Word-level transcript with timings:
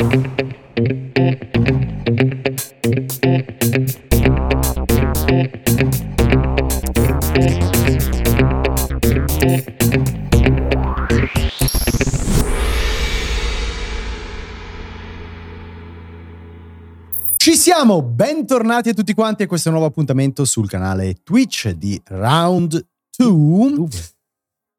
Ci 0.00 0.06
siamo, 17.56 18.00
bentornati 18.00 18.88
a 18.88 18.94
tutti 18.94 19.12
quanti 19.12 19.42
a 19.42 19.46
questo 19.46 19.68
nuovo 19.68 19.84
appuntamento 19.84 20.46
sul 20.46 20.66
canale 20.66 21.16
Twitch 21.22 21.72
di 21.72 22.00
Round 22.06 22.86
2. 23.18 24.19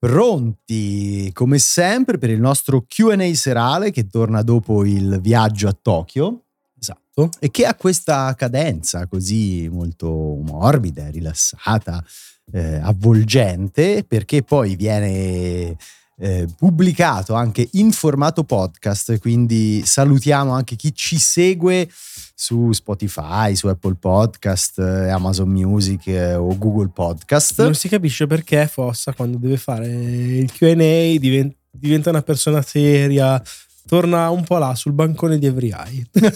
Pronti 0.01 1.29
come 1.31 1.59
sempre 1.59 2.17
per 2.17 2.31
il 2.31 2.39
nostro 2.39 2.85
QA 2.87 3.35
serale 3.35 3.91
che 3.91 4.07
torna 4.07 4.41
dopo 4.41 4.83
il 4.83 5.19
viaggio 5.21 5.67
a 5.67 5.77
Tokyo. 5.79 6.45
Esatto. 6.75 7.29
E 7.39 7.51
che 7.51 7.67
ha 7.67 7.75
questa 7.75 8.33
cadenza 8.33 9.05
così 9.05 9.69
molto 9.71 10.09
morbida, 10.09 11.07
rilassata, 11.11 12.03
eh, 12.51 12.77
avvolgente, 12.77 14.03
perché 14.03 14.41
poi 14.41 14.75
viene 14.75 15.77
eh, 16.21 16.47
pubblicato 16.55 17.33
anche 17.33 17.67
in 17.73 17.91
formato 17.91 18.43
podcast, 18.43 19.17
quindi 19.17 19.81
salutiamo 19.83 20.51
anche 20.51 20.75
chi 20.75 20.93
ci 20.93 21.17
segue 21.17 21.89
su 22.35 22.71
Spotify, 22.73 23.55
su 23.55 23.65
Apple 23.67 23.95
Podcast, 23.95 24.77
eh, 24.77 25.09
Amazon 25.09 25.49
Music 25.49 26.05
eh, 26.07 26.35
o 26.35 26.55
Google 26.57 26.89
Podcast. 26.89 27.63
Non 27.63 27.73
si 27.73 27.89
capisce 27.89 28.27
perché 28.27 28.67
Fossa 28.67 29.13
quando 29.13 29.37
deve 29.37 29.57
fare 29.57 29.87
il 29.87 30.51
QA 30.51 30.75
diventa, 31.17 31.55
diventa 31.71 32.09
una 32.11 32.21
persona 32.21 32.61
seria, 32.61 33.41
torna 33.87 34.29
un 34.29 34.43
po' 34.43 34.59
là 34.59 34.75
sul 34.75 34.93
bancone 34.93 35.39
di 35.39 35.47
Every 35.47 35.71
Eye. 35.71 36.07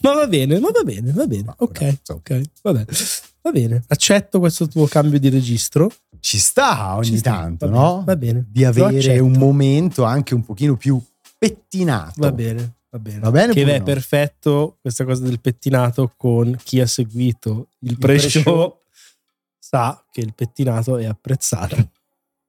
ma 0.00 0.14
va 0.14 0.26
bene, 0.26 0.58
ma 0.60 0.70
va 0.70 0.82
bene, 0.82 1.12
va 1.12 1.26
bene. 1.26 1.52
Ok, 1.58 1.98
ok, 2.08 2.40
va 2.62 2.72
bene. 2.72 2.86
Va 3.44 3.50
bene, 3.50 3.84
accetto 3.88 4.38
questo 4.38 4.66
tuo 4.66 4.86
cambio 4.86 5.18
di 5.18 5.28
registro. 5.28 5.92
Ci 6.24 6.38
sta 6.38 6.94
ogni 6.96 7.04
Ci 7.04 7.18
sta, 7.18 7.32
tanto, 7.32 7.68
va 7.68 7.76
no? 7.78 7.96
bene, 7.98 8.04
va 8.04 8.16
bene. 8.16 8.46
Di 8.50 8.64
avere 8.64 9.18
un 9.18 9.32
momento 9.32 10.04
anche 10.04 10.32
un 10.34 10.42
pochino 10.42 10.74
più 10.74 10.98
pettinato. 11.36 12.12
Va 12.22 12.32
bene, 12.32 12.76
va 12.88 12.98
bene. 12.98 13.18
Va 13.18 13.30
bene 13.30 13.52
Che 13.52 13.62
è 13.62 13.78
no? 13.78 13.84
perfetto 13.84 14.78
questa 14.80 15.04
cosa 15.04 15.22
del 15.22 15.38
pettinato 15.38 16.14
con 16.16 16.56
chi 16.64 16.80
ha 16.80 16.86
seguito 16.86 17.68
il 17.80 17.90
Il 17.90 17.98
pre-show 17.98 18.42
pre-show. 18.42 18.78
sa 19.58 20.02
che 20.10 20.20
il 20.22 20.32
pettinato 20.34 20.96
è 20.96 21.04
apprezzato. 21.04 21.90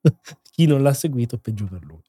chi 0.51 0.65
non 0.67 0.81
l'ha 0.81 0.93
seguito 0.93 1.37
peggio 1.37 1.65
per 1.65 1.83
lui. 1.83 1.99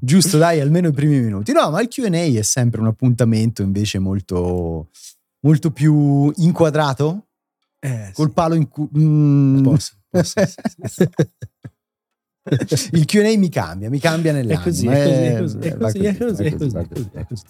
Giusto, 0.00 0.38
dai, 0.38 0.58
almeno 0.58 0.88
i 0.88 0.92
primi 0.92 1.20
minuti. 1.20 1.52
No, 1.52 1.70
ma 1.70 1.80
il 1.82 1.86
QA 1.86 2.08
è 2.10 2.42
sempre 2.42 2.80
un 2.80 2.88
appuntamento 2.88 3.62
invece 3.62 4.00
molto, 4.00 4.88
molto 5.42 5.70
più 5.70 6.32
inquadrato, 6.34 7.28
Eh, 7.78 8.10
col 8.12 8.26
sì. 8.26 8.32
palo 8.32 8.54
in 8.56 8.66
cu- 8.68 8.90
mm. 8.98 9.74
Il 12.92 13.04
QA 13.06 13.36
mi 13.38 13.48
cambia, 13.48 13.88
mi 13.88 13.98
cambia 14.00 14.32
nell'anima. 14.32 14.60
È 14.60 14.64
così, 14.64 14.86
è 14.86 15.36
così, 15.38 15.58
è 15.58 15.66
Eh, 15.68 15.76
così, 15.76 15.98
è 15.98 16.16
così, 16.18 16.42
è 16.44 16.56
così, 16.56 16.76
è 17.12 17.26
così. 17.26 17.42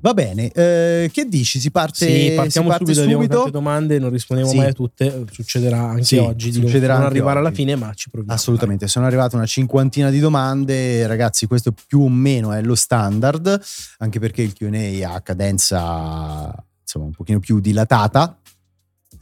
Va 0.00 0.14
bene, 0.14 0.52
eh, 0.52 1.10
che 1.12 1.26
dici? 1.26 1.58
Si 1.58 1.72
parte, 1.72 2.04
Sì, 2.04 2.32
partiamo 2.36 2.70
si 2.70 2.76
parte 2.78 2.94
subito, 2.94 3.02
abbiamo 3.02 3.26
tante 3.26 3.50
domande, 3.50 3.98
non 3.98 4.10
rispondiamo 4.10 4.52
Sì. 4.52 4.56
mai 4.58 4.68
a 4.68 4.72
tutte, 4.72 5.24
succederà 5.28 5.80
anche 5.80 6.04
Sì, 6.04 6.18
oggi 6.18 6.52
succederà 6.52 6.92
non 6.94 7.02
anche 7.02 7.14
arrivare 7.16 7.38
alla 7.40 7.48
oggi. 7.48 7.56
fine, 7.56 7.74
ma 7.74 7.92
ci 7.94 8.08
proviamo. 8.08 8.32
Assolutamente, 8.32 8.86
sono 8.86 9.06
arrivate 9.06 9.34
una 9.34 9.46
cinquantina 9.46 10.10
di 10.10 10.20
domande, 10.20 11.04
ragazzi, 11.08 11.48
questo 11.48 11.72
più 11.72 12.02
o 12.02 12.08
meno 12.08 12.52
è 12.52 12.62
lo 12.62 12.76
standard, 12.76 13.60
anche 13.98 14.20
perché 14.20 14.42
il 14.42 14.52
Q&A 14.52 15.14
ha 15.14 15.20
cadenza 15.20 16.54
insomma 16.80 17.06
un 17.06 17.12
pochino 17.12 17.40
più 17.40 17.58
dilatata 17.58 18.38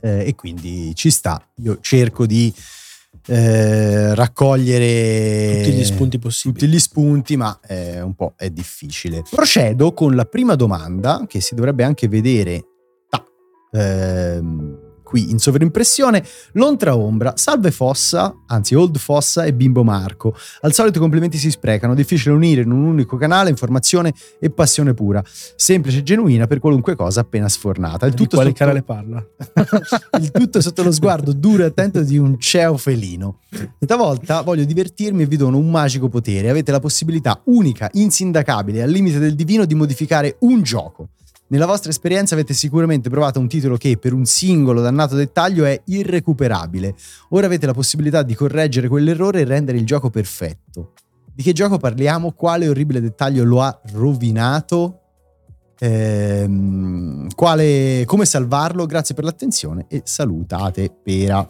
eh, 0.00 0.26
e 0.26 0.34
quindi 0.34 0.94
ci 0.94 1.10
sta. 1.10 1.42
Io 1.56 1.78
cerco 1.80 2.26
di 2.26 2.52
eh, 3.28 4.14
raccogliere 4.14 5.62
Tutti 5.62 5.76
gli 5.76 5.84
spunti 5.84 6.18
possibili. 6.18 6.60
tutti 6.60 6.72
gli 6.72 6.78
spunti, 6.78 7.36
ma 7.36 7.58
eh, 7.66 8.00
un 8.00 8.14
po' 8.14 8.34
è 8.36 8.50
difficile. 8.50 9.22
Procedo 9.28 9.92
con 9.92 10.14
la 10.14 10.24
prima 10.24 10.54
domanda 10.54 11.24
che 11.26 11.40
si 11.40 11.54
dovrebbe 11.54 11.84
anche 11.84 12.08
vedere 12.08 12.64
da, 13.08 13.24
ehm, 13.72 14.85
qui 15.06 15.30
in 15.30 15.38
sovrimpressione. 15.38 16.24
L'ontra 16.54 16.96
ombra, 16.96 17.34
salve 17.36 17.70
Fossa, 17.70 18.34
anzi 18.46 18.74
Old 18.74 18.98
Fossa 18.98 19.44
e 19.44 19.54
Bimbo 19.54 19.84
Marco. 19.84 20.34
Al 20.62 20.72
solito 20.72 20.98
i 20.98 21.00
complimenti 21.00 21.38
si 21.38 21.48
sprecano, 21.48 21.94
difficile 21.94 22.34
unire 22.34 22.62
in 22.62 22.72
un 22.72 22.82
unico 22.82 23.16
canale 23.16 23.48
informazione 23.48 24.12
e 24.40 24.50
passione 24.50 24.94
pura, 24.94 25.22
semplice 25.54 25.98
e 25.98 26.02
genuina 26.02 26.48
per 26.48 26.58
qualunque 26.58 26.96
cosa 26.96 27.20
appena 27.20 27.48
sfornata. 27.48 28.06
Il 28.06 28.12
Di 28.14 28.16
tutto 28.24 28.36
quale 28.36 28.50
sotto- 28.50 28.58
canale 28.58 28.82
parla? 28.82 29.24
il 30.18 30.30
tutto 30.32 30.60
sotto 30.60 30.82
lo 30.82 30.90
sguardo 30.90 31.32
duro 31.32 31.62
e 31.62 31.66
attento 31.66 32.02
di 32.02 32.18
un 32.18 32.40
ceo 32.40 32.76
felino. 32.76 33.38
Stavolta 33.78 34.40
voglio 34.40 34.64
divertirmi 34.64 35.22
e 35.22 35.26
vi 35.26 35.36
dono 35.36 35.56
un 35.56 35.70
magico 35.70 36.08
potere. 36.08 36.50
Avete 36.50 36.72
la 36.72 36.80
possibilità 36.80 37.40
unica, 37.44 37.88
insindacabile, 37.92 38.82
al 38.82 38.90
limite 38.90 39.20
del 39.20 39.36
divino 39.36 39.64
di 39.64 39.74
modificare 39.76 40.36
un 40.40 40.62
gioco. 40.62 41.10
Nella 41.48 41.66
vostra 41.66 41.90
esperienza 41.90 42.34
avete 42.34 42.54
sicuramente 42.54 43.08
provato 43.08 43.38
un 43.38 43.46
titolo 43.46 43.76
che 43.76 43.96
per 43.98 44.12
un 44.12 44.24
singolo 44.24 44.80
dannato 44.80 45.14
dettaglio 45.14 45.64
è 45.64 45.80
irrecuperabile. 45.84 46.94
Ora 47.30 47.46
avete 47.46 47.66
la 47.66 47.72
possibilità 47.72 48.22
di 48.22 48.34
correggere 48.34 48.88
quell'errore 48.88 49.40
e 49.40 49.44
rendere 49.44 49.78
il 49.78 49.86
gioco 49.86 50.10
perfetto. 50.10 50.92
Di 51.32 51.42
che 51.42 51.52
gioco 51.52 51.78
parliamo? 51.78 52.32
Quale 52.32 52.68
orribile 52.68 53.00
dettaglio 53.00 53.44
lo 53.44 53.62
ha 53.62 53.80
rovinato? 53.92 55.00
Ehm, 55.78 57.28
quale, 57.34 58.02
come 58.06 58.24
salvarlo? 58.24 58.86
Grazie 58.86 59.14
per 59.14 59.24
l'attenzione 59.24 59.84
e 59.88 60.00
salutate 60.04 60.90
Pera. 61.02 61.46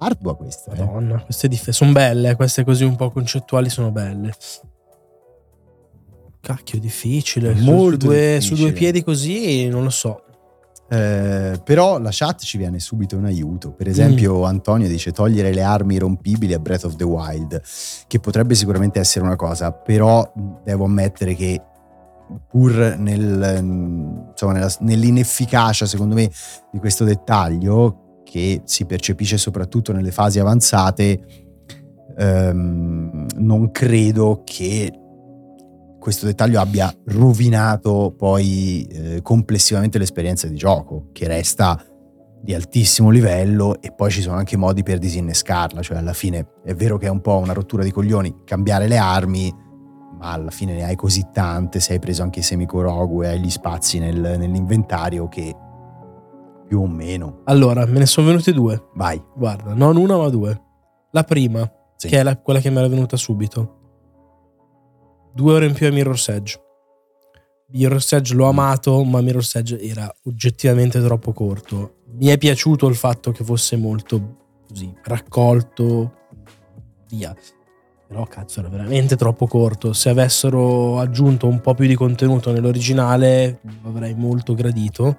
Ardua 0.00 0.36
questa. 0.36 0.72
eh. 0.72 0.78
Madonna, 0.78 1.20
queste 1.24 1.48
dif- 1.48 1.70
sono 1.70 1.90
belle, 1.90 2.36
queste 2.36 2.62
così 2.62 2.84
un 2.84 2.94
po' 2.94 3.10
concettuali 3.10 3.68
sono 3.68 3.90
belle. 3.90 4.32
Cacchio, 6.54 6.80
difficile. 6.80 7.54
Su- 7.56 7.62
Molto 7.64 8.00
su, 8.00 8.06
due, 8.06 8.16
difficile. 8.34 8.56
su 8.56 8.62
due 8.62 8.72
piedi 8.72 9.02
così, 9.04 9.68
non 9.68 9.82
lo 9.84 9.90
so. 9.90 10.22
Eh, 10.90 11.60
però 11.62 11.98
la 11.98 12.08
chat 12.10 12.42
ci 12.44 12.56
viene 12.56 12.78
subito 12.80 13.16
in 13.16 13.24
aiuto. 13.26 13.72
Per 13.72 13.86
esempio, 13.86 14.44
Antonio 14.44 14.88
dice 14.88 15.12
togliere 15.12 15.52
le 15.52 15.62
armi 15.62 15.98
rompibili 15.98 16.54
a 16.54 16.58
Breath 16.58 16.84
of 16.84 16.96
the 16.96 17.04
Wild, 17.04 17.60
che 18.06 18.18
potrebbe 18.20 18.54
sicuramente 18.54 18.98
essere 18.98 19.26
una 19.26 19.36
cosa, 19.36 19.72
però 19.72 20.32
devo 20.64 20.86
ammettere 20.86 21.34
che 21.34 21.60
pur 22.48 22.96
nel, 22.98 23.58
insomma, 24.30 24.52
nella- 24.54 24.74
nell'inefficacia, 24.80 25.84
secondo 25.84 26.14
me, 26.14 26.30
di 26.72 26.78
questo 26.78 27.04
dettaglio, 27.04 28.22
che 28.24 28.62
si 28.64 28.86
percepisce 28.86 29.36
soprattutto 29.36 29.92
nelle 29.92 30.10
fasi 30.12 30.38
avanzate, 30.38 31.20
ehm, 32.16 33.26
non 33.36 33.70
credo 33.70 34.40
che 34.44 34.90
questo 36.08 36.24
dettaglio 36.24 36.58
abbia 36.58 36.90
rovinato 37.08 38.14
poi 38.16 38.82
eh, 38.90 39.20
complessivamente 39.20 39.98
l'esperienza 39.98 40.46
di 40.46 40.54
gioco, 40.56 41.08
che 41.12 41.26
resta 41.26 41.78
di 42.40 42.54
altissimo 42.54 43.10
livello 43.10 43.78
e 43.82 43.92
poi 43.92 44.10
ci 44.10 44.22
sono 44.22 44.36
anche 44.38 44.56
modi 44.56 44.82
per 44.82 44.96
disinnescarla, 44.96 45.82
cioè 45.82 45.98
alla 45.98 46.14
fine 46.14 46.46
è 46.64 46.72
vero 46.74 46.96
che 46.96 47.08
è 47.08 47.10
un 47.10 47.20
po' 47.20 47.36
una 47.36 47.52
rottura 47.52 47.82
di 47.82 47.90
coglioni 47.90 48.36
cambiare 48.44 48.88
le 48.88 48.96
armi, 48.96 49.54
ma 50.18 50.32
alla 50.32 50.50
fine 50.50 50.72
ne 50.72 50.84
hai 50.84 50.96
così 50.96 51.26
tante, 51.30 51.78
se 51.78 51.92
hai 51.92 51.98
preso 51.98 52.22
anche 52.22 52.38
i 52.38 52.42
semikorogu 52.42 53.22
e 53.24 53.28
hai 53.28 53.40
gli 53.40 53.50
spazi 53.50 53.98
nel- 53.98 54.36
nell'inventario 54.38 55.28
che 55.28 55.54
più 56.66 56.80
o 56.80 56.86
meno, 56.86 57.42
Allora, 57.44 57.84
me 57.84 57.98
ne 57.98 58.06
sono 58.06 58.28
venute 58.28 58.54
due. 58.54 58.82
vai. 58.94 59.22
Guarda, 59.36 59.74
non 59.74 59.96
una 59.98 60.16
ma 60.16 60.28
due. 60.30 60.58
La 61.10 61.24
prima, 61.24 61.70
Sì. 61.96 62.08
che 62.08 62.20
è 62.20 62.22
la- 62.22 62.38
quella 62.38 62.60
che 62.60 62.70
mi 62.70 62.78
era 62.78 62.88
venuta 62.88 63.18
subito. 63.18 63.77
Due 65.32 65.52
ore 65.52 65.66
in 65.66 65.72
più 65.74 65.86
a 65.86 65.90
Mirror's 65.90 66.28
Edge. 66.28 66.60
Mirror's 67.70 68.12
Edge 68.12 68.34
l'ho 68.34 68.46
amato, 68.48 69.02
ma 69.04 69.20
Mirror's 69.20 69.54
Edge 69.54 69.78
era 69.80 70.12
oggettivamente 70.24 71.00
troppo 71.02 71.32
corto. 71.32 71.96
Mi 72.18 72.26
è 72.26 72.38
piaciuto 72.38 72.86
il 72.88 72.94
fatto 72.96 73.30
che 73.30 73.44
fosse 73.44 73.76
molto 73.76 74.36
così 74.68 74.92
raccolto, 75.04 76.12
via. 77.10 77.34
Però 78.06 78.24
cazzo 78.24 78.60
era 78.60 78.70
veramente 78.70 79.16
troppo 79.16 79.46
corto. 79.46 79.92
Se 79.92 80.08
avessero 80.08 80.98
aggiunto 80.98 81.46
un 81.46 81.60
po' 81.60 81.74
più 81.74 81.86
di 81.86 81.94
contenuto 81.94 82.50
nell'originale, 82.52 83.60
lo 83.82 83.90
avrei 83.90 84.14
molto 84.14 84.54
gradito. 84.54 85.16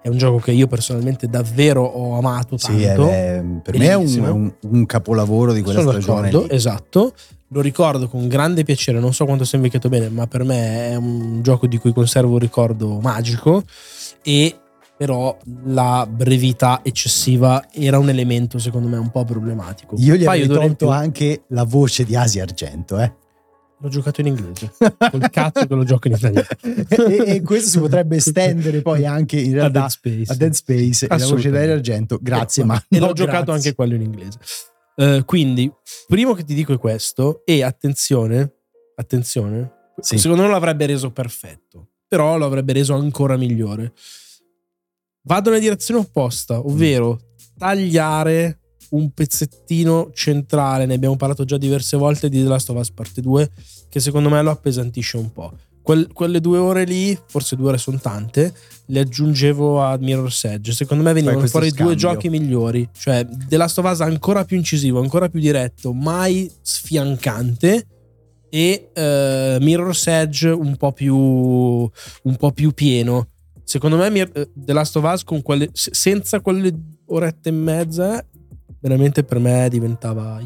È 0.00 0.06
un 0.06 0.16
gioco 0.16 0.38
che 0.38 0.52
io 0.52 0.68
personalmente 0.68 1.26
davvero 1.26 1.82
ho 1.82 2.16
amato 2.16 2.56
Sì, 2.56 2.84
è- 2.84 2.94
tanto. 2.94 3.08
è- 3.08 3.42
per 3.64 3.76
me 3.76 3.86
è 3.88 3.94
un, 3.94 4.02
Bellissimo. 4.02 4.32
un- 4.32 4.54
un 4.70 4.86
capolavoro 4.86 5.52
di 5.52 5.62
quella 5.62 5.80
Sono 5.80 5.90
stagione. 6.00 6.48
esatto. 6.48 7.12
Lo 7.50 7.60
ricordo 7.62 8.08
con 8.08 8.28
grande 8.28 8.62
piacere, 8.62 9.00
non 9.00 9.14
so 9.14 9.24
quanto 9.24 9.44
sia 9.44 9.56
invecchiato 9.56 9.88
bene, 9.88 10.10
ma 10.10 10.26
per 10.26 10.44
me 10.44 10.90
è 10.90 10.96
un 10.96 11.40
gioco 11.42 11.66
di 11.66 11.78
cui 11.78 11.92
conservo 11.92 12.32
un 12.32 12.38
ricordo 12.38 13.00
magico 13.00 13.64
e 14.22 14.54
però 14.98 15.34
la 15.66 16.06
brevità 16.10 16.80
eccessiva 16.82 17.64
era 17.70 17.98
un 17.98 18.08
elemento 18.08 18.58
secondo 18.58 18.88
me 18.88 18.98
un 18.98 19.10
po' 19.10 19.24
problematico. 19.24 19.94
Io 19.98 20.16
gli 20.16 20.24
in 20.24 20.48
tolto 20.48 20.90
anche 20.90 21.44
la 21.48 21.62
voce 21.62 22.04
di 22.04 22.16
Asia 22.16 22.42
Argento, 22.42 22.98
eh. 22.98 23.12
L'ho 23.80 23.88
giocato 23.88 24.20
in 24.22 24.26
inglese. 24.26 24.72
Col 25.10 25.30
cazzo 25.30 25.64
che 25.64 25.74
lo 25.74 25.84
gioco 25.84 26.08
in 26.08 26.14
italiano. 26.14 26.46
e, 27.06 27.34
e 27.36 27.42
questo 27.42 27.68
si 27.68 27.78
potrebbe 27.78 28.16
estendere 28.16 28.82
poi 28.82 29.06
anche 29.06 29.38
in 29.38 29.52
realtà 29.52 29.84
a 29.84 29.88
Dead 29.88 29.90
Space. 29.90 30.32
a 30.32 30.34
Dead 30.34 30.52
Space 30.52 31.06
e 31.06 31.16
la 31.16 31.26
voce 31.26 31.50
d'Aria 31.50 31.74
Argento. 31.74 32.18
Grazie, 32.20 32.64
Eh, 32.64 32.66
ma 32.66 32.84
E 32.88 32.98
no, 32.98 33.06
l'ho 33.06 33.12
giocato 33.12 33.44
grazie. 33.44 33.52
anche 33.52 33.74
quello 33.76 33.94
in 33.94 34.02
inglese. 34.02 34.38
Eh, 35.00 35.22
quindi, 35.24 35.72
primo 36.08 36.34
che 36.34 36.42
ti 36.42 36.54
dico 36.54 36.72
è 36.72 36.78
questo. 36.78 37.42
E 37.44 37.62
attenzione, 37.62 38.52
attenzione. 38.96 39.92
Sì. 40.00 40.18
Secondo 40.18 40.42
me 40.42 40.48
lo 40.48 40.56
avrebbe 40.56 40.86
reso 40.86 41.12
perfetto. 41.12 41.90
Però 42.08 42.36
lo 42.36 42.46
avrebbe 42.46 42.72
reso 42.72 42.94
ancora 42.94 43.36
migliore. 43.36 43.92
Vado 45.22 45.50
nella 45.50 45.62
direzione 45.62 46.00
opposta, 46.00 46.58
ovvero 46.58 47.20
tagliare 47.56 48.60
un 48.90 49.10
pezzettino 49.12 50.10
centrale. 50.14 50.86
Ne 50.86 50.94
abbiamo 50.94 51.16
parlato 51.16 51.44
già 51.44 51.58
diverse 51.58 51.96
volte 51.96 52.28
di 52.28 52.42
The 52.42 52.48
Last 52.48 52.70
of 52.70 52.78
Us 52.78 52.90
Parte 52.90 53.20
2, 53.20 53.50
che 53.88 54.00
secondo 54.00 54.30
me 54.30 54.42
lo 54.42 54.50
appesantisce 54.50 55.16
un 55.16 55.30
po'. 55.30 55.52
Quel- 55.88 56.12
quelle 56.12 56.38
due 56.42 56.58
ore 56.58 56.84
lì, 56.84 57.18
forse 57.28 57.56
due 57.56 57.68
ore 57.68 57.78
sono 57.78 57.98
tante, 57.98 58.52
le 58.88 59.00
aggiungevo 59.00 59.82
a 59.82 59.96
Mirror's 59.96 60.44
Edge. 60.44 60.72
Secondo 60.72 61.02
me 61.02 61.14
venivano 61.14 61.46
fuori 61.46 61.68
due 61.70 61.76
scambio. 61.76 61.96
giochi 61.96 62.28
migliori. 62.28 62.86
Cioè, 62.92 63.26
The 63.48 63.56
Last 63.56 63.78
of 63.78 63.90
Us 63.90 64.00
ancora 64.02 64.44
più 64.44 64.58
incisivo, 64.58 65.00
ancora 65.00 65.30
più 65.30 65.40
diretto, 65.40 65.94
mai 65.94 66.52
sfiancante. 66.60 67.86
E 68.50 68.90
eh, 68.92 69.56
Mirror's 69.62 70.06
Edge 70.08 70.48
un 70.50 70.76
po' 70.76 70.92
più, 70.92 71.16
un 71.16 72.36
po' 72.36 72.52
più 72.52 72.72
pieno. 72.72 73.28
Secondo 73.64 73.96
me, 73.96 74.08
eh, 74.30 74.50
The 74.54 74.72
Last 74.74 74.94
of 74.96 75.10
Us 75.10 75.24
con 75.24 75.40
quelle, 75.40 75.70
se- 75.72 75.94
senza 75.94 76.40
quelle 76.42 76.70
orette 77.06 77.48
e 77.48 77.52
mezza, 77.52 78.22
veramente 78.78 79.24
per 79.24 79.38
me 79.38 79.68
diventava 79.70 80.38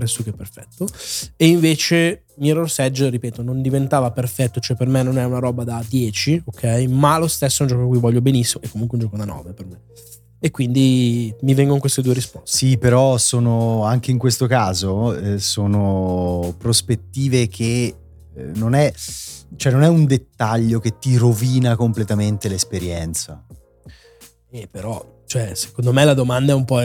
pressoché 0.00 0.32
perfetto. 0.32 0.86
E 1.36 1.46
invece 1.46 2.24
Mirror's 2.36 2.78
Edge, 2.78 3.10
ripeto, 3.10 3.42
non 3.42 3.60
diventava 3.60 4.10
perfetto, 4.10 4.60
cioè 4.60 4.76
per 4.76 4.88
me 4.88 5.02
non 5.02 5.18
è 5.18 5.24
una 5.24 5.38
roba 5.38 5.62
da 5.62 5.84
10, 5.86 6.44
ok? 6.46 6.64
Ma 6.88 7.18
lo 7.18 7.28
stesso 7.28 7.62
è 7.62 7.66
un 7.66 7.72
gioco 7.72 7.84
a 7.84 7.86
cui 7.86 7.98
voglio 7.98 8.22
benissimo, 8.22 8.62
è 8.64 8.68
comunque 8.68 8.96
un 8.96 9.04
gioco 9.04 9.18
da 9.18 9.26
9 9.26 9.52
per 9.52 9.66
me. 9.66 9.80
E 10.40 10.50
quindi 10.50 11.34
mi 11.42 11.52
vengono 11.52 11.80
queste 11.80 12.00
due 12.00 12.14
risposte. 12.14 12.56
Sì, 12.56 12.78
però 12.78 13.18
sono 13.18 13.84
anche 13.84 14.10
in 14.10 14.16
questo 14.16 14.46
caso 14.46 15.14
eh, 15.14 15.38
sono 15.38 16.54
prospettive 16.56 17.46
che 17.48 17.94
eh, 18.34 18.42
non 18.54 18.72
è 18.72 18.90
cioè 19.56 19.72
non 19.72 19.82
è 19.82 19.88
un 19.88 20.06
dettaglio 20.06 20.78
che 20.78 20.98
ti 20.98 21.16
rovina 21.16 21.76
completamente 21.76 22.48
l'esperienza. 22.48 23.44
Eh, 24.48 24.66
però, 24.70 25.22
cioè, 25.26 25.54
secondo 25.54 25.92
me 25.92 26.04
la 26.04 26.14
domanda 26.14 26.52
è 26.52 26.54
un 26.54 26.64
po', 26.64 26.80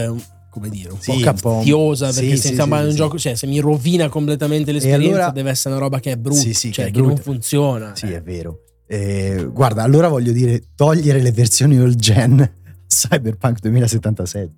come 0.56 0.70
dire, 0.70 0.90
un 0.94 1.00
Sì, 1.02 1.12
po' 1.12 1.20
capziosa, 1.20 2.12
sì, 2.14 2.22
perché 2.22 2.36
sì, 2.38 2.48
se 2.48 2.54
sì, 2.56 2.62
un 2.62 2.92
gioco, 2.96 3.20
cioè, 3.20 3.36
se 3.36 3.46
mi 3.46 3.60
rovina 3.60 4.08
completamente 4.08 4.72
l'esperienza, 4.72 5.16
allora- 5.18 5.32
deve 5.32 5.50
essere 5.50 5.74
una 5.76 5.84
roba 5.84 6.00
che 6.00 6.12
è 6.14 6.16
brutta, 6.18 6.42
cioè 6.54 6.86
che 6.86 6.92
che, 6.92 7.02
non 7.02 7.18
funziona. 7.18 7.94
Sì, 7.94 8.06
Eh. 8.06 8.16
è 8.16 8.22
vero. 8.22 8.62
Eh, 8.88 9.50
guarda, 9.52 9.84
allora 9.84 10.08
voglio 10.08 10.32
dire, 10.32 10.62
togliere 10.76 11.22
le 11.22 11.32
versioni 11.34 11.76
all 11.78 11.96
gen 11.96 12.38
Cyberpunk 12.88 13.60
2077. 13.60 14.54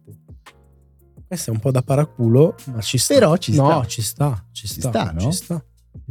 Questo 1.26 1.50
è 1.50 1.54
un 1.54 1.60
po' 1.60 1.72
da 1.72 1.82
paraculo, 1.82 2.56
ma 2.74 2.82
ci 2.82 2.98
sta. 3.00 3.14
Però 3.16 3.36
ci 3.38 3.54
No, 3.56 3.66
sta. 3.70 3.86
ci 3.88 4.02
sta, 4.04 4.46
ci 4.52 4.68
sta, 4.68 4.90
sta, 4.90 5.12
no? 5.12 5.20
Ci 5.20 5.32
sta. 5.32 5.66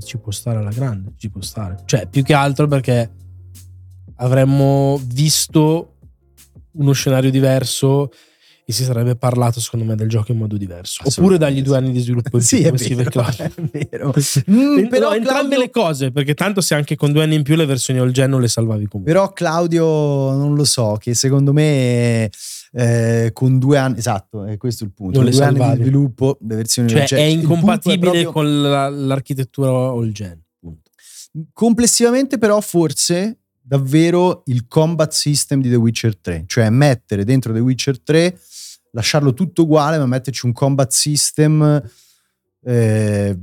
Ci 0.05 0.19
può 0.19 0.33
stare 0.33 0.59
alla 0.59 0.71
grande, 0.73 1.13
ci 1.17 1.31
può 1.31 1.41
stare. 1.41 1.83
Cioè, 1.85 2.07
più 2.09 2.23
che 2.25 2.35
altro 2.35 2.67
perché 2.67 3.11
avremmo 4.17 5.01
visto 5.05 5.93
uno 6.73 6.93
scenario 6.93 7.31
diverso 7.31 8.11
e 8.69 8.73
si 8.73 8.83
sarebbe 8.83 9.15
parlato, 9.15 9.61
secondo 9.61 9.87
me, 9.87 9.95
del 9.95 10.09
gioco 10.09 10.33
in 10.33 10.39
modo 10.39 10.57
diverso. 10.57 11.05
Oppure 11.07 11.39
dagli 11.39 11.63
due 11.63 11.77
anni 11.77 11.93
di 11.93 12.01
sviluppo 12.01 12.37
in 12.37 12.45
più, 12.45 12.59
Sì, 12.59 12.63
è 12.63 12.67
come 12.67 12.79
scrive 12.79 13.05
Claudio. 13.05 13.45
è 13.45 13.87
vero. 13.89 14.13
Mm, 14.51 14.87
però, 14.89 15.11
no, 15.11 15.15
entrambe 15.15 15.25
Claudio, 15.25 15.59
le 15.59 15.71
cose, 15.71 16.11
perché 16.11 16.35
tanto 16.35 16.61
se 16.61 16.75
anche 16.75 16.97
con 16.97 17.13
due 17.13 17.23
anni 17.23 17.37
in 17.37 17.45
più 17.45 17.55
le 17.55 17.65
versioni 17.65 18.01
all 18.01 18.11
gen 18.11 18.31
non 18.31 18.41
le 18.41 18.49
salvavi 18.49 18.87
comunque. 18.89 19.15
però 19.15 19.33
Claudio, 19.33 19.85
non 20.33 20.55
lo 20.57 20.65
so, 20.65 20.97
che 20.99 21.15
secondo 21.15 21.53
me 21.53 22.29
eh, 22.73 23.31
con 23.33 23.59
due 23.61 23.79
anni, 23.79 23.99
esatto, 23.99 24.45
è 24.45 24.57
questo 24.57 24.83
il 24.83 24.91
punto, 24.93 25.21
Non 25.21 25.23
con 25.23 25.31
le 25.31 25.37
due 25.39 25.47
anni 25.47 25.55
di 25.55 25.61
salvavi. 25.61 25.83
sviluppo, 25.83 26.39
le 26.41 26.55
versioni 26.57 26.89
cioè, 26.89 27.05
gen- 27.05 27.19
è 27.21 27.23
incompatibile 27.23 27.99
proprio- 28.01 28.33
con 28.33 28.63
la- 28.63 28.89
l'architettura 28.91 29.71
all 29.71 30.11
gen. 30.11 30.43
punto. 30.59 30.91
Complessivamente 31.53 32.39
però 32.39 32.61
forse 32.61 33.39
davvero 33.61 34.43
il 34.47 34.67
combat 34.69 35.13
system 35.13 35.61
di 35.61 35.69
The 35.71 35.77
Witcher 35.77 36.17
3, 36.19 36.45
cioè 36.47 36.69
mettere 36.71 37.25
dentro 37.25 37.53
The 37.53 37.61
Witcher 37.61 38.01
3, 38.01 38.39
lasciarlo 38.97 39.35
tutto 39.35 39.63
uguale 39.63 39.99
ma 39.99 40.07
metterci 40.07 40.47
un 40.47 40.53
combat 40.53 40.91
system 40.91 41.83
eh, 42.65 43.39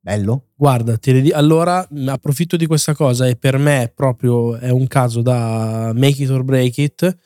bello. 0.00 0.50
Guarda, 0.54 0.96
ti 0.96 1.10
ridi- 1.10 1.32
allora 1.32 1.86
approfitto 2.06 2.56
di 2.56 2.66
questa 2.66 2.94
cosa 2.94 3.26
e 3.26 3.36
per 3.36 3.58
me 3.58 3.92
proprio 3.94 4.56
è 4.56 4.70
un 4.70 4.86
caso 4.86 5.20
da 5.20 5.92
make 5.94 6.22
it 6.22 6.30
or 6.30 6.44
break 6.44 6.78
it. 6.78 7.16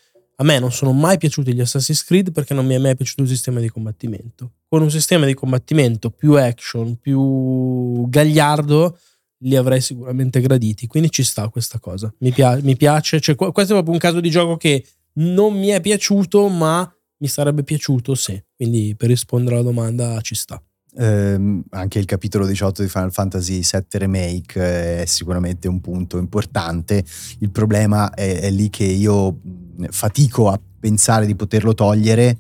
A 0.41 0.45
me 0.45 0.59
non 0.59 0.73
sono 0.73 0.93
mai 0.93 1.19
piaciuti 1.19 1.53
gli 1.53 1.61
Assassin's 1.61 2.05
Creed 2.05 2.33
perché 2.33 2.55
non 2.55 2.65
mi 2.65 2.75
è 2.75 2.79
mai 2.79 2.97
piaciuto 2.97 3.23
il 3.23 3.29
sistema 3.29 3.61
di 3.61 3.69
combattimento. 3.69 4.53
Con 4.69 4.83
un 4.83 4.91
sistema 4.91 5.27
di 5.27 5.35
combattimento 5.35 6.11
più 6.11 6.35
action, 6.35 6.97
più 6.97 8.09
gagliardo, 8.09 8.97
li 9.39 9.57
avrei 9.57 9.81
sicuramente 9.81 10.41
graditi. 10.41 10.87
Quindi 10.87 11.11
ci 11.11 11.25
sta 11.25 11.49
questa 11.49 11.81
cosa. 11.81 12.13
Mi, 12.19 12.31
pia- 12.31 12.59
mi 12.63 12.77
piace. 12.77 13.21
Cioè, 13.21 13.35
qu- 13.35 13.53
questo 13.53 13.73
è 13.73 13.77
proprio 13.77 13.95
un 13.95 14.01
caso 14.01 14.21
di 14.21 14.31
gioco 14.31 14.57
che 14.57 14.85
non 15.15 15.59
mi 15.59 15.69
è 15.69 15.81
piaciuto, 15.81 16.49
ma 16.49 16.89
mi 17.19 17.29
sarebbe 17.29 17.63
piaciuto 17.65 18.15
se. 18.15 18.47
Quindi 18.57 18.95
per 18.97 19.09
rispondere 19.09 19.57
alla 19.57 19.65
domanda 19.65 20.21
ci 20.21 20.35
sta. 20.35 20.61
Ehm, 20.97 21.63
anche 21.71 21.99
il 21.99 22.07
capitolo 22.07 22.47
18 22.47 22.83
di 22.83 22.89
Final 22.89 23.13
Fantasy 23.13 23.61
VII 23.61 23.85
Remake 23.99 24.61
eh, 24.61 25.03
è 25.03 25.07
sicuramente 25.07 25.69
un 25.69 25.81
punto 25.81 26.19
importante. 26.19 27.05
Il 27.41 27.51
problema 27.51 28.13
è, 28.15 28.41
è 28.41 28.51
lì 28.51 28.71
che 28.71 28.85
io 28.85 29.33
mh, 29.43 29.87
fatico 29.91 30.49
a 30.49 30.59
pensare 30.81 31.27
di 31.27 31.35
poterlo 31.37 31.75
togliere 31.75 32.39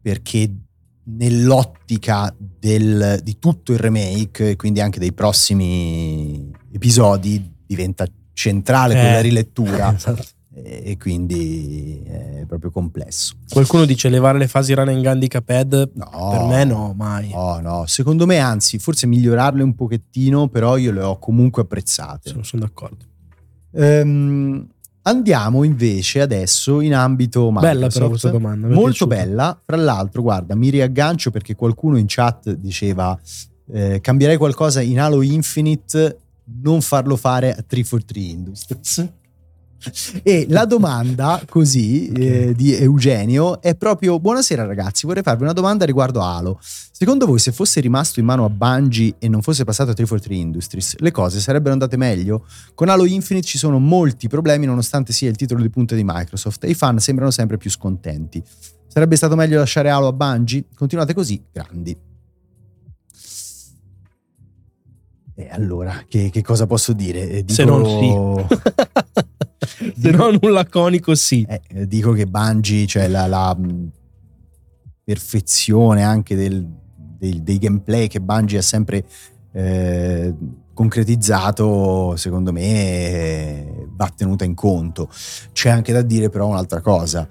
perché 0.00 0.50
nell'ottica 1.06 2.34
del- 2.38 3.20
di 3.22 3.38
tutto 3.38 3.72
il 3.72 3.78
remake, 3.78 4.50
e 4.50 4.56
quindi 4.56 4.80
anche 4.80 4.98
dei 4.98 5.12
prossimi 5.12 6.50
episodi, 6.72 7.52
diventa 7.66 8.06
centrale 8.32 8.94
Eh. 8.94 9.00
quella 9.00 9.20
rilettura 9.20 9.92
Esatto. 9.96 10.24
E 10.54 10.96
quindi 10.98 12.02
è 12.06 12.44
proprio 12.46 12.70
complesso. 12.70 13.34
Qualcuno 13.48 13.84
dice 13.84 14.08
levare 14.08 14.38
le 14.38 14.46
fasi 14.46 14.72
run 14.72 14.88
and 14.88 15.02
gun 15.02 15.18
di 15.18 15.28
Cuphead. 15.28 15.90
No, 15.94 16.30
Per 16.30 16.42
me 16.42 16.64
no, 16.64 16.94
mai. 16.96 17.30
No, 17.30 17.58
no, 17.60 17.86
secondo 17.86 18.26
me 18.26 18.38
anzi, 18.38 18.78
forse 18.78 19.06
migliorarle 19.06 19.62
un 19.62 19.74
pochettino, 19.74 20.48
però 20.48 20.76
io 20.76 20.92
le 20.92 21.02
ho 21.02 21.18
comunque 21.18 21.62
apprezzate. 21.62 22.30
Sono, 22.30 22.42
sono 22.44 22.62
d'accordo. 22.62 23.04
Ehm, 23.72 24.68
andiamo 25.02 25.64
invece 25.64 26.20
adesso 26.20 26.80
in 26.80 26.94
ambito 26.94 27.50
Microsoft. 27.50 27.72
Bella 27.72 27.88
però 27.88 28.08
questa 28.08 28.30
domanda. 28.30 28.66
Molto 28.68 29.06
piaciuta. 29.06 29.14
bella, 29.14 29.60
fra 29.64 29.76
l'altro, 29.76 30.22
guarda, 30.22 30.54
mi 30.54 30.70
riaggancio 30.70 31.30
perché 31.30 31.56
qualcuno 31.56 31.98
in 31.98 32.04
chat 32.06 32.52
diceva 32.52 33.18
eh, 33.72 34.00
cambierei 34.00 34.36
qualcosa 34.36 34.80
in 34.80 35.00
Halo 35.00 35.22
Infinite, 35.22 36.18
non 36.62 36.80
farlo 36.80 37.16
fare 37.16 37.50
a 37.50 37.62
343 37.66 38.20
Industries. 38.20 39.12
E 40.22 40.46
la 40.48 40.64
domanda 40.64 41.42
così 41.48 42.08
eh, 42.08 42.54
di 42.54 42.74
Eugenio 42.74 43.60
è 43.60 43.74
proprio 43.74 44.18
buonasera 44.18 44.64
ragazzi, 44.64 45.06
vorrei 45.06 45.22
farvi 45.22 45.42
una 45.42 45.52
domanda 45.52 45.84
riguardo 45.84 46.22
Halo. 46.22 46.58
Secondo 46.62 47.26
voi 47.26 47.38
se 47.38 47.52
fosse 47.52 47.80
rimasto 47.80 48.20
in 48.20 48.26
mano 48.26 48.44
a 48.44 48.50
Bungie 48.50 49.16
e 49.18 49.28
non 49.28 49.42
fosse 49.42 49.64
passato 49.64 49.90
a 49.90 49.94
343 49.94 50.34
Industries, 50.34 50.96
le 50.98 51.10
cose 51.10 51.40
sarebbero 51.40 51.72
andate 51.72 51.96
meglio? 51.96 52.46
Con 52.74 52.88
Halo 52.88 53.04
Infinite 53.04 53.46
ci 53.46 53.58
sono 53.58 53.78
molti 53.78 54.28
problemi 54.28 54.66
nonostante 54.66 55.12
sia 55.12 55.28
il 55.28 55.36
titolo 55.36 55.60
di 55.60 55.70
punta 55.70 55.94
di 55.94 56.02
Microsoft 56.04 56.64
e 56.64 56.70
i 56.70 56.74
fan 56.74 56.98
sembrano 56.98 57.30
sempre 57.30 57.56
più 57.56 57.70
scontenti. 57.70 58.42
Sarebbe 58.86 59.16
stato 59.16 59.34
meglio 59.34 59.58
lasciare 59.58 59.90
Halo 59.90 60.06
a 60.06 60.12
Bungie? 60.12 60.66
Continuate 60.74 61.14
così, 61.14 61.42
grandi. 61.52 61.96
E 65.36 65.48
allora, 65.50 66.04
che, 66.08 66.30
che 66.30 66.42
cosa 66.42 66.66
posso 66.66 66.92
dire? 66.92 67.28
Eh, 67.28 67.44
Se 67.48 67.64
dico- 67.64 67.76
non 67.76 68.46
sì. 68.48 68.54
Se 69.98 70.10
non 70.10 70.38
un 70.40 70.52
laconico 70.52 71.14
sì. 71.14 71.46
Eh, 71.48 71.86
dico 71.86 72.12
che 72.12 72.26
Bungie, 72.26 72.86
cioè 72.86 73.08
la, 73.08 73.26
la, 73.26 73.54
mh, 73.54 73.90
perfezione 75.04 76.02
anche 76.02 76.34
del- 76.34 76.66
dei, 76.96 77.42
dei 77.42 77.58
gameplay 77.58 78.08
che 78.08 78.20
Bungie 78.20 78.58
ha 78.58 78.62
sempre 78.62 79.04
eh, 79.52 80.34
concretizzato, 80.72 82.16
secondo 82.16 82.52
me 82.52 82.62
eh, 82.62 83.86
va 83.90 84.10
tenuta 84.14 84.44
in 84.44 84.54
conto. 84.54 85.08
C'è 85.52 85.70
anche 85.70 85.92
da 85.92 86.02
dire 86.02 86.28
però 86.28 86.48
un'altra 86.48 86.80
cosa, 86.80 87.28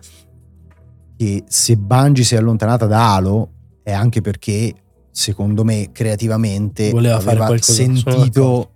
che 1.15 1.43
se 1.47 1.77
Bungie 1.77 2.23
si 2.23 2.35
è 2.35 2.37
allontanata 2.37 2.85
da 2.85 3.13
Halo 3.13 3.49
è 3.83 3.91
anche 3.91 4.21
perché, 4.21 4.73
secondo 5.11 5.63
me, 5.63 5.89
creativamente 5.91 6.89
Voleva 6.89 7.17
aveva 7.17 7.55
sentito 7.59 8.72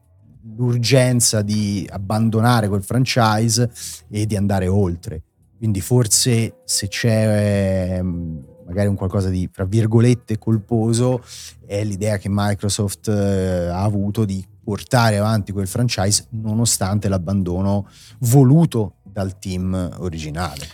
l'urgenza 0.58 1.42
di 1.42 1.88
abbandonare 1.90 2.68
quel 2.68 2.84
franchise 2.84 3.70
e 4.10 4.26
di 4.26 4.36
andare 4.36 4.68
oltre. 4.68 5.22
Quindi 5.58 5.82
forse 5.82 6.62
se 6.66 6.88
c'è 6.88 7.98
ehm, 7.98 8.46
magari 8.66 8.90
un 8.90 8.96
qualcosa 8.96 9.30
di, 9.30 9.50
fra 9.52 9.66
virgolette, 9.66 10.38
colposo, 10.38 11.24
è 11.66 11.84
l'idea 11.84 12.18
che 12.18 12.28
Microsoft 12.30 13.08
eh, 13.08 13.68
ha 13.68 13.82
avuto 13.82 14.26
di 14.26 14.46
portare 14.64 15.18
avanti 15.18 15.54
quel 15.54 15.68
franchise 15.68 16.26
nonostante 16.32 17.08
l'abbandono 17.08 17.88
voluto 18.20 18.96
dal 19.04 19.40
team 19.40 19.96
originale. 20.00 20.68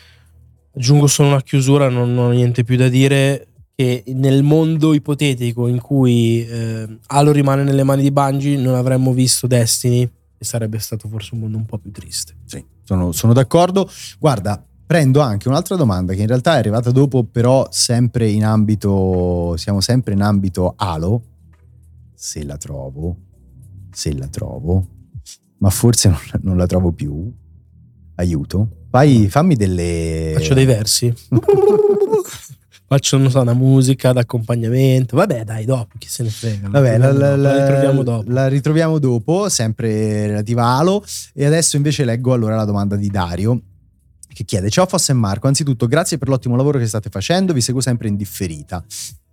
Aggiungo 0.75 1.05
solo 1.05 1.29
una 1.29 1.41
chiusura, 1.41 1.87
non 1.87 2.17
ho 2.17 2.31
niente 2.31 2.63
più 2.63 2.75
da 2.75 2.89
dire, 2.89 3.49
che 3.75 4.03
nel 4.07 4.43
mondo 4.43 4.93
ipotetico 4.93 5.67
in 5.67 5.81
cui 5.81 6.45
eh, 6.45 6.97
Halo 7.07 7.31
rimane 7.31 7.63
nelle 7.63 7.83
mani 7.83 8.03
di 8.03 8.11
Bungie 8.11 8.57
non 8.57 8.75
avremmo 8.75 9.13
visto 9.13 9.47
Destiny 9.47 10.09
e 10.37 10.45
sarebbe 10.45 10.77
stato 10.79 11.07
forse 11.07 11.33
un 11.33 11.41
mondo 11.41 11.57
un 11.57 11.65
po' 11.65 11.79
più 11.79 11.91
triste. 11.91 12.35
Sì, 12.45 12.63
sono, 12.83 13.11
sono 13.11 13.33
d'accordo. 13.33 13.89
Guarda, 14.19 14.63
prendo 14.85 15.21
anche 15.21 15.47
un'altra 15.47 15.75
domanda 15.75 16.13
che 16.13 16.21
in 16.21 16.27
realtà 16.27 16.55
è 16.55 16.57
arrivata 16.59 16.91
dopo, 16.91 17.23
però 17.23 17.67
sempre 17.71 18.29
in 18.29 18.45
ambito, 18.45 19.55
siamo 19.57 19.81
sempre 19.81 20.13
in 20.13 20.21
ambito 20.21 20.73
Halo, 20.77 21.21
se 22.13 22.43
la 22.43 22.57
trovo, 22.57 23.17
se 23.91 24.13
la 24.13 24.27
trovo, 24.27 24.87
ma 25.57 25.69
forse 25.71 26.09
non, 26.09 26.19
non 26.41 26.57
la 26.57 26.67
trovo 26.67 26.91
più. 26.91 27.31
Aiuto. 28.15 28.85
Fai, 28.91 29.27
fammi 29.27 29.55
delle... 29.55 30.33
Faccio 30.35 30.53
dei 30.53 30.65
versi. 30.65 31.11
Faccio, 32.85 33.17
non 33.17 33.29
so, 33.29 33.41
una 33.41 33.53
musica 33.53 34.13
d'accompagnamento. 34.13 35.15
Vabbè, 35.15 35.43
dai, 35.43 35.65
dopo, 35.65 35.95
chi 35.97 36.07
se 36.07 36.23
ne 36.23 36.29
frega. 36.29 36.69
Vabbè, 36.69 36.97
la, 36.97 37.11
la, 37.11 37.35
la, 37.35 37.35
la, 37.35 37.65
ritroviamo 37.65 38.03
dopo. 38.03 38.31
La 38.31 38.47
ritroviamo 38.47 38.99
dopo, 38.99 39.49
sempre 39.49 40.27
relativa 40.27 40.63
a 40.63 40.77
Halo. 40.77 41.03
E 41.33 41.45
adesso 41.45 41.75
invece 41.75 42.05
leggo 42.05 42.33
allora 42.33 42.55
la 42.55 42.65
domanda 42.65 42.95
di 42.95 43.09
Dario 43.09 43.61
che 44.33 44.43
chiede 44.43 44.69
Ciao 44.69 44.85
Fosse 44.85 45.11
e 45.11 45.15
Marco, 45.15 45.47
anzitutto 45.47 45.87
grazie 45.87 46.17
per 46.17 46.27
l'ottimo 46.27 46.55
lavoro 46.55 46.79
che 46.79 46.87
state 46.87 47.09
facendo, 47.09 47.53
vi 47.53 47.61
seguo 47.61 47.81
sempre 47.81 48.07
in 48.07 48.15
differita. 48.15 48.83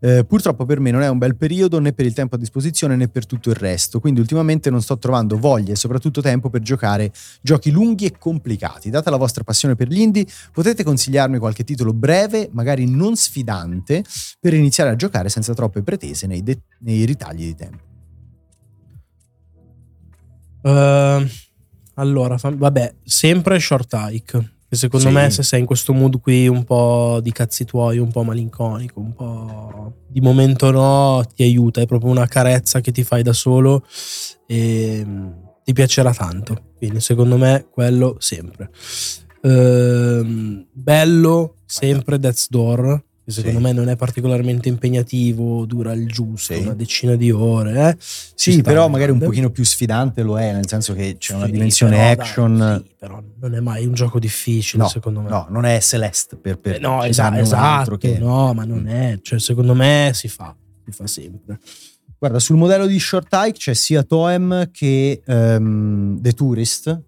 Eh, 0.02 0.24
purtroppo 0.24 0.64
per 0.64 0.80
me 0.80 0.90
non 0.90 1.02
è 1.02 1.08
un 1.08 1.18
bel 1.18 1.36
periodo 1.36 1.78
né 1.78 1.92
per 1.92 2.06
il 2.06 2.14
tempo 2.14 2.36
a 2.36 2.38
disposizione 2.38 2.96
né 2.96 3.08
per 3.08 3.26
tutto 3.26 3.50
il 3.50 3.56
resto, 3.56 4.00
quindi 4.00 4.20
ultimamente 4.20 4.70
non 4.70 4.80
sto 4.80 4.96
trovando 4.98 5.38
voglia 5.38 5.72
e 5.72 5.76
soprattutto 5.76 6.22
tempo 6.22 6.48
per 6.48 6.62
giocare 6.62 7.12
giochi 7.42 7.70
lunghi 7.70 8.06
e 8.06 8.16
complicati. 8.16 8.88
Data 8.88 9.10
la 9.10 9.18
vostra 9.18 9.44
passione 9.44 9.74
per 9.74 9.88
gli 9.88 10.00
indie, 10.00 10.26
potete 10.52 10.84
consigliarmi 10.84 11.38
qualche 11.38 11.64
titolo 11.64 11.92
breve, 11.92 12.48
magari 12.52 12.88
non 12.88 13.14
sfidante, 13.16 14.02
per 14.40 14.54
iniziare 14.54 14.90
a 14.90 14.96
giocare 14.96 15.28
senza 15.28 15.52
troppe 15.52 15.82
pretese 15.82 16.26
nei, 16.26 16.42
de- 16.42 16.62
nei 16.80 17.04
ritagli 17.04 17.44
di 17.44 17.54
tempo. 17.54 17.88
Uh, 20.62 21.26
allora, 21.94 22.36
vabbè, 22.40 22.94
sempre 23.04 23.58
short 23.58 23.94
hike 23.94 24.58
secondo 24.76 25.08
sì. 25.08 25.12
me 25.12 25.30
se 25.30 25.42
sei 25.42 25.60
in 25.60 25.66
questo 25.66 25.92
mood 25.92 26.20
qui 26.20 26.46
un 26.46 26.64
po' 26.64 27.18
di 27.22 27.32
cazzi 27.32 27.64
tuoi, 27.64 27.98
un 27.98 28.10
po' 28.10 28.22
malinconico, 28.22 29.00
un 29.00 29.12
po' 29.12 29.92
di 30.06 30.20
momento 30.20 30.70
no, 30.70 31.24
ti 31.34 31.42
aiuta, 31.42 31.80
è 31.80 31.86
proprio 31.86 32.10
una 32.10 32.26
carezza 32.26 32.80
che 32.80 32.92
ti 32.92 33.02
fai 33.02 33.22
da 33.22 33.32
solo 33.32 33.84
e 34.46 35.02
mm, 35.04 35.30
ti 35.64 35.72
piacerà 35.72 36.12
tanto. 36.12 36.72
Quindi 36.76 37.00
secondo 37.00 37.36
me 37.36 37.66
quello 37.70 38.16
sempre. 38.18 38.70
Ehm, 39.42 40.66
bello 40.72 41.56
sempre 41.64 42.18
Death's 42.18 42.48
Door 42.48 43.04
che 43.30 43.36
secondo 43.36 43.58
sì. 43.58 43.64
me 43.64 43.72
non 43.72 43.88
è 43.88 43.96
particolarmente 43.96 44.68
impegnativo, 44.68 45.64
dura 45.64 45.92
il 45.92 46.06
giusto, 46.06 46.54
sì. 46.54 46.60
una 46.60 46.74
decina 46.74 47.14
di 47.16 47.30
ore. 47.30 47.88
Eh? 47.88 47.96
Sì, 47.98 48.60
però 48.62 48.88
magari 48.88 49.12
un 49.12 49.18
pochino 49.18 49.50
più 49.50 49.64
sfidante 49.64 50.22
lo 50.22 50.38
è, 50.38 50.52
nel 50.52 50.68
senso 50.68 50.92
che 50.92 51.16
c'è 51.18 51.34
una 51.34 51.46
dimensione 51.46 51.96
però, 51.96 52.10
action. 52.10 52.58
Dai, 52.58 52.78
sì, 52.78 52.94
però 52.98 53.22
non 53.40 53.54
è 53.54 53.60
mai 53.60 53.86
un 53.86 53.94
gioco 53.94 54.18
difficile, 54.18 54.82
no, 54.82 54.88
secondo 54.88 55.20
me. 55.20 55.30
No, 55.30 55.46
non 55.48 55.64
è 55.64 55.80
Celeste 55.80 56.36
per, 56.36 56.58
per 56.58 56.76
eh, 56.76 56.78
no, 56.78 57.02
esatto, 57.04 57.38
esatto 57.38 57.96
che... 57.96 58.18
no, 58.18 58.52
ma 58.52 58.64
non 58.64 58.86
è, 58.88 59.18
cioè 59.22 59.38
secondo 59.38 59.74
me 59.74 60.10
si 60.12 60.28
fa, 60.28 60.54
si 60.84 60.92
fa 60.92 61.06
sempre. 61.06 61.58
Guarda, 62.18 62.38
sul 62.38 62.56
modello 62.56 62.86
di 62.86 62.98
Short 62.98 63.28
Hike 63.32 63.58
c'è 63.58 63.72
sia 63.72 64.02
Toem 64.02 64.70
che 64.70 65.22
um, 65.24 66.20
The 66.20 66.32
Tourist, 66.32 67.02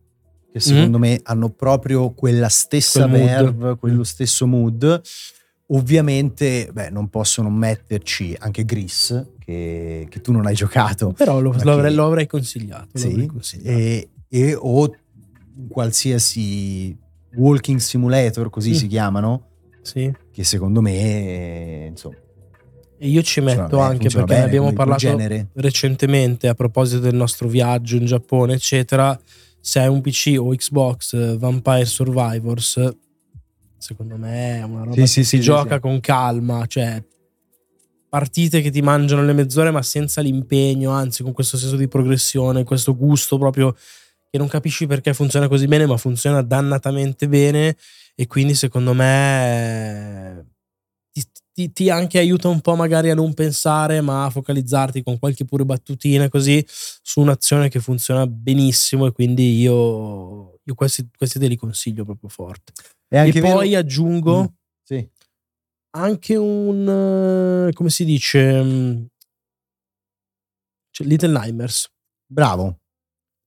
che 0.50 0.60
secondo 0.60 0.96
mm. 0.96 1.00
me 1.00 1.20
hanno 1.24 1.50
proprio 1.50 2.12
quella 2.12 2.48
stessa 2.48 3.06
Quel 3.06 3.22
verve, 3.22 3.76
quello 3.76 4.04
stesso 4.04 4.46
mood. 4.46 5.02
Ovviamente, 5.74 6.68
beh, 6.70 6.90
non 6.90 7.08
possono 7.08 7.48
metterci 7.48 8.36
anche 8.38 8.64
Gris, 8.64 9.28
che, 9.38 10.06
che, 10.10 10.20
tu 10.20 10.30
non 10.30 10.44
hai 10.46 10.54
giocato. 10.54 11.12
Però 11.16 11.40
lo, 11.40 11.54
lo, 11.62 11.72
avrei, 11.72 11.94
lo 11.94 12.06
avrei, 12.06 12.26
consigliato. 12.26 12.98
Sì, 12.98 13.06
avrei 13.06 13.26
consigliato. 13.26 13.78
E, 13.78 14.08
e, 14.28 14.54
o 14.54 14.94
qualsiasi 15.68 16.94
walking 17.36 17.78
simulator, 17.78 18.50
così 18.50 18.70
mm. 18.70 18.74
si 18.74 18.86
chiamano, 18.86 19.48
sì. 19.80 20.12
che 20.30 20.44
secondo 20.44 20.82
me, 20.82 21.86
insomma... 21.88 22.16
E 22.98 23.08
io 23.08 23.22
ci 23.22 23.40
metto 23.40 23.78
bene, 23.78 23.82
anche 23.82 24.08
perché 24.10 24.34
ne 24.34 24.42
abbiamo 24.42 24.72
parlato 24.74 25.18
recentemente 25.54 26.48
a 26.48 26.54
proposito 26.54 27.00
del 27.00 27.14
nostro 27.14 27.48
viaggio 27.48 27.96
in 27.96 28.04
Giappone, 28.04 28.52
eccetera. 28.52 29.18
Se 29.58 29.80
hai 29.80 29.88
un 29.88 30.00
PC 30.02 30.36
o 30.38 30.54
Xbox 30.54 31.36
Vampire 31.38 31.84
Survivors, 31.84 32.94
secondo 33.82 34.16
me 34.16 34.58
è 34.58 34.62
una 34.62 34.84
roba 34.84 34.94
sì, 34.94 35.00
che 35.00 35.06
sì, 35.06 35.24
si 35.24 35.40
gioca 35.40 35.80
con 35.80 36.00
calma, 36.00 36.64
cioè 36.66 37.02
partite 38.08 38.60
che 38.60 38.70
ti 38.70 38.80
mangiano 38.80 39.24
le 39.24 39.32
mezz'ore 39.32 39.70
ma 39.70 39.82
senza 39.82 40.20
l'impegno, 40.20 40.90
anzi 40.90 41.22
con 41.22 41.32
questo 41.32 41.56
senso 41.56 41.76
di 41.76 41.88
progressione, 41.88 42.62
questo 42.62 42.94
gusto 42.94 43.38
proprio 43.38 43.74
che 44.30 44.38
non 44.38 44.48
capisci 44.48 44.86
perché 44.86 45.12
funziona 45.14 45.48
così 45.48 45.66
bene, 45.66 45.86
ma 45.86 45.96
funziona 45.96 46.42
dannatamente 46.42 47.28
bene 47.28 47.76
e 48.14 48.26
quindi 48.26 48.54
secondo 48.54 48.92
me 48.92 50.46
ti, 51.10 51.24
ti, 51.52 51.72
ti, 51.72 51.90
anche 51.90 52.18
aiuta 52.18 52.48
un 52.48 52.60
po' 52.60 52.76
magari 52.76 53.10
a 53.10 53.14
non 53.14 53.34
pensare, 53.34 54.00
ma 54.00 54.26
a 54.26 54.30
focalizzarti 54.30 55.02
con 55.02 55.18
qualche 55.18 55.44
pure 55.44 55.64
battutina 55.64 56.28
così 56.28 56.64
su 56.68 57.20
un'azione 57.20 57.68
che 57.68 57.80
funziona 57.80 58.26
benissimo 58.26 59.06
e 59.06 59.12
quindi 59.12 59.58
io, 59.58 60.60
io 60.62 60.74
questi, 60.74 61.08
questi 61.16 61.38
te 61.38 61.48
li 61.48 61.56
consiglio 61.56 62.04
proprio 62.04 62.28
forte. 62.28 62.72
E, 63.12 63.28
e 63.28 63.40
poi 63.40 63.68
vero... 63.68 63.78
aggiungo 63.78 64.42
mm, 64.42 64.44
sì. 64.82 65.08
anche 65.96 66.36
un, 66.36 67.68
come 67.74 67.90
si 67.90 68.06
dice, 68.06 68.62
mm, 68.62 69.02
cioè 70.90 71.06
Little 71.06 71.38
Nightmares. 71.38 71.90
Bravo. 72.26 72.78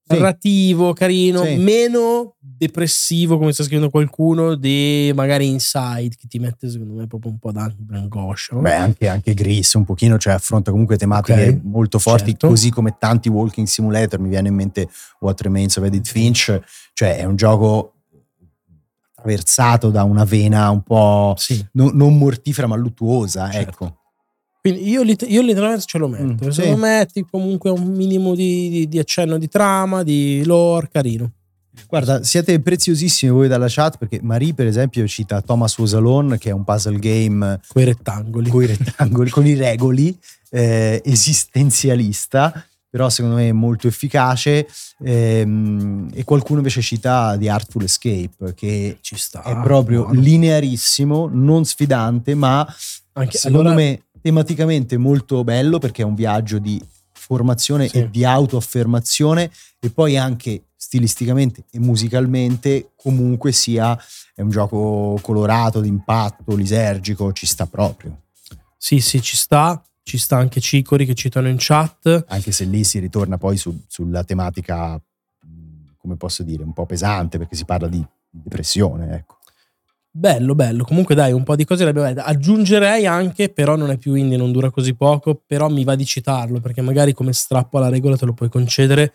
Sì. 0.08 0.14
Narrativo, 0.14 0.92
carino, 0.92 1.42
sì. 1.42 1.56
meno 1.56 2.36
depressivo 2.38 3.38
come 3.38 3.52
sta 3.52 3.64
scrivendo 3.64 3.90
qualcuno 3.90 4.54
di 4.54 5.10
magari 5.16 5.48
Inside 5.48 6.14
che 6.14 6.28
ti 6.28 6.38
mette 6.38 6.70
secondo 6.70 6.94
me 6.94 7.08
proprio 7.08 7.32
un 7.32 7.40
po' 7.40 7.50
d'angoscia. 7.50 8.54
Beh, 8.54 8.74
anche, 8.74 9.08
anche 9.08 9.34
Gris 9.34 9.74
un 9.74 9.84
pochino, 9.84 10.16
cioè 10.16 10.34
affronta 10.34 10.70
comunque 10.70 10.96
tematiche 10.96 11.32
okay. 11.32 11.60
molto 11.60 11.98
forti, 11.98 12.30
certo. 12.30 12.46
così 12.46 12.70
come 12.70 12.94
tanti 13.00 13.28
walking 13.28 13.66
simulator, 13.66 14.20
mi 14.20 14.28
viene 14.28 14.46
in 14.46 14.54
mente 14.54 14.88
What 15.18 15.40
Remains 15.40 15.76
of 15.76 15.86
Edith 15.86 16.06
Finch, 16.06 16.56
cioè 16.92 17.16
è 17.16 17.24
un 17.24 17.34
gioco 17.34 17.95
attraversato 19.26 19.90
da 19.90 20.04
una 20.04 20.24
vena 20.24 20.70
un 20.70 20.82
po' 20.82 21.34
sì. 21.36 21.64
no, 21.72 21.90
non 21.92 22.16
mortifera 22.16 22.68
ma 22.68 22.76
luttuosa, 22.76 23.50
certo. 23.50 23.70
ecco. 23.70 23.96
Quindi 24.60 24.88
io, 24.88 25.02
io 25.02 25.42
literalmente 25.42 25.84
ce 25.86 25.98
lo 25.98 26.08
metto. 26.08 26.46
Mm, 26.46 26.50
Se 26.50 26.62
sì. 26.62 26.70
lo 26.70 26.76
metti 26.76 27.24
comunque 27.28 27.70
un 27.70 27.86
minimo 27.86 28.34
di, 28.34 28.68
di, 28.68 28.88
di, 28.88 28.98
accenno 28.98 29.38
di 29.38 29.48
trama, 29.48 30.02
di 30.02 30.44
lore, 30.44 30.88
carino. 30.90 31.30
Guarda, 31.88 32.24
siete 32.24 32.58
preziosissimi 32.60 33.30
voi 33.30 33.48
dalla 33.48 33.66
chat 33.68 33.98
perché 33.98 34.18
Marie, 34.22 34.54
per 34.54 34.66
esempio, 34.66 35.06
cita 35.06 35.40
Thomas 35.42 35.76
Was 35.78 35.94
Alone, 35.94 36.38
che 36.38 36.48
è 36.48 36.52
un 36.52 36.64
puzzle 36.64 36.98
game 36.98 37.60
con 37.68 37.82
i 37.82 37.84
rettangoli, 37.84 38.50
con 38.50 38.62
i, 38.62 38.66
rettangoli, 38.66 39.30
con 39.30 39.46
i 39.46 39.54
regoli, 39.54 40.18
eh, 40.50 41.00
esistenzialista 41.04 42.66
però 42.88 43.08
secondo 43.08 43.36
me 43.36 43.48
è 43.48 43.52
molto 43.52 43.88
efficace. 43.88 44.66
Ehm, 45.00 46.10
e 46.14 46.24
qualcuno 46.24 46.58
invece 46.58 46.80
cita 46.80 47.36
The 47.38 47.50
Artful 47.50 47.84
Escape, 47.84 48.54
che 48.54 48.98
Ci 49.00 49.16
sta, 49.16 49.42
è 49.42 49.60
proprio 49.60 50.04
buono. 50.04 50.20
linearissimo, 50.20 51.28
non 51.30 51.64
sfidante, 51.64 52.34
ma 52.34 52.66
Anche, 53.12 53.38
secondo 53.38 53.70
allora... 53.70 53.74
me 53.74 54.02
tematicamente 54.20 54.96
molto 54.96 55.44
bello 55.44 55.78
perché 55.78 56.02
è 56.02 56.04
un 56.04 56.14
viaggio 56.14 56.58
di 56.58 56.82
formazione 57.12 57.88
sì. 57.88 57.98
e 57.98 58.10
di 58.10 58.24
autoaffermazione 58.24 59.50
e 59.80 59.90
poi 59.90 60.16
anche 60.16 60.66
stilisticamente 60.76 61.64
e 61.70 61.80
musicalmente 61.80 62.92
comunque 62.96 63.50
sia 63.52 63.98
è 64.34 64.42
un 64.42 64.50
gioco 64.50 65.18
colorato, 65.22 65.80
d'impatto, 65.80 66.54
lisergico, 66.54 67.32
ci 67.32 67.46
sta 67.46 67.66
proprio. 67.66 68.22
Sì, 68.76 69.00
sì, 69.00 69.20
ci 69.22 69.36
sta 69.36 69.82
ci 70.06 70.18
sta 70.18 70.36
anche 70.36 70.60
Cicori 70.60 71.04
che 71.04 71.14
citano 71.14 71.48
in 71.48 71.56
chat. 71.58 72.26
Anche 72.28 72.52
se 72.52 72.64
lì 72.64 72.84
si 72.84 73.00
ritorna 73.00 73.38
poi 73.38 73.56
su, 73.56 73.76
sulla 73.88 74.22
tematica, 74.22 75.02
come 75.96 76.16
posso 76.16 76.44
dire, 76.44 76.62
un 76.62 76.72
po' 76.72 76.86
pesante 76.86 77.38
perché 77.38 77.56
si 77.56 77.64
parla 77.64 77.88
di 77.88 78.06
depressione, 78.30 79.16
ecco. 79.16 79.38
Bello, 80.08 80.54
bello. 80.54 80.84
Comunque 80.84 81.16
dai, 81.16 81.32
un 81.32 81.42
po' 81.42 81.56
di 81.56 81.64
cose 81.64 81.82
le 81.82 81.90
abbiamo 81.90 82.06
dette. 82.06 82.20
Aggiungerei 82.20 83.04
anche, 83.04 83.48
però 83.48 83.74
non 83.74 83.90
è 83.90 83.98
più 83.98 84.14
indie, 84.14 84.36
non 84.36 84.52
dura 84.52 84.70
così 84.70 84.94
poco, 84.94 85.42
però 85.44 85.68
mi 85.68 85.82
va 85.82 85.96
di 85.96 86.06
citarlo 86.06 86.60
perché 86.60 86.82
magari 86.82 87.12
come 87.12 87.32
strappo 87.32 87.78
alla 87.78 87.88
regola 87.88 88.16
te 88.16 88.26
lo 88.26 88.32
puoi 88.32 88.48
concedere. 88.48 89.12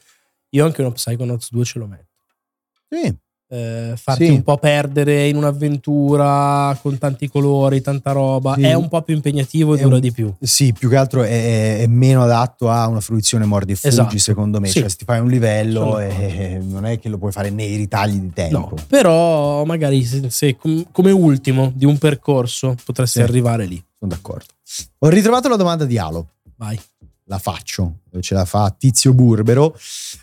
Io 0.49 0.65
anche 0.65 0.81
uno 0.81 0.91
Psychonauts 0.91 1.51
2 1.51 1.63
ce 1.63 1.79
lo 1.79 1.87
metto. 1.87 2.25
Sì. 2.89 3.17
Eh, 3.53 3.93
farti 3.97 4.27
Sì. 4.27 4.31
un 4.31 4.43
po' 4.43 4.57
perdere 4.57 5.27
in 5.27 5.35
un'avventura 5.35 6.77
con 6.81 6.97
tanti 6.97 7.27
colori, 7.29 7.81
tanta 7.81 8.13
roba. 8.13 8.53
Sì. 8.55 8.61
È 8.61 8.73
un 8.73 8.87
po' 8.87 9.01
più 9.01 9.13
impegnativo 9.15 9.73
e 9.75 9.79
È 9.79 9.81
dura 9.81 9.95
un- 9.95 10.01
di 10.01 10.11
più. 10.11 10.33
Sì, 10.39 10.71
più 10.71 10.87
che 10.89 10.95
altro 10.95 11.23
è, 11.23 11.79
è 11.79 11.87
meno 11.87 12.23
adatto 12.23 12.69
a 12.69 12.87
una 12.87 13.01
fruizione 13.01 13.43
mordi 13.45 13.73
e 13.73 13.75
fuggi, 13.75 13.87
Esatto. 13.93 14.17
secondo 14.17 14.59
me. 14.61 14.67
Sì. 14.67 14.79
Cioè, 14.79 14.89
se 14.89 14.95
ti 14.97 15.03
fai 15.05 15.19
un 15.19 15.27
livello, 15.27 15.79
Sono 15.81 15.99
eh, 15.99 16.59
non 16.63 16.85
è 16.85 16.97
che 16.99 17.09
lo 17.09 17.17
puoi 17.17 17.31
fare 17.33 17.49
nei 17.49 17.75
ritagli 17.75 18.17
di 18.19 18.31
tempo. 18.33 18.57
No, 18.57 18.73
però 18.87 19.63
magari 19.65 20.03
se, 20.05 20.29
se 20.29 20.55
com- 20.55 20.85
come 20.91 21.11
ultimo 21.11 21.71
di 21.75 21.85
un 21.85 21.97
percorso 21.97 22.75
potresti 22.85 23.21
arrivare 23.21 23.65
lì. 23.65 23.83
Sono 23.99 24.11
d'accordo. 24.11 24.45
Ho 24.99 25.09
ritrovato 25.09 25.49
la 25.49 25.57
domanda 25.57 25.83
di 25.85 25.97
Alo. 25.97 26.27
Vai. 26.55 26.79
La 27.31 27.39
faccio, 27.39 27.99
ce 28.19 28.33
la 28.33 28.43
fa 28.43 28.75
Tizio 28.77 29.13
Burbero. 29.13 29.73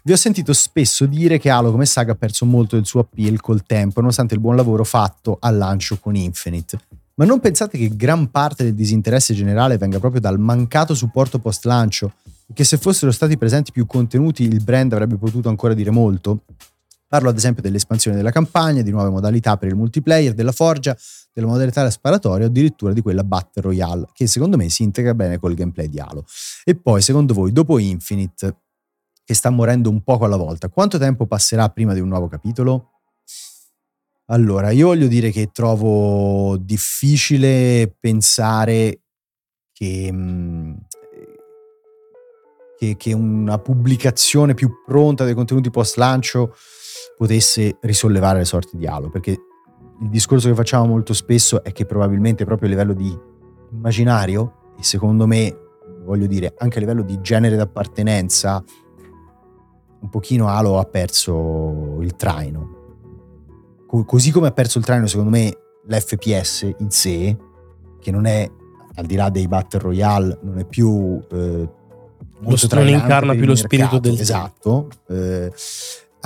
Vi 0.04 0.12
ho 0.12 0.16
sentito 0.16 0.52
spesso 0.52 1.06
dire 1.06 1.38
che 1.38 1.48
Halo 1.48 1.70
come 1.70 1.86
saga 1.86 2.12
ha 2.12 2.14
perso 2.14 2.44
molto 2.44 2.76
del 2.76 2.84
suo 2.84 3.00
appeal 3.00 3.40
col 3.40 3.62
tempo, 3.62 4.00
nonostante 4.00 4.34
il 4.34 4.40
buon 4.40 4.56
lavoro 4.56 4.84
fatto 4.84 5.38
al 5.40 5.56
lancio 5.56 5.96
con 5.96 6.14
Infinite. 6.14 6.78
Ma 7.14 7.24
non 7.24 7.40
pensate 7.40 7.78
che 7.78 7.96
gran 7.96 8.30
parte 8.30 8.62
del 8.62 8.74
disinteresse 8.74 9.32
generale 9.32 9.78
venga 9.78 9.98
proprio 9.98 10.20
dal 10.20 10.38
mancato 10.38 10.92
supporto 10.92 11.38
post 11.38 11.64
lancio? 11.64 12.12
Che 12.52 12.64
se 12.64 12.76
fossero 12.76 13.10
stati 13.10 13.38
presenti 13.38 13.72
più 13.72 13.86
contenuti 13.86 14.42
il 14.42 14.62
brand 14.62 14.92
avrebbe 14.92 15.16
potuto 15.16 15.48
ancora 15.48 15.72
dire 15.72 15.90
molto? 15.90 16.42
Parlo 17.08 17.30
ad 17.30 17.36
esempio 17.38 17.62
dell'espansione 17.62 18.18
della 18.18 18.30
campagna, 18.30 18.82
di 18.82 18.90
nuove 18.90 19.08
modalità 19.08 19.56
per 19.56 19.68
il 19.68 19.76
multiplayer, 19.76 20.34
della 20.34 20.52
forgia, 20.52 20.94
della 21.32 21.46
modalità 21.46 21.88
sparatoria 21.88 22.44
o 22.44 22.48
addirittura 22.50 22.92
di 22.92 23.00
quella 23.00 23.24
Battle 23.24 23.62
Royale, 23.62 24.08
che 24.12 24.26
secondo 24.26 24.58
me 24.58 24.68
si 24.68 24.82
integra 24.82 25.14
bene 25.14 25.38
col 25.38 25.54
gameplay 25.54 25.88
di 25.88 25.98
Halo. 25.98 26.26
E 26.64 26.74
poi, 26.76 27.00
secondo 27.00 27.32
voi, 27.32 27.50
dopo 27.50 27.78
Infinite, 27.78 28.56
che 29.24 29.32
sta 29.32 29.48
morendo 29.48 29.88
un 29.88 30.02
poco 30.02 30.26
alla 30.26 30.36
volta, 30.36 30.68
quanto 30.68 30.98
tempo 30.98 31.26
passerà 31.26 31.70
prima 31.70 31.94
di 31.94 32.00
un 32.00 32.08
nuovo 32.08 32.28
capitolo? 32.28 32.90
Allora, 34.26 34.70
io 34.70 34.88
voglio 34.88 35.06
dire 35.06 35.30
che 35.30 35.48
trovo 35.50 36.58
difficile 36.58 37.90
pensare 37.98 39.00
che, 39.72 40.10
mm, 40.12 40.74
che, 42.76 42.96
che 42.98 43.12
una 43.14 43.58
pubblicazione 43.58 44.52
più 44.52 44.70
pronta 44.84 45.24
dei 45.24 45.32
contenuti 45.32 45.70
post 45.70 45.96
lancio 45.96 46.54
potesse 47.18 47.76
risollevare 47.80 48.38
le 48.38 48.44
sorti 48.44 48.76
di 48.76 48.86
Halo, 48.86 49.10
perché 49.10 49.32
il 50.00 50.08
discorso 50.08 50.48
che 50.48 50.54
facciamo 50.54 50.86
molto 50.86 51.12
spesso 51.12 51.64
è 51.64 51.72
che 51.72 51.84
probabilmente 51.84 52.44
proprio 52.44 52.68
a 52.68 52.70
livello 52.70 52.94
di 52.94 53.12
immaginario 53.72 54.72
e 54.78 54.84
secondo 54.84 55.26
me, 55.26 55.54
voglio 56.04 56.28
dire, 56.28 56.54
anche 56.56 56.78
a 56.78 56.80
livello 56.80 57.02
di 57.02 57.20
genere 57.20 57.56
d'appartenenza, 57.56 58.62
un 60.00 60.08
pochino 60.08 60.46
Halo 60.46 60.78
ha 60.78 60.84
perso 60.84 61.98
il 62.00 62.14
traino. 62.14 62.76
Co- 63.88 64.04
così 64.04 64.30
come 64.30 64.46
ha 64.46 64.52
perso 64.52 64.78
il 64.78 64.84
traino, 64.84 65.08
secondo 65.08 65.30
me, 65.30 65.52
l'FPS 65.86 66.74
in 66.78 66.90
sé, 66.90 67.36
che 67.98 68.10
non 68.12 68.26
è, 68.26 68.48
al 68.94 69.06
di 69.06 69.16
là 69.16 69.28
dei 69.28 69.48
Battle 69.48 69.80
Royale, 69.80 70.38
non 70.42 70.58
è 70.58 70.64
più... 70.64 71.20
Eh, 71.32 71.68
non 72.40 72.86
incarna 72.86 73.34
più 73.34 73.46
lo 73.46 73.56
spirito 73.56 73.94
mercato. 73.94 74.08
del 74.08 74.20
Esatto. 74.20 74.88
Eh, 75.08 75.52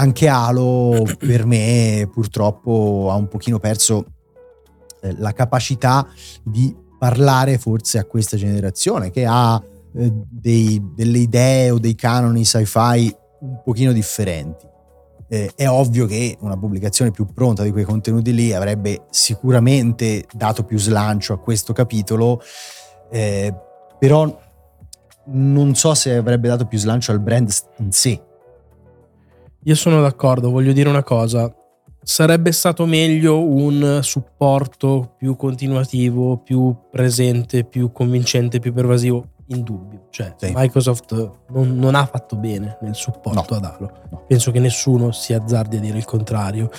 anche 0.03 0.27
Halo, 0.27 1.05
per 1.17 1.47
me, 1.47 2.09
purtroppo 2.13 3.09
ha 3.11 3.15
un 3.15 3.29
pochino 3.29 3.61
perso 3.61 4.05
eh, 5.01 5.15
la 5.19 5.33
capacità 5.33 6.07
di 6.43 6.75
parlare 6.99 7.57
forse 7.57 7.99
a 7.99 8.05
questa 8.05 8.37
generazione 8.37 9.11
che 9.11 9.25
ha 9.25 9.63
eh, 9.95 10.13
dei- 10.29 10.83
delle 10.95 11.19
idee 11.19 11.71
o 11.71 11.79
dei 11.79 11.95
canoni 11.95 12.45
sci-fi 12.45 13.17
un 13.41 13.61
pochino 13.63 13.93
differenti. 13.93 14.67
Eh, 15.29 15.53
è 15.55 15.69
ovvio 15.69 16.07
che 16.07 16.37
una 16.41 16.59
pubblicazione 16.59 17.13
più 17.13 17.27
pronta 17.33 17.63
di 17.63 17.71
quei 17.71 17.85
contenuti 17.85 18.35
lì 18.35 18.53
avrebbe 18.53 19.05
sicuramente 19.11 20.27
dato 20.33 20.65
più 20.65 20.79
slancio 20.79 21.33
a 21.33 21.39
questo 21.39 21.73
capitolo, 21.73 22.43
eh, 23.11 23.55
però 24.01 24.37
non 25.27 25.75
so 25.77 25.95
se 25.95 26.17
avrebbe 26.17 26.49
dato 26.49 26.67
più 26.67 26.77
slancio 26.77 27.13
al 27.13 27.21
brand 27.21 27.51
in 27.79 27.93
sé. 27.93 28.21
Io 29.65 29.75
sono 29.75 30.01
d'accordo, 30.01 30.51
voglio 30.51 30.73
dire 30.73 30.89
una 30.89 31.03
cosa. 31.03 31.53
Sarebbe 32.03 32.51
stato 32.51 32.85
meglio 32.85 33.45
un 33.47 34.01
supporto 34.03 35.15
più 35.17 35.37
continuativo, 35.37 36.39
più 36.39 36.75
presente, 36.91 37.63
più 37.65 37.93
convincente, 37.93 38.59
più 38.59 38.73
pervasivo, 38.73 39.25
indubbio. 39.47 40.07
Cioè, 40.11 40.35
Sì. 40.37 40.51
Microsoft 40.53 41.31
non, 41.51 41.77
non 41.77 41.95
ha 41.95 42.05
fatto 42.07 42.35
bene 42.37 42.77
nel 42.81 42.97
supporto 42.97 43.47
No. 43.51 43.57
ad 43.57 43.65
Halo. 43.65 43.93
No. 44.11 44.25
Penso 44.27 44.51
che 44.51 44.59
nessuno 44.59 45.13
si 45.13 45.33
azzardi 45.33 45.77
a 45.77 45.81
dire 45.81 45.97
il 45.99 46.05
contrario. 46.05 46.71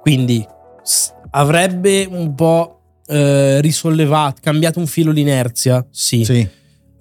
Quindi 0.00 0.46
s- 0.82 1.12
avrebbe 1.30 2.06
un 2.10 2.34
po' 2.34 2.70
eh, 3.08 3.60
risollevato, 3.60 4.40
cambiato 4.40 4.78
un 4.78 4.86
filo 4.86 5.10
l'inerzia, 5.12 5.86
sì. 5.90 6.24
Sì, 6.24 6.48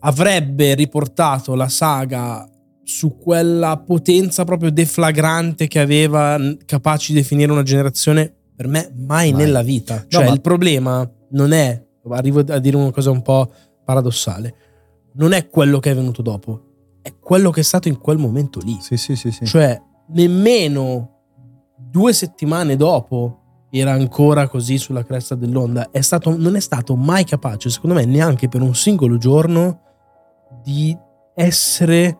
avrebbe 0.02 0.76
riportato 0.76 1.56
la 1.56 1.68
saga 1.70 2.48
su 2.86 3.18
quella 3.18 3.78
potenza 3.78 4.44
proprio 4.44 4.72
deflagrante 4.72 5.68
che 5.68 5.80
aveva 5.80 6.40
capace 6.66 7.14
di 7.14 7.20
definire 7.20 7.52
una 7.52 7.64
generazione 7.64 8.32
per 8.56 8.68
me 8.68 8.92
mai, 8.96 9.32
Mai. 9.32 9.44
nella 9.44 9.64
vita 9.64 10.06
cioè 10.08 10.26
ma- 10.26 10.32
il 10.32 10.40
problema 10.40 11.10
non 11.32 11.52
è 11.52 11.84
arrivo 12.12 12.44
a 12.48 12.60
dire 12.60 12.78
una 12.78 12.92
cosa 12.92 13.10
un 13.10 13.24
po' 13.24 13.52
paradossale 13.84 14.56
non 15.14 15.32
è 15.32 15.50
quello 15.50 15.80
che 15.80 15.90
è 15.92 15.96
venuto 15.96 16.22
dopo 16.22 16.62
è 17.02 17.12
quello 17.20 17.50
che 17.50 17.62
è 17.62 17.64
stato 17.64 17.88
in 17.88 17.98
quel 17.98 18.20
momento 18.20 18.60
lì 18.64 18.78
sì, 18.82 18.98
sì, 18.98 19.16
sì. 19.16 19.32
sì. 19.32 19.46
cioè 19.46 19.82
nemmeno 20.10 21.22
due 21.76 22.14
settimane 22.14 22.76
dopo 22.76 23.40
era 23.72 23.94
ancora 23.94 24.48
così 24.48 24.78
sulla 24.78 25.04
cresta 25.04 25.34
dell'onda 25.34 25.90
è 25.90 26.02
stato, 26.02 26.38
non 26.38 26.56
è 26.56 26.60
stato 26.60 26.96
mai 26.96 27.24
capace 27.24 27.72
secondo 27.72 27.96
me 27.96 28.06
neanche 28.06 28.48
per 28.48 28.62
un 28.62 28.76
singolo 28.76 29.18
giorno 29.18 29.82
di 30.64 30.96
essere 31.34 32.20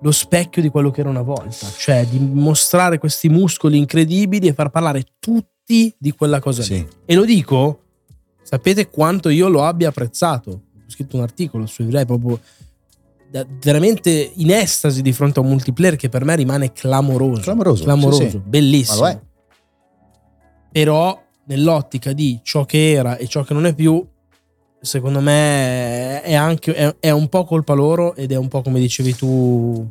lo 0.00 0.10
specchio 0.12 0.60
di 0.62 0.68
quello 0.68 0.90
che 0.90 1.00
era 1.00 1.08
una 1.08 1.22
volta 1.22 1.66
cioè 1.76 2.06
di 2.06 2.18
mostrare 2.18 2.98
questi 2.98 3.28
muscoli 3.28 3.78
incredibili 3.78 4.46
e 4.46 4.52
far 4.52 4.70
parlare 4.70 5.04
tutti 5.18 5.94
di 5.98 6.12
quella 6.12 6.38
cosa 6.38 6.60
lì 6.62 6.66
Sì. 6.68 6.86
e 7.06 7.14
lo 7.14 7.24
dico 7.24 7.80
sapete 8.42 8.88
quanto 8.90 9.28
io 9.30 9.48
lo 9.48 9.64
abbia 9.64 9.88
apprezzato 9.88 10.50
ho 10.50 10.60
scritto 10.86 11.16
un 11.16 11.22
articolo 11.22 11.66
su 11.66 11.82
eBay 11.82 12.04
proprio 12.04 12.38
da- 13.30 13.44
veramente 13.60 14.32
in 14.34 14.50
estasi 14.52 15.02
di 15.02 15.12
fronte 15.12 15.40
a 15.40 15.42
un 15.42 15.48
multiplayer 15.48 15.96
che 15.96 16.08
per 16.08 16.24
me 16.24 16.36
rimane 16.36 16.70
clamoroso. 16.72 17.40
Clamoroso, 17.40 17.82
clamoroso, 17.82 18.22
sì, 18.22 18.30
sì. 18.30 18.38
bellissimo. 18.38 19.00
Ma 19.00 19.08
lo 19.10 19.12
è. 19.18 19.20
Però 20.70 21.22
nell'ottica 21.46 22.12
di 22.12 22.38
ciò 22.42 22.64
che 22.64 22.92
era 22.92 23.16
e 23.16 23.26
ciò 23.26 23.42
che 23.42 23.52
non 23.54 23.66
è 23.66 23.74
più, 23.74 24.06
secondo 24.80 25.20
me 25.20 26.22
è 26.22 26.34
anche 26.34 26.74
è, 26.74 26.96
è 27.00 27.10
un 27.10 27.28
po' 27.28 27.44
colpa 27.44 27.72
loro 27.74 28.14
ed 28.14 28.32
è 28.32 28.36
un 28.36 28.48
po' 28.48 28.62
come 28.62 28.78
dicevi 28.80 29.14
tu 29.14 29.88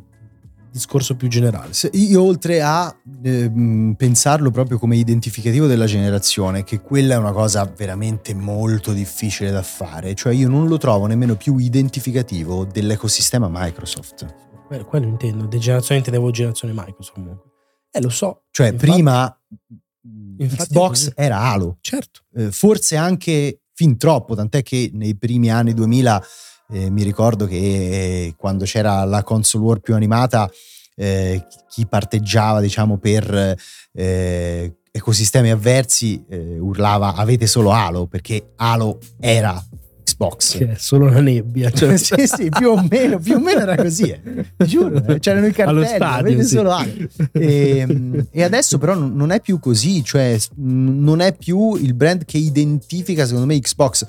discorso 0.70 1.16
più 1.16 1.28
generale. 1.28 1.70
Io 1.92 2.22
oltre 2.22 2.60
a 2.60 2.94
ehm, 3.22 3.94
pensarlo 3.96 4.50
proprio 4.50 4.78
come 4.78 4.96
identificativo 4.96 5.66
della 5.66 5.86
generazione, 5.86 6.64
che 6.64 6.80
quella 6.82 7.14
è 7.14 7.16
una 7.16 7.32
cosa 7.32 7.64
veramente 7.64 8.34
molto 8.34 8.92
difficile 8.92 9.50
da 9.50 9.62
fare, 9.62 10.14
cioè 10.14 10.34
io 10.34 10.48
non 10.48 10.66
lo 10.68 10.76
trovo 10.76 11.06
nemmeno 11.06 11.34
più 11.36 11.56
identificativo 11.56 12.66
dell'ecosistema 12.66 13.48
Microsoft. 13.50 14.26
Que- 14.66 14.84
Quello 14.84 15.06
intendo, 15.06 15.46
di 15.46 15.58
generazione 15.58 16.00
intendevo 16.00 16.30
generazione 16.30 16.74
Microsoft 16.74 17.12
comunque. 17.14 17.50
Eh 17.90 18.00
lo 18.02 18.10
so. 18.10 18.42
Cioè 18.50 18.66
Infatti- 18.72 18.90
prima 18.90 19.40
infatti 20.38 20.68
Xbox 20.68 21.12
era 21.14 21.38
Halo, 21.40 21.78
Certo. 21.80 22.20
eh, 22.34 22.50
forse 22.50 22.96
anche 22.96 23.60
fin 23.76 23.98
troppo, 23.98 24.34
tant'è 24.34 24.62
che 24.62 24.90
nei 24.94 25.14
primi 25.16 25.50
anni 25.50 25.74
2000 25.74 26.26
eh, 26.70 26.88
mi 26.88 27.02
ricordo 27.02 27.46
che 27.46 27.56
eh, 27.56 28.34
quando 28.34 28.64
c'era 28.64 29.04
la 29.04 29.22
console 29.22 29.64
war 29.64 29.80
più 29.80 29.94
animata, 29.94 30.50
eh, 30.96 31.46
chi 31.68 31.86
parteggiava 31.86 32.60
diciamo 32.60 32.96
per 32.96 33.54
eh, 33.92 34.76
ecosistemi 34.90 35.50
avversi 35.50 36.24
eh, 36.26 36.58
urlava 36.58 37.14
avete 37.16 37.46
solo 37.46 37.70
Halo 37.70 38.06
perché 38.06 38.54
Halo 38.56 38.98
era 39.20 39.62
Xbox. 40.16 40.56
Che 40.56 40.72
è 40.72 40.74
solo 40.78 41.06
una 41.06 41.20
nebbia. 41.20 41.70
Cioè, 41.70 41.96
sì, 41.98 42.26
sì, 42.26 42.48
più 42.48 42.70
o 42.70 42.86
meno, 42.88 43.18
più 43.18 43.34
o 43.36 43.40
meno 43.40 43.60
era 43.60 43.76
così. 43.76 44.10
eh. 44.10 44.46
Giuro, 44.64 45.04
eh, 45.04 45.18
c'erano 45.18 45.46
i 45.46 45.52
cartelli, 45.52 45.86
stadio, 45.86 46.42
sì. 46.42 46.48
solo. 46.56 46.76
E, 47.32 48.24
e 48.30 48.42
adesso 48.42 48.78
però 48.78 48.94
non 48.94 49.30
è 49.30 49.40
più 49.40 49.58
così, 49.58 50.02
cioè 50.02 50.38
non 50.56 51.20
è 51.20 51.34
più 51.34 51.74
il 51.76 51.94
brand 51.94 52.24
che 52.24 52.38
identifica 52.38 53.24
secondo 53.26 53.46
me 53.46 53.58
Xbox. 53.60 54.06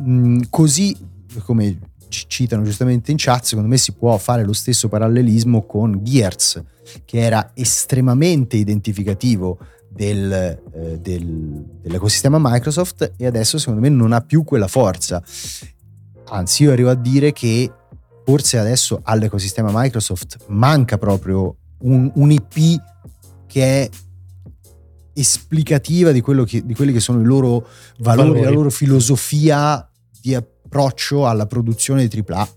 Mm, 0.00 0.40
Così 0.50 0.96
come 1.42 1.78
ci 2.08 2.24
citano 2.28 2.62
giustamente 2.62 3.10
in 3.10 3.16
chat, 3.18 3.44
secondo 3.44 3.68
me 3.68 3.76
si 3.76 3.92
può 3.92 4.16
fare 4.16 4.44
lo 4.44 4.52
stesso 4.52 4.88
parallelismo 4.88 5.64
con 5.66 6.00
Gears, 6.02 6.62
che 7.04 7.18
era 7.18 7.50
estremamente 7.54 8.56
identificativo 8.56 9.58
del, 9.96 10.30
eh, 10.32 10.98
del- 11.00 11.64
dell'ecosistema 11.80 12.38
Microsoft 12.40 13.14
e 13.16 13.26
adesso 13.26 13.58
secondo 13.58 13.80
me 13.80 13.88
non 13.88 14.12
ha 14.12 14.20
più 14.20 14.44
quella 14.44 14.68
forza. 14.68 15.22
Anzi, 16.28 16.64
io 16.64 16.72
arrivo 16.72 16.90
a 16.90 16.94
dire 16.94 17.32
che 17.32 17.72
forse 18.24 18.58
adesso 18.58 19.00
all'ecosistema 19.02 19.70
Microsoft 19.72 20.38
manca 20.48 20.98
proprio 20.98 21.56
un, 21.78 22.10
un 22.14 22.30
IP 22.30 22.82
che 23.46 23.82
è 23.82 23.90
esplicativa 25.14 26.12
di, 26.12 26.22
che, 26.22 26.66
di, 26.66 26.74
quelli 26.74 26.92
che 26.92 27.00
sono 27.00 27.20
i 27.20 27.24
loro 27.24 27.66
valori, 27.98 28.28
valori, 28.28 28.42
la 28.42 28.50
loro 28.50 28.70
filosofia 28.70 29.88
di 30.20 30.34
approccio 30.34 31.26
alla 31.26 31.46
produzione 31.46 32.06
di 32.06 32.24
AAA. 32.26 32.48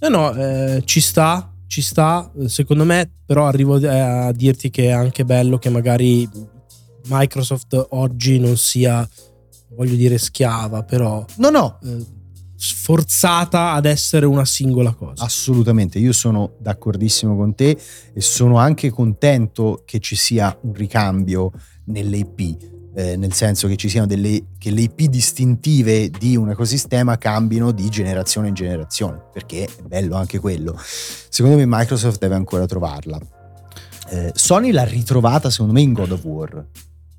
No, 0.00 0.08
no, 0.08 0.34
eh, 0.34 0.82
ci 0.86 1.00
sta, 1.00 1.49
ci 1.70 1.82
sta, 1.82 2.28
secondo 2.46 2.84
me, 2.84 3.08
però 3.24 3.46
arrivo 3.46 3.76
a 3.76 4.32
dirti 4.32 4.70
che 4.70 4.86
è 4.86 4.90
anche 4.90 5.24
bello 5.24 5.56
che 5.56 5.70
magari 5.70 6.28
Microsoft 7.06 7.86
oggi 7.90 8.40
non 8.40 8.56
sia, 8.56 9.08
voglio 9.76 9.94
dire, 9.94 10.18
schiava, 10.18 10.82
però... 10.82 11.24
No, 11.36 11.50
no. 11.50 11.78
Eh, 11.84 12.04
sforzata 12.56 13.70
ad 13.70 13.86
essere 13.86 14.26
una 14.26 14.44
singola 14.44 14.94
cosa. 14.94 15.22
Assolutamente, 15.22 16.00
io 16.00 16.12
sono 16.12 16.56
d'accordissimo 16.58 17.36
con 17.36 17.54
te 17.54 17.78
e 18.12 18.20
sono 18.20 18.58
anche 18.58 18.90
contento 18.90 19.84
che 19.86 20.00
ci 20.00 20.16
sia 20.16 20.58
un 20.62 20.74
ricambio 20.74 21.52
nelle 21.84 22.16
IP. 22.16 22.79
Eh, 22.92 23.16
nel 23.16 23.32
senso 23.32 23.68
che 23.68 23.76
ci 23.76 23.88
siano 23.88 24.06
delle 24.06 24.46
che 24.58 24.70
le 24.70 24.80
IP 24.80 25.02
distintive 25.02 26.10
di 26.10 26.36
un 26.36 26.50
ecosistema 26.50 27.18
cambino 27.18 27.70
di 27.70 27.88
generazione 27.88 28.48
in 28.48 28.54
generazione, 28.54 29.22
perché 29.32 29.64
è 29.64 29.82
bello 29.82 30.16
anche 30.16 30.38
quello. 30.38 30.76
Secondo 30.76 31.56
me 31.56 31.64
Microsoft 31.66 32.18
deve 32.18 32.34
ancora 32.34 32.66
trovarla. 32.66 33.18
Eh, 34.10 34.32
Sony 34.34 34.72
l'ha 34.72 34.84
ritrovata 34.84 35.50
secondo 35.50 35.72
me 35.72 35.82
in 35.82 35.92
God 35.92 36.10
of 36.10 36.24
War. 36.24 36.66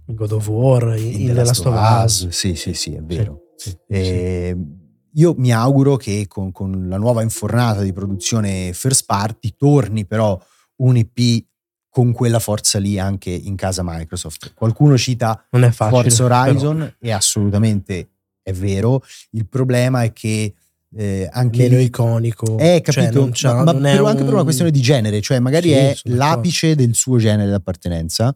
In 0.07 0.15
God 0.15 0.31
of 0.33 0.47
War, 0.47 0.97
in, 0.97 1.21
in 1.21 1.27
The 1.27 1.33
Last 1.33 1.65
of 1.65 2.03
Us. 2.03 2.27
Sì, 2.27 2.55
sì, 2.55 2.73
sì, 2.73 2.93
è 2.93 3.01
vero. 3.01 3.53
Sì, 3.55 3.69
sì, 3.69 3.77
eh, 3.87 4.55
sì 4.55 4.79
io 5.15 5.33
mi 5.37 5.51
auguro 5.51 5.97
che 5.97 6.25
con, 6.27 6.51
con, 6.51 6.87
la 6.87 6.97
nuova 6.97 7.21
infornata 7.21 7.81
di 7.81 7.91
produzione 7.91 8.71
first 8.73 9.05
party 9.05 9.55
torni 9.57 10.05
però 10.05 10.39
un 10.77 10.97
IP 10.97 11.45
con 11.91 12.13
quella 12.13 12.39
forza 12.39 12.79
lì 12.79 12.97
anche 12.97 13.29
in 13.29 13.55
casa 13.57 13.81
Microsoft. 13.83 14.53
Qualcuno 14.55 14.97
cita 14.97 15.45
facile, 15.49 15.71
Forza 15.71 16.23
Horizon 16.23 16.77
però. 16.77 16.91
e 16.99 17.11
assolutamente 17.11 18.09
è 18.41 18.53
vero. 18.53 19.03
Il 19.31 19.45
problema 19.45 20.01
è 20.03 20.13
che 20.13 20.53
eh, 20.95 21.29
anche 21.29 21.63
meno 21.63 21.79
iconico 21.79 22.57
è 22.57 22.81
cioè, 22.83 23.05
capito 23.05 23.31
cioè, 23.31 23.53
ma, 23.53 23.63
ma 23.63 23.73
però 23.73 24.03
un... 24.03 24.09
anche 24.09 24.23
per 24.23 24.33
una 24.33 24.43
questione 24.43 24.71
di 24.71 24.81
genere 24.81 25.21
cioè 25.21 25.39
magari 25.39 25.69
sì, 25.69 25.73
è 25.73 25.95
l'apice 26.03 26.75
del 26.75 26.95
suo 26.95 27.17
genere 27.17 27.49
d'appartenenza 27.49 28.35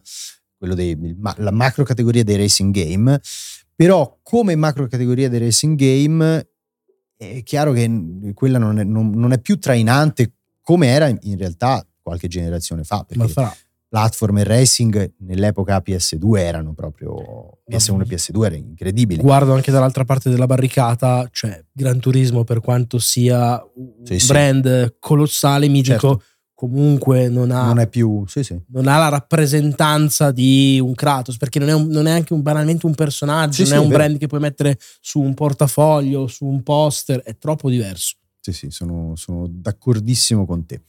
quello 0.58 0.74
dei 0.74 1.18
la 1.36 1.52
macro 1.52 1.84
categoria 1.84 2.24
dei 2.24 2.38
racing 2.38 2.74
game 2.74 3.20
però 3.76 4.20
come 4.24 4.56
macro 4.56 4.88
categoria 4.88 5.28
dei 5.28 5.39
racing 5.39 5.78
game 5.78 6.48
è 7.18 7.44
chiaro 7.44 7.74
che 7.74 8.32
quella 8.34 8.58
non 8.58 8.80
è, 8.80 8.86
non, 8.86 9.10
non 9.10 9.34
è 9.34 9.39
più 9.39 9.60
trainante 9.60 10.36
come 10.62 10.88
era 10.88 11.08
in 11.08 11.38
realtà 11.38 11.86
qualche 12.06 12.28
generazione 12.28 12.84
fa. 12.84 13.04
Perché 13.08 13.34
platform 13.88 14.39
e 14.39 14.44
racing 14.44 15.13
nell'epoca 15.20 15.82
PS2 15.84 16.38
erano 16.38 16.74
proprio 16.74 17.60
PS1 17.70 18.02
e 18.02 18.15
PS2 18.15 18.46
erano 18.46 18.56
incredibili. 18.56 19.22
Guardo 19.22 19.54
anche 19.54 19.72
dall'altra 19.72 20.04
parte 20.04 20.30
della 20.30 20.46
barricata, 20.46 21.28
cioè 21.32 21.63
Gran 21.72 22.00
Turismo 22.00 22.44
per 22.44 22.60
quanto 22.60 23.00
sia 23.00 23.62
un 23.76 24.06
sì, 24.06 24.26
brand 24.28 24.86
sì. 24.86 24.96
colossale, 25.00 25.68
mitico, 25.68 25.91
certo 25.98 26.24
comunque 26.56 27.28
non 27.28 27.52
ha, 27.52 27.74
non, 27.74 27.88
più, 27.89 28.24
sì, 28.28 28.41
sì. 28.41 28.58
non 28.70 28.88
ha 28.88 28.98
la 28.98 29.10
rappresentanza 29.10 30.32
di 30.32 30.80
un 30.82 30.96
Kratos, 30.96 31.36
perché 31.36 31.60
non 31.60 31.68
è, 31.68 31.74
un, 31.74 31.88
non 31.88 32.08
è 32.08 32.12
anche 32.12 32.34
un, 32.34 32.41
banalmente 32.41 32.86
un 32.86 32.96
personaggio, 32.96 33.65
sì, 33.65 33.70
non 33.70 33.80
è 33.80 33.84
un 33.84 33.89
brand 33.89 34.18
che 34.18 34.28
puoi 34.28 34.39
mettere 34.39 34.78
su 35.02 35.20
un 35.20 35.34
portafoglio, 35.34 36.28
su 36.28 36.46
un 36.46 36.63
poster, 36.63 37.22
è 37.22 37.38
troppo 37.38 37.70
diverso. 37.70 38.15
Sì, 38.45 38.53
sì, 38.53 38.67
sono, 38.69 39.13
sono 39.15 39.47
d'accordissimo 39.49 40.45
con 40.45 40.67
te. 40.67 40.81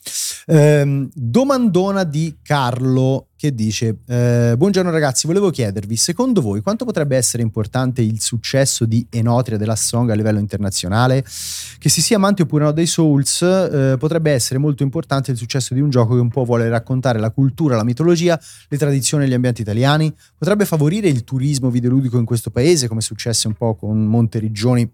Eh, 0.45 1.09
domandona 1.15 2.05
di 2.05 2.37
Carlo 2.43 3.29
che 3.35 3.55
dice: 3.55 4.01
eh, 4.07 4.53
Buongiorno 4.59 4.91
ragazzi, 4.91 5.27
volevo 5.27 5.49
chiedervi, 5.49 5.97
secondo 5.97 6.43
voi 6.43 6.61
quanto 6.61 6.85
potrebbe 6.85 7.17
essere 7.17 7.43
importante 7.43 8.03
il 8.03 8.21
successo 8.21 8.85
di 8.85 9.07
Enotria 9.09 9.57
della 9.57 9.75
Song 9.75 10.11
a 10.11 10.15
livello 10.15 10.39
internazionale? 10.39 11.23
Che 11.23 11.89
si 11.89 12.03
sia 12.03 12.17
amanti 12.17 12.43
oppure 12.43 12.65
no 12.65 12.73
dei 12.73 12.85
Souls, 12.85 13.41
eh, 13.41 13.97
potrebbe 13.99 14.33
essere 14.33 14.59
molto 14.59 14.83
importante 14.83 15.31
il 15.31 15.39
successo 15.39 15.73
di 15.73 15.81
un 15.81 15.89
gioco 15.89 16.13
che 16.13 16.21
un 16.21 16.29
po' 16.29 16.45
vuole 16.45 16.69
raccontare 16.69 17.19
la 17.19 17.31
cultura, 17.31 17.75
la 17.75 17.85
mitologia, 17.85 18.39
le 18.69 18.77
tradizioni 18.77 19.25
e 19.25 19.29
gli 19.29 19.33
ambienti 19.33 19.63
italiani? 19.63 20.15
Potrebbe 20.37 20.67
favorire 20.67 21.09
il 21.09 21.25
turismo 21.25 21.71
videoludico 21.71 22.19
in 22.19 22.27
questo 22.27 22.51
paese, 22.51 22.87
come 22.87 23.01
successe 23.01 23.47
un 23.47 23.55
po' 23.55 23.77
con 23.77 24.05
Monteriggioni 24.05 24.93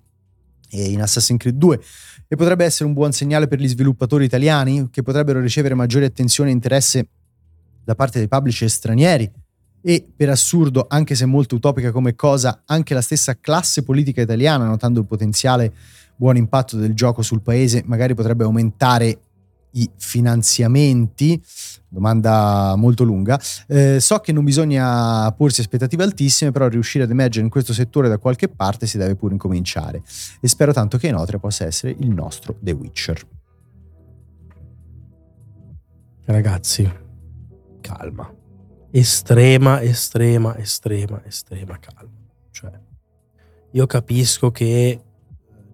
in 0.73 1.01
Assassin's 1.01 1.39
Creed 1.39 1.57
2 1.57 1.81
e 2.29 2.37
potrebbe 2.37 2.65
essere 2.65 2.87
un 2.87 2.95
buon 2.95 3.13
segnale 3.13 3.47
per 3.47 3.61
gli 3.61 3.69
sviluppatori 3.69 4.25
italiani 4.25 4.89
che 4.91 5.03
potrebbero 5.03 5.41
ricevere 5.41 5.75
maggiore 5.75 6.07
attenzione 6.07 6.51
e 6.51 6.53
interesse 6.53 7.09
da 7.85 7.95
parte 7.95 8.19
dei 8.19 8.29
publisher 8.29 8.71
stranieri. 8.71 9.31
E 9.85 10.07
per 10.17 10.31
assurdo, 10.31 10.87
anche 10.89 11.15
se 11.15 11.27
molto 11.27 11.57
utopica 11.57 11.91
come 11.91 12.15
cosa, 12.15 12.63
anche 12.67 12.95
la 12.95 13.01
stessa 13.01 13.37
classe 13.39 13.83
politica 13.83 14.23
italiana, 14.23 14.65
notando 14.65 15.01
il 15.01 15.07
potenziale 15.07 15.73
buon 16.15 16.37
impatto 16.37 16.77
del 16.77 16.95
gioco 16.95 17.23
sul 17.23 17.43
paese, 17.43 17.83
magari 17.85 18.15
potrebbe 18.15 18.45
aumentare 18.45 19.19
i 19.73 19.89
finanziamenti? 19.97 21.43
Domanda 21.89 22.75
molto 22.77 23.05
lunga. 23.05 23.41
Eh, 23.67 24.01
so 24.01 24.19
che 24.19 24.33
non 24.33 24.45
bisogna 24.45 25.31
porsi 25.33 25.61
aspettative 25.61 26.03
altissime, 26.03 26.51
però 26.51 26.69
riuscire 26.69 27.05
ad 27.05 27.11
emergere 27.11 27.45
in 27.45 27.51
questo 27.51 27.73
settore 27.73 28.09
da 28.09 28.19
qualche 28.19 28.49
parte 28.49 28.87
si 28.87 28.97
deve 28.99 29.15
pure 29.15 29.35
incominciare. 29.35 30.03
E 30.41 30.49
spero 30.49 30.73
tanto 30.73 30.97
che 30.99 31.09
Enotre 31.09 31.39
possa 31.39 31.65
essere 31.65 31.95
il 31.99 32.09
nostro 32.09 32.57
The 32.61 32.73
Witcher. 32.73 33.21
Ragazzi, 36.25 36.91
calma. 37.81 38.33
Estrema, 38.91 39.83
estrema, 39.83 40.57
estrema, 40.57 41.23
estrema 41.25 41.79
calma. 41.79 42.11
Cioè, 42.51 42.71
io 43.73 43.87
capisco 43.87 44.51
che 44.51 45.01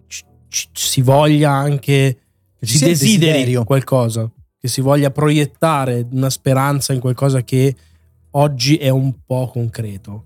ci, 0.07 0.23
ci, 0.47 0.69
si 0.73 1.01
voglia 1.01 1.51
anche 1.51 2.17
che 2.59 2.65
si 2.65 2.85
desideri 2.85 3.25
desiderio. 3.25 3.63
qualcosa, 3.63 4.29
che 4.59 4.67
si 4.67 4.81
voglia 4.81 5.11
proiettare 5.11 6.05
una 6.11 6.29
speranza 6.29 6.93
in 6.93 6.99
qualcosa 6.99 7.41
che 7.41 7.75
oggi 8.31 8.77
è 8.77 8.89
un 8.89 9.13
po' 9.25 9.47
concreto. 9.47 10.25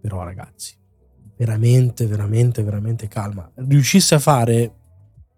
Però 0.00 0.22
ragazzi, 0.22 0.74
veramente, 1.36 2.06
veramente, 2.06 2.62
veramente 2.62 3.08
calma. 3.08 3.50
Riuscisse 3.54 4.14
a 4.14 4.18
fare 4.18 4.72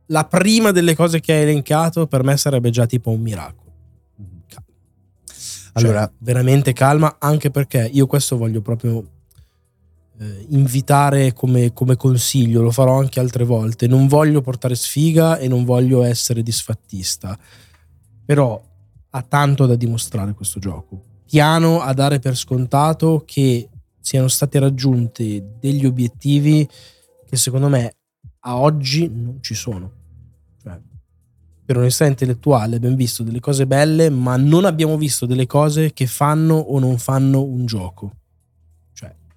la 0.06 0.24
prima 0.24 0.72
delle 0.72 0.94
cose 0.94 1.20
che 1.20 1.32
hai 1.32 1.42
elencato, 1.42 2.06
per 2.06 2.24
me 2.24 2.36
sarebbe 2.36 2.70
già 2.70 2.86
tipo 2.86 3.10
un 3.10 3.20
miracolo. 3.20 3.72
Calma. 4.48 4.66
Allora, 5.74 6.00
cioè, 6.00 6.12
veramente 6.18 6.72
calma, 6.72 7.16
anche 7.18 7.50
perché 7.50 7.88
io 7.92 8.06
questo 8.06 8.36
voglio 8.36 8.60
proprio 8.60 9.04
invitare 10.48 11.32
come, 11.32 11.72
come, 11.72 11.96
consiglio, 11.96 12.62
lo 12.62 12.70
farò 12.70 12.98
anche 12.98 13.20
altre 13.20 13.44
volte. 13.44 13.86
Non 13.86 14.06
voglio 14.06 14.40
portare 14.40 14.74
sfiga 14.74 15.38
e 15.38 15.48
non 15.48 15.64
voglio 15.64 16.02
essere 16.02 16.42
disfattista, 16.42 17.38
però 18.24 18.60
ha 19.10 19.22
tanto 19.22 19.66
da 19.66 19.74
dimostrare 19.74 20.34
questo 20.34 20.60
gioco. 20.60 21.02
Piano 21.26 21.80
a 21.80 21.92
dare 21.94 22.18
per 22.18 22.36
scontato 22.36 23.22
che 23.24 23.68
siano 24.00 24.28
stati 24.28 24.58
raggiunti 24.58 25.42
degli 25.58 25.86
obiettivi 25.86 26.68
che 27.26 27.36
secondo 27.36 27.68
me 27.68 27.96
a 28.40 28.58
oggi 28.58 29.08
non 29.08 29.38
ci 29.40 29.54
sono. 29.54 29.90
Cioè, 30.62 30.78
per 31.64 31.78
onestà 31.78 32.06
intellettuale 32.06 32.76
abbiamo 32.76 32.96
visto 32.96 33.22
delle 33.22 33.40
cose 33.40 33.66
belle, 33.66 34.10
ma 34.10 34.36
non 34.36 34.64
abbiamo 34.64 34.96
visto 34.96 35.26
delle 35.26 35.46
cose 35.46 35.92
che 35.92 36.06
fanno 36.06 36.54
o 36.54 36.78
non 36.78 36.98
fanno 36.98 37.42
un 37.42 37.64
gioco 37.66 38.16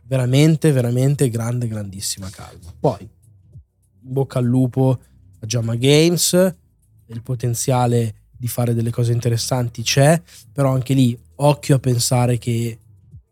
veramente, 0.07 0.71
veramente 0.71 1.29
grande, 1.29 1.67
grandissima 1.67 2.29
calma. 2.29 2.73
Poi, 2.79 3.07
bocca 3.99 4.39
al 4.39 4.45
lupo 4.45 4.99
a 5.39 5.45
Jamma 5.45 5.75
Games, 5.75 6.55
il 7.07 7.21
potenziale 7.21 8.15
di 8.37 8.47
fare 8.47 8.73
delle 8.73 8.91
cose 8.91 9.11
interessanti 9.11 9.81
c'è, 9.81 10.21
però 10.51 10.73
anche 10.73 10.93
lì 10.93 11.17
occhio 11.35 11.75
a 11.75 11.79
pensare 11.79 12.37
che 12.37 12.77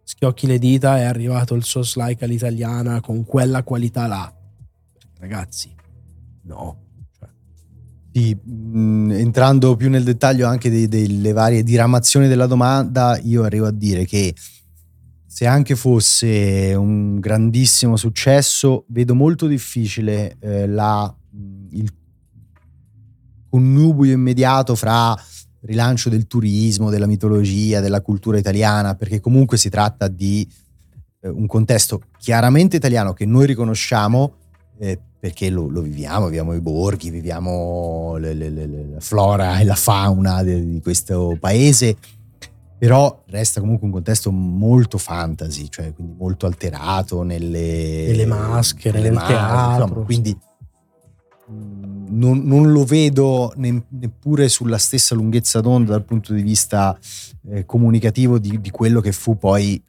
schiocchi 0.03 0.47
le 0.47 0.59
dita 0.59 0.97
è 0.97 1.03
arrivato 1.03 1.53
il 1.55 1.63
Sauce 1.63 2.01
Like 2.01 2.23
all'italiana 2.23 3.01
con 3.01 3.23
quella 3.25 3.63
qualità 3.63 4.07
là. 4.07 4.33
Ragazzi, 5.19 5.73
no. 6.43 6.81
Cioè. 7.17 7.29
Sì, 8.11 8.37
mm, 8.49 9.11
entrando 9.11 9.75
più 9.75 9.89
nel 9.89 10.03
dettaglio 10.03 10.47
anche 10.47 10.69
de- 10.69 10.87
delle 10.87 11.31
varie 11.31 11.63
diramazioni 11.63 12.27
della 12.27 12.47
domanda, 12.47 13.17
io 13.23 13.43
arrivo 13.43 13.67
a 13.67 13.71
dire 13.71 14.05
che 14.05 14.33
se 15.33 15.47
anche 15.47 15.75
fosse 15.75 16.75
un 16.75 17.19
grandissimo 17.19 17.97
successo, 17.97 18.85
vedo 18.89 19.15
molto 19.15 19.47
difficile 19.47 20.37
eh, 20.39 20.67
la, 20.67 21.11
il 21.71 21.91
connubio 23.49 24.11
immediato 24.11 24.75
fra 24.75 25.19
rilancio 25.61 26.09
del 26.09 26.27
turismo, 26.27 26.91
della 26.91 27.07
mitologia, 27.07 27.79
della 27.79 28.01
cultura 28.01 28.37
italiana, 28.37 28.93
perché 28.93 29.19
comunque 29.19 29.57
si 29.57 29.69
tratta 29.69 30.07
di 30.07 30.47
eh, 31.21 31.29
un 31.29 31.47
contesto 31.47 32.03
chiaramente 32.19 32.75
italiano 32.75 33.13
che 33.13 33.25
noi 33.25 33.47
riconosciamo 33.47 34.35
eh, 34.77 34.99
perché 35.19 35.49
lo, 35.49 35.67
lo, 35.67 35.81
viviamo, 35.81 36.25
viviamo 36.25 36.53
i 36.53 36.61
borghi, 36.61 37.09
viviamo 37.09 38.17
le, 38.17 38.35
le, 38.35 38.51
le, 38.51 38.67
la 38.67 38.99
flora 38.99 39.57
e 39.57 39.63
la 39.63 39.73
fauna 39.73 40.43
de, 40.43 40.63
di 40.63 40.79
questo 40.79 41.35
paese 41.39 41.97
però 42.83 43.23
resta 43.27 43.61
comunque 43.61 43.87
un 43.87 43.93
contesto 43.93 44.29
molto 44.29 44.97
fantasy, 44.97 45.69
cioè 45.69 45.93
quindi 45.93 46.15
molto 46.17 46.45
alterato 46.45 47.23
nelle, 47.23 48.07
nelle 48.07 48.25
maschere, 48.25 48.97
nelle 48.97 49.09
nel 49.09 49.13
maschere, 49.13 49.37
teatro. 49.37 49.83
Insomma, 49.83 50.05
quindi 50.05 50.37
non, 52.09 52.41
non, 52.43 52.73
lo 52.73 52.83
vedo 52.83 53.53
ne, 53.55 53.83
neppure 53.87 54.49
sulla 54.49 54.77
stessa 54.77 55.15
lunghezza 55.15 55.61
d'onda 55.61 55.91
dal 55.91 56.03
punto 56.03 56.33
di 56.33 56.41
vista 56.41 56.99
eh, 57.51 57.65
comunicativo 57.65 58.37
di, 58.37 58.59
di, 58.59 58.69
quello 58.69 58.99
che 58.99 59.13
fu 59.13 59.37
poi 59.37 59.81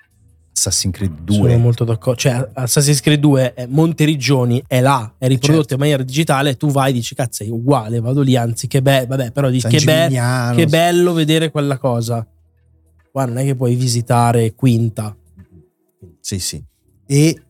Assassin's 0.52 0.94
Creed 0.94 1.22
2. 1.22 1.36
Sono 1.36 1.58
molto 1.58 1.82
d'accordo. 1.82 2.20
Cioè, 2.20 2.48
Assassin's 2.52 3.00
Creed 3.00 3.18
2 3.18 3.54
è 3.54 3.66
Monteriggioni, 3.66 4.62
è 4.68 4.80
là, 4.80 5.14
è 5.18 5.26
riprodotto 5.26 5.62
certo. 5.62 5.74
in 5.74 5.80
maniera 5.80 6.02
digitale. 6.04 6.56
Tu 6.56 6.70
vai 6.70 6.90
e 6.90 6.92
dici, 6.92 7.16
cazzo, 7.16 7.42
è 7.42 7.48
uguale, 7.48 7.98
vado 7.98 8.20
lì. 8.20 8.36
Anzi, 8.36 8.68
che 8.68 8.80
bello, 8.80 9.08
vabbè, 9.08 9.32
però 9.32 9.50
dici, 9.50 9.66
che, 9.66 9.80
be- 9.80 10.54
che 10.54 10.66
bello 10.68 11.12
vedere 11.12 11.50
quella 11.50 11.76
cosa 11.76 12.24
qua 13.14 13.26
non 13.26 13.38
è 13.38 13.44
che 13.44 13.54
puoi 13.54 13.76
visitare 13.76 14.56
Quinta. 14.56 15.16
Sì, 16.18 16.40
sì. 16.40 16.60
E 17.06 17.42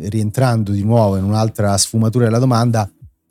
rientrando 0.00 0.70
di 0.72 0.84
nuovo 0.84 1.16
in 1.16 1.24
un'altra 1.24 1.74
sfumatura 1.78 2.26
della 2.26 2.38
domanda, 2.38 2.86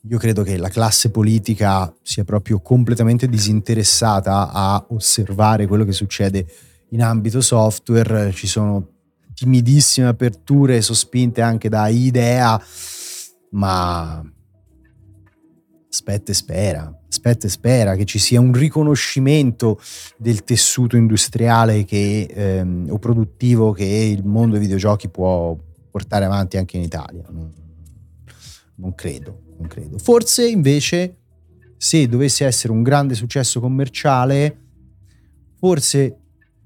io 0.09 0.17
credo 0.17 0.41
che 0.41 0.57
la 0.57 0.69
classe 0.69 1.11
politica 1.11 1.93
sia 2.01 2.23
proprio 2.23 2.61
completamente 2.61 3.27
disinteressata 3.27 4.49
a 4.51 4.83
osservare 4.89 5.67
quello 5.67 5.85
che 5.85 5.91
succede 5.91 6.47
in 6.89 7.03
ambito 7.03 7.41
software. 7.41 8.31
Ci 8.31 8.47
sono 8.47 8.87
timidissime 9.35 10.07
aperture 10.07 10.81
sospinte 10.81 11.43
anche 11.43 11.69
da 11.69 11.87
idea, 11.89 12.59
ma 13.51 14.19
aspetta 15.91 16.31
e 16.31 16.33
spera 16.33 16.99
aspetta 17.15 17.47
e 17.47 17.49
spera 17.49 17.95
che 17.95 18.03
ci 18.05 18.19
sia 18.19 18.39
un 18.41 18.51
riconoscimento 18.51 19.79
del 20.17 20.43
tessuto 20.43 20.97
industriale 20.97 21.85
che, 21.85 22.27
ehm, 22.29 22.87
o 22.89 22.99
produttivo 22.99 23.71
che 23.71 23.85
il 23.85 24.25
mondo 24.25 24.53
dei 24.53 24.61
videogiochi 24.61 25.07
può 25.07 25.57
portare 25.89 26.25
avanti 26.25 26.57
anche 26.57 26.75
in 26.75 26.83
Italia. 26.83 27.23
Non, 27.29 27.51
non 28.75 28.93
credo, 28.93 29.41
non 29.57 29.67
credo. 29.67 29.97
Forse 29.97 30.47
invece 30.47 31.17
se 31.77 32.07
dovesse 32.07 32.45
essere 32.45 32.73
un 32.73 32.83
grande 32.83 33.15
successo 33.15 33.59
commerciale, 33.59 34.57
forse 35.57 36.19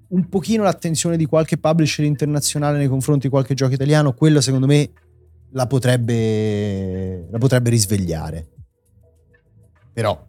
un 0.09 0.27
pochino 0.27 0.63
l'attenzione 0.63 1.17
di 1.17 1.25
qualche 1.25 1.57
publisher 1.57 2.05
internazionale 2.05 2.79
nei 2.79 2.87
confronti 2.87 3.27
di 3.27 3.29
qualche 3.29 3.53
gioco 3.53 3.73
italiano, 3.73 4.13
quello 4.13 4.41
secondo 4.41 4.65
me 4.65 4.89
la 5.51 5.67
potrebbe, 5.67 7.27
la 7.29 7.37
potrebbe 7.37 7.69
risvegliare. 7.69 8.47
Però 9.93 10.27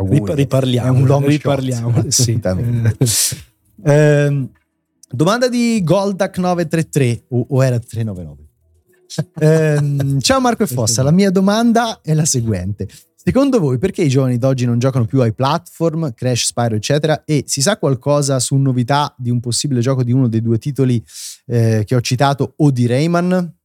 Auguri. 0.00 0.34
Riparliamo. 0.34 0.88
È 0.88 0.90
un 0.90 1.06
long 1.06 1.26
riparliamo. 1.26 2.04
Assolutamente. 2.06 2.96
eh, 3.84 4.48
domanda 5.10 5.48
di 5.48 5.82
Goldak 5.84 6.38
933 6.38 7.24
o, 7.28 7.46
o 7.50 7.64
era 7.64 7.78
399? 7.78 8.48
eh, 9.40 10.20
ciao 10.20 10.40
Marco 10.40 10.62
e 10.62 10.66
Fossa, 10.66 11.02
la 11.02 11.10
mia 11.10 11.30
domanda 11.30 12.00
è 12.02 12.14
la 12.14 12.24
seguente. 12.24 12.88
Secondo 13.22 13.58
voi 13.60 13.76
perché 13.76 14.02
i 14.02 14.08
giovani 14.08 14.38
d'oggi 14.38 14.64
non 14.64 14.78
giocano 14.78 15.04
più 15.04 15.20
ai 15.20 15.34
platform, 15.34 16.14
Crash, 16.14 16.46
Spyro, 16.46 16.76
eccetera? 16.76 17.22
E 17.24 17.44
si 17.46 17.60
sa 17.60 17.76
qualcosa 17.76 18.38
su 18.38 18.56
novità 18.56 19.14
di 19.18 19.28
un 19.28 19.40
possibile 19.40 19.80
gioco 19.80 20.02
di 20.02 20.10
uno 20.10 20.26
dei 20.26 20.40
due 20.40 20.56
titoli 20.56 21.04
eh, 21.46 21.82
che 21.84 21.94
ho 21.94 22.00
citato 22.00 22.54
o 22.56 22.70
di 22.70 22.86
Rayman? 22.86 23.59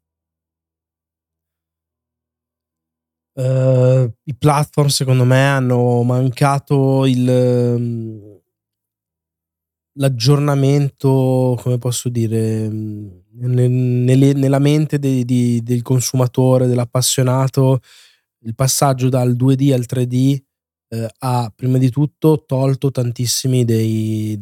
Uh, 3.38 4.10
I 4.24 4.36
platform 4.38 4.88
secondo 4.88 5.26
me 5.26 5.46
hanno 5.46 6.04
mancato 6.04 7.06
il, 7.06 7.28
um, 7.28 8.40
l'aggiornamento, 9.98 11.60
come 11.62 11.78
posso 11.78 12.08
dire, 12.08 12.66
um, 12.68 13.24
nelle, 13.34 14.32
nella 14.34 14.60
mente 14.60 15.00
de, 15.00 15.26
de, 15.26 15.62
del 15.62 15.82
consumatore, 15.82 16.68
dell'appassionato, 16.68 17.82
il 18.46 18.56
passaggio 18.56 19.10
dal 19.10 19.36
2D 19.36 19.74
al 19.74 19.86
3D 19.86 20.42
eh, 20.88 21.10
ha 21.20 21.52
prima 21.54 21.78
di 21.78 21.90
tutto 21.90 22.46
tolto 22.46 22.90
tantissimi 22.90 23.66
dei 23.66 24.40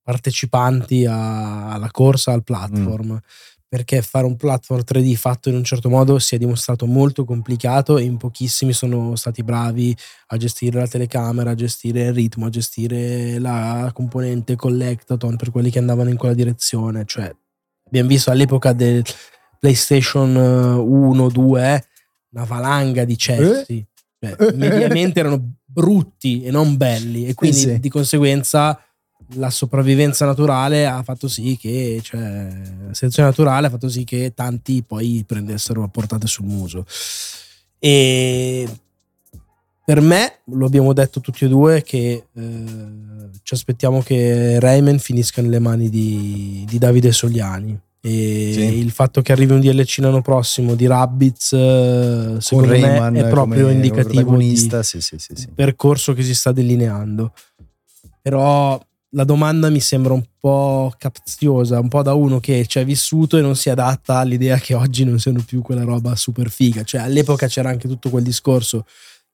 partecipanti 0.00 1.06
a, 1.06 1.72
alla 1.72 1.90
corsa 1.90 2.32
al 2.32 2.44
platform. 2.44 3.14
Mm 3.14 3.16
perché 3.68 4.00
fare 4.00 4.24
un 4.24 4.36
platform 4.36 4.82
3D 4.82 5.14
fatto 5.14 5.50
in 5.50 5.54
un 5.54 5.62
certo 5.62 5.90
modo 5.90 6.18
si 6.18 6.34
è 6.34 6.38
dimostrato 6.38 6.86
molto 6.86 7.24
complicato 7.24 7.98
e 7.98 8.04
in 8.04 8.16
pochissimi 8.16 8.72
sono 8.72 9.14
stati 9.14 9.42
bravi 9.42 9.94
a 10.28 10.36
gestire 10.38 10.78
la 10.78 10.86
telecamera, 10.86 11.50
a 11.50 11.54
gestire 11.54 12.04
il 12.04 12.14
ritmo, 12.14 12.46
a 12.46 12.50
gestire 12.50 13.38
la 13.38 13.90
componente 13.92 14.56
collectaton 14.56 15.36
per 15.36 15.50
quelli 15.50 15.70
che 15.70 15.78
andavano 15.78 16.08
in 16.08 16.16
quella 16.16 16.34
direzione. 16.34 17.04
Cioè, 17.04 17.30
abbiamo 17.86 18.08
visto 18.08 18.30
all'epoca 18.30 18.72
del 18.72 19.04
PlayStation 19.60 20.34
1, 20.34 21.28
2, 21.28 21.84
una 22.30 22.44
valanga 22.44 23.04
di 23.04 23.18
cessi. 23.18 23.86
Eh? 24.18 24.34
Cioè, 24.36 24.52
mediamente 24.54 25.20
erano 25.20 25.56
brutti 25.64 26.42
e 26.42 26.50
non 26.50 26.76
belli 26.76 27.26
e 27.26 27.34
quindi 27.34 27.56
sì, 27.56 27.68
sì. 27.68 27.80
di 27.80 27.88
conseguenza 27.90 28.80
la 29.34 29.50
sopravvivenza 29.50 30.24
naturale 30.24 30.86
ha 30.86 31.02
fatto 31.02 31.28
sì 31.28 31.56
che, 31.60 32.00
cioè, 32.02 32.20
la 32.86 32.94
selezione 32.94 33.28
naturale 33.28 33.66
ha 33.66 33.70
fatto 33.70 33.88
sì 33.88 34.04
che 34.04 34.32
tanti 34.34 34.82
poi 34.82 35.24
prendessero 35.26 35.82
a 35.82 35.88
portate 35.88 36.26
sul 36.26 36.46
muso. 36.46 36.86
E 37.78 38.68
per 39.88 40.00
me, 40.02 40.40
lo 40.44 40.66
abbiamo 40.66 40.92
detto 40.92 41.20
tutti 41.20 41.46
e 41.46 41.48
due, 41.48 41.82
che 41.82 42.24
eh, 42.30 42.64
ci 43.42 43.54
aspettiamo 43.54 44.02
che 44.02 44.60
Rayman 44.60 44.98
finisca 44.98 45.40
nelle 45.40 45.58
mani 45.58 45.88
di, 45.88 46.64
di 46.68 46.78
Davide 46.78 47.10
Sogliani. 47.10 47.78
E 48.00 48.50
sì. 48.52 48.60
il 48.60 48.90
fatto 48.90 49.22
che 49.22 49.32
arrivi 49.32 49.54
un 49.54 49.60
DLC 49.60 49.98
l'anno 50.00 50.20
prossimo 50.20 50.74
di 50.74 50.86
Rabbids, 50.86 51.52
eh, 51.54 52.36
secondo 52.38 52.70
Rayman 52.70 53.12
me, 53.14 53.20
è 53.20 53.28
proprio 53.28 53.68
indicativo 53.70 54.36
di 54.36 54.56
sì, 54.56 55.00
sì, 55.00 55.48
percorso 55.54 56.12
che 56.12 56.22
si 56.22 56.34
sta 56.34 56.52
delineando. 56.52 57.32
Però 58.20 58.78
la 59.10 59.24
domanda 59.24 59.70
mi 59.70 59.80
sembra 59.80 60.12
un 60.12 60.24
po' 60.38 60.92
capziosa, 60.98 61.80
un 61.80 61.88
po' 61.88 62.02
da 62.02 62.14
uno 62.14 62.40
che 62.40 62.66
ci 62.66 62.78
ha 62.78 62.84
vissuto 62.84 63.38
e 63.38 63.40
non 63.40 63.56
si 63.56 63.70
adatta 63.70 64.18
all'idea 64.18 64.58
che 64.58 64.74
oggi 64.74 65.04
non 65.04 65.18
siano 65.18 65.42
più 65.46 65.62
quella 65.62 65.84
roba 65.84 66.14
super 66.14 66.50
figa. 66.50 66.82
Cioè, 66.82 67.00
all'epoca 67.00 67.46
c'era 67.46 67.70
anche 67.70 67.88
tutto 67.88 68.10
quel 68.10 68.22
discorso 68.22 68.84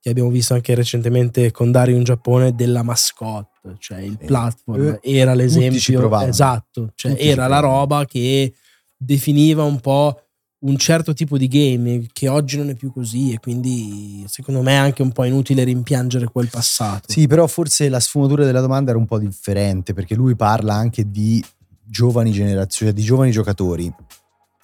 che 0.01 0.11
abbiamo 0.11 0.29
visto 0.29 0.53
anche 0.53 0.75
recentemente 0.75 1.51
con 1.51 1.71
Dario 1.71 1.97
in 1.97 2.05
Giappone 2.05 2.55
della 2.55 2.83
mascotte, 2.83 3.77
cioè 3.79 4.01
il 4.01 4.19
platform 4.19 4.99
eh, 5.03 5.19
era 5.19 5.33
l'esempio 5.33 6.21
esatto, 6.21 6.93
cioè 6.95 7.17
era 7.19 7.47
la 7.47 7.61
roba 7.61 8.05
che 8.05 8.53
definiva 8.95 9.63
un 9.63 9.81
po' 9.81 10.24
un 10.65 10.77
certo 10.79 11.13
tipo 11.13 11.37
di 11.37 11.47
gaming 11.47 12.09
che 12.13 12.29
oggi 12.29 12.57
non 12.57 12.71
è 12.71 12.75
più 12.75 12.91
così 12.91 13.33
e 13.33 13.39
quindi 13.39 14.25
secondo 14.29 14.63
me 14.63 14.73
è 14.73 14.77
anche 14.77 15.03
un 15.03 15.13
po' 15.13 15.25
inutile 15.25 15.63
rimpiangere 15.63 16.27
quel 16.27 16.49
passato. 16.49 17.13
Sì, 17.13 17.27
però 17.27 17.47
forse 17.47 17.89
la 17.89 18.01
sfumatura 18.01 18.45
della 18.45 18.61
domanda 18.61 18.91
era 18.91 18.99
un 18.99 19.07
po' 19.07 19.19
differente 19.19 19.93
perché 19.93 20.15
lui 20.15 20.35
parla 20.37 20.75
anche 20.75 21.11
di 21.11 21.45
giovani 21.83 22.33
generazioni, 22.33 22.93
di 22.93 23.03
giovani 23.03 23.31
giocatori 23.31 23.93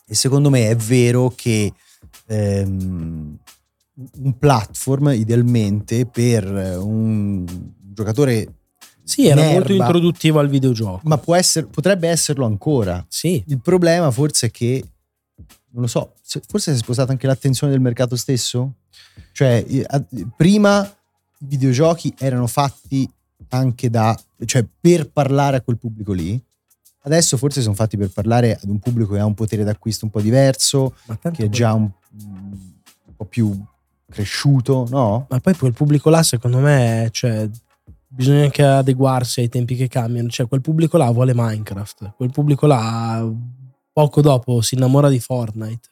e 0.06 0.14
secondo 0.14 0.48
me 0.48 0.70
è 0.70 0.76
vero 0.76 1.32
che 1.36 1.72
ehm, 2.26 3.38
un 4.22 4.38
platform 4.38 5.12
idealmente 5.14 6.06
per 6.06 6.46
un 6.78 7.44
giocatore 7.92 8.54
sì, 9.04 9.26
era 9.26 9.42
nerba, 9.42 9.54
molto 9.54 9.72
introduttivo 9.72 10.38
al 10.38 10.48
videogioco. 10.48 11.00
Ma 11.02 11.20
essere, 11.36 11.66
potrebbe 11.66 12.08
esserlo 12.08 12.46
ancora. 12.46 13.04
Sì. 13.08 13.42
Il 13.48 13.60
problema 13.60 14.10
forse 14.10 14.46
è 14.46 14.50
che 14.50 14.82
non 15.72 15.82
lo 15.82 15.86
so, 15.86 16.14
forse 16.46 16.72
si 16.72 16.78
è 16.78 16.82
spostata 16.82 17.12
anche 17.12 17.26
l'attenzione 17.26 17.72
del 17.72 17.80
mercato 17.80 18.16
stesso? 18.16 18.74
Cioè, 19.32 19.64
prima 20.36 20.82
i 20.82 21.46
videogiochi 21.46 22.14
erano 22.18 22.46
fatti 22.46 23.08
anche 23.50 23.90
da, 23.90 24.18
cioè 24.44 24.64
per 24.80 25.10
parlare 25.10 25.58
a 25.58 25.60
quel 25.60 25.78
pubblico 25.78 26.12
lì. 26.12 26.40
Adesso 27.02 27.36
forse 27.38 27.62
sono 27.62 27.74
fatti 27.74 27.96
per 27.96 28.10
parlare 28.10 28.58
ad 28.62 28.68
un 28.68 28.78
pubblico 28.78 29.14
che 29.14 29.20
ha 29.20 29.24
un 29.24 29.34
potere 29.34 29.64
d'acquisto 29.64 30.04
un 30.04 30.10
po' 30.10 30.20
diverso, 30.20 30.96
che 31.32 31.44
è 31.44 31.48
già 31.48 31.72
un, 31.72 31.88
un, 32.24 32.58
po' 33.16 33.24
più 33.24 33.58
cresciuto, 34.10 34.86
no? 34.90 35.26
Ma 35.30 35.40
poi 35.40 35.56
quel 35.56 35.72
pubblico 35.72 36.10
là, 36.10 36.22
secondo 36.22 36.58
me, 36.58 37.08
cioè, 37.10 37.48
bisogna 38.06 38.42
anche 38.42 38.62
adeguarsi 38.62 39.40
ai 39.40 39.48
tempi 39.48 39.76
che 39.76 39.88
cambiano. 39.88 40.28
Cioè, 40.28 40.46
quel 40.46 40.60
pubblico 40.60 40.98
là 40.98 41.10
vuole 41.10 41.32
Minecraft, 41.34 42.12
quel 42.16 42.30
pubblico 42.30 42.66
là 42.66 43.26
poco 44.00 44.22
dopo 44.22 44.62
si 44.62 44.76
innamora 44.76 45.10
di 45.10 45.20
Fortnite 45.20 45.88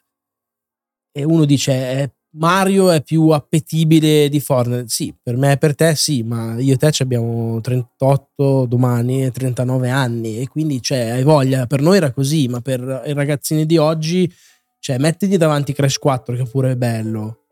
e 1.11 1.23
uno 1.23 1.45
dice 1.45 1.71
eh, 1.73 2.13
Mario 2.31 2.89
è 2.89 3.03
più 3.03 3.29
appetibile 3.29 4.29
di 4.29 4.39
Fortnite. 4.39 4.87
Sì, 4.87 5.15
per 5.21 5.35
me 5.37 5.53
e 5.53 5.57
per 5.57 5.75
te 5.75 5.95
sì, 5.95 6.23
ma 6.23 6.59
io 6.59 6.73
e 6.73 6.77
te 6.77 6.91
abbiamo 6.99 7.59
38 7.59 8.65
domani 8.67 9.25
e 9.25 9.31
39 9.31 9.89
anni 9.89 10.39
e 10.39 10.47
quindi 10.47 10.81
cioè, 10.81 11.09
hai 11.09 11.23
voglia. 11.23 11.65
Per 11.65 11.81
noi 11.81 11.97
era 11.97 12.11
così, 12.11 12.47
ma 12.47 12.61
per 12.61 13.03
i 13.05 13.13
ragazzini 13.13 13.65
di 13.65 13.77
oggi, 13.77 14.31
cioè, 14.79 14.97
mettigli 14.99 15.37
davanti 15.37 15.73
Crash 15.73 15.97
4 15.97 16.35
che 16.35 16.43
pure 16.43 16.71
è 16.71 16.75
bello, 16.75 17.45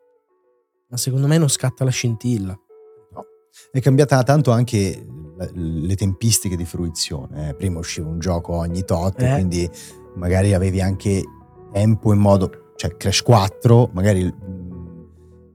ma 0.89 0.97
secondo 0.97 1.25
me 1.25 1.37
non 1.39 1.49
scatta 1.49 1.83
la 1.83 1.91
scintilla. 1.91 2.53
No. 2.53 3.25
È 3.71 3.79
cambiata 3.79 4.21
tanto 4.21 4.51
anche 4.51 5.05
le 5.53 5.95
tempistiche 5.95 6.55
di 6.55 6.65
fruizione. 6.65 7.49
Eh. 7.49 7.53
Prima 7.55 7.79
usciva 7.79 8.07
un 8.07 8.19
gioco 8.19 8.53
ogni 8.53 8.83
tot, 8.83 9.19
eh. 9.21 9.33
quindi 9.33 9.69
magari 10.17 10.53
avevi 10.53 10.82
anche 10.82 11.23
tempo 11.71 12.12
in 12.13 12.19
modo, 12.19 12.73
cioè 12.75 12.97
Crash 12.97 13.21
4, 13.21 13.91
magari 13.93 14.34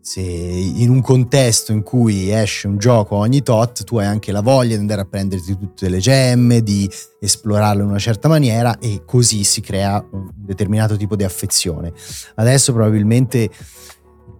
se 0.05 0.21
in 0.21 0.91
un 0.91 1.01
contesto 1.01 1.71
in 1.71 1.85
cui 1.85 2.33
esce 2.33 2.67
un 2.67 2.77
gioco 2.77 3.15
ogni 3.15 3.41
tot, 3.43 3.85
tu 3.85 3.99
hai 3.99 4.07
anche 4.07 4.33
la 4.33 4.41
voglia 4.41 4.75
di 4.75 4.81
andare 4.81 5.03
a 5.03 5.05
prenderti 5.05 5.57
tutte 5.57 5.89
le 5.89 5.99
gemme, 5.99 6.61
di 6.61 6.91
esplorarlo 7.21 7.83
in 7.85 7.89
una 7.89 8.01
certa 8.01 8.27
maniera 8.27 8.79
e 8.81 9.03
così 9.07 9.45
si 9.45 9.61
crea 9.61 10.05
un 10.11 10.29
determinato 10.35 10.97
tipo 10.97 11.15
di 11.15 11.23
affezione. 11.23 11.93
Adesso 12.35 12.73
probabilmente 12.73 13.49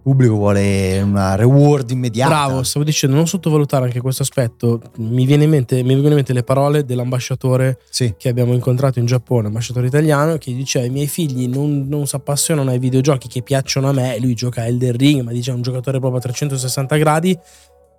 pubblico 0.03 0.35
vuole 0.35 0.99
una 1.01 1.35
reward 1.35 1.89
immediata. 1.89 2.29
Bravo, 2.29 2.63
stavo 2.63 2.83
dicendo, 2.83 3.15
non 3.15 3.25
sottovalutare 3.25 3.85
anche 3.85 4.01
questo 4.01 4.21
aspetto. 4.21 4.81
Mi, 4.97 5.25
viene 5.25 5.45
in 5.45 5.49
mente, 5.49 5.77
mi 5.77 5.93
vengono 5.93 6.09
in 6.09 6.15
mente 6.15 6.33
le 6.33 6.43
parole 6.43 6.83
dell'ambasciatore 6.83 7.79
sì. 7.89 8.13
che 8.17 8.27
abbiamo 8.27 8.53
incontrato 8.53 8.99
in 8.99 9.05
Giappone, 9.05 9.47
ambasciatore 9.47 9.87
italiano, 9.87 10.37
che 10.37 10.53
diceva: 10.53 10.85
I 10.85 10.89
miei 10.89 11.07
figli 11.07 11.47
non, 11.47 11.87
non 11.87 12.05
si 12.05 12.15
appassionano 12.15 12.69
ai 12.69 12.79
videogiochi 12.79 13.29
che 13.29 13.41
piacciono 13.41 13.89
a 13.89 13.93
me. 13.93 14.19
Lui 14.19 14.35
gioca 14.35 14.61
a 14.61 14.65
Elden 14.65 14.97
Ring, 14.97 15.21
ma 15.21 15.31
dice 15.31 15.51
è 15.51 15.53
un 15.53 15.61
giocatore 15.61 15.99
proprio 15.99 16.19
a 16.19 16.23
360 16.23 16.95
gradi. 16.97 17.39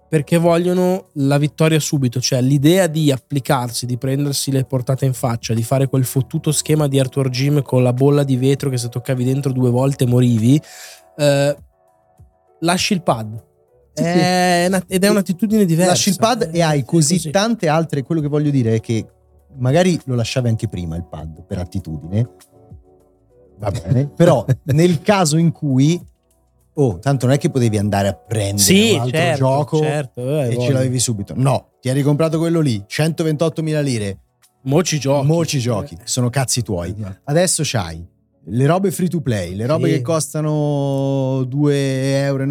Perché 0.06 0.36
vogliono 0.36 1.06
la 1.14 1.38
vittoria 1.38 1.80
subito, 1.80 2.20
cioè 2.20 2.40
l'idea 2.40 2.86
di 2.86 3.10
applicarsi, 3.10 3.84
di 3.84 3.96
prendersi 3.96 4.52
le 4.52 4.64
portate 4.64 5.06
in 5.06 5.14
faccia, 5.14 5.54
di 5.54 5.62
fare 5.64 5.88
quel 5.88 6.04
fottuto 6.04 6.52
schema 6.52 6.86
di 6.86 7.00
Arthur 7.00 7.30
Jim 7.30 7.62
con 7.62 7.82
la 7.82 7.92
bolla 7.92 8.22
di 8.22 8.36
vetro 8.36 8.70
che 8.70 8.76
se 8.76 8.90
toccavi 8.90 9.24
dentro 9.24 9.50
due 9.50 9.70
volte 9.70 10.06
morivi. 10.06 10.60
Eh, 11.16 11.56
lasci 12.64 12.94
il 12.94 13.02
pad. 13.02 13.42
È 13.94 14.64
una, 14.66 14.82
ed 14.88 15.04
è 15.04 15.08
un'attitudine 15.08 15.64
diversa. 15.64 15.92
Lasci 15.92 16.08
il 16.08 16.16
pad 16.18 16.50
e 16.52 16.62
hai 16.62 16.84
così, 16.84 17.14
così 17.14 17.30
tante 17.30 17.68
altre. 17.68 18.02
Quello 18.02 18.20
che 18.20 18.28
voglio 18.28 18.50
dire 18.50 18.74
è 18.74 18.80
che 18.80 19.06
magari 19.58 20.00
lo 20.06 20.16
lasciavi 20.16 20.48
anche 20.48 20.68
prima 20.68 20.96
il 20.96 21.04
pad 21.04 21.44
per 21.44 21.58
attitudine. 21.58 22.28
Va 23.58 23.70
bene. 23.70 24.08
Però 24.16 24.44
nel 24.64 25.00
caso 25.00 25.36
in 25.36 25.52
cui 25.52 26.00
oh, 26.72 26.98
tanto 26.98 27.26
non 27.26 27.36
è 27.36 27.38
che 27.38 27.50
potevi 27.50 27.78
andare 27.78 28.08
a 28.08 28.14
prendere 28.14 28.58
sì, 28.58 28.94
un 28.94 29.00
altro 29.00 29.16
certo, 29.16 29.36
gioco 29.36 29.78
certo, 29.78 30.20
eh, 30.20 30.24
e 30.24 30.54
voglio. 30.54 30.60
ce 30.60 30.72
l'avevi 30.72 30.98
subito. 30.98 31.34
No, 31.36 31.68
ti 31.80 31.88
hai 31.88 31.94
ricomprato 31.94 32.38
quello 32.38 32.60
lì, 32.60 32.84
128.000 32.88 33.82
lire. 33.82 34.18
Moci 34.62 34.98
giochi. 34.98 35.26
Moci 35.26 35.58
giochi, 35.60 35.96
sono 36.02 36.30
cazzi 36.30 36.62
tuoi. 36.62 36.94
Esatto. 36.96 37.20
Adesso 37.24 37.62
c'hai 37.64 38.04
le 38.46 38.66
robe 38.66 38.90
free 38.90 39.08
to 39.08 39.20
play, 39.20 39.54
le 39.54 39.66
robe 39.66 39.88
sì. 39.88 39.94
che 39.94 40.02
costano 40.02 41.40
2,99 41.42 41.70
euro, 41.70 42.42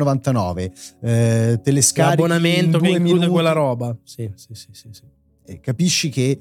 eh, 1.02 1.60
te 1.62 1.72
le 1.72 1.82
scarichi 1.82 2.22
l'abbonamento 2.22 2.80
che 2.80 2.90
include 2.90 3.14
minuti. 3.14 3.32
quella 3.32 3.52
roba. 3.52 3.96
Sì, 4.04 4.32
sì, 4.36 4.54
sì, 4.54 4.70
sì, 4.72 4.90
sì. 4.92 5.04
E 5.46 5.60
capisci 5.60 6.10
che 6.10 6.40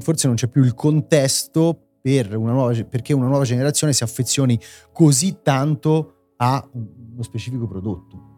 forse 0.00 0.26
non 0.26 0.36
c'è 0.36 0.48
più 0.48 0.62
il 0.62 0.74
contesto 0.74 1.86
per 2.00 2.36
una 2.36 2.52
nuova, 2.52 2.74
perché 2.84 3.12
una 3.12 3.26
nuova 3.26 3.44
generazione 3.44 3.92
si 3.92 4.02
affezioni 4.02 4.58
così 4.92 5.38
tanto 5.42 6.32
a 6.36 6.66
uno 6.72 7.22
specifico 7.22 7.66
prodotto. 7.66 8.28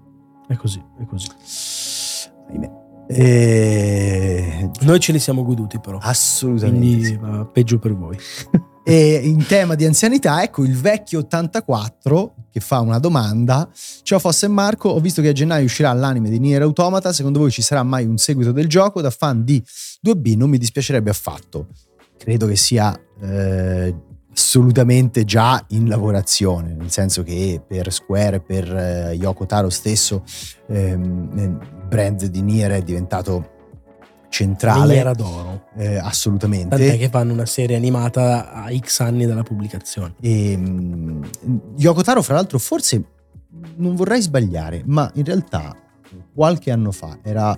È 0.49 0.55
così, 0.57 0.83
è 0.99 1.05
così. 1.05 1.29
Ahimè. 2.49 2.81
E... 3.09 4.71
Noi 4.83 5.01
ce 5.01 5.13
li 5.13 5.19
siamo 5.19 5.45
goduti 5.45 5.79
però. 5.79 5.99
Assolutamente. 6.01 6.79
Quindi 6.79 7.05
sì. 7.05 7.19
peggio 7.53 7.79
per 7.79 7.95
voi. 7.95 8.17
E 8.85 9.21
in 9.23 9.47
tema 9.47 9.77
di 9.77 9.85
anzianità, 9.85 10.43
ecco 10.43 10.65
il 10.65 10.77
vecchio 10.77 11.21
84 11.21 12.35
che 12.51 12.59
fa 12.59 12.81
una 12.81 12.99
domanda. 12.99 13.69
Ciao 14.03 14.19
Fosse 14.19 14.47
e 14.47 14.49
Marco, 14.49 14.89
ho 14.89 14.99
visto 14.99 15.23
che 15.23 15.29
a 15.29 15.33
gennaio 15.33 15.65
uscirà 15.65 15.93
l'anime 15.93 16.29
di 16.29 16.41
Nier 16.41 16.63
Automata, 16.63 17.13
secondo 17.13 17.39
voi 17.39 17.53
ci 17.53 17.63
sarà 17.63 17.85
mai 17.85 18.07
un 18.07 18.19
seguito 18.19 18.51
del 18.51 18.67
gioco? 18.67 19.01
Da 19.01 19.11
fan 19.11 19.45
di 19.45 19.63
2B 20.05 20.37
non 20.37 20.51
mi 20.51 20.59
dispiacerebbe 20.59 21.11
affatto. 21.11 21.69
Credo 22.19 22.47
che 22.47 22.57
sia 22.57 22.99
eh, 23.21 23.95
assolutamente 24.35 25.25
già 25.25 25.65
in 25.69 25.87
lavorazione, 25.87 26.75
nel 26.75 26.91
senso 26.91 27.23
che 27.23 27.63
per 27.65 27.93
Square 27.93 28.41
per 28.41 28.75
eh, 28.75 29.13
Yoko 29.15 29.47
Taro 29.47 29.71
stesso 29.71 30.25
ehm, 30.69 31.31
il 31.37 31.59
brand 31.89 32.25
di 32.25 32.43
Nier 32.43 32.73
è 32.73 32.83
diventato 32.83 33.52
centrale. 34.33 34.97
Era 34.97 35.13
d'oro. 35.13 35.69
Eh, 35.77 35.99
assolutamente. 35.99 36.77
Tant'è 36.77 36.97
che 36.97 37.11
fanno 37.11 37.33
una 37.33 37.47
serie 37.47 37.77
animata 37.77 38.51
a 38.51 38.75
X 38.75 39.01
anni 39.01 39.27
dalla 39.27 39.43
pubblicazione. 39.43 40.15
E, 40.21 40.55
um, 40.55 41.29
Yoko 41.77 42.03
Taro, 42.03 42.23
fra 42.23 42.35
l'altro, 42.35 42.59
forse 42.59 43.05
non 43.77 43.95
vorrei 43.95 44.23
sbagliare, 44.23 44.83
ma 44.87 45.11
in 45.15 45.25
realtà 45.25 45.77
qualche 46.35 46.71
anno 46.71 46.91
fa 46.91 47.19
era 47.23 47.57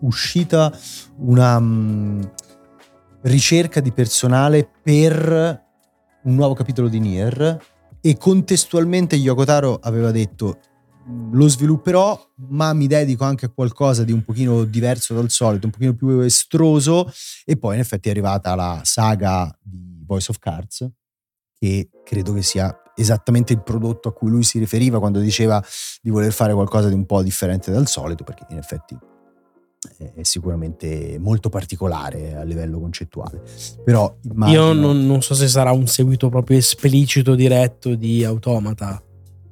uscita 0.00 0.76
una 1.18 1.56
um, 1.56 2.28
ricerca 3.22 3.80
di 3.80 3.92
personale 3.92 4.68
per 4.82 5.64
un 6.22 6.34
nuovo 6.34 6.54
capitolo 6.54 6.88
di 6.88 6.98
Nier 6.98 7.64
e 8.00 8.16
contestualmente 8.18 9.14
Yoko 9.14 9.44
Taro 9.44 9.78
aveva 9.80 10.10
detto 10.10 10.58
lo 11.30 11.48
svilupperò, 11.48 12.18
ma 12.48 12.72
mi 12.72 12.86
dedico 12.86 13.24
anche 13.24 13.46
a 13.46 13.48
qualcosa 13.48 14.04
di 14.04 14.12
un 14.12 14.24
pochino 14.24 14.64
diverso 14.64 15.14
dal 15.14 15.30
solito, 15.30 15.66
un 15.66 15.72
pochino 15.72 15.94
più 15.94 16.20
estroso. 16.20 17.10
E 17.44 17.56
poi 17.56 17.74
in 17.74 17.80
effetti 17.80 18.08
è 18.08 18.10
arrivata 18.10 18.54
la 18.54 18.80
saga 18.82 19.56
di 19.62 20.02
Voice 20.04 20.30
of 20.30 20.38
Cards, 20.38 20.88
che 21.58 21.88
credo 22.04 22.32
che 22.32 22.42
sia 22.42 22.74
esattamente 22.94 23.52
il 23.52 23.62
prodotto 23.62 24.08
a 24.08 24.12
cui 24.12 24.30
lui 24.30 24.42
si 24.42 24.58
riferiva 24.58 24.98
quando 24.98 25.20
diceva 25.20 25.62
di 26.00 26.10
voler 26.10 26.32
fare 26.32 26.54
qualcosa 26.54 26.88
di 26.88 26.94
un 26.94 27.06
po' 27.06 27.22
differente 27.22 27.70
dal 27.70 27.86
solito, 27.86 28.24
perché 28.24 28.46
in 28.50 28.58
effetti 28.58 28.98
è 29.98 30.22
sicuramente 30.22 31.16
molto 31.20 31.48
particolare 31.48 32.34
a 32.34 32.42
livello 32.42 32.80
concettuale. 32.80 33.42
Però 33.84 34.16
immagino... 34.22 34.66
io 34.66 34.72
non, 34.72 35.06
non 35.06 35.22
so 35.22 35.34
se 35.34 35.46
sarà 35.46 35.70
un 35.70 35.86
seguito 35.86 36.28
proprio 36.28 36.58
esplicito 36.58 37.34
diretto 37.34 37.94
di 37.94 38.24
Automata 38.24 39.00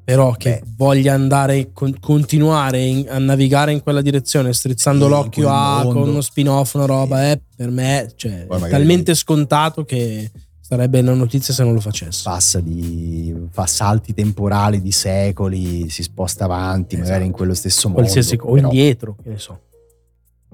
però 0.05 0.33
che 0.33 0.61
Beh. 0.63 0.71
voglia 0.77 1.15
andare 1.15 1.73
con, 1.73 1.99
continuare 1.99 2.83
in, 2.83 3.07
a 3.09 3.19
navigare 3.19 3.73
in 3.73 3.83
quella 3.83 4.03
direzione 4.03 4.53
strizzando 4.53 5.07
sì, 5.07 5.11
l'occhio 5.11 5.49
a 5.49 5.83
mondo. 5.83 6.01
con 6.01 6.09
uno 6.11 6.21
spin-off 6.21 6.75
una 6.75 6.85
roba 6.85 7.17
sì. 7.17 7.23
è 7.23 7.41
per 7.57 7.71
me 7.71 8.13
cioè, 8.15 8.47
è 8.47 8.69
talmente 8.69 9.13
lì. 9.13 9.17
scontato 9.17 9.85
che 9.85 10.31
sarebbe 10.61 11.01
una 11.01 11.15
notizia 11.15 11.55
se 11.55 11.65
non 11.65 11.73
lo 11.73 11.81
facesse 11.81 12.23
passa 12.23 12.61
di 12.61 13.35
fa 13.51 13.67
salti 13.67 14.13
temporali 14.13 14.83
di 14.83 14.93
secoli 14.93 15.89
si 15.89 16.03
sposta 16.03 16.45
avanti 16.45 16.97
esatto. 16.97 17.09
magari 17.09 17.27
in 17.27 17.33
quello 17.33 17.55
stesso 17.55 17.89
modo 17.89 18.07
o 18.41 18.57
indietro 18.59 19.17
che 19.23 19.29
ne 19.31 19.39
so 19.39 19.61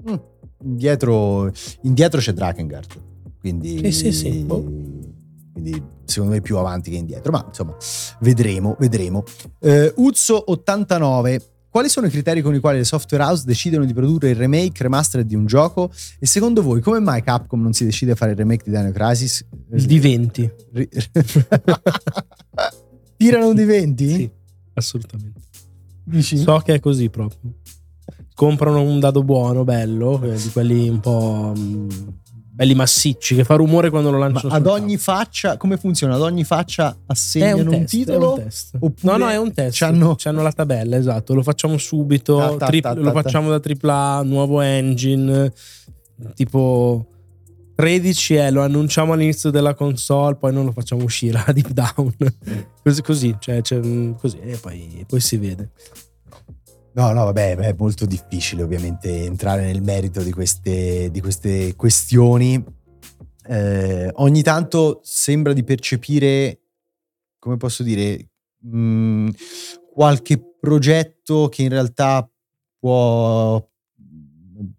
mm, 0.09 0.15
indietro 0.63 1.51
indietro 1.81 2.21
c'è 2.21 2.31
Drakengard 2.31 2.87
quindi 3.37 3.79
sì 3.79 3.91
sì 3.91 4.11
sì 4.13 4.29
boh 4.43 5.09
quindi 5.51 5.81
secondo 6.05 6.33
me 6.33 6.41
più 6.41 6.57
avanti 6.57 6.91
che 6.91 6.97
indietro, 6.97 7.31
ma 7.31 7.43
insomma 7.47 7.75
vedremo, 8.19 8.75
vedremo. 8.79 9.23
Uh, 9.59 9.91
Uzzo 9.95 10.51
89. 10.51 11.45
Quali 11.69 11.87
sono 11.87 12.07
i 12.07 12.09
criteri 12.09 12.41
con 12.41 12.53
i 12.53 12.59
quali 12.59 12.79
le 12.79 12.83
software 12.83 13.23
house 13.23 13.45
decidono 13.45 13.85
di 13.85 13.93
produrre 13.93 14.31
il 14.31 14.35
remake, 14.35 14.83
remastered 14.83 15.25
di 15.25 15.35
un 15.35 15.45
gioco? 15.45 15.89
E 16.19 16.25
secondo 16.25 16.61
voi 16.61 16.81
come 16.81 16.99
mai 16.99 17.23
Capcom 17.23 17.61
non 17.61 17.71
si 17.71 17.85
decide 17.85 18.11
a 18.11 18.15
fare 18.15 18.31
il 18.31 18.37
remake 18.37 18.69
di 18.69 18.75
Dino 18.75 18.91
Crisis? 18.91 19.45
Il 19.71 19.85
di 19.85 19.99
20. 19.99 20.51
Tirano 23.15 23.47
un 23.47 23.55
di 23.55 23.63
20? 23.63 24.13
Sì, 24.13 24.29
assolutamente. 24.73 25.39
Dici? 26.03 26.37
So 26.37 26.57
che 26.57 26.73
è 26.73 26.79
così 26.81 27.09
proprio. 27.09 27.39
Comprano 28.35 28.81
un 28.81 28.99
dado 28.99 29.23
buono, 29.23 29.63
bello, 29.63 30.19
di 30.19 30.49
quelli 30.51 30.89
un 30.89 30.99
po' 30.99 31.53
belli 32.61 32.75
massicci 32.75 33.33
che 33.33 33.43
fa 33.43 33.55
rumore 33.55 33.89
quando 33.89 34.11
lo 34.11 34.19
lanciano. 34.19 34.53
ad 34.53 34.67
ogni 34.67 34.97
faccia, 34.97 35.57
come 35.57 35.77
funziona? 35.77 36.13
Ad 36.13 36.21
ogni 36.21 36.43
faccia 36.43 36.95
assegnano 37.07 37.61
un, 37.61 37.69
test, 37.69 37.79
un 37.79 37.85
titolo? 37.85 38.43
Un 38.79 38.93
no, 39.01 39.17
no, 39.17 39.29
è 39.29 39.37
un 39.37 39.51
test. 39.51 39.79
C'hanno... 39.79 40.13
c'hanno... 40.15 40.43
la 40.43 40.51
tabella, 40.51 40.95
esatto. 40.95 41.33
Lo 41.33 41.41
facciamo 41.41 41.79
subito. 41.79 42.37
Ta, 42.37 42.55
ta, 42.57 42.65
tripl- 42.67 42.93
ta, 42.93 42.99
lo 42.99 43.11
facciamo 43.11 43.49
da 43.49 43.59
AAA, 43.59 44.21
nuovo 44.23 44.61
engine. 44.61 45.51
Tipo 46.35 47.07
13 47.73 48.35
è 48.35 48.51
lo 48.51 48.61
annunciamo 48.61 49.13
all'inizio 49.13 49.49
della 49.49 49.73
console, 49.73 50.35
poi 50.35 50.53
non 50.53 50.65
lo 50.65 50.71
facciamo 50.71 51.03
uscire 51.03 51.41
a 51.43 51.51
deep 51.51 51.69
down. 51.69 52.13
così, 52.83 53.01
così, 53.01 53.35
cioè, 53.39 53.61
cioè, 53.63 53.79
così 54.19 54.37
e 54.39 54.57
poi, 54.57 55.03
poi 55.07 55.19
si 55.19 55.37
vede. 55.37 55.71
No, 56.93 57.13
no, 57.13 57.23
vabbè, 57.23 57.55
è 57.55 57.75
molto 57.77 58.05
difficile 58.05 58.63
ovviamente 58.63 59.23
entrare 59.23 59.63
nel 59.63 59.81
merito 59.81 60.21
di 60.21 60.31
queste, 60.31 61.09
di 61.09 61.21
queste 61.21 61.73
questioni. 61.75 62.61
Eh, 63.47 64.09
ogni 64.15 64.41
tanto 64.43 64.99
sembra 65.01 65.53
di 65.53 65.63
percepire, 65.63 66.59
come 67.39 67.55
posso 67.55 67.83
dire, 67.83 68.31
mh, 68.59 69.29
qualche 69.93 70.41
progetto 70.59 71.47
che 71.47 71.63
in 71.63 71.69
realtà 71.69 72.29
può 72.77 73.65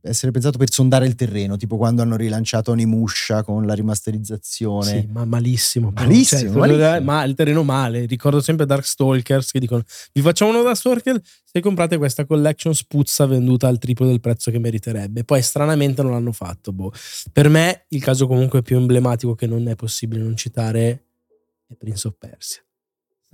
essere 0.01 0.33
pensato 0.33 0.59
per 0.59 0.71
sondare 0.71 1.07
il 1.07 1.15
terreno, 1.15 1.57
tipo 1.57 1.77
quando 1.77 2.03
hanno 2.03 2.17
rilanciato 2.17 2.73
Onimusha 2.73 3.43
con 3.43 3.67
la 3.67 3.75
rimasterizzazione. 3.75 5.01
Sì, 5.01 5.09
ma 5.11 5.25
malissimo. 5.25 5.91
Malissimo, 5.95 6.53
Cioè, 6.53 6.59
malissimo. 6.59 7.01
Ma 7.01 7.25
il 7.25 7.35
terreno 7.35 7.63
male. 7.63 8.07
Ricordo 8.07 8.41
sempre 8.41 8.67
Darkstalkers 8.67 9.51
che 9.51 9.61
dicono: 9.61 9.83
Vi 10.13 10.21
facciamo 10.21 10.51
uno 10.51 10.63
Darkstalker 10.63 11.21
se 11.45 11.61
comprate 11.61 11.99
questa 11.99 12.25
collection 12.25 12.75
spuzza 12.75 13.27
venduta 13.27 13.69
al 13.69 13.79
triplo 13.79 14.07
del 14.07 14.21
prezzo 14.21 14.51
che 14.51 14.59
meriterebbe. 14.59 15.25
Poi 15.25 15.43
stranamente 15.43 16.03
non 16.03 16.13
l'hanno 16.13 16.33
fatto. 16.33 16.73
Boh. 16.73 16.93
Per 17.33 17.49
me, 17.49 17.85
il 17.89 18.03
caso 18.03 18.27
comunque 18.27 18.63
più 18.63 18.77
emblematico 18.77 19.35
che 19.35 19.47
non 19.47 19.69
è 19.69 19.75
possibile 19.75 20.23
non 20.23 20.37
citare 20.37 21.05
è 21.67 21.75
Prince 21.77 22.09
of 22.09 22.15
Persia. 22.19 22.63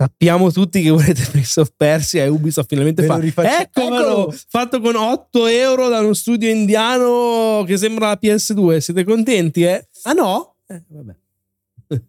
Sappiamo 0.01 0.49
tutti 0.49 0.81
che 0.81 0.91
volete 0.91 1.25
Prince 1.29 1.59
of 1.59 1.73
Persia 1.75 2.23
e 2.23 2.29
Ubisoft 2.29 2.69
finalmente 2.69 3.01
Ve 3.05 3.31
fa. 3.31 3.59
Eccolo, 3.59 4.33
fatto 4.47 4.79
con 4.79 4.95
8 4.95 5.47
euro 5.47 5.89
da 5.89 5.99
uno 5.99 6.13
studio 6.13 6.49
iniano 6.49 7.65
che 7.67 7.75
sembra 7.75 8.07
la 8.07 8.19
PS2. 8.21 8.77
Siete 8.77 9.03
contenti, 9.03 9.63
eh? 9.63 9.89
Ah 10.03 10.13
no? 10.13 10.55
Eh, 10.67 10.81
vabbè. 10.87 11.15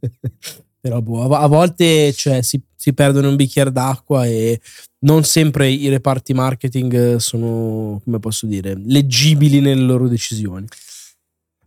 Però 0.81 1.01
boh, 1.01 1.35
a 1.35 1.41
a 1.41 1.47
volte 1.49 2.13
cioè, 2.13 2.43
si, 2.43 2.63
si 2.77 2.93
perdono 2.93 3.29
un 3.29 3.35
bicchiere 3.35 3.73
d'acqua 3.73 4.25
e 4.25 4.61
non 5.01 5.25
sempre 5.25 5.69
i 5.69 5.89
reparti 5.89 6.33
marketing 6.33 7.17
sono, 7.17 8.01
come 8.05 8.21
posso 8.21 8.47
dire, 8.47 8.81
leggibili 8.85 9.59
nelle 9.59 9.83
loro 9.83 10.07
decisioni. 10.07 10.65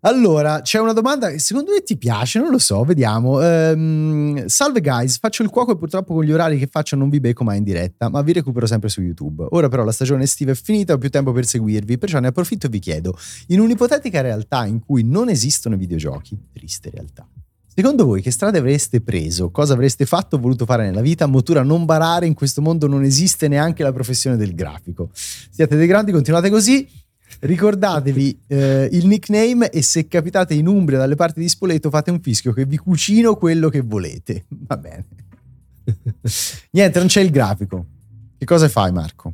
Allora, 0.06 0.62
c'è 0.62 0.80
una 0.80 0.92
domanda 0.92 1.30
che 1.30 1.40
secondo 1.40 1.72
me 1.72 1.82
ti 1.82 1.96
piace, 1.96 2.38
non 2.38 2.52
lo 2.52 2.58
so, 2.58 2.84
vediamo. 2.84 3.42
Ehm, 3.42 4.48
salve 4.48 4.82
guys, 4.82 5.18
faccio 5.18 5.44
il 5.44 5.50
cuoco 5.50 5.72
e 5.72 5.78
purtroppo 5.78 6.14
con 6.14 6.26
gli 6.26 6.32
orari 6.34 6.58
che 6.60 6.68
faccio 6.68 6.98
non 6.98 7.08
vi 7.08 7.22
becco 7.22 7.46
mai 7.46 7.60
in 7.60 7.64
diretta, 7.64 8.10
ma 8.10 8.22
vi 8.22 8.34
recupero 8.34 8.66
sempre 8.66 8.90
su 8.90 9.02
YouTube. 9.02 9.46
Ora 9.52 9.70
però 9.70 9.86
la 9.86 9.94
stagione 9.94 10.24
estiva 10.24 10.52
è 10.52 10.56
finita, 10.56 10.92
ho 10.92 10.98
più 10.98 11.10
tempo 11.10 11.32
per 11.32 11.46
seguirvi, 11.46 11.98
perciò 11.98 12.20
ne 12.20 12.28
approfitto 12.28 12.68
e 12.68 12.70
vi 12.70 12.80
chiedo, 12.80 13.18
in 13.48 13.62
un'ipotetica 13.62 14.20
realtà 14.20 14.66
in 14.66 14.82
cui 14.82 15.04
non 15.04 15.30
esistono 15.30 15.78
videogiochi, 15.78 16.38
triste 16.52 16.90
realtà, 16.90 17.26
secondo 17.74 18.04
voi 18.04 18.22
che 18.22 18.32
strade 18.32 18.58
avreste 18.58 19.00
preso? 19.00 19.52
Cosa 19.52 19.72
avreste 19.72 20.06
fatto 20.06 20.36
o 20.36 20.40
voluto 20.40 20.66
fare 20.66 20.84
nella 20.84 21.00
vita? 21.00 21.28
Motura 21.28 21.64
non 21.64 21.86
barare, 21.86 22.26
in 22.26 22.34
questo 22.34 22.62
mondo 22.62 22.88
non 22.88 23.06
esiste 23.06 23.48
neanche 23.48 23.84
la 23.84 23.94
professione 23.94 24.36
del 24.36 24.54
grafico. 24.54 25.12
Siete 25.14 25.78
dei 25.78 25.88
grandi, 25.88 26.12
continuate 26.12 26.50
così. 26.50 26.86
Ricordatevi 27.40 28.40
eh, 28.48 28.90
il 28.92 29.08
nickname 29.08 29.70
e 29.70 29.82
se 29.82 30.08
capitate 30.08 30.54
in 30.54 30.68
Umbria 30.68 30.98
dalle 30.98 31.16
parti 31.16 31.40
di 31.40 31.50
Spoleto 31.50 31.90
fate 31.90 32.12
un 32.12 32.20
fischio 32.22 32.54
che 32.54 32.66
vi 32.66 32.78
cucino 32.78 33.36
quello 33.36 33.70
che 33.70 33.82
volete. 33.82 34.46
Va 34.50 34.78
bene. 34.78 35.06
Niente, 36.72 37.00
non 37.00 37.08
c'è 37.08 37.22
il 37.22 37.30
grafico. 37.30 37.86
Che 38.38 38.46
cosa 38.46 38.68
fai 38.70 38.92
Marco? 38.92 39.34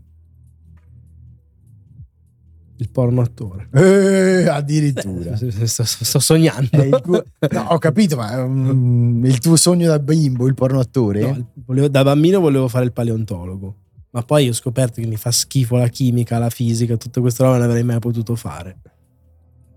Il 2.78 2.90
porno 2.92 3.20
attore. 3.22 3.68
Eh, 3.74 4.48
addirittura. 4.48 5.36
Sto, 5.66 5.84
sto 5.84 6.20
sognando. 6.20 6.82
Il 6.82 7.02
tuo- 7.04 7.24
no, 7.52 7.62
ho 7.72 7.78
capito, 7.78 8.16
ma 8.16 8.42
un- 8.42 9.22
il 9.26 9.40
tuo 9.40 9.58
sogno 9.58 9.88
da 9.88 10.00
bimbo, 10.00 10.48
il 10.48 10.54
porno 10.54 10.80
attore? 10.80 11.20
No, 11.22 11.52
volevo- 11.66 11.90
da 11.90 12.04
bambino 12.04 12.40
volevo 12.40 12.70
fare 12.70 12.86
il 12.86 12.94
paleontologo, 12.94 13.76
ma 14.12 14.24
poi 14.24 14.50
ho 14.50 14.54
scoperto 14.54 15.02
che 15.02 15.08
mi 15.08 15.18
fa 15.18 15.32
schifo 15.32 15.76
la 15.78 15.88
chimica, 15.88 16.38
la 16.38 16.50
fisica, 16.50 16.98
tutte 16.98 17.20
queste 17.20 17.44
robe 17.44 17.58
non 17.58 17.68
avrei 17.68 17.84
mai 17.84 18.00
potuto 18.00 18.36
fare. 18.36 18.78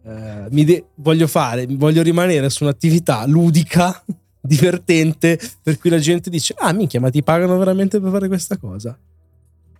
Eh, 0.04 0.46
mi 0.50 0.64
de- 0.64 0.86
voglio 0.96 1.26
fare, 1.26 1.66
voglio 1.66 2.02
rimanere 2.02 2.48
su 2.50 2.64
un'attività 2.64 3.24
ludica, 3.26 4.02
divertente, 4.40 5.38
per 5.62 5.78
cui 5.78 5.90
la 5.90 5.98
gente 5.98 6.30
dice: 6.30 6.54
Ah, 6.58 6.72
minchia, 6.72 7.00
ma 7.00 7.10
ti 7.10 7.22
pagano 7.22 7.56
veramente 7.58 8.00
per 8.00 8.10
fare 8.10 8.28
questa 8.28 8.56
cosa? 8.56 8.98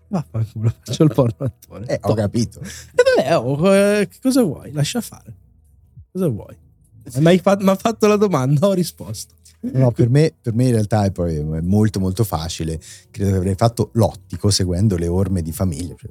Vaffanculo, 0.09 0.73
faccio 0.85 1.03
il 1.05 1.13
porno 1.13 1.47
attore. 1.47 1.87
Eh, 1.87 1.99
ho 2.03 2.15
capito. 2.15 2.61
E 2.61 3.03
vabbè, 3.17 3.37
oh, 3.39 3.75
eh, 3.75 4.09
cosa 4.21 4.43
vuoi? 4.43 4.71
Lascia 4.73 5.01
fare. 5.01 5.35
Cosa 6.13 6.29
vuoi? 6.29 6.57
Mi 7.19 7.41
ha 7.71 7.75
fatto 7.77 8.07
la 8.07 8.17
domanda, 8.17 8.67
ho 8.67 8.73
risposto. 8.73 9.35
No, 9.61 9.93
per 9.93 10.09
me, 10.09 10.35
per 10.41 10.55
me 10.55 10.65
in 10.65 10.73
realtà 10.73 11.05
è 11.05 11.13
poi 11.13 11.37
è 11.37 11.61
molto 11.61 12.01
molto 12.01 12.25
facile. 12.25 12.81
Credo 13.11 13.31
che 13.31 13.37
avrei 13.37 13.55
fatto 13.55 13.91
l'ottico 13.93 14.51
seguendo 14.51 14.97
le 14.97 15.07
orme 15.07 15.41
di 15.41 15.53
famiglia. 15.53 15.95
Cioè, 15.97 16.11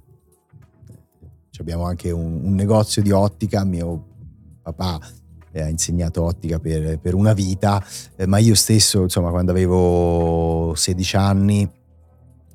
eh, 0.89 1.59
abbiamo 1.59 1.83
anche 1.83 2.11
un, 2.11 2.45
un 2.45 2.55
negozio 2.55 3.01
di 3.01 3.11
ottica, 3.11 3.65
mio 3.65 4.05
papà 4.61 4.99
eh, 5.51 5.61
ha 5.61 5.67
insegnato 5.67 6.23
ottica 6.23 6.59
per, 6.59 6.99
per 6.99 7.13
una 7.13 7.33
vita, 7.33 7.83
eh, 8.15 8.25
ma 8.25 8.37
io 8.37 8.55
stesso, 8.55 9.01
insomma, 9.01 9.31
quando 9.31 9.51
avevo 9.51 10.73
16 10.75 11.15
anni 11.17 11.69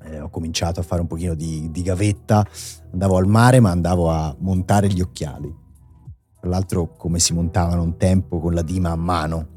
eh, 0.03 0.19
ho 0.19 0.29
cominciato 0.29 0.79
a 0.79 0.83
fare 0.83 1.01
un 1.01 1.07
pochino 1.07 1.35
di, 1.35 1.69
di 1.71 1.81
gavetta, 1.83 2.45
andavo 2.91 3.17
al 3.17 3.27
mare 3.27 3.59
ma 3.59 3.69
andavo 3.69 4.09
a 4.09 4.35
montare 4.39 4.87
gli 4.87 5.01
occhiali. 5.01 5.65
Tra 6.47 6.55
l'altro 6.55 6.93
come 6.95 7.19
si 7.19 7.33
montavano 7.33 7.83
un 7.83 7.97
tempo 7.97 8.39
con 8.39 8.53
la 8.53 8.61
dima 8.61 8.91
a 8.91 8.95
mano 8.95 9.47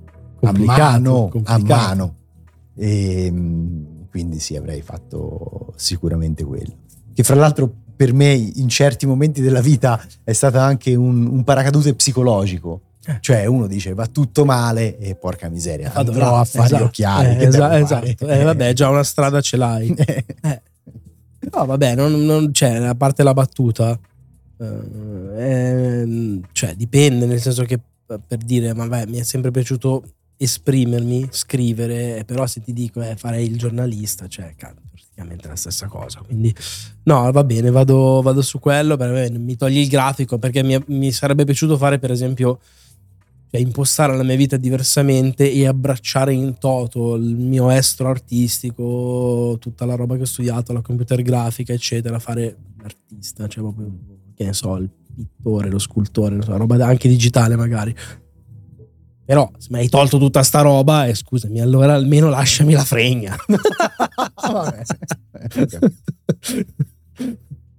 Complicato, 0.40 0.80
a 0.82 0.90
mano, 0.90 1.28
complicato. 1.28 1.72
a 1.72 1.76
mano. 1.76 2.14
E, 2.74 3.32
quindi 4.10 4.40
sì, 4.40 4.56
avrei 4.56 4.82
fatto 4.82 5.72
sicuramente 5.76 6.42
quello. 6.42 6.72
Che 7.14 7.22
fra 7.22 7.36
l'altro 7.36 7.72
per 7.94 8.12
me 8.12 8.32
in 8.32 8.68
certi 8.68 9.06
momenti 9.06 9.40
della 9.40 9.60
vita 9.60 10.02
è 10.24 10.32
stato 10.32 10.58
anche 10.58 10.96
un, 10.96 11.26
un 11.26 11.44
paracadute 11.44 11.94
psicologico. 11.94 12.80
Eh. 13.04 13.18
Cioè 13.20 13.46
uno 13.46 13.68
dice 13.68 13.94
va 13.94 14.06
tutto 14.08 14.44
male 14.44 14.98
e 14.98 15.14
porca 15.14 15.48
miseria, 15.48 15.92
andrò 15.94 16.38
a 16.38 16.44
fare 16.44 16.66
esatto. 16.66 16.82
gli 16.82 16.86
occhiali. 16.86 17.28
Eh, 17.28 17.36
che 17.36 17.44
esa- 17.46 17.68
devo 17.68 17.86
fare? 17.86 18.06
esatto. 18.06 18.26
Eh, 18.26 18.42
vabbè, 18.42 18.72
già 18.72 18.88
una 18.88 19.04
strada 19.04 19.40
ce 19.40 19.56
l'hai. 19.56 19.94
Eh. 20.42 20.62
No, 21.52 21.64
vabbè, 21.64 21.94
non, 21.94 22.24
non- 22.24 22.52
cioè, 22.52 22.74
a 22.84 22.94
parte 22.94 23.22
la 23.22 23.32
battuta, 23.32 23.98
eh, 24.60 26.40
cioè, 26.52 26.74
dipende, 26.74 27.26
nel 27.26 27.40
senso 27.40 27.64
che 27.64 27.80
per 28.06 28.38
dire, 28.38 28.72
vabbè, 28.72 29.06
mi 29.06 29.18
è 29.18 29.22
sempre 29.22 29.50
piaciuto 29.50 30.02
esprimermi, 30.36 31.28
scrivere, 31.30 32.24
però 32.24 32.46
se 32.46 32.60
ti 32.60 32.72
dico 32.72 33.02
eh, 33.02 33.14
farei 33.16 33.46
il 33.46 33.56
giornalista, 33.56 34.26
cioè, 34.26 34.54
praticamente 34.56 35.48
la 35.48 35.56
stessa 35.56 35.86
cosa. 35.86 36.20
Quindi, 36.20 36.54
no, 37.04 37.30
va 37.30 37.44
bene, 37.44 37.70
vado, 37.70 38.22
vado 38.22 38.42
su 38.42 38.58
quello, 38.58 38.96
per 38.96 39.10
me 39.10 39.30
mi 39.38 39.56
togli 39.56 39.78
il 39.78 39.88
grafico, 39.88 40.38
perché 40.38 40.62
mi, 40.62 40.78
mi 40.86 41.12
sarebbe 41.12 41.44
piaciuto 41.44 41.76
fare, 41.76 41.98
per 41.98 42.10
esempio, 42.10 42.58
cioè 43.50 43.60
impostare 43.60 44.16
la 44.16 44.22
mia 44.22 44.36
vita 44.36 44.56
diversamente 44.56 45.50
e 45.50 45.66
abbracciare 45.66 46.32
in 46.32 46.56
toto 46.58 47.16
il 47.16 47.36
mio 47.36 47.68
estro 47.70 48.08
artistico, 48.08 49.56
tutta 49.60 49.84
la 49.84 49.94
roba 49.94 50.16
che 50.16 50.22
ho 50.22 50.26
studiato, 50.26 50.72
la 50.72 50.82
computer 50.82 51.20
grafica, 51.20 51.72
eccetera, 51.72 52.18
fare 52.18 52.56
l'artista, 52.80 53.46
cioè 53.46 53.62
proprio, 53.62 53.92
che 54.40 54.46
ne 54.46 54.52
so, 54.54 54.76
il 54.76 54.88
pittore, 55.14 55.68
lo 55.68 55.78
scultore, 55.78 56.34
non 56.34 56.42
so, 56.42 56.56
roba 56.56 56.82
anche 56.86 57.08
digitale 57.08 57.56
magari. 57.56 57.94
Però 59.26 59.50
se 59.58 59.68
mi 59.70 59.80
hai 59.80 59.88
tolto 59.90 60.18
tutta 60.18 60.42
sta 60.42 60.62
roba, 60.62 61.06
e 61.06 61.14
scusami, 61.14 61.60
allora 61.60 61.92
almeno 61.92 62.30
lasciami 62.30 62.72
la 62.72 62.84
fregna. 62.84 63.36
Vabbè. 64.50 64.82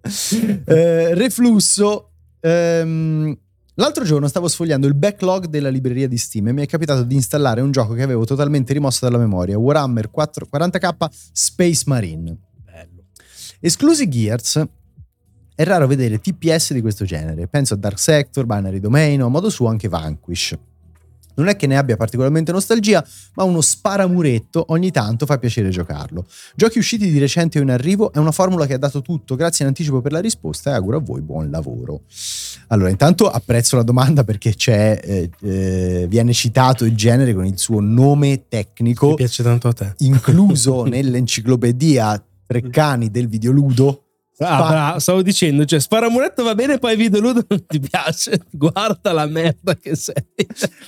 Eh, 0.03 1.14
reflusso. 1.14 2.09
ehm, 2.39 3.38
l'altro 3.76 4.03
giorno 4.03 4.28
stavo 4.28 4.47
sfogliando 4.47 4.88
il 4.88 4.95
backlog 4.95 5.45
della 5.45 5.70
libreria 5.70 6.07
di 6.07 6.18
Steam 6.18 6.47
e 6.47 6.53
mi 6.53 6.64
è 6.64 6.66
capitato 6.66 7.03
di 7.03 7.14
installare 7.14 7.62
un 7.62 7.70
gioco 7.72 7.93
che 7.93 8.01
avevo 8.01 8.26
totalmente 8.26 8.74
rimosso 8.74 9.05
dalla 9.05 9.20
memoria: 9.20 9.59
Warhammer 9.59 10.09
4 10.09 10.47
40k 10.51 11.05
Space 11.32 11.84
Marine. 11.86 12.36
Bello. 12.66 13.03
Esclusi 13.59 14.09
Gears, 14.09 14.64
è 15.56 15.64
raro 15.64 15.88
vedere 15.88 16.20
TPS 16.20 16.74
di 16.74 16.82
questo 16.82 17.06
genere. 17.06 17.47
Penso 17.47 17.76
a 17.76 17.78
Dark 17.78 17.99
Sector, 17.99 18.45
Binary 18.45 18.80
Domain 18.80 19.22
o 19.22 19.28
a 19.28 19.30
modo 19.30 19.49
suo 19.49 19.68
anche 19.68 19.88
Vanquish. 19.88 20.58
Non 21.34 21.47
è 21.47 21.56
che 21.56 21.66
ne 21.66 21.78
abbia 21.78 21.95
particolarmente 21.95 22.52
nostalgia, 22.52 23.06
ma 23.36 23.43
uno 23.43 23.62
sparamuretto 23.62 24.66
ogni 24.70 24.91
tanto 24.91 25.26
fa 25.26 25.38
piacere 25.38 25.70
giocarlo. 25.70 26.26
Giochi 26.56 26.78
usciti 26.78 27.10
di 27.10 27.18
recente 27.20 27.58
o 27.58 27.62
in 27.62 27.72
arrivo 27.72 28.12
è 28.12 28.18
una 28.18 28.32
formula 28.32 28.66
che 28.66 28.74
ha 28.74 28.78
dato 28.78 29.02
tutto, 29.02 29.36
grazie 29.36 29.64
in 29.64 29.72
anticipo 29.72 30.02
per 30.02 30.12
la 30.12 30.20
risposta 30.20 30.72
e 30.72 30.74
auguro 30.74 30.97
a 30.97 30.99
voi 30.99 31.22
buon 31.22 31.49
lavoro. 31.49 32.02
Allora, 32.68 32.89
intanto 32.89 33.30
apprezzo 33.30 33.76
la 33.76 33.84
domanda 33.84 34.24
perché 34.24 34.56
c'è, 34.56 34.99
eh, 35.02 35.30
eh, 35.41 36.06
viene 36.10 36.34
citato 36.34 36.86
il 36.86 36.95
genere 36.95 37.34
con 37.34 37.45
il 37.45 37.58
suo 37.58 37.80
nome 37.80 38.28
Mi 38.28 38.43
tecnico, 38.47 39.14
piace 39.14 39.41
tanto 39.41 39.70
a 39.70 39.74
te. 39.74 39.93
incluso 39.99 40.84
nell'enciclopedia 40.86 42.24
Treccani 42.45 43.10
del 43.10 43.30
videoludo. 43.30 44.04
Ah, 44.44 44.68
bravo, 44.68 45.00
stavo 45.00 45.22
dicendo, 45.22 45.66
cioè 45.66 45.80
sparamuretto 45.80 46.42
va 46.44 46.56
bene, 46.56 46.80
poi 46.80 46.96
video 46.96 47.20
ludo 47.20 47.46
non 47.48 47.64
ti 47.68 47.80
piace. 47.80 48.42
Guarda 48.50 49.12
la 49.12 49.28
merda 49.28 49.76
che 49.76 49.96
sei. 49.96 50.16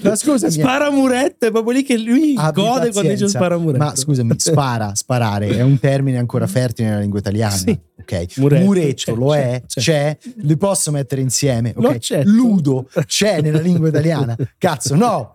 Ma 0.01 0.15
scusami, 0.15 0.51
Sparamuretto 0.51 1.45
è 1.45 1.51
proprio 1.51 1.73
lì 1.73 1.83
che 1.83 1.97
lui 1.99 2.33
Abbi 2.35 2.61
gode 2.61 2.89
quando 2.91 3.01
dice 3.11 3.25
pazienza. 3.25 3.37
sparamuretto. 3.37 3.83
Ma 3.83 3.95
scusami, 3.95 4.33
spara, 4.37 4.95
sparare 4.95 5.49
è 5.49 5.61
un 5.61 5.77
termine 5.77 6.17
ancora 6.17 6.47
fertile 6.47 6.87
nella 6.89 7.01
lingua 7.01 7.19
italiana. 7.19 7.55
Sì. 7.55 7.79
Ok, 7.99 8.37
Muretto, 8.37 8.65
muretto 8.65 8.93
c'è, 8.95 9.13
lo 9.13 9.35
è, 9.35 9.63
c'è, 9.67 9.79
c'è, 9.81 10.17
li 10.37 10.57
posso 10.57 10.89
mettere 10.91 11.21
insieme. 11.21 11.73
No, 11.77 11.89
ok? 11.89 11.97
certo. 11.99 12.29
Ludo 12.31 12.89
c'è 13.05 13.39
nella 13.39 13.59
lingua 13.61 13.87
italiana. 13.89 14.35
Cazzo, 14.57 14.95
no! 14.95 15.31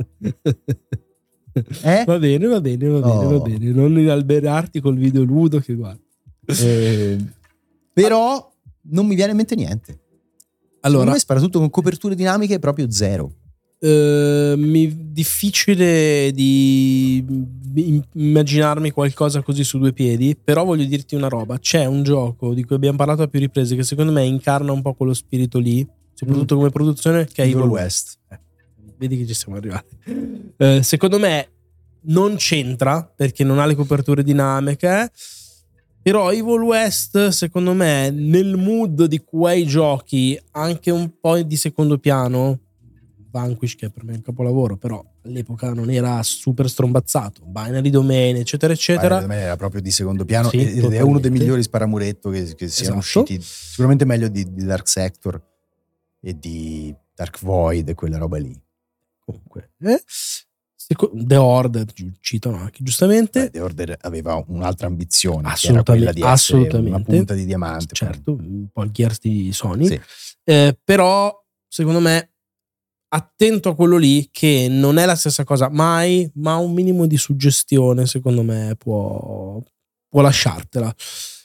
Eh? 1.83 2.05
Va 2.05 2.19
bene, 2.19 2.47
va 2.47 2.61
bene, 2.61 2.89
va 2.89 3.01
bene, 3.01 3.25
Oh. 3.25 3.39
va 3.39 3.39
bene. 3.39 3.71
Non 3.71 3.97
alberarti 4.09 4.81
col 4.81 4.97
video 4.97 5.23
ludo 5.23 5.61
che 5.61 5.75
guarda. 5.75 6.01
Eh, 6.47 7.17
però 8.03 8.49
non 8.90 9.07
mi 9.07 9.16
viene 9.16 9.32
in 9.32 9.36
mente 9.36 9.57
niente. 9.57 9.99
Secondo 10.80 11.11
me 11.11 11.18
spara 11.18 11.40
tutto 11.40 11.59
con 11.59 11.68
coperture 11.68 12.14
dinamiche 12.14 12.59
proprio 12.61 12.90
zero. 12.90 13.32
Eh, 13.80 14.55
mi, 14.57 15.12
difficile 15.12 16.30
di 16.32 17.24
immaginarmi 18.12 18.90
qualcosa 18.90 19.42
così 19.42 19.64
su 19.64 19.78
due 19.78 19.92
piedi, 19.92 20.36
però 20.42 20.64
voglio 20.64 20.84
dirti 20.84 21.14
una 21.14 21.28
roba, 21.28 21.59
c'è 21.59 21.84
un 21.84 22.03
gioco 22.03 22.55
di 22.55 22.64
cui 22.64 22.76
abbiamo 22.76 22.96
parlato 22.96 23.22
a 23.22 23.28
più 23.28 23.40
riprese 23.40 23.76
che 23.76 23.82
secondo 23.82 24.12
me 24.12 24.24
incarna 24.24 24.72
un 24.72 24.82
po' 24.82 24.94
quello 24.94 25.14
spirito 25.14 25.59
lì, 25.59 25.86
soprattutto 26.14 26.55
mm. 26.55 26.59
come 26.59 26.70
produzione, 26.70 27.26
che 27.26 27.42
è 27.42 27.46
Evil, 27.46 27.59
Evil 27.59 27.70
West. 27.70 28.18
West. 28.28 28.40
Eh, 28.42 28.92
vedi 28.96 29.18
che 29.18 29.26
ci 29.26 29.34
siamo 29.34 29.59
arrivati. 29.59 29.96
Eh, 30.57 30.82
secondo 30.82 31.18
me 31.18 31.49
non 32.03 32.36
c'entra 32.36 33.03
perché 33.14 33.44
non 33.44 33.59
ha 33.59 33.66
le 33.66 33.74
coperture 33.74 34.22
dinamiche. 34.22 35.11
Però 36.09 36.33
Evil 36.33 36.63
West, 36.63 37.29
secondo 37.29 37.75
me, 37.75 38.09
nel 38.09 38.57
mood 38.57 39.05
di 39.05 39.19
quei 39.19 39.67
giochi, 39.67 40.41
anche 40.53 40.91
un 40.91 41.21
po' 41.21 41.37
di 41.43 41.55
secondo 41.55 41.99
piano, 41.99 42.61
Vanquish, 43.31 43.75
che 43.75 43.91
per 43.91 44.05
me 44.05 44.13
è 44.13 44.17
un 44.17 44.23
capolavoro, 44.23 44.79
però 44.79 45.05
all'epoca 45.27 45.75
non 45.75 45.91
era 45.91 46.23
super 46.23 46.67
strombazzato. 46.67 47.43
Binary 47.45 47.91
Domain, 47.91 48.37
eccetera, 48.37 48.73
eccetera. 48.73 49.17
Binary 49.17 49.27
Domain 49.27 49.41
era 49.43 49.57
proprio 49.57 49.83
di 49.83 49.91
secondo 49.91 50.25
piano 50.25 50.49
sì, 50.49 50.57
ed 50.57 50.95
è 50.95 51.01
uno 51.03 51.19
dei 51.19 51.31
migliori 51.31 51.63
sparamuretto 51.63 52.31
che, 52.31 52.55
che 52.55 52.69
siano 52.69 53.01
esatto. 53.01 53.21
usciti. 53.21 53.43
Sicuramente 53.43 54.07
meglio 54.07 54.29
di, 54.29 54.51
di, 54.51 54.65
Dark 54.65 54.89
Sector 54.89 55.39
e 56.23 56.39
di 56.39 56.95
Dark 57.15 57.39
Void 57.43 57.87
e 57.87 57.95
quella 57.95 58.17
roba 58.17 58.39
lì. 58.39 58.59
Comunque, 59.27 59.73
eh? 59.81 60.03
The 60.89 61.36
Order 61.36 61.84
citano 62.20 62.57
anche 62.57 62.82
giustamente. 62.82 63.45
Beh, 63.45 63.51
The 63.51 63.61
Order 63.61 63.99
aveva 64.01 64.43
un'altra 64.49 64.86
ambizione, 64.86 65.47
assolutamente, 65.49 66.12
di 66.14 66.22
assolutamente. 66.22 66.89
una 66.89 67.03
punta 67.03 67.34
di 67.34 67.45
diamante. 67.45 67.95
Certo, 67.95 68.32
un 68.32 68.68
po' 68.72 68.82
il 68.84 68.91
Gears 68.91 69.20
di 69.20 69.53
Sony. 69.53 69.86
Sì. 69.86 70.01
Eh, 70.45 70.78
però, 70.82 71.45
secondo 71.68 72.01
me, 72.01 72.32
attento 73.09 73.70
a 73.70 73.74
quello 73.74 73.99
lì 73.99 74.28
che 74.30 74.66
non 74.70 74.97
è 74.97 75.05
la 75.05 75.14
stessa 75.14 75.45
cosa 75.45 75.68
mai, 75.68 76.30
ma 76.36 76.57
un 76.57 76.72
minimo 76.72 77.07
di 77.07 77.18
suggestione 77.18 78.07
secondo 78.07 78.43
me 78.43 78.74
può, 78.78 79.62
può 80.09 80.20
lasciartela. 80.22 80.95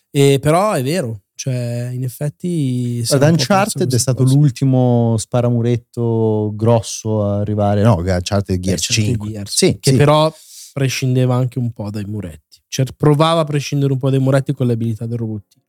E 0.10 0.40
però 0.40 0.72
è 0.72 0.84
vero, 0.84 1.23
cioè 1.44 1.90
in 1.92 2.04
effetti... 2.06 3.04
Ad 3.10 3.22
Uncharted 3.22 3.94
è 3.94 3.98
stato 3.98 4.24
cosa. 4.24 4.34
l'ultimo 4.34 5.16
sparamuretto 5.18 6.54
grosso 6.56 7.26
a 7.26 7.40
arrivare, 7.40 7.82
no, 7.82 7.96
Uncharted 7.98 8.58
Gears 8.58 8.88
5. 8.90 9.30
Gears, 9.30 9.54
sì, 9.54 9.78
che 9.78 9.92
sì. 9.92 9.98
però 9.98 10.34
prescindeva 10.72 11.36
anche 11.36 11.60
un 11.60 11.74
po' 11.74 11.90
dai 11.90 12.06
muretti. 12.06 12.62
Cioè 12.70 12.86
provava 12.96 13.42
a 13.42 13.44
prescindere 13.44 13.92
un 13.92 14.00
po' 14.00 14.10
dai 14.10 14.20
muretti 14.20 14.54
con 14.54 14.68
le 14.68 14.74
abilità 14.74 15.06
del 15.06 15.18
robottino 15.18 15.64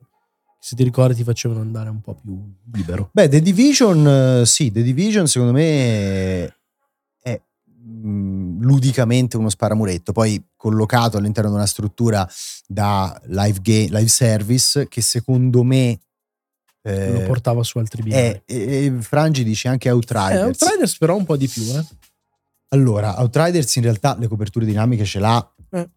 se 0.60 0.76
ti 0.76 0.84
ricordi 0.84 1.16
ti 1.16 1.24
facevano 1.24 1.60
andare 1.60 1.90
un 1.90 2.00
po' 2.00 2.14
più 2.14 2.40
libero. 2.72 3.10
Beh, 3.12 3.28
The 3.28 3.42
Division, 3.42 4.40
eh, 4.40 4.46
sì, 4.46 4.70
The 4.70 4.82
Division 4.82 5.26
secondo 5.26 5.52
me 5.52 6.56
mm, 7.84 8.62
ludicamente 8.62 9.36
uno 9.36 9.50
sparamuretto, 9.50 10.12
poi 10.12 10.42
collocato 10.56 11.16
all'interno 11.16 11.50
di 11.50 11.56
una 11.56 11.66
struttura 11.66 12.28
da 12.66 13.20
live, 13.26 13.58
game, 13.60 13.88
live 13.90 14.08
service 14.08 14.88
che 14.88 15.00
secondo 15.00 15.62
me 15.62 16.00
eh, 16.82 17.12
lo 17.12 17.26
portava 17.26 17.62
su 17.62 17.78
altri 17.78 18.02
binari. 18.02 18.42
E, 18.44 18.94
Frangi 19.00 19.42
dice 19.44 19.68
anche 19.68 19.90
Outriders. 19.90 20.40
Eh, 20.40 20.44
Outriders 20.44 20.98
però 20.98 21.16
un 21.16 21.24
po' 21.24 21.36
di 21.36 21.48
più, 21.48 21.62
eh. 21.62 21.84
Allora, 22.68 23.20
Outriders 23.20 23.76
in 23.76 23.82
realtà 23.82 24.16
le 24.18 24.28
coperture 24.28 24.66
dinamiche 24.66 25.04
ce 25.04 25.20
l'ha, 25.20 25.54
eh. 25.70 25.88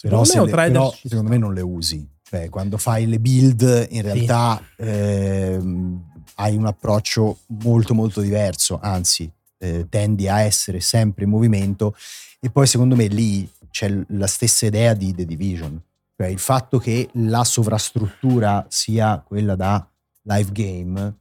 però, 0.00 0.22
me 0.22 0.44
le, 0.44 0.50
però 0.50 0.92
secondo 0.92 1.28
me 1.28 1.38
non 1.38 1.52
le 1.52 1.60
usi. 1.60 2.08
Cioè, 2.22 2.48
quando 2.48 2.78
fai 2.78 3.06
le 3.06 3.18
build, 3.18 3.88
in 3.90 4.02
realtà 4.02 4.62
sì. 4.76 4.84
ehm, 4.84 6.10
hai 6.36 6.56
un 6.56 6.66
approccio 6.66 7.38
molto 7.64 7.94
molto 7.94 8.20
diverso, 8.20 8.78
anzi, 8.80 9.30
eh, 9.60 9.86
tendi 9.88 10.28
a 10.28 10.40
essere 10.40 10.80
sempre 10.80 11.24
in 11.24 11.30
movimento 11.30 11.94
e 12.40 12.50
poi 12.50 12.66
secondo 12.66 12.96
me 12.96 13.06
lì 13.06 13.48
c'è 13.70 13.94
la 14.08 14.26
stessa 14.26 14.66
idea 14.66 14.94
di 14.94 15.14
The 15.14 15.24
Division, 15.26 15.80
cioè 16.16 16.28
il 16.28 16.38
fatto 16.38 16.78
che 16.78 17.08
la 17.12 17.44
sovrastruttura 17.44 18.66
sia 18.68 19.22
quella 19.24 19.54
da 19.54 19.86
live 20.22 20.50
game 20.52 21.14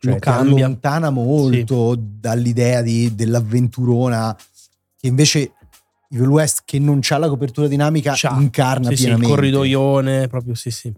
cioè 0.00 0.12
Lo 0.12 0.18
cambia. 0.20 0.64
allontana 0.64 1.10
molto 1.10 1.94
sì. 1.94 2.00
dall'idea 2.20 2.82
di, 2.82 3.14
dell'avventurona 3.14 4.36
che 4.96 5.06
invece 5.06 5.52
Evil 6.10 6.28
West 6.28 6.62
che 6.64 6.78
non 6.78 7.00
ha 7.06 7.18
la 7.18 7.28
copertura 7.28 7.66
dinamica 7.66 8.12
c'ha. 8.14 8.36
incarna 8.38 8.90
sì, 8.90 8.94
pienamente. 8.94 9.26
Sì, 9.26 9.30
il 9.30 9.36
corridoione, 9.36 10.28
proprio 10.28 10.54
sì, 10.54 10.70
sì. 10.70 10.92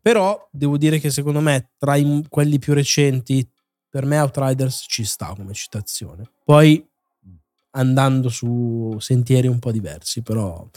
Però 0.00 0.48
devo 0.50 0.78
dire 0.78 0.98
che 1.00 1.10
secondo 1.10 1.40
me 1.40 1.70
tra 1.76 1.96
i, 1.96 2.24
quelli 2.28 2.58
più 2.58 2.72
recenti, 2.72 3.46
per 3.96 4.04
me 4.04 4.18
Outriders 4.18 4.84
ci 4.86 5.04
sta 5.04 5.32
come 5.34 5.54
citazione. 5.54 6.24
Poi 6.44 6.86
andando 7.70 8.28
su 8.28 8.94
sentieri 8.98 9.46
un 9.46 9.58
po' 9.58 9.72
diversi, 9.72 10.20
però 10.20 10.68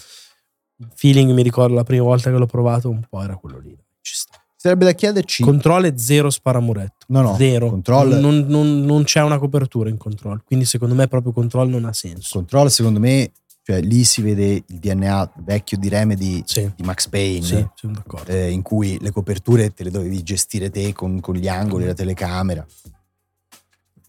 il 0.78 0.90
feeling 0.96 1.30
mi 1.34 1.44
ricordo 1.44 1.74
la 1.76 1.84
prima 1.84 2.04
volta 2.04 2.32
che 2.32 2.38
l'ho 2.38 2.46
provato 2.46 2.90
un 2.90 3.02
po' 3.10 3.22
era 3.22 3.36
quello 3.36 3.60
lì. 3.60 3.78
Ci 4.00 4.16
sta. 4.16 4.42
Sarebbe 4.56 4.86
da 4.86 4.94
chiederci. 4.94 5.44
Control 5.44 5.84
è 5.84 5.94
zero 5.98 6.30
sparamuretto. 6.30 7.08
No, 7.08 7.20
no. 7.20 7.36
Zero. 7.36 7.70
Control... 7.70 8.20
Non, 8.20 8.46
non, 8.48 8.86
non, 8.86 9.04
c'è 9.04 9.22
una 9.22 9.38
copertura 9.38 9.90
in 9.90 9.98
control. 9.98 10.42
Quindi 10.46 10.64
secondo 10.64 10.96
me 10.96 11.10
proprio 11.10 11.34
control 11.34 11.68
non 11.68 11.84
ha 11.84 11.92
senso. 11.92 12.38
Control 12.38 12.72
secondo 12.72 13.02
me 13.02 13.34
cioè, 13.64 13.82
lì 13.82 14.06
si 14.06 14.22
vede 14.22 14.64
il 14.66 14.80
DNA 14.80 15.34
vecchio 15.44 15.78
di 15.78 15.90
Remedy 15.90 16.42
sì. 16.46 16.72
di 16.74 16.84
Max 16.84 17.10
Payne, 17.10 17.46
sì, 17.46 17.68
eh, 18.28 18.50
in 18.50 18.62
cui 18.62 18.98
le 19.02 19.12
coperture 19.12 19.74
te 19.74 19.84
le 19.84 19.92
dovevi 19.92 20.24
gestire 20.24 20.70
te 20.70 20.94
con, 20.94 21.20
con 21.20 21.36
gli 21.36 21.50
angoli, 21.50 21.86
la 21.86 21.94
telecamera. 21.94 22.66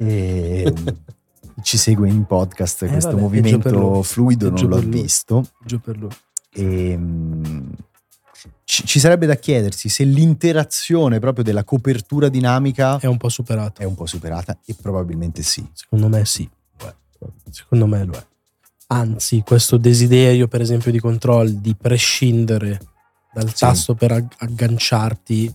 E 0.00 0.72
ci 1.62 1.76
segue 1.76 2.08
in 2.08 2.24
podcast, 2.24 2.82
eh, 2.82 2.88
questo 2.88 3.10
vabbè, 3.10 3.20
movimento 3.20 4.02
fluido 4.02 4.50
non 4.50 4.66
l'ho 4.66 4.78
visto. 4.78 5.46
Giù 5.64 5.80
per 5.80 5.98
lui. 5.98 6.10
E, 6.52 6.94
um, 6.94 7.74
ci, 8.64 8.86
ci, 8.86 8.98
sarebbe 8.98 9.26
da 9.26 9.36
chiedersi 9.36 9.88
se 9.88 10.04
l'interazione 10.04 11.18
proprio 11.18 11.44
della 11.44 11.64
copertura 11.64 12.28
dinamica 12.28 12.98
è 12.98 13.06
un 13.06 13.18
po' 13.18 13.28
superata. 13.28 13.82
È 13.82 13.84
un 13.84 13.94
po' 13.94 14.06
superata 14.06 14.58
e 14.64 14.74
probabilmente 14.80 15.42
sì. 15.42 15.68
Secondo 15.72 16.08
me 16.08 16.24
sì. 16.24 16.48
Secondo 17.50 17.86
me 17.86 18.04
lo 18.04 18.12
è. 18.12 18.26
Anzi, 18.88 19.42
questo 19.44 19.76
desiderio, 19.76 20.48
per 20.48 20.60
esempio, 20.60 20.90
di 20.90 20.98
control 20.98 21.52
di 21.54 21.74
prescindere 21.74 22.80
dal 23.32 23.48
sì. 23.48 23.56
tasto 23.58 23.94
per 23.94 24.26
agganciarti 24.38 25.54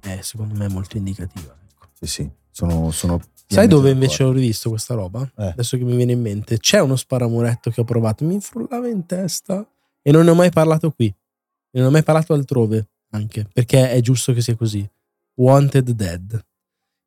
è 0.00 0.20
secondo 0.22 0.54
me 0.54 0.68
molto 0.68 0.96
indicativa. 0.96 1.56
Ecco. 1.68 1.88
Sì, 1.94 2.06
sì, 2.06 2.30
sono, 2.50 2.90
sono 2.90 3.20
Sai 3.50 3.66
dove 3.66 3.90
invece 3.90 4.24
ho 4.24 4.32
rivisto 4.32 4.68
questa 4.68 4.94
roba? 4.94 5.22
Eh. 5.36 5.46
Adesso 5.46 5.76
che 5.76 5.84
mi 5.84 5.96
viene 5.96 6.12
in 6.12 6.20
mente, 6.20 6.58
c'è 6.58 6.80
uno 6.80 6.96
sparamuretto 6.96 7.70
che 7.70 7.80
ho 7.80 7.84
provato, 7.84 8.24
mi 8.24 8.40
frullava 8.40 8.88
in 8.88 9.06
testa 9.06 9.66
e 10.02 10.12
non 10.12 10.24
ne 10.24 10.30
ho 10.30 10.34
mai 10.34 10.50
parlato 10.50 10.90
qui. 10.90 11.06
E 11.06 11.78
non 11.78 11.88
ho 11.88 11.90
mai 11.90 12.02
parlato 12.02 12.34
altrove, 12.34 12.88
anche, 13.10 13.48
perché 13.52 13.90
è 13.90 14.00
giusto 14.00 14.32
che 14.32 14.42
sia 14.42 14.56
così. 14.56 14.88
Wanted 15.34 15.90
Dead, 15.90 16.46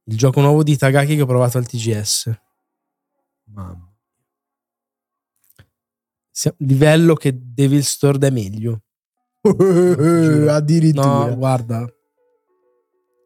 il 0.05 0.17
gioco 0.17 0.41
nuovo 0.41 0.63
di 0.63 0.75
Tagaki 0.77 1.15
che 1.15 1.21
ho 1.21 1.25
provato 1.27 1.57
al 1.57 1.67
TGS. 1.67 2.31
Mamma 3.45 3.91
livello 6.57 7.13
che 7.15 7.37
Devil 7.39 7.83
Store 7.83 8.17
è 8.25 8.29
meglio. 8.29 8.81
Addirittura. 10.49 11.27
No, 11.27 11.35
guarda. 11.35 11.85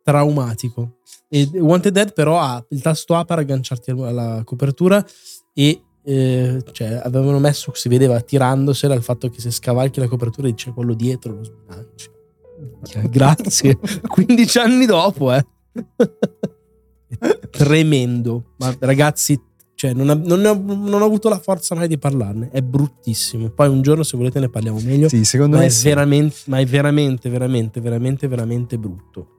Traumatico. 0.06 0.98
E 1.28 1.50
Wanted 1.52 1.92
Dead 1.92 2.14
però 2.14 2.40
ha 2.40 2.64
il 2.70 2.80
tasto 2.80 3.16
A 3.16 3.26
per 3.26 3.40
agganciarti 3.40 3.90
alla 3.90 4.44
copertura 4.46 5.04
e 5.52 5.82
eh, 6.04 6.64
cioè, 6.72 7.02
avevano 7.04 7.40
messo, 7.40 7.72
si 7.74 7.90
vedeva 7.90 8.22
tirandosela 8.22 8.94
il 8.94 9.02
fatto 9.02 9.30
che 9.30 9.42
se 9.42 9.50
scavalchi 9.50 10.00
la 10.00 10.08
copertura 10.08 10.48
dice 10.48 10.72
quello 10.72 10.94
dietro 10.94 11.34
lo 11.34 11.44
sbilanci. 11.44 12.12
Grazie. 13.10 13.80
15 14.08 14.58
anni 14.60 14.86
dopo, 14.86 15.34
eh. 15.34 15.44
Tremendo. 17.50 18.54
Ma 18.58 18.76
ragazzi, 18.78 19.42
cioè, 19.74 19.94
non, 19.94 20.12
ha, 20.12 20.14
non, 20.14 20.46
ho, 20.46 20.54
non, 20.54 21.02
ho, 21.02 21.06
avuto 21.06 21.30
la 21.30 21.40
forza 21.40 21.74
mai 21.74 21.88
di 21.88 21.98
parlarne. 21.98 22.50
È 22.52 22.62
bruttissimo. 22.62 23.50
Poi 23.50 23.68
un 23.70 23.82
giorno, 23.82 24.04
se 24.04 24.16
volete, 24.16 24.40
ne 24.40 24.50
parliamo 24.50 24.80
meglio. 24.82 25.10
Sì, 25.10 25.26
secondo 25.26 25.56
ma 25.56 25.64
me. 25.64 25.68
È 25.70 25.72
sì. 25.72 25.88
veramente, 25.88 26.36
ma 26.46 26.60
è 26.60 26.66
veramente, 26.66 27.30
veramente, 27.30 27.82
veramente, 27.82 28.28
veramente 28.28 28.78
brutto. 28.78 29.35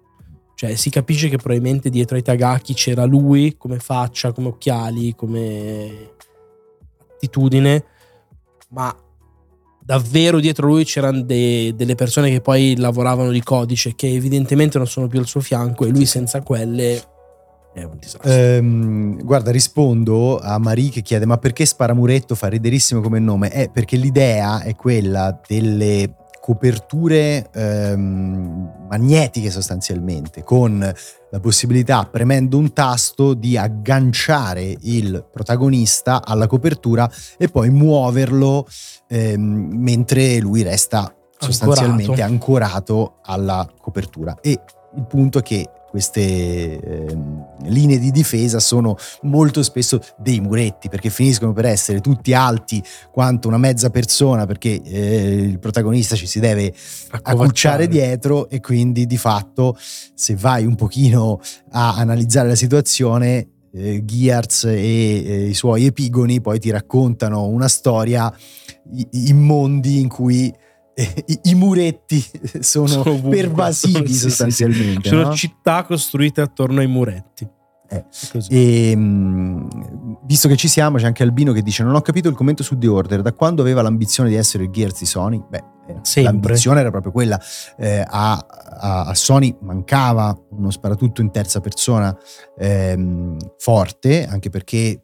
Cioè, 0.56 0.74
si 0.74 0.88
capisce 0.88 1.28
che 1.28 1.36
probabilmente 1.36 1.90
dietro 1.90 2.16
ai 2.16 2.22
Tagaki 2.22 2.72
c'era 2.72 3.04
lui 3.04 3.56
come 3.58 3.78
faccia, 3.78 4.32
come 4.32 4.48
occhiali, 4.48 5.14
come 5.14 6.14
attitudine, 7.12 7.84
ma 8.70 8.96
davvero 9.78 10.40
dietro 10.40 10.68
lui 10.68 10.84
c'erano 10.84 11.20
de, 11.20 11.74
delle 11.76 11.94
persone 11.94 12.30
che 12.30 12.40
poi 12.40 12.74
lavoravano 12.78 13.32
di 13.32 13.42
codice, 13.42 13.94
che 13.94 14.10
evidentemente 14.10 14.78
non 14.78 14.86
sono 14.86 15.08
più 15.08 15.18
al 15.18 15.26
suo 15.26 15.40
fianco, 15.40 15.84
e 15.84 15.90
lui 15.90 16.06
senza 16.06 16.40
quelle 16.40 17.02
è 17.74 17.82
un 17.82 17.98
disastro. 17.98 18.30
Ehm, 18.30 19.22
guarda, 19.22 19.50
rispondo 19.50 20.38
a 20.38 20.58
Marie 20.58 20.88
che 20.88 21.02
chiede: 21.02 21.26
Ma 21.26 21.36
perché 21.36 21.66
Sparamuretto 21.66 22.34
fa 22.34 22.48
riderissimo 22.48 23.02
come 23.02 23.18
nome? 23.18 23.50
È 23.50 23.70
perché 23.70 23.98
l'idea 23.98 24.62
è 24.62 24.74
quella 24.74 25.38
delle 25.46 26.14
coperture 26.46 27.50
ehm, 27.52 28.86
magnetiche 28.88 29.50
sostanzialmente, 29.50 30.44
con 30.44 30.78
la 30.78 31.40
possibilità, 31.40 32.04
premendo 32.04 32.56
un 32.56 32.72
tasto, 32.72 33.34
di 33.34 33.58
agganciare 33.58 34.76
il 34.82 35.26
protagonista 35.28 36.24
alla 36.24 36.46
copertura 36.46 37.10
e 37.36 37.48
poi 37.48 37.70
muoverlo 37.70 38.64
ehm, 39.08 39.42
mentre 39.72 40.38
lui 40.38 40.62
resta 40.62 41.12
sostanzialmente 41.36 42.22
ancorato. 42.22 42.32
ancorato 42.32 43.18
alla 43.24 43.68
copertura. 43.80 44.38
E 44.40 44.50
il 44.50 45.06
punto 45.08 45.40
è 45.40 45.42
che 45.42 45.68
queste 45.90 46.20
eh, 46.20 47.16
linee 47.64 47.98
di 47.98 48.10
difesa 48.10 48.58
sono 48.58 48.96
molto 49.22 49.62
spesso 49.62 50.00
dei 50.18 50.40
muretti 50.40 50.88
perché 50.88 51.10
finiscono 51.10 51.52
per 51.52 51.66
essere 51.66 52.00
tutti 52.00 52.34
alti 52.34 52.82
quanto 53.10 53.48
una 53.48 53.58
mezza 53.58 53.90
persona 53.90 54.46
perché 54.46 54.80
eh, 54.82 55.34
il 55.34 55.58
protagonista 55.58 56.16
ci 56.16 56.26
si 56.26 56.40
deve 56.40 56.74
accucciare 57.22 57.88
dietro 57.88 58.48
e 58.48 58.60
quindi 58.60 59.06
di 59.06 59.16
fatto 59.16 59.76
se 59.78 60.34
vai 60.36 60.66
un 60.66 60.74
pochino 60.74 61.40
a 61.70 61.94
analizzare 61.96 62.48
la 62.48 62.54
situazione 62.54 63.48
eh, 63.72 64.04
Gears 64.04 64.64
e 64.64 64.70
eh, 64.74 65.48
i 65.48 65.54
suoi 65.54 65.86
epigoni 65.86 66.40
poi 66.40 66.58
ti 66.58 66.70
raccontano 66.70 67.46
una 67.46 67.68
storia 67.68 68.32
in 69.10 69.38
mondi 69.38 70.00
in 70.00 70.08
cui 70.08 70.54
i, 71.26 71.40
i, 71.50 71.54
muretti 71.54 72.24
sono, 72.60 72.86
sono 72.86 73.20
pervasivi 73.20 74.08
sì, 74.08 74.28
sostanzialmente. 74.28 75.02
Sì. 75.02 75.08
Sono 75.08 75.22
no? 75.24 75.34
città 75.34 75.84
costruite 75.84 76.40
attorno 76.40 76.80
ai 76.80 76.86
muretti. 76.86 77.46
Eh. 77.88 78.04
E, 78.48 78.96
mh, 78.96 80.20
visto 80.24 80.48
che 80.48 80.56
ci 80.56 80.68
siamo, 80.68 80.96
c'è 80.96 81.04
anche 81.04 81.22
Albino 81.22 81.52
che 81.52 81.62
dice: 81.62 81.84
Non 81.84 81.94
ho 81.94 82.00
capito 82.00 82.28
il 82.28 82.34
commento 82.34 82.62
su 82.62 82.78
The 82.78 82.88
Order. 82.88 83.20
Da 83.20 83.34
quando 83.34 83.60
aveva 83.60 83.82
l'ambizione 83.82 84.30
di 84.30 84.36
essere 84.36 84.64
il 84.64 84.70
Gears 84.70 84.98
di 84.98 85.06
Sony? 85.06 85.44
Beh, 85.46 85.64
eh, 86.14 86.22
l'ambizione 86.22 86.80
era 86.80 86.90
proprio 86.90 87.12
quella. 87.12 87.38
Eh, 87.76 88.02
a, 88.04 88.32
a, 88.32 89.04
a, 89.04 89.14
Sony 89.14 89.54
mancava 89.60 90.36
uno 90.52 90.70
sparatutto 90.70 91.20
in 91.20 91.30
terza 91.30 91.60
persona 91.60 92.16
ehm, 92.58 93.36
forte, 93.58 94.26
anche 94.26 94.48
perché 94.48 95.02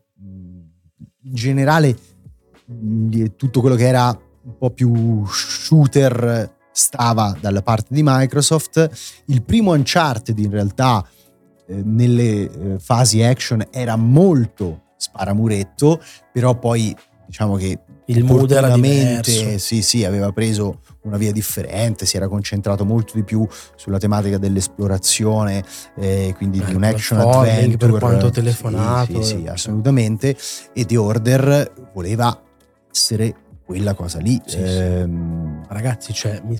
in 1.24 1.34
generale 1.34 1.96
tutto 3.36 3.60
quello 3.60 3.76
che 3.76 3.86
era 3.86 4.18
un 4.44 4.56
po' 4.58 4.70
più 4.70 5.24
shooter 5.26 6.56
stava 6.72 7.36
dalla 7.38 7.62
parte 7.62 7.88
di 7.90 8.02
Microsoft. 8.02 8.90
Il 9.26 9.42
primo 9.42 9.72
Uncharted 9.72 10.38
in 10.38 10.50
realtà 10.50 11.06
eh, 11.66 11.82
nelle 11.84 12.50
eh, 12.50 12.78
fasi 12.78 13.22
action 13.22 13.64
era 13.70 13.96
molto 13.96 14.82
sparamuretto, 14.96 16.00
però 16.32 16.58
poi 16.58 16.94
diciamo 17.26 17.56
che 17.56 17.78
il 18.06 18.24
mood 18.24 18.50
era 18.50 18.74
diverso. 18.74 19.58
sì, 19.58 19.82
sì, 19.82 20.04
aveva 20.04 20.32
preso 20.32 20.80
una 21.02 21.16
via 21.16 21.32
differente, 21.32 22.04
si 22.04 22.16
era 22.16 22.28
concentrato 22.28 22.84
molto 22.84 23.12
di 23.14 23.22
più 23.22 23.46
sulla 23.76 23.98
tematica 23.98 24.38
dell'esplorazione, 24.38 25.64
eh, 25.96 26.34
quindi 26.36 26.58
Beh, 26.58 26.66
di 26.66 26.74
un 26.74 26.84
action 26.84 27.20
adventure. 27.20 27.76
Per 27.76 27.98
quanto 27.98 28.30
telefonato. 28.30 29.22
Sì, 29.22 29.36
sì, 29.36 29.40
sì, 29.40 29.46
assolutamente. 29.46 30.36
E 30.72 30.84
The 30.84 30.96
Order 30.96 31.90
voleva 31.94 32.42
essere 32.90 33.34
quella 33.72 33.94
cosa 33.94 34.18
lì. 34.18 34.40
Sì, 34.44 34.58
ehm... 34.58 35.62
sì. 35.62 35.68
Ragazzi, 35.70 36.12
cioè, 36.12 36.40
mi, 36.44 36.58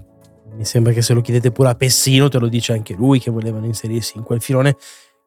mi, 0.56 0.64
sembra 0.64 0.92
che 0.92 1.02
se 1.02 1.12
lo 1.12 1.20
chiedete 1.20 1.52
pure 1.52 1.68
a 1.68 1.74
Pessino, 1.74 2.28
te 2.28 2.38
lo 2.38 2.48
dice 2.48 2.72
anche 2.72 2.94
lui 2.94 3.18
che 3.18 3.30
volevano 3.30 3.66
inserirsi 3.66 4.16
in 4.16 4.22
quel 4.22 4.40
filone. 4.40 4.76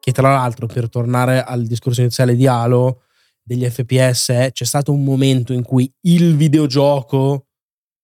Che 0.00 0.12
tra 0.12 0.30
l'altro, 0.30 0.66
per 0.66 0.88
tornare 0.88 1.42
al 1.42 1.64
discorso 1.64 2.00
iniziale 2.00 2.34
di 2.34 2.46
Halo, 2.46 3.02
degli 3.42 3.64
FPS, 3.68 4.28
eh, 4.30 4.50
c'è 4.52 4.64
stato 4.64 4.92
un 4.92 5.04
momento 5.04 5.52
in 5.52 5.62
cui 5.62 5.90
il 6.02 6.36
videogioco 6.36 7.46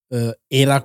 eh, 0.09 0.39
era 0.47 0.85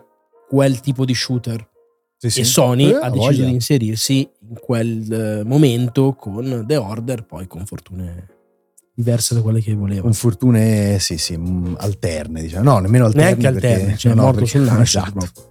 quel 0.49 0.79
tipo 0.79 1.05
di 1.05 1.13
shooter. 1.13 1.69
Sì, 2.17 2.39
e 2.39 2.43
Sony 2.43 2.89
eh, 2.89 2.95
ha 2.95 3.09
deciso 3.11 3.25
voglia. 3.25 3.45
di 3.45 3.51
inserirsi 3.51 4.27
in 4.49 4.59
quel 4.59 5.11
eh, 5.11 5.43
momento 5.43 6.13
con 6.13 6.63
The 6.65 6.77
Order, 6.77 7.25
poi 7.25 7.45
con 7.45 7.63
fortune 7.65 8.36
diverse 8.97 9.35
da 9.35 9.41
quelle 9.41 9.61
che 9.61 9.75
volevo. 9.75 10.01
Con 10.01 10.13
fortune, 10.13 10.97
sì, 10.97 11.19
sì, 11.19 11.37
mm, 11.37 11.75
alterne, 11.77 12.41
diciamo. 12.41 12.63
No, 12.63 12.79
nemmeno 12.79 13.05
alterne. 13.05 13.25
Neanche 13.25 13.47
alterne, 13.47 13.95
cioè 13.95 14.15
no, 14.15 14.23
morto 14.23 14.39
perché, 14.39 14.57
sul 14.57 14.61
nascere. 14.61 15.05
Esatto. 15.17 15.45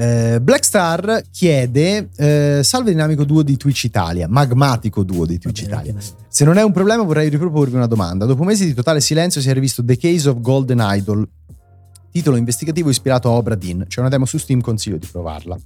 Eh, 0.00 0.38
Blackstar 0.40 1.24
chiede 1.32 2.08
eh, 2.16 2.60
salve 2.62 2.90
dinamico 2.90 3.24
duo 3.24 3.42
di 3.42 3.56
Twitch 3.56 3.82
Italia 3.82 4.28
magmatico 4.28 5.02
duo 5.02 5.26
di 5.26 5.38
Twitch 5.38 5.62
Italia 5.62 5.92
se 6.28 6.44
non 6.44 6.56
è 6.56 6.62
un 6.62 6.70
problema 6.70 7.02
vorrei 7.02 7.28
riproporvi 7.28 7.74
una 7.74 7.88
domanda 7.88 8.24
dopo 8.24 8.44
mesi 8.44 8.64
di 8.64 8.74
totale 8.74 9.00
silenzio 9.00 9.40
si 9.40 9.50
è 9.50 9.52
rivisto 9.52 9.84
The 9.84 9.96
Case 9.96 10.28
of 10.28 10.40
Golden 10.40 10.78
Idol 10.80 11.28
titolo 12.12 12.36
investigativo 12.36 12.90
ispirato 12.90 13.28
a 13.28 13.32
Obra 13.32 13.56
Dinn 13.56 13.82
c'è 13.88 13.98
una 13.98 14.08
demo 14.08 14.24
su 14.24 14.38
Steam 14.38 14.60
consiglio 14.60 14.98
di 14.98 15.08
provarla 15.10 15.58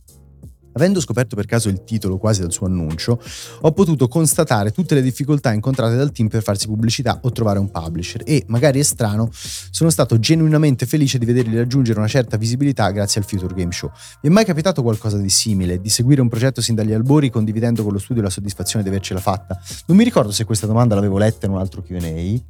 Avendo 0.72 1.00
scoperto 1.00 1.36
per 1.36 1.46
caso 1.46 1.68
il 1.68 1.84
titolo 1.84 2.18
quasi 2.18 2.40
dal 2.40 2.52
suo 2.52 2.66
annuncio, 2.66 3.20
ho 3.60 3.72
potuto 3.72 4.08
constatare 4.08 4.70
tutte 4.70 4.94
le 4.94 5.02
difficoltà 5.02 5.52
incontrate 5.52 5.96
dal 5.96 6.12
team 6.12 6.28
per 6.28 6.42
farsi 6.42 6.66
pubblicità 6.66 7.20
o 7.22 7.32
trovare 7.32 7.58
un 7.58 7.70
publisher 7.70 8.22
e, 8.24 8.44
magari 8.46 8.80
è 8.80 8.82
strano, 8.82 9.28
sono 9.32 9.90
stato 9.90 10.18
genuinamente 10.18 10.86
felice 10.86 11.18
di 11.18 11.26
vederli 11.26 11.56
raggiungere 11.56 11.98
una 11.98 12.08
certa 12.08 12.36
visibilità 12.36 12.90
grazie 12.90 13.20
al 13.20 13.26
Future 13.26 13.54
Game 13.54 13.72
Show. 13.72 13.90
Vi 14.20 14.28
è 14.28 14.30
mai 14.30 14.44
capitato 14.44 14.82
qualcosa 14.82 15.18
di 15.18 15.28
simile, 15.28 15.80
di 15.80 15.88
seguire 15.88 16.20
un 16.20 16.28
progetto 16.28 16.60
sin 16.60 16.74
dagli 16.74 16.92
albori 16.92 17.30
condividendo 17.30 17.82
con 17.82 17.92
lo 17.92 17.98
studio 17.98 18.22
la 18.22 18.30
soddisfazione 18.30 18.82
di 18.82 18.88
avercela 18.90 19.20
fatta? 19.20 19.60
Non 19.86 19.96
mi 19.96 20.04
ricordo 20.04 20.32
se 20.32 20.44
questa 20.44 20.66
domanda 20.66 20.94
l'avevo 20.94 21.18
letta 21.18 21.46
in 21.46 21.52
un 21.52 21.58
altro 21.58 21.82
Q&A, 21.82 22.00
mi 22.00 22.42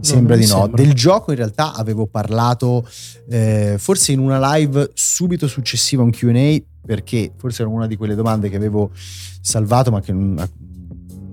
sembra 0.00 0.36
di 0.36 0.46
no. 0.46 0.60
Sembra. 0.62 0.82
Del 0.82 0.94
gioco 0.94 1.30
in 1.30 1.36
realtà 1.36 1.74
avevo 1.74 2.06
parlato 2.06 2.86
eh, 3.28 3.76
forse 3.78 4.12
in 4.12 4.20
una 4.20 4.54
live 4.54 4.90
subito 4.94 5.46
successiva 5.48 6.02
a 6.02 6.04
un 6.04 6.10
Q&A 6.10 6.60
perché 6.84 7.32
forse 7.36 7.62
era 7.62 7.70
una 7.70 7.86
di 7.86 7.96
quelle 7.96 8.14
domande 8.14 8.48
che 8.48 8.56
avevo 8.56 8.90
salvato 8.94 9.90
ma 9.90 10.00
che 10.00 10.12
non, 10.12 10.36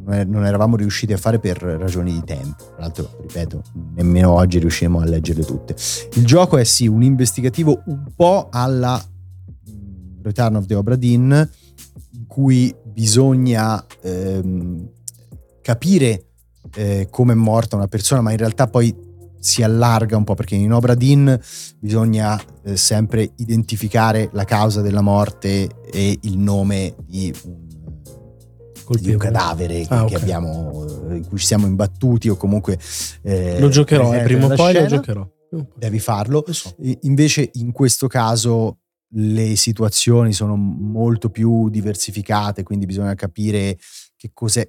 non 0.05 0.45
eravamo 0.45 0.75
riusciti 0.75 1.13
a 1.13 1.17
fare 1.17 1.39
per 1.39 1.57
ragioni 1.57 2.11
di 2.11 2.23
tempo. 2.23 2.63
Tra 2.73 2.79
l'altro, 2.79 3.09
ripeto, 3.21 3.63
nemmeno 3.95 4.31
oggi 4.31 4.59
riusciremo 4.59 4.99
a 4.99 5.05
leggerle 5.05 5.43
tutte. 5.43 5.75
Il 6.13 6.25
gioco 6.25 6.57
è 6.57 6.63
sì 6.63 6.87
un 6.87 7.01
investigativo 7.01 7.81
un 7.85 8.11
po' 8.15 8.49
alla 8.51 9.03
mm, 9.69 10.21
Return 10.21 10.55
of 10.55 10.65
the 10.65 10.75
Obra 10.75 10.95
Dinn, 10.95 11.31
in 11.31 12.27
cui 12.27 12.73
bisogna 12.83 13.83
ehm, 14.01 14.87
capire 15.61 16.25
eh, 16.75 17.07
come 17.09 17.33
è 17.33 17.35
morta 17.35 17.75
una 17.75 17.87
persona, 17.87 18.21
ma 18.21 18.31
in 18.31 18.37
realtà 18.37 18.67
poi 18.67 18.93
si 19.45 19.61
allarga 19.61 20.17
un 20.17 20.23
po' 20.23 20.33
perché 20.33 20.55
in 20.55 20.73
Obra 20.73 20.95
Dinn 20.95 21.31
bisogna 21.79 22.41
eh, 22.63 22.75
sempre 22.75 23.31
identificare 23.35 24.29
la 24.33 24.43
causa 24.43 24.81
della 24.81 25.01
morte 25.01 25.69
e 25.91 26.17
il 26.23 26.39
nome 26.39 26.95
di 27.05 27.31
un, 27.43 27.67
di 28.99 29.11
un 29.11 29.17
cadavere 29.17 29.83
ah, 29.83 30.05
che, 30.05 30.15
okay. 30.15 30.21
abbiamo, 30.21 30.87
eh, 31.09 31.17
in 31.17 31.27
cui 31.27 31.37
ci 31.37 31.45
siamo 31.45 31.67
imbattuti 31.67 32.27
o 32.27 32.35
comunque... 32.37 32.79
Eh, 33.21 33.59
lo 33.59 33.69
giocherò, 33.69 34.15
eh, 34.15 34.23
prima 34.23 34.45
o 34.45 34.55
poi 34.55 34.71
scena, 34.71 34.89
lo 34.89 34.95
giocherò. 34.95 35.29
Devi 35.75 35.99
farlo. 35.99 36.43
So. 36.49 36.75
Invece 37.01 37.51
in 37.53 37.71
questo 37.71 38.07
caso 38.07 38.79
le 39.09 39.55
situazioni 39.55 40.33
sono 40.33 40.55
molto 40.55 41.29
più 41.29 41.69
diversificate, 41.69 42.63
quindi 42.63 42.87
bisogna 42.87 43.13
capire 43.13 43.77
che 44.17 44.31
cos'è, 44.33 44.67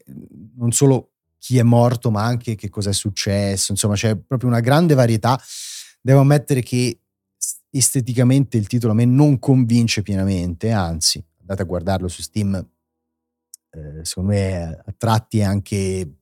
non 0.57 0.71
solo 0.73 1.13
chi 1.47 1.59
è 1.59 1.63
morto, 1.63 2.11
ma 2.11 2.25
anche 2.25 2.57
che 2.57 2.69
cosa 2.69 2.91
è 2.91 2.93
successo. 2.93 3.71
Insomma, 3.71 3.95
c'è 3.95 4.17
proprio 4.17 4.49
una 4.49 4.59
grande 4.59 4.95
varietà. 4.95 5.41
Devo 6.01 6.19
ammettere 6.19 6.61
che 6.61 7.03
esteticamente 7.71 8.57
il 8.57 8.67
titolo 8.67 8.93
a 8.93 8.97
me 8.97 9.05
non 9.05 9.39
convince 9.39 10.03
pienamente, 10.03 10.73
anzi, 10.73 11.25
andate 11.39 11.63
a 11.63 11.67
guardarlo 11.67 12.09
su 12.09 12.21
Steam, 12.23 12.55
eh, 12.57 14.05
secondo 14.05 14.31
me 14.33 14.83
a 14.85 14.95
tratti 14.97 15.39
è 15.39 15.45
anche 15.45 16.17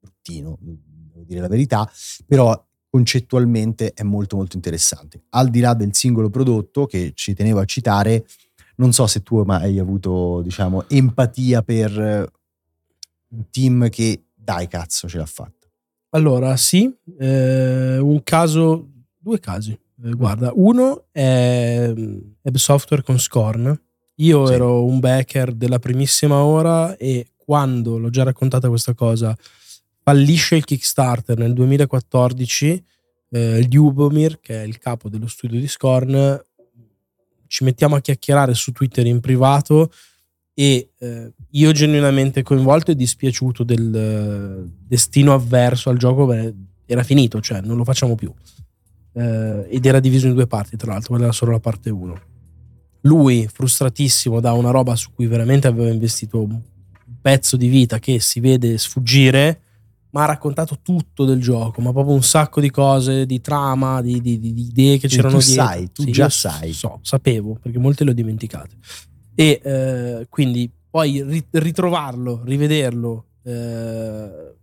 bruttino, 0.00 0.58
devo 0.60 1.22
dire 1.24 1.40
la 1.40 1.46
verità, 1.46 1.88
però 2.26 2.66
concettualmente 2.88 3.92
è 3.92 4.02
molto 4.02 4.34
molto 4.34 4.56
interessante. 4.56 5.22
Al 5.28 5.50
di 5.50 5.60
là 5.60 5.74
del 5.74 5.94
singolo 5.94 6.30
prodotto 6.30 6.86
che 6.86 7.12
ci 7.14 7.32
tenevo 7.32 7.60
a 7.60 7.64
citare, 7.64 8.26
non 8.76 8.92
so 8.92 9.06
se 9.06 9.22
tu 9.22 9.38
hai 9.38 9.78
avuto, 9.78 10.40
diciamo, 10.42 10.88
empatia 10.88 11.62
per 11.62 12.38
un 13.30 13.50
team 13.50 13.88
che 13.88 14.24
dai 14.34 14.68
cazzo 14.68 15.08
ce 15.08 15.18
l'ha 15.18 15.26
fatta. 15.26 15.68
Allora, 16.10 16.56
sì, 16.56 16.92
eh, 17.18 17.98
un 17.98 18.22
caso, 18.24 18.88
due 19.16 19.38
casi. 19.38 19.72
Eh, 19.72 20.10
guarda, 20.10 20.50
uno 20.54 21.06
è 21.12 21.92
Web 21.94 22.56
Software 22.56 23.02
con 23.02 23.18
Scorn. 23.18 23.80
Io 24.16 24.46
sì. 24.46 24.52
ero 24.52 24.84
un 24.84 24.98
backer 24.98 25.52
della 25.52 25.78
primissima 25.78 26.42
ora 26.42 26.96
e 26.96 27.28
quando 27.36 27.98
l'ho 27.98 28.10
già 28.10 28.22
raccontata 28.22 28.68
questa 28.68 28.94
cosa, 28.94 29.36
fallisce 30.02 30.56
il 30.56 30.64
Kickstarter 30.64 31.38
nel 31.38 31.52
2014. 31.52 32.84
Eh, 33.32 33.60
Ljubomir, 33.60 34.40
che 34.40 34.62
è 34.62 34.66
il 34.66 34.78
capo 34.78 35.08
dello 35.08 35.28
studio 35.28 35.60
di 35.60 35.68
Scorn, 35.68 36.42
ci 37.46 37.64
mettiamo 37.64 37.96
a 37.96 38.00
chiacchierare 38.00 38.54
su 38.54 38.72
Twitter 38.72 39.06
in 39.06 39.20
privato 39.20 39.92
e 40.54 40.90
eh, 40.98 41.32
io 41.50 41.72
genuinamente 41.72 42.42
coinvolto 42.42 42.90
e 42.90 42.96
dispiaciuto 42.96 43.64
del 43.64 44.64
uh, 44.64 44.72
destino 44.86 45.34
avverso 45.34 45.90
al 45.90 45.98
gioco 45.98 46.26
beh, 46.26 46.54
era 46.86 47.02
finito, 47.02 47.40
cioè 47.40 47.60
non 47.60 47.76
lo 47.76 47.84
facciamo 47.84 48.14
più. 48.14 48.32
Eh, 49.12 49.66
ed 49.68 49.86
era 49.86 50.00
diviso 50.00 50.26
in 50.26 50.34
due 50.34 50.46
parti, 50.46 50.76
tra 50.76 50.92
l'altro, 50.92 51.10
quella 51.10 51.24
era 51.24 51.32
solo 51.32 51.52
la 51.52 51.60
parte 51.60 51.90
1. 51.90 52.20
Lui, 53.02 53.48
frustratissimo 53.50 54.40
da 54.40 54.52
una 54.52 54.70
roba 54.70 54.94
su 54.96 55.10
cui 55.14 55.26
veramente 55.26 55.66
aveva 55.66 55.90
investito 55.90 56.46
pezzo 57.20 57.56
di 57.56 57.68
vita 57.68 57.98
che 57.98 58.20
si 58.20 58.40
vede 58.40 58.76
sfuggire, 58.78 59.60
ma 60.10 60.24
ha 60.24 60.26
raccontato 60.26 60.78
tutto 60.82 61.24
del 61.24 61.40
gioco, 61.40 61.80
ma 61.80 61.92
proprio 61.92 62.14
un 62.14 62.22
sacco 62.22 62.60
di 62.60 62.70
cose, 62.70 63.26
di 63.26 63.40
trama, 63.40 64.02
di, 64.02 64.20
di, 64.20 64.38
di 64.38 64.66
idee 64.68 64.98
che 64.98 65.06
c'erano 65.06 65.38
tu 65.38 65.44
dietro. 65.44 65.64
sai, 65.64 65.92
tu 65.92 66.02
Sì, 66.02 66.10
già 66.10 66.28
sai. 66.28 66.72
So, 66.72 66.98
sapevo, 67.02 67.56
perché 67.60 67.78
molte 67.78 68.04
le 68.04 68.10
ho 68.10 68.14
dimenticate. 68.14 68.76
E 69.34 69.60
eh, 69.62 70.26
quindi 70.28 70.70
poi 70.90 71.22
ri- 71.22 71.46
ritrovarlo, 71.50 72.42
rivederlo, 72.44 73.24
eh, 73.44 74.54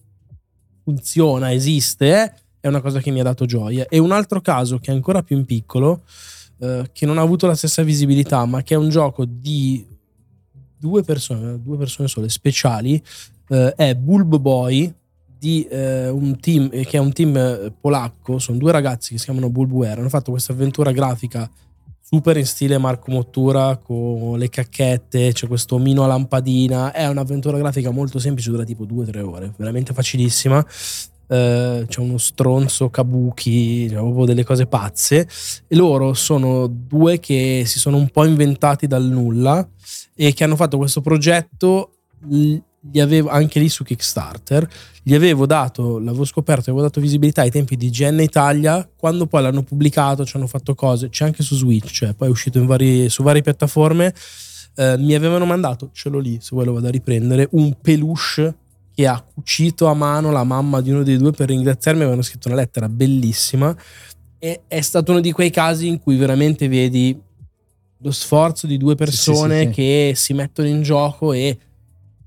funziona, 0.83 1.53
esiste, 1.53 2.23
eh, 2.23 2.31
è 2.59 2.67
una 2.67 2.81
cosa 2.81 2.99
che 2.99 3.11
mi 3.11 3.21
ha 3.21 3.23
dato 3.23 3.45
gioia. 3.45 3.85
E 3.87 3.97
un 3.97 4.11
altro 4.11 4.41
caso 4.41 4.77
che 4.77 4.91
è 4.91 4.93
ancora 4.93 5.23
più 5.23 5.37
in 5.37 5.45
piccolo, 5.45 6.03
eh, 6.59 6.89
che 6.91 7.05
non 7.05 7.17
ha 7.17 7.21
avuto 7.21 7.47
la 7.47 7.55
stessa 7.55 7.81
visibilità, 7.83 8.45
ma 8.45 8.61
che 8.61 8.73
è 8.73 8.77
un 8.77 8.89
gioco 8.89 9.23
di 9.25 9.85
due 10.77 11.01
persone, 11.03 11.61
due 11.61 11.77
persone 11.77 12.07
sole, 12.07 12.29
speciali, 12.29 13.01
eh, 13.49 13.73
è 13.75 13.95
Bulb 13.95 14.37
Boy 14.37 14.93
di 15.39 15.63
eh, 15.69 16.09
un 16.09 16.39
team 16.39 16.69
che 16.69 16.97
è 16.97 16.97
un 16.97 17.13
team 17.13 17.73
polacco, 17.79 18.39
sono 18.39 18.57
due 18.57 18.71
ragazzi 18.71 19.13
che 19.13 19.19
si 19.19 19.25
chiamano 19.25 19.49
Bulbware, 19.49 19.99
hanno 19.99 20.09
fatto 20.09 20.31
questa 20.31 20.51
avventura 20.51 20.91
grafica 20.91 21.49
super 22.09 22.37
in 22.37 22.45
stile 22.45 22.77
Marco 22.77 23.11
Mottura 23.11 23.75
con 23.75 24.37
le 24.37 24.47
cacchette, 24.47 25.33
c'è 25.33 25.45
questo 25.45 25.75
omino 25.75 26.05
a 26.05 26.07
lampadina, 26.07 26.93
è 26.93 27.05
un'avventura 27.05 27.57
grafica 27.57 27.91
molto 27.91 28.17
semplice, 28.17 28.49
dura 28.49 28.63
tipo 28.63 28.85
2-3 28.85 29.21
ore, 29.23 29.53
veramente 29.57 29.93
facilissima. 29.93 30.65
Eh, 31.29 31.83
c'è 31.85 31.99
uno 31.99 32.17
stronzo 32.17 32.89
kabuki, 32.89 33.87
c'è 33.89 33.95
proprio 33.95 34.23
delle 34.23 34.45
cose 34.45 34.67
pazze 34.67 35.27
e 35.67 35.75
loro 35.75 36.13
sono 36.13 36.67
due 36.67 37.19
che 37.19 37.63
si 37.65 37.77
sono 37.77 37.97
un 37.97 38.07
po' 38.07 38.23
inventati 38.23 38.87
dal 38.87 39.03
nulla 39.03 39.67
e 40.15 40.31
che 40.31 40.45
hanno 40.45 40.55
fatto 40.55 40.77
questo 40.77 41.01
progetto 41.01 41.91
gli 42.91 42.99
avevo 42.99 43.29
anche 43.29 43.59
lì 43.59 43.69
su 43.69 43.83
Kickstarter 43.83 44.67
gli 45.03 45.13
avevo 45.13 45.45
dato 45.45 45.99
l'avevo 45.99 46.25
scoperto 46.25 46.69
avevo 46.69 46.81
dato 46.81 46.99
visibilità 46.99 47.41
ai 47.41 47.51
tempi 47.51 47.77
di 47.77 47.89
GN 47.89 48.19
Italia 48.19 48.87
quando 48.95 49.25
poi 49.25 49.41
l'hanno 49.41 49.63
pubblicato 49.63 50.25
ci 50.25 50.37
hanno 50.37 50.47
fatto 50.47 50.75
cose 50.75 51.09
c'è 51.09 51.25
anche 51.25 51.43
su 51.43 51.55
Switch 51.55 51.91
cioè 51.91 52.13
poi 52.13 52.27
è 52.27 52.31
uscito 52.31 52.63
vari- 52.65 53.09
su 53.09 53.23
varie 53.23 53.41
piattaforme 53.41 54.13
eh, 54.75 54.97
mi 54.97 55.13
avevano 55.13 55.45
mandato 55.45 55.89
ce 55.93 56.09
l'ho 56.09 56.19
lì 56.19 56.37
se 56.41 56.49
vuoi 56.51 56.65
lo 56.65 56.73
vado 56.73 56.87
a 56.87 56.91
riprendere 56.91 57.47
un 57.51 57.73
peluche 57.81 58.55
che 58.93 59.05
ha 59.05 59.21
cucito 59.21 59.87
a 59.87 59.93
mano 59.93 60.31
la 60.31 60.43
mamma 60.43 60.81
di 60.81 60.91
uno 60.91 61.03
dei 61.03 61.17
due 61.17 61.31
per 61.31 61.47
ringraziarmi 61.49 62.01
avevano 62.01 62.23
scritto 62.23 62.47
una 62.47 62.57
lettera 62.57 62.89
bellissima 62.89 63.75
e 64.39 64.61
è 64.67 64.81
stato 64.81 65.11
uno 65.11 65.21
di 65.21 65.31
quei 65.31 65.49
casi 65.49 65.87
in 65.87 65.99
cui 65.99 66.15
veramente 66.15 66.67
vedi 66.67 67.17
lo 67.99 68.11
sforzo 68.11 68.67
di 68.67 68.77
due 68.77 68.95
persone 68.95 69.59
sì, 69.59 69.65
sì. 69.65 69.71
che 69.71 70.13
si 70.15 70.33
mettono 70.33 70.67
in 70.67 70.81
gioco 70.83 71.33
e 71.33 71.57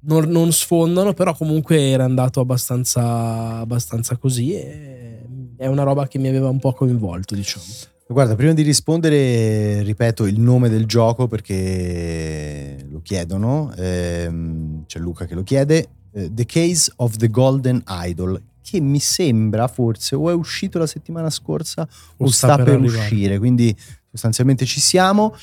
non, 0.02 0.28
non 0.28 0.52
sfondano, 0.52 1.12
però 1.14 1.34
comunque 1.34 1.90
era 1.90 2.04
andato 2.04 2.40
abbastanza, 2.40 3.58
abbastanza 3.58 4.16
così 4.16 4.54
e 4.54 5.18
è 5.56 5.66
una 5.66 5.82
roba 5.82 6.08
che 6.08 6.18
mi 6.18 6.28
aveva 6.28 6.48
un 6.48 6.58
po' 6.58 6.72
coinvolto, 6.72 7.34
diciamo. 7.34 7.64
Guarda, 8.08 8.34
prima 8.34 8.52
di 8.54 8.62
rispondere, 8.62 9.82
ripeto 9.82 10.26
il 10.26 10.40
nome 10.40 10.68
del 10.68 10.84
gioco 10.86 11.28
perché 11.28 12.84
lo 12.90 13.00
chiedono. 13.02 13.72
ehm, 13.76 14.84
c'è 14.86 14.98
Luca 14.98 15.26
che 15.26 15.34
lo 15.34 15.42
chiede. 15.42 15.88
eh, 16.12 16.28
the 16.32 16.44
Case 16.44 16.90
of 16.96 17.16
the 17.16 17.28
Golden 17.28 17.82
Idol, 17.86 18.40
che 18.62 18.80
mi 18.80 18.98
sembra 18.98 19.68
forse 19.68 20.16
o 20.16 20.28
è 20.28 20.32
uscito 20.32 20.78
la 20.78 20.86
settimana 20.88 21.30
scorsa 21.30 21.86
o, 22.16 22.26
sta, 22.28 22.56
per, 22.56 22.68
arrivare. 22.74 22.98
uscire. 22.98 23.38
Quindi 23.38 23.76
sostanzialmente 24.10 24.64
ci 24.64 24.80
siamo. 24.80 25.34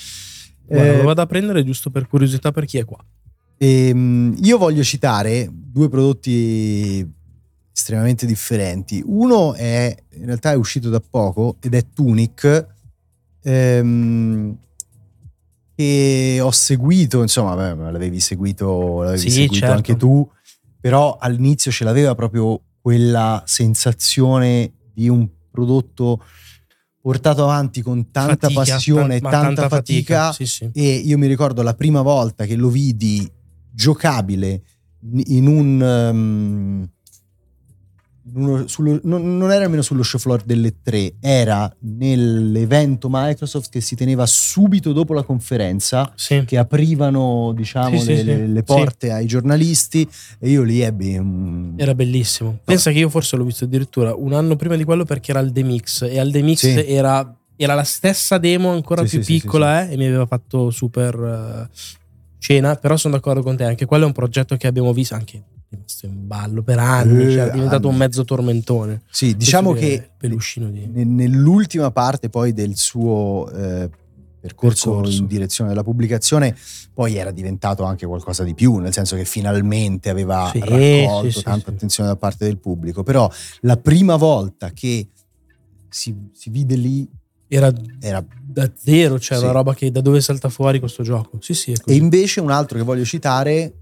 Guarda, 0.66 0.92
Eh, 0.92 0.98
lo 0.98 1.04
vado 1.04 1.22
a 1.22 1.26
prendere 1.26 1.64
giusto 1.64 1.90
per 1.90 2.08
curiosità 2.08 2.52
per 2.52 2.66
chi 2.66 2.80
è 2.80 2.84
qua. 2.84 2.98
Ehm, 3.58 4.36
io 4.42 4.58
voglio 4.58 4.84
citare 4.84 5.50
due 5.52 5.90
prodotti 5.90 7.06
estremamente 7.74 8.26
differenti. 8.26 9.02
Uno 9.06 9.54
è 9.54 9.96
in 10.14 10.26
realtà 10.26 10.52
è 10.52 10.56
uscito 10.56 10.90
da 10.90 11.00
poco 11.00 11.58
ed 11.62 11.74
è 11.74 11.86
Tunic. 11.94 12.68
ehm, 13.44 14.58
che 15.76 16.40
ho 16.42 16.50
seguito, 16.52 17.22
insomma, 17.22 17.56
beh, 17.56 17.92
l'avevi 17.92 18.20
seguito, 18.20 19.04
l'avevi 19.04 19.20
Sì, 19.30 19.30
seguito 19.30 19.56
certo. 19.58 19.74
anche 19.76 19.96
tu, 19.96 20.28
però 20.80 21.18
all'inizio 21.20 21.70
ce 21.72 21.84
l'aveva 21.84 22.16
proprio 22.16 22.60
quella 22.82 23.44
sensazione 23.46 24.74
di 24.92 25.08
un 25.08 25.28
prodotto 25.52 26.24
portato 27.00 27.44
avanti 27.44 27.82
con 27.84 28.10
tanta 28.10 28.50
Fatica, 28.50 28.72
passione 28.74 29.16
e 29.18 29.22
ma 29.22 29.30
tanta, 29.30 29.70
fatica 29.70 30.32
Sì, 30.34 30.46
sì. 30.48 30.70
e 30.74 30.96
io 30.96 31.18
mi 31.20 31.28
ricordo 31.28 31.62
la 31.62 31.76
prima 31.76 32.02
volta 32.02 32.46
che 32.46 32.56
lo 32.56 32.70
vidi 32.70 33.32
giocabile 33.78 34.62
in 35.28 35.46
un 35.46 35.80
um, 35.82 36.90
uno- 38.34 38.68
sullo- 38.68 39.00
non, 39.04 39.38
non 39.38 39.52
era 39.52 39.62
nemmeno 39.62 39.84
sullo 39.84 40.02
show 40.04 40.20
floor 40.20 40.42
delle 40.44 40.82
tre 40.82 41.14
era 41.22 41.72
nell'evento 41.82 43.08
Microsoft 43.10 43.70
che 43.70 43.80
si 43.80 43.96
teneva 43.96 44.26
subito 44.26 44.92
dopo 44.94 45.14
la 45.14 45.22
conferenza 45.24 46.12
Sì. 46.16 46.44
che 46.46 46.58
aprivano 46.58 47.54
diciamo 47.56 48.00
Sì, 48.00 48.08
le, 48.08 48.18
sì. 48.18 48.24
le- 48.24 48.48
le 48.48 48.64
porte 48.64 49.12
ai 49.12 49.28
giornalisti 49.28 50.08
e 50.40 50.50
io 50.50 50.64
lì 50.64 50.82
ebbi 50.82 51.16
un 51.18 51.76
Era 51.78 51.94
bellissimo. 51.94 52.58
Pensa 52.64 52.92
che 52.92 52.98
io 52.98 53.10
forse 53.10 53.38
l'ho 53.38 53.46
visto 53.46 53.66
addirittura 53.66 54.14
un 54.16 54.34
anno 54.34 54.56
prima 54.56 54.76
di 54.76 54.84
quello 54.84 55.06
perché 55.06 55.30
era 55.32 55.40
al 55.40 55.52
The 55.52 55.64
Mix 55.64 56.02
e 56.02 56.20
al 56.20 56.32
The 56.32 56.42
Mix 56.42 56.64
era, 56.66 57.34
era 57.56 57.76
la 57.76 57.84
stessa 57.84 58.40
demo 58.40 58.72
ancora 58.72 59.04
più 59.04 59.24
piccola 59.24 59.88
eh, 59.88 59.94
e 59.94 59.98
mi 59.98 60.06
aveva 60.08 60.26
fatto 60.26 60.70
super 60.72 61.14
eh, 61.16 61.96
cena, 62.48 62.76
però 62.76 62.96
sono 62.96 63.16
d'accordo 63.16 63.42
con 63.44 63.58
te, 63.58 63.66
anche 63.66 63.86
quello 63.86 64.04
è 64.04 64.08
un 64.08 64.14
progetto 64.14 64.56
che 64.56 64.68
abbiamo 64.68 64.94
visto 64.94 65.16
anche 65.16 65.44
rimasto 65.70 66.06
in 66.06 66.26
ballo 66.28 66.64
per 66.64 66.80
anni, 66.80 67.26
Eh, 67.26 67.32
cioè 67.32 67.48
è 67.48 67.52
diventato 67.52 67.88
anni. 67.88 67.92
un 67.94 67.96
mezzo 67.98 68.24
tormentone. 68.24 69.02
sì 69.10 69.36
diciamo 69.36 69.74
che 69.74 70.12
di 70.18 70.90
Ne- 70.94 71.04
nell'ultima 71.04 71.92
parte 71.92 72.30
poi 72.30 72.54
del 72.54 72.78
suo 72.78 73.50
eh, 73.52 73.90
percorso, 74.40 74.92
Percorso. 74.92 75.18
in 75.20 75.28
direzione 75.28 75.70
della 75.72 75.84
pubblicazione 75.84 76.56
poi 76.94 77.18
era 77.18 77.32
diventato 77.32 77.84
anche 77.84 78.06
qualcosa 78.06 78.46
di 78.46 78.54
più 78.54 78.78
nel 78.78 78.94
senso 78.94 79.18
che 79.18 79.26
finalmente 79.26 80.10
aveva 80.10 80.50
Sì, 80.54 80.60
raccolto 80.60 81.32
sì, 81.40 81.44
tanta 81.44 81.70
sì. 81.70 81.76
attenzione 81.76 82.10
da 82.10 82.16
parte 82.16 82.46
del 82.46 82.58
pubblico 82.60 83.04
però 83.04 83.30
la 83.62 83.76
prima 83.76 84.16
volta 84.16 84.70
che 84.72 85.10
si, 85.90 86.16
si 86.32 86.50
vide 86.50 86.76
lì 86.76 87.06
era 87.48 87.72
era 88.00 88.26
da 88.46 88.70
zero, 88.76 89.20
cioè 89.20 89.38
Sì. 89.38 89.44
una 89.44 89.54
roba 89.54 89.74
che 89.74 89.92
da 89.92 90.02
dove 90.02 90.20
salta 90.22 90.50
fuori 90.50 90.80
questo 90.80 91.04
gioco. 91.04 91.38
Sì, 91.42 91.54
sì, 91.54 91.72
è 91.72 91.76
e 91.86 91.96
invece 91.96 92.40
un 92.42 92.52
altro 92.52 92.78
che 92.78 92.84
voglio 92.84 93.06
citare 93.06 93.74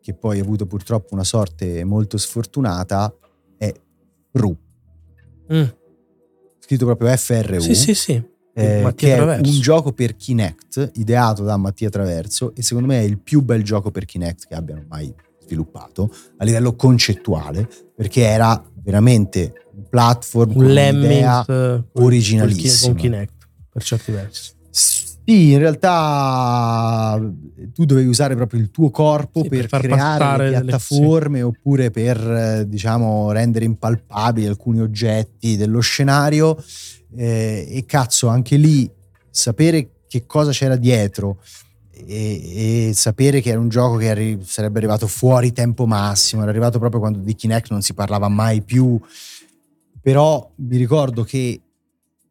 che 0.00 0.14
poi 0.14 0.38
ha 0.38 0.42
avuto 0.42 0.66
purtroppo 0.66 1.14
una 1.14 1.24
sorte 1.24 1.84
molto 1.84 2.16
sfortunata 2.18 3.14
è 3.58 3.72
Ru 4.32 4.56
Mm. 5.52 5.64
scritto 6.60 6.84
proprio 6.84 7.08
FRU 7.16 7.60
Sì, 7.60 7.74
sì, 7.74 7.94
sì. 7.94 8.22
eh, 8.52 8.82
Mattia 8.82 9.08
che 9.08 9.12
è 9.14 9.16
Traverso. 9.16 9.50
un 9.50 9.60
gioco 9.60 9.92
per 9.92 10.14
Kinect 10.16 10.90
ideato 10.96 11.42
da 11.42 11.56
Mattia 11.56 11.88
Traverso 11.88 12.54
e 12.54 12.62
secondo 12.62 12.88
me 12.88 13.00
è 13.00 13.04
il 13.04 13.18
più 13.18 13.40
bel 13.42 13.62
gioco 13.62 13.90
per 13.90 14.04
Kinect 14.04 14.46
che 14.46 14.54
abbiano 14.54 14.84
mai 14.88 15.12
sviluppato 15.40 16.12
a 16.36 16.44
livello 16.44 16.74
concettuale 16.74 17.66
perché 17.94 18.22
era 18.22 18.62
veramente 18.82 19.67
platform 19.88 20.50
Un 20.56 20.64
un'idea 20.64 21.44
Lemmings 21.44 21.48
eh, 21.48 21.84
originalissima. 22.00 22.92
con 22.92 23.00
Kinect 23.00 23.32
per 23.70 23.82
certi 23.82 24.12
versi. 24.12 24.50
Sì, 24.70 25.52
in 25.52 25.58
realtà 25.58 27.20
tu 27.74 27.84
dovevi 27.84 28.08
usare 28.08 28.34
proprio 28.34 28.60
il 28.60 28.70
tuo 28.70 28.90
corpo 28.90 29.42
Sì, 29.42 29.48
per, 29.48 29.66
per 29.68 29.80
creare 29.82 30.44
le 30.44 30.50
delle- 30.50 30.64
piattaforme 30.64 31.42
oppure 31.42 31.90
per 31.90 32.18
eh, 32.18 32.64
diciamo 32.68 33.30
rendere 33.32 33.64
impalpabili 33.66 34.46
alcuni 34.46 34.80
oggetti 34.80 35.56
dello 35.56 35.80
scenario 35.80 36.56
eh, 37.16 37.66
e 37.70 37.84
cazzo 37.86 38.28
anche 38.28 38.56
lì 38.56 38.90
sapere 39.30 39.90
che 40.08 40.24
cosa 40.24 40.50
c'era 40.52 40.76
dietro 40.76 41.42
e, 41.90 42.88
e 42.88 42.92
sapere 42.94 43.40
che 43.42 43.50
era 43.50 43.58
un 43.60 43.68
gioco 43.68 43.96
che 43.96 44.08
arri- 44.10 44.38
sarebbe 44.44 44.78
arrivato 44.78 45.06
fuori 45.06 45.52
tempo 45.52 45.84
massimo, 45.84 46.40
era 46.42 46.50
arrivato 46.50 46.78
proprio 46.78 47.00
quando 47.00 47.18
di 47.18 47.34
Kinect 47.34 47.70
non 47.70 47.82
si 47.82 47.92
parlava 47.92 48.28
mai 48.28 48.62
più, 48.62 48.98
però 50.08 50.50
mi 50.56 50.78
ricordo 50.78 51.22
che 51.22 51.60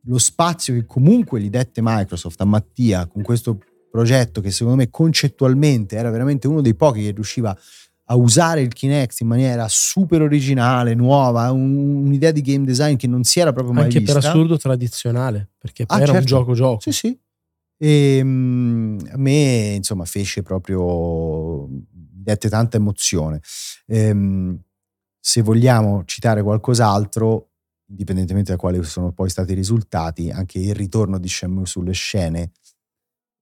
lo 0.06 0.18
spazio 0.18 0.74
che 0.74 0.86
comunque 0.88 1.40
gli 1.40 1.52
dette 1.52 1.80
Microsoft 1.84 2.42
a 2.42 2.46
Mattia 2.46 3.06
con 3.06 3.22
questo 3.22 3.60
progetto 3.92 4.42
che 4.42 4.50
secondo 4.50 4.78
me 4.80 4.90
concettualmente 4.90 5.96
era 5.96 6.10
veramente 6.10 6.48
uno 6.48 6.62
dei 6.62 6.74
pochi 6.74 7.04
che 7.04 7.12
riusciva 7.12 7.56
a 8.06 8.16
usare 8.16 8.62
il 8.62 8.74
Kinect 8.74 9.20
in 9.20 9.28
maniera 9.28 9.68
super 9.68 10.24
originale, 10.24 10.96
nuova, 10.96 11.52
un- 11.52 12.06
un'idea 12.08 12.32
di 12.32 12.42
game 12.42 12.66
design 12.66 12.96
che 12.96 13.06
non 13.06 13.24
si 13.24 13.40
era 13.42 13.54
proprio 13.54 13.74
mai 13.76 13.84
Anche 13.84 14.00
vista. 14.00 14.16
per 14.20 14.26
assurdo 14.26 14.58
tradizionale, 14.58 15.50
perché 15.60 15.86
poi 15.86 15.98
Ah, 15.98 16.02
era 16.02 16.12
un 16.14 16.18
certo. 16.18 16.36
gioco 16.36 16.54
gioco. 16.56 16.80
Sì, 16.82 16.92
sì. 16.92 17.20
E 17.78 18.22
mm, 18.24 18.98
a 19.12 19.18
me, 19.18 19.74
insomma, 19.76 20.06
fece 20.06 20.42
proprio. 20.42 21.68
dette 21.92 22.50
tanta 22.50 22.78
emozione. 22.78 23.40
Ehm, 23.86 24.60
se 25.20 25.42
vogliamo 25.42 26.04
citare 26.06 26.42
qualcos'altro, 26.42 27.47
indipendentemente 27.90 28.52
da 28.52 28.58
quali 28.58 28.84
sono 28.84 29.12
poi 29.12 29.30
stati 29.30 29.52
i 29.52 29.56
risultati, 29.56 30.30
anche 30.30 30.60
il 30.60 30.76
ritorno 30.76 31.20
di 31.20 31.28
Shenmue 31.28 31.66
sulle 31.66 31.94
scene 31.94 32.52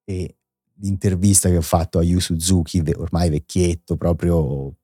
e 0.04 0.38
l'intervista 0.80 1.50
che 1.50 1.58
ho 1.58 1.62
fatto 1.62 2.00
a 2.00 2.04
Yu 2.04 2.20
Suzuki, 2.20 2.84
ormai 2.96 3.30
vecchietto, 3.30 3.96
proprio 3.96 4.76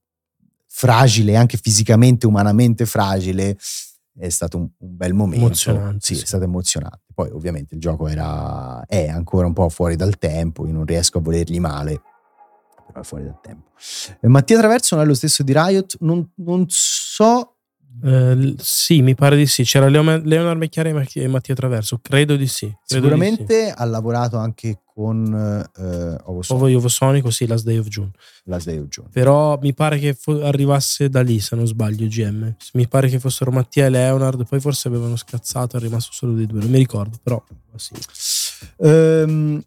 fragile, 0.67 1.35
anche 1.35 1.57
fisicamente, 1.57 2.25
umanamente 2.25 2.85
fragile, 2.85 3.57
è 4.17 4.29
stato 4.29 4.57
un, 4.57 4.69
un 4.77 4.95
bel 4.95 5.13
momento. 5.13 5.45
Emozionante. 5.45 5.99
Sì, 6.01 6.15
sì. 6.15 6.23
è 6.23 6.25
stato 6.25 6.43
emozionante. 6.45 7.01
Poi 7.13 7.29
ovviamente 7.31 7.75
il 7.75 7.81
gioco 7.81 8.07
era, 8.07 8.83
è 8.85 9.09
ancora 9.09 9.47
un 9.47 9.53
po' 9.53 9.69
fuori 9.69 9.95
dal 9.95 10.17
tempo, 10.17 10.65
io 10.65 10.73
non 10.73 10.85
riesco 10.85 11.19
a 11.19 11.21
volergli 11.21 11.59
male, 11.59 12.01
però 12.87 13.01
è 13.01 13.03
fuori 13.03 13.25
dal 13.25 13.39
tempo. 13.41 13.71
Eh, 14.21 14.27
Mattia 14.27 14.57
Traverso 14.57 14.95
non 14.95 15.03
è 15.03 15.07
lo 15.07 15.13
stesso 15.13 15.43
di 15.43 15.53
Riot, 15.53 15.97
non, 15.99 16.31
non 16.35 16.65
so... 16.67 17.57
Eh, 18.03 18.55
sì, 18.57 19.01
mi 19.01 19.15
pare 19.15 19.35
di 19.35 19.45
sì. 19.45 19.63
C'era 19.63 19.87
Leo- 19.87 20.21
Leonard 20.23 20.57
Becchiari 20.57 20.93
e 21.13 21.27
Mattia 21.27 21.53
Traverso. 21.55 21.99
Credo 22.01 22.35
di 22.35 22.47
sì. 22.47 22.65
Credo 22.65 23.07
di 23.07 23.13
Sicuramente 23.13 23.71
ha 23.71 23.85
lavorato 23.85 24.37
anche 24.37 24.81
con 24.93 25.33
eh, 25.77 26.17
Ovo 26.25 26.41
sì. 26.41 26.53
Ovo 26.53 26.87
Sonico, 26.87 27.29
sì, 27.29 27.47
Last 27.47 27.63
Day 27.65 27.77
of 27.77 27.87
June. 27.87 28.11
Last 28.45 28.65
Day 28.67 28.77
of 28.77 28.87
June. 28.87 29.09
Però 29.11 29.57
mi 29.61 29.73
pare 29.73 29.99
che 29.99 30.13
fo- 30.13 30.43
arrivasse 30.43 31.09
da 31.09 31.21
lì, 31.21 31.39
se 31.39 31.55
non 31.55 31.65
sbaglio, 31.67 32.07
GM. 32.07 32.55
Mi 32.73 32.87
pare 32.87 33.07
che 33.07 33.19
fossero 33.19 33.51
Mattia 33.51 33.85
e 33.85 33.89
Leonard, 33.89 34.45
poi 34.47 34.59
forse 34.59 34.87
avevano 34.87 35.15
scazzato, 35.15 35.77
è 35.77 35.79
rimasto 35.79 36.11
solo 36.13 36.33
dei 36.33 36.45
due, 36.45 36.59
non 36.59 36.69
mi 36.69 36.77
ricordo, 36.77 37.17
però 37.21 37.41
sì. 37.75 37.93
Ehm, 38.79 39.61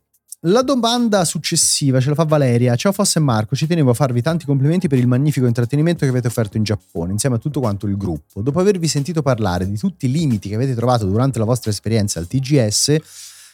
la 0.46 0.62
domanda 0.62 1.24
successiva 1.24 2.00
ce 2.00 2.10
la 2.10 2.14
fa 2.14 2.24
Valeria. 2.24 2.76
Ciao 2.76 2.92
Fosse 2.92 3.18
e 3.18 3.22
Marco, 3.22 3.56
ci 3.56 3.66
tenevo 3.66 3.90
a 3.90 3.94
farvi 3.94 4.20
tanti 4.20 4.44
complimenti 4.44 4.88
per 4.88 4.98
il 4.98 5.06
magnifico 5.06 5.46
intrattenimento 5.46 6.04
che 6.04 6.10
avete 6.10 6.26
offerto 6.26 6.56
in 6.56 6.64
Giappone, 6.64 7.12
insieme 7.12 7.36
a 7.36 7.38
tutto 7.38 7.60
quanto 7.60 7.86
il 7.86 7.96
gruppo. 7.96 8.42
Dopo 8.42 8.60
avervi 8.60 8.86
sentito 8.86 9.22
parlare 9.22 9.66
di 9.66 9.78
tutti 9.78 10.06
i 10.06 10.10
limiti 10.10 10.48
che 10.50 10.54
avete 10.54 10.74
trovato 10.74 11.06
durante 11.06 11.38
la 11.38 11.44
vostra 11.46 11.70
esperienza 11.70 12.18
al 12.18 12.26
TGS, 12.26 12.96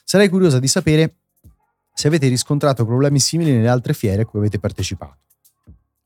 sarei 0.05 0.29
curiosa 0.29 0.59
di 0.59 0.67
sapere 0.67 1.15
se 1.95 2.09
avete 2.09 2.27
riscontrato 2.29 2.85
problemi 2.85 3.21
simili 3.21 3.53
nelle 3.53 3.69
altre 3.69 3.93
fiere 3.93 4.23
a 4.23 4.27
cui 4.27 4.41
avete 4.41 4.59
partecipato. 4.59 5.19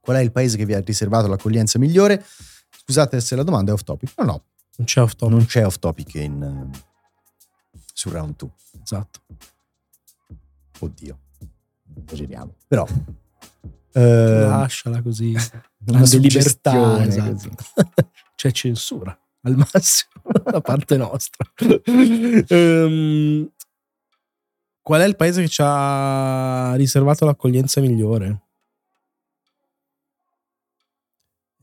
Qual 0.01 0.16
è 0.18 0.20
il 0.20 0.32
paese 0.32 0.59
che 0.59 0.66
vi 0.66 0.74
ha 0.74 0.80
riservato 0.80 1.28
l'accoglienza 1.28 1.78
migliore? 1.78 2.22
Scusate 2.85 3.22
se 3.22 3.37
la 3.37 3.43
domanda 3.43 3.70
è 3.70 3.74
off 3.74 3.85
topic. 3.85 4.12
No, 4.18 4.24
no, 4.24 4.43
Non 4.76 4.87
c'è 4.87 5.01
off 5.01 5.14
topic. 5.14 5.35
non 5.35 5.47
c'è 5.47 5.64
off 5.64 5.78
topic 5.78 6.14
in, 6.16 6.43
eh, 6.43 7.78
su 7.95 8.11
round 8.11 8.35
2. 8.37 8.51
Esatto. 8.82 9.20
Oddio, 10.81 11.18
esageriamo. 12.07 12.55
Però 12.66 12.87
eh, 13.93 14.01
Lasciala 14.41 15.01
così. 15.03 15.35
una 15.87 16.03
libertà, 16.05 17.05
esatto. 17.05 17.51
C'è 18.35 18.51
censura 18.51 19.16
al 19.43 19.57
massimo 19.57 20.12
da 20.51 20.61
parte 20.61 20.97
nostra. 20.97 21.49
Ehm, 22.49 23.51
qual 24.83 25.01
è 25.01 25.05
il 25.07 25.16
paese 25.16 25.43
che 25.43 25.49
ci 25.49 25.62
ha 25.64 26.75
riservato 26.75 27.25
l'accoglienza 27.25 27.81
migliore? 27.81 28.41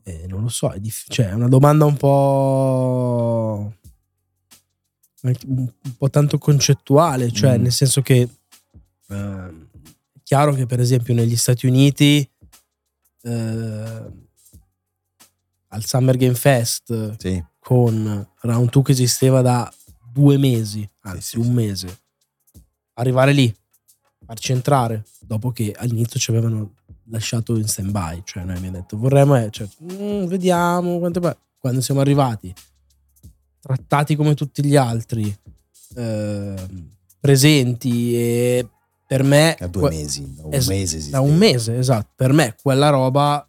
Eh, 0.04 0.26
non 0.26 0.42
lo 0.42 0.48
so, 0.48 0.70
è, 0.70 0.80
diff- 0.80 1.08
cioè, 1.10 1.28
è 1.28 1.32
una 1.32 1.46
domanda 1.48 1.84
un 1.84 1.96
po'. 1.96 3.72
un 5.22 5.72
po' 5.96 6.10
tanto 6.10 6.38
concettuale, 6.38 7.30
cioè 7.30 7.56
Mm. 7.58 7.62
nel 7.62 7.72
senso 7.72 8.00
che 8.02 8.28
è 9.12 10.20
chiaro 10.22 10.54
che 10.54 10.66
per 10.66 10.80
esempio 10.80 11.14
negli 11.14 11.36
Stati 11.36 11.66
Uniti 11.66 12.28
eh, 13.22 14.10
al 15.68 15.84
Summer 15.84 16.16
Game 16.16 16.34
Fest 16.34 17.16
Sì, 17.18 17.42
con 17.58 18.26
Round 18.40 18.70
2 18.70 18.82
che 18.82 18.92
esisteva 18.92 19.40
da 19.42 19.72
due 20.12 20.36
mesi, 20.36 20.88
anzi 21.02 21.22
sì, 21.22 21.36
un 21.38 21.44
sì. 21.44 21.50
mese, 21.50 21.98
arrivare 22.94 23.32
lì, 23.32 23.54
farci 24.26 24.52
entrare, 24.52 25.04
dopo 25.20 25.50
che 25.52 25.72
all'inizio 25.76 26.20
ci 26.20 26.30
avevano 26.30 26.74
lasciato 27.06 27.56
in 27.56 27.66
stand 27.66 27.90
by, 27.90 28.20
cioè 28.24 28.44
noi 28.44 28.56
abbiamo 28.56 28.76
detto 28.76 28.96
vorremmo, 28.98 29.36
eh, 29.36 29.50
cioè, 29.50 29.66
"Mm, 29.82 30.26
vediamo, 30.26 30.98
quanto 30.98 31.20
pa-". 31.20 31.36
quando 31.58 31.80
siamo 31.80 32.00
arrivati, 32.00 32.52
trattati 33.60 34.16
come 34.16 34.34
tutti 34.34 34.64
gli 34.64 34.76
altri, 34.76 35.34
ehm, 35.96 36.90
presenti 37.20 38.14
e 38.16 38.68
per 39.16 39.24
me 39.24 39.56
da 39.58 39.66
due 39.66 39.80
que- 39.82 39.90
mesi, 39.90 40.34
da 40.34 40.46
un 40.46 40.54
es- 40.54 40.66
mese 40.68 41.10
da 41.10 41.20
un 41.20 41.36
mese, 41.36 41.76
esatto. 41.76 42.12
Per 42.16 42.32
me 42.32 42.56
quella 42.62 42.88
roba 42.88 43.46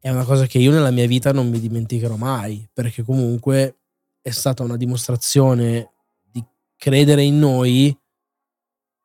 è 0.00 0.10
una 0.10 0.24
cosa 0.24 0.46
che 0.46 0.58
io 0.58 0.72
nella 0.72 0.90
mia 0.90 1.06
vita 1.06 1.32
non 1.32 1.48
mi 1.48 1.60
dimenticherò 1.60 2.16
mai, 2.16 2.68
perché 2.72 3.04
comunque 3.04 3.76
è 4.20 4.30
stata 4.30 4.64
una 4.64 4.76
dimostrazione 4.76 5.90
di 6.28 6.44
credere 6.76 7.22
in 7.22 7.38
noi, 7.38 7.96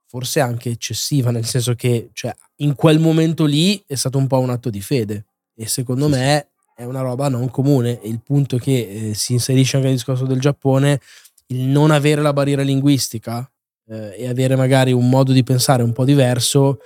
forse 0.07 0.39
anche 0.39 0.72
eccessiva, 0.72 1.30
nel 1.30 1.45
senso 1.45 1.76
che 1.76 2.09
cioè, 2.13 2.34
in 2.57 2.74
quel 2.74 2.97
momento 2.99 3.45
lì 3.45 3.82
è 3.86 3.93
stato 3.95 4.17
un 4.17 4.26
po' 4.26 4.39
un 4.39 4.49
atto 4.49 4.70
di 4.72 4.82
fede. 4.82 5.26
E 5.55 5.67
secondo 5.67 6.05
Sì, 6.05 6.11
me 6.13 6.47
è 6.76 6.84
una 6.84 7.01
roba 7.01 7.30
non 7.30 7.49
comune. 7.51 8.01
E 8.01 8.09
il 8.09 8.22
punto 8.22 8.57
che 8.57 9.09
eh, 9.09 9.13
si 9.13 9.34
inserisce 9.34 9.76
anche 9.76 9.88
nel 9.89 9.97
discorso 9.97 10.26
del 10.26 10.39
Giappone, 10.39 10.99
il 11.47 11.61
non 11.67 11.91
avere 11.91 12.22
la 12.22 12.34
barriera 12.34 12.63
linguistica 12.63 13.49
eh, 13.89 14.15
e 14.17 14.27
avere 14.27 14.55
magari 14.55 14.91
un 14.91 15.09
modo 15.09 15.31
di 15.33 15.43
pensare 15.43 15.83
un 15.83 15.91
po' 15.91 16.05
diverso 16.05 16.79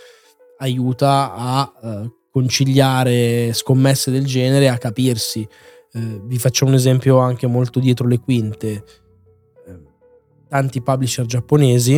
aiuta 0.58 1.34
a 1.34 1.74
eh, 1.84 2.12
conciliare 2.32 3.52
scommesse 3.54 4.10
del 4.10 4.26
genere, 4.26 4.70
a 4.70 4.78
capirsi. 4.78 5.48
Eh, 5.92 6.22
vi 6.24 6.40
faccio 6.40 6.66
un 6.66 6.74
esempio 6.74 7.18
anche 7.20 7.46
molto 7.48 7.80
dietro 7.80 8.08
le 8.08 8.20
quinte. 8.20 8.84
Eh, 9.68 9.80
tanti 10.48 10.82
publisher 10.82 11.26
giapponesi 11.26 11.96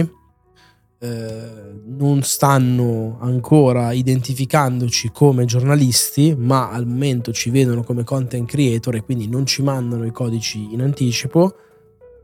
eh, 0.98 1.50
non 1.86 2.24
stanno 2.24 3.18
ancora 3.22 3.92
identificandoci 3.92 5.12
come 5.12 5.46
giornalisti, 5.46 6.36
ma 6.36 6.72
al 6.72 6.88
momento 6.88 7.32
ci 7.32 7.52
vedono 7.52 7.84
come 7.84 8.04
content 8.04 8.50
creator 8.50 8.96
e 8.96 9.04
quindi 9.04 9.28
non 9.28 9.46
ci 9.46 9.62
mandano 9.62 10.06
i 10.06 10.12
codici 10.12 10.74
in 10.74 10.82
anticipo 10.82 11.56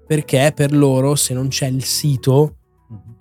perché 0.08 0.52
per 0.54 0.74
loro 0.74 1.16
se 1.16 1.34
non 1.34 1.48
c'è 1.48 1.68
il 1.68 1.84
sito 1.86 2.56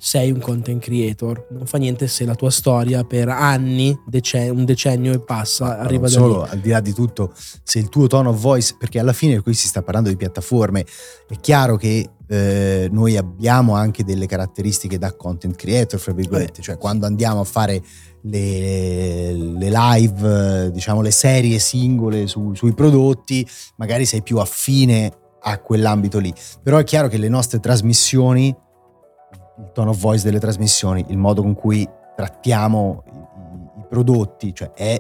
sei 0.03 0.31
un 0.31 0.41
content 0.41 0.81
creator. 0.83 1.47
Non 1.51 1.67
fa 1.67 1.77
niente 1.77 2.09
se 2.09 2.25
la 2.25 2.35
tua 2.35 2.51
storia 2.51 3.05
per 3.05 3.29
anni, 3.29 3.95
dece- 4.07 4.49
un 4.49 4.65
decennio 4.65 5.13
e 5.13 5.21
passa, 5.21 5.67
Ma 5.67 5.77
arriva 5.79 6.05
da 6.07 6.09
solo, 6.09 6.43
lì. 6.45 6.49
al 6.51 6.59
di 6.61 6.71
là 6.71 6.81
di 6.81 6.95
tutto, 6.95 7.35
se 7.63 7.79
il 7.79 7.91
tuo 7.91 8.07
tone 8.07 8.29
of 8.31 8.41
voice, 8.41 8.75
perché 8.79 8.99
alla 8.99 9.13
fine 9.13 9.41
qui 9.43 9.53
si 9.53 9.67
sta 9.67 9.83
parlando 9.83 10.09
di 10.09 10.17
piattaforme, 10.17 10.87
è 11.29 11.37
chiaro 11.39 11.77
che 11.77 12.09
eh, 12.27 12.89
noi 12.91 13.17
abbiamo 13.19 13.75
anche 13.75 14.03
delle 14.03 14.25
caratteristiche 14.27 14.97
da 14.97 15.13
content 15.15 15.55
creator, 15.55 16.01
fra 16.01 16.13
virgolette, 16.15 16.61
Eh, 16.61 16.63
cioè 16.63 16.79
quando 16.79 17.05
andiamo 17.05 17.41
a 17.41 17.45
fare 17.45 17.83
le, 18.23 19.33
le 19.33 19.71
live, 19.71 20.71
diciamo 20.73 21.03
le 21.03 21.11
serie 21.11 21.59
singole 21.59 22.27
su- 22.27 22.55
sui 22.55 22.73
prodotti, 22.73 23.47
magari 23.77 24.05
sei 24.07 24.23
più 24.23 24.39
affine 24.39 25.13
a 25.43 25.59
quell'ambito 25.59 26.19
lì. 26.19 26.33
Però 26.63 26.79
è 26.79 26.85
chiaro 26.85 27.09
che 27.09 27.19
le 27.19 27.29
nostre 27.29 27.61
trasmissioni, 27.61 28.55
il 29.63 29.71
tone 29.73 29.91
of 29.91 29.99
voice 29.99 30.25
delle 30.25 30.39
trasmissioni, 30.41 31.05
il 31.09 31.17
modo 31.19 31.43
con 31.43 31.55
cui 31.55 31.89
trattiamo 32.17 33.03
i, 33.07 33.17
i- 33.81 33.85
prodotti, 33.89 34.55
cioè 34.55 34.71
è 34.73 34.99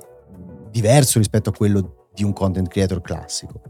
diverso 0.70 1.18
rispetto 1.18 1.50
a 1.50 1.52
quello 1.52 2.08
di 2.12 2.24
un 2.24 2.32
content 2.32 2.66
creator 2.68 3.00
classico. 3.00 3.60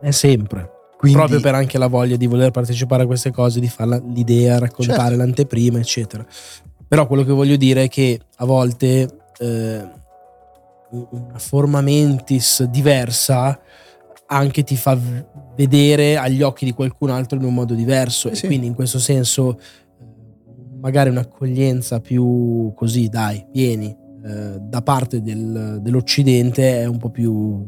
È 0.00 0.10
sempre. 0.10 0.70
Quindi, 0.98 1.16
Proprio 1.16 1.40
per 1.40 1.54
anche 1.54 1.78
la 1.78 1.86
voglia 1.86 2.16
di 2.16 2.26
voler 2.26 2.50
partecipare 2.50 3.04
a 3.04 3.06
queste 3.06 3.30
cose, 3.30 3.60
di 3.60 3.68
fare 3.68 4.02
l'idea, 4.12 4.58
raccontare 4.58 5.00
Certo. 5.00 5.16
l'anteprima, 5.16 5.78
eccetera. 5.78 6.26
Però 6.88 7.06
quello 7.06 7.22
che 7.24 7.32
voglio 7.32 7.56
dire 7.56 7.84
è 7.84 7.88
che 7.88 8.18
a 8.36 8.44
volte 8.44 9.08
eh, 9.38 9.88
una 10.90 11.38
forma 11.38 11.80
mentis 11.82 12.62
diversa 12.64 13.60
anche 14.26 14.62
ti 14.64 14.76
fa 14.76 14.98
vedere 15.54 16.16
agli 16.16 16.42
occhi 16.42 16.64
di 16.64 16.72
qualcun 16.72 17.10
altro 17.10 17.38
in 17.38 17.44
un 17.44 17.54
modo 17.54 17.74
diverso 17.74 18.28
Eh 18.28 18.32
e 18.32 18.34
sì. 18.34 18.46
quindi 18.46 18.66
in 18.66 18.74
questo 18.74 18.98
senso 18.98 19.58
magari 20.80 21.10
un'accoglienza 21.10 22.00
più 22.00 22.72
così, 22.74 23.08
dai, 23.08 23.44
vieni, 23.52 23.86
eh, 24.24 24.58
da 24.60 24.82
parte 24.82 25.20
del- 25.22 25.78
dell'Occidente 25.80 26.80
è 26.80 26.86
un 26.86 26.98
po' 26.98 27.10
più 27.10 27.64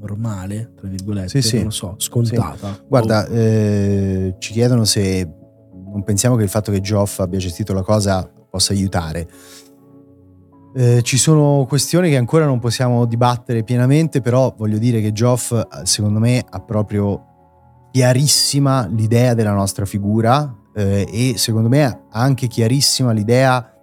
normale, 0.00 0.72
tra 0.76 0.88
virgolette, 0.88 1.28
Sì, 1.28 1.42
sì. 1.42 1.54
non 1.56 1.64
lo 1.64 1.70
so, 1.70 1.94
scontata. 1.98 2.78
Guarda, 2.88 3.26
Oh, 3.28 3.34
eh, 3.34 4.34
ci 4.38 4.52
chiedono 4.52 4.84
se 4.84 5.28
non 5.92 6.02
pensiamo 6.04 6.36
che 6.36 6.42
il 6.42 6.48
fatto 6.48 6.70
che 6.72 6.80
Geoff 6.80 7.18
abbia 7.20 7.38
gestito 7.38 7.72
la 7.74 7.82
cosa 7.82 8.30
possa 8.50 8.72
aiutare. 8.72 9.28
Eh, 10.72 11.02
ci 11.02 11.18
sono 11.18 11.66
questioni 11.68 12.10
che 12.10 12.16
ancora 12.16 12.46
non 12.46 12.60
possiamo 12.60 13.04
dibattere 13.04 13.64
pienamente, 13.64 14.20
però 14.20 14.54
voglio 14.56 14.78
dire 14.78 15.00
che 15.00 15.12
Geoff, 15.12 15.50
eh, 15.52 15.66
secondo 15.84 16.20
me, 16.20 16.44
ha 16.48 16.60
proprio 16.60 17.24
chiarissima 17.90 18.86
l'idea 18.86 19.34
della 19.34 19.52
nostra 19.52 19.84
figura 19.84 20.56
eh, 20.80 21.06
e 21.32 21.38
secondo 21.38 21.68
me 21.68 21.84
ha 21.84 22.06
anche 22.10 22.46
chiarissima 22.46 23.12
l'idea 23.12 23.74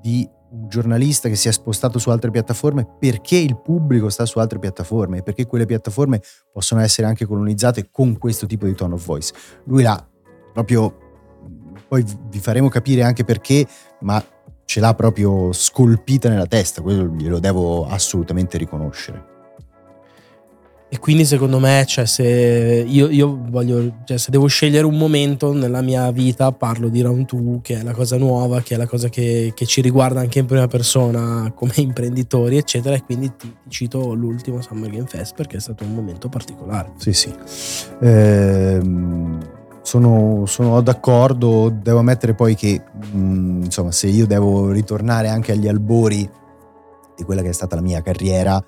di 0.00 0.28
un 0.50 0.68
giornalista 0.68 1.28
che 1.28 1.36
si 1.36 1.48
è 1.48 1.52
spostato 1.52 1.98
su 1.98 2.08
altre 2.08 2.30
piattaforme 2.30 2.86
perché 2.98 3.36
il 3.36 3.60
pubblico 3.60 4.08
sta 4.08 4.24
su 4.24 4.38
altre 4.38 4.58
piattaforme 4.58 5.18
e 5.18 5.22
perché 5.22 5.46
quelle 5.46 5.66
piattaforme 5.66 6.22
possono 6.50 6.80
essere 6.80 7.06
anche 7.06 7.26
colonizzate 7.26 7.90
con 7.90 8.16
questo 8.16 8.46
tipo 8.46 8.64
di 8.64 8.74
tone 8.74 8.94
of 8.94 9.04
voice. 9.04 9.32
Lui 9.64 9.82
l'ha 9.82 10.06
proprio, 10.52 10.96
poi 11.86 12.04
vi 12.30 12.38
faremo 12.38 12.68
capire 12.68 13.02
anche 13.02 13.24
perché, 13.24 13.66
ma 14.00 14.24
ce 14.64 14.80
l'ha 14.80 14.94
proprio 14.94 15.52
scolpita 15.52 16.28
nella 16.28 16.46
testa, 16.46 16.80
quello 16.80 17.14
glielo 17.14 17.38
devo 17.38 17.86
assolutamente 17.86 18.56
riconoscere. 18.56 19.36
E 20.90 20.98
quindi 20.98 21.26
secondo 21.26 21.58
me, 21.58 21.84
cioè, 21.86 22.06
se 22.06 22.24
io, 22.24 23.10
io 23.10 23.38
voglio, 23.50 23.98
cioè, 24.04 24.16
se 24.16 24.30
devo 24.30 24.46
scegliere 24.46 24.86
un 24.86 24.96
momento 24.96 25.52
nella 25.52 25.82
mia 25.82 26.10
vita, 26.10 26.50
parlo 26.52 26.88
di 26.88 27.02
Round 27.02 27.26
2, 27.26 27.60
che 27.60 27.80
è 27.80 27.82
la 27.82 27.92
cosa 27.92 28.16
nuova, 28.16 28.62
che 28.62 28.74
è 28.74 28.78
la 28.78 28.86
cosa 28.86 29.10
che, 29.10 29.52
che 29.54 29.66
ci 29.66 29.82
riguarda 29.82 30.20
anche 30.20 30.38
in 30.38 30.46
prima 30.46 30.66
persona 30.66 31.52
come 31.54 31.72
imprenditori, 31.76 32.56
eccetera. 32.56 32.94
E 32.94 33.02
quindi 33.04 33.30
ti, 33.36 33.54
cito 33.68 34.14
l'ultimo 34.14 34.62
Summer 34.62 34.88
Game 34.88 35.06
Fest 35.06 35.34
perché 35.34 35.58
è 35.58 35.60
stato 35.60 35.84
un 35.84 35.94
momento 35.94 36.30
particolare. 36.30 36.92
Sì, 36.96 37.12
sì. 37.12 37.34
Ehm, 38.00 39.38
sono, 39.82 40.46
sono, 40.46 40.80
d'accordo. 40.80 41.68
Devo 41.68 41.98
ammettere 41.98 42.34
poi 42.34 42.54
che, 42.54 42.82
mh, 43.12 43.18
mm, 43.18 43.62
insomma, 43.64 43.92
se 43.92 44.06
io 44.06 44.26
devo 44.26 44.70
ritornare 44.70 45.28
anche 45.28 45.52
agli 45.52 45.68
albori 45.68 46.26
di 47.14 47.24
quella 47.24 47.42
che 47.42 47.50
è 47.50 47.52
stata 47.52 47.74
la 47.74 47.82
mia 47.82 48.00
carriera, 48.00 48.64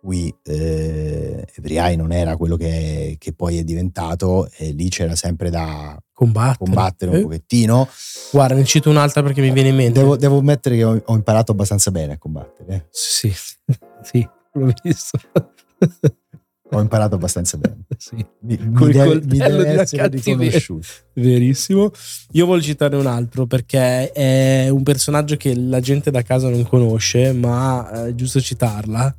cui 0.00 0.34
eh, 0.44 1.46
Every 1.54 1.96
non 1.96 2.12
era 2.12 2.36
quello 2.36 2.56
che, 2.56 3.16
che, 3.18 3.32
poi 3.32 3.58
è 3.58 3.64
diventato 3.64 4.48
e 4.56 4.72
lì 4.72 4.88
c'era 4.88 5.14
sempre 5.14 5.50
da 5.50 6.00
combattere, 6.12 6.56
combattere 6.58 7.10
un 7.10 7.16
eh? 7.18 7.22
pochettino. 7.22 7.88
Guarda, 8.32 8.54
ne 8.54 8.64
cito 8.64 8.90
un'altra 8.90 9.22
perché 9.22 9.40
mi 9.40 9.50
viene 9.50 9.68
in 9.70 9.76
mente. 9.76 10.00
Devo, 10.00 10.16
devo 10.16 10.38
ammettere 10.38 10.76
che 10.76 10.84
ho, 10.84 11.02
ho, 11.04 11.14
imparato 11.14 11.52
abbastanza 11.52 11.90
bene 11.90 12.14
a 12.14 12.18
combattere. 12.18 12.74
Eh. 12.74 12.84
Sì, 12.90 13.32
sì, 14.02 14.28
l'ho 14.52 14.72
visto. 14.82 15.18
ho 16.70 16.80
imparato 16.80 17.14
abbastanza 17.14 17.56
bene. 17.56 17.84
sì. 17.96 18.16
Mi, 18.40 18.58
mi, 18.60 18.92
deve, 18.92 19.14
mi 19.24 19.38
deve 19.38 19.80
essere 19.80 20.08
riconosciuto. 20.08 20.86
Verissimo. 21.14 21.90
Io 22.32 22.46
voglio 22.46 22.62
citare 22.62 22.96
un 22.96 23.06
altro 23.06 23.46
perché 23.46 24.12
è 24.12 24.68
un 24.68 24.82
personaggio 24.82 25.36
che 25.36 25.54
la 25.54 25.80
gente 25.80 26.10
da 26.10 26.22
casa 26.22 26.48
non 26.48 26.66
conosce, 26.66 27.32
ma 27.32 28.06
è 28.06 28.14
giusto 28.14 28.40
citarla 28.40 29.14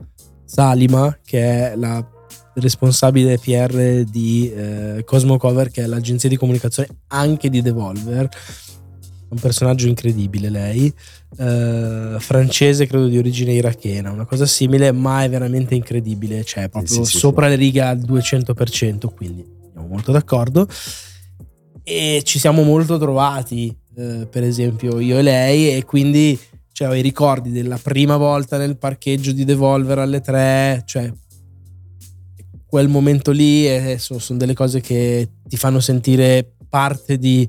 Salima, 0.49 1.15
che 1.23 1.39
è 1.71 1.75
la 1.75 2.03
responsabile 2.55 3.37
PR 3.37 4.03
di 4.03 4.51
eh, 4.51 5.03
Cosmo 5.05 5.37
Cover, 5.37 5.69
che 5.69 5.83
è 5.83 5.85
l'agenzia 5.85 6.27
di 6.27 6.37
comunicazione 6.37 6.89
anche 7.09 7.51
di 7.51 7.61
Devolver. 7.61 8.27
Un 9.29 9.37
personaggio 9.39 9.87
incredibile 9.87 10.49
lei, 10.49 10.91
eh, 11.37 12.15
francese 12.17 12.87
credo 12.87 13.05
di 13.05 13.19
origine 13.19 13.53
irachena, 13.53 14.09
una 14.09 14.25
cosa 14.25 14.47
simile, 14.47 14.91
ma 14.91 15.23
è 15.23 15.29
veramente 15.29 15.75
incredibile, 15.75 16.43
cioè 16.43 16.67
proprio 16.67 17.03
sì, 17.03 17.11
sì, 17.11 17.17
sopra 17.19 17.45
sì. 17.45 17.51
le 17.51 17.55
righe 17.57 17.81
al 17.81 17.99
200%, 17.99 19.13
quindi 19.13 19.45
siamo 19.71 19.87
molto 19.87 20.11
d'accordo. 20.11 20.67
E 21.83 22.23
ci 22.25 22.39
siamo 22.39 22.63
molto 22.63 22.97
trovati, 22.97 23.75
eh, 23.95 24.27
per 24.27 24.41
esempio 24.41 24.99
io 24.99 25.19
e 25.19 25.21
lei, 25.21 25.75
e 25.77 25.85
quindi 25.85 26.39
cioè, 26.79 26.87
ho 26.87 26.95
i 26.95 27.01
ricordi 27.01 27.51
della 27.51 27.77
prima 27.77 28.15
volta 28.15 28.57
nel 28.57 28.77
parcheggio 28.77 29.33
di 29.33 29.43
Devolver 29.43 29.99
alle 29.99 30.21
3, 30.21 30.83
cioè 30.85 31.11
quel 32.65 32.87
momento 32.87 33.31
lì 33.31 33.65
è, 33.65 33.97
sono, 33.97 34.17
sono 34.19 34.39
delle 34.39 34.53
cose 34.53 34.79
che 34.79 35.27
ti 35.45 35.57
fanno 35.57 35.81
sentire 35.81 36.53
parte 36.69 37.17
di 37.17 37.45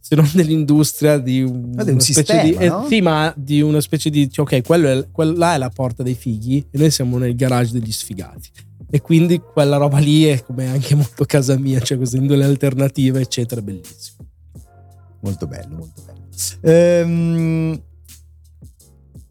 se 0.00 0.16
non 0.16 0.28
dell'industria 0.34 1.18
di 1.18 1.42
un, 1.42 1.72
un 1.76 2.00
sistema, 2.00 2.42
di, 2.42 2.54
eh, 2.54 2.66
no? 2.66 2.84
eh, 2.84 2.88
sì, 2.88 3.00
ma 3.00 3.32
di 3.36 3.60
una 3.60 3.80
specie 3.80 4.10
di 4.10 4.28
cioè, 4.28 4.44
ok, 4.44 4.66
quello 4.66 4.88
è, 4.88 5.06
quella 5.12 5.54
è 5.54 5.58
la 5.58 5.70
porta 5.70 6.02
dei 6.02 6.14
fighi 6.14 6.66
e 6.68 6.76
noi 6.76 6.90
siamo 6.90 7.18
nel 7.18 7.36
garage 7.36 7.78
degli 7.78 7.92
sfigati. 7.92 8.48
E 8.90 9.00
quindi 9.00 9.38
quella 9.38 9.76
roba 9.76 9.98
lì 9.98 10.24
è 10.24 10.42
come 10.42 10.66
anche 10.66 10.96
molto 10.96 11.24
casa 11.24 11.56
mia, 11.56 11.78
cioè 11.78 11.98
queste 11.98 12.16
indole 12.16 12.42
alternative, 12.42 13.20
eccetera, 13.20 13.62
bellissimo. 13.62 14.26
Molto 15.20 15.46
bello, 15.46 15.76
molto 15.76 16.02
bello. 16.04 16.20
Ehm, 16.62 17.80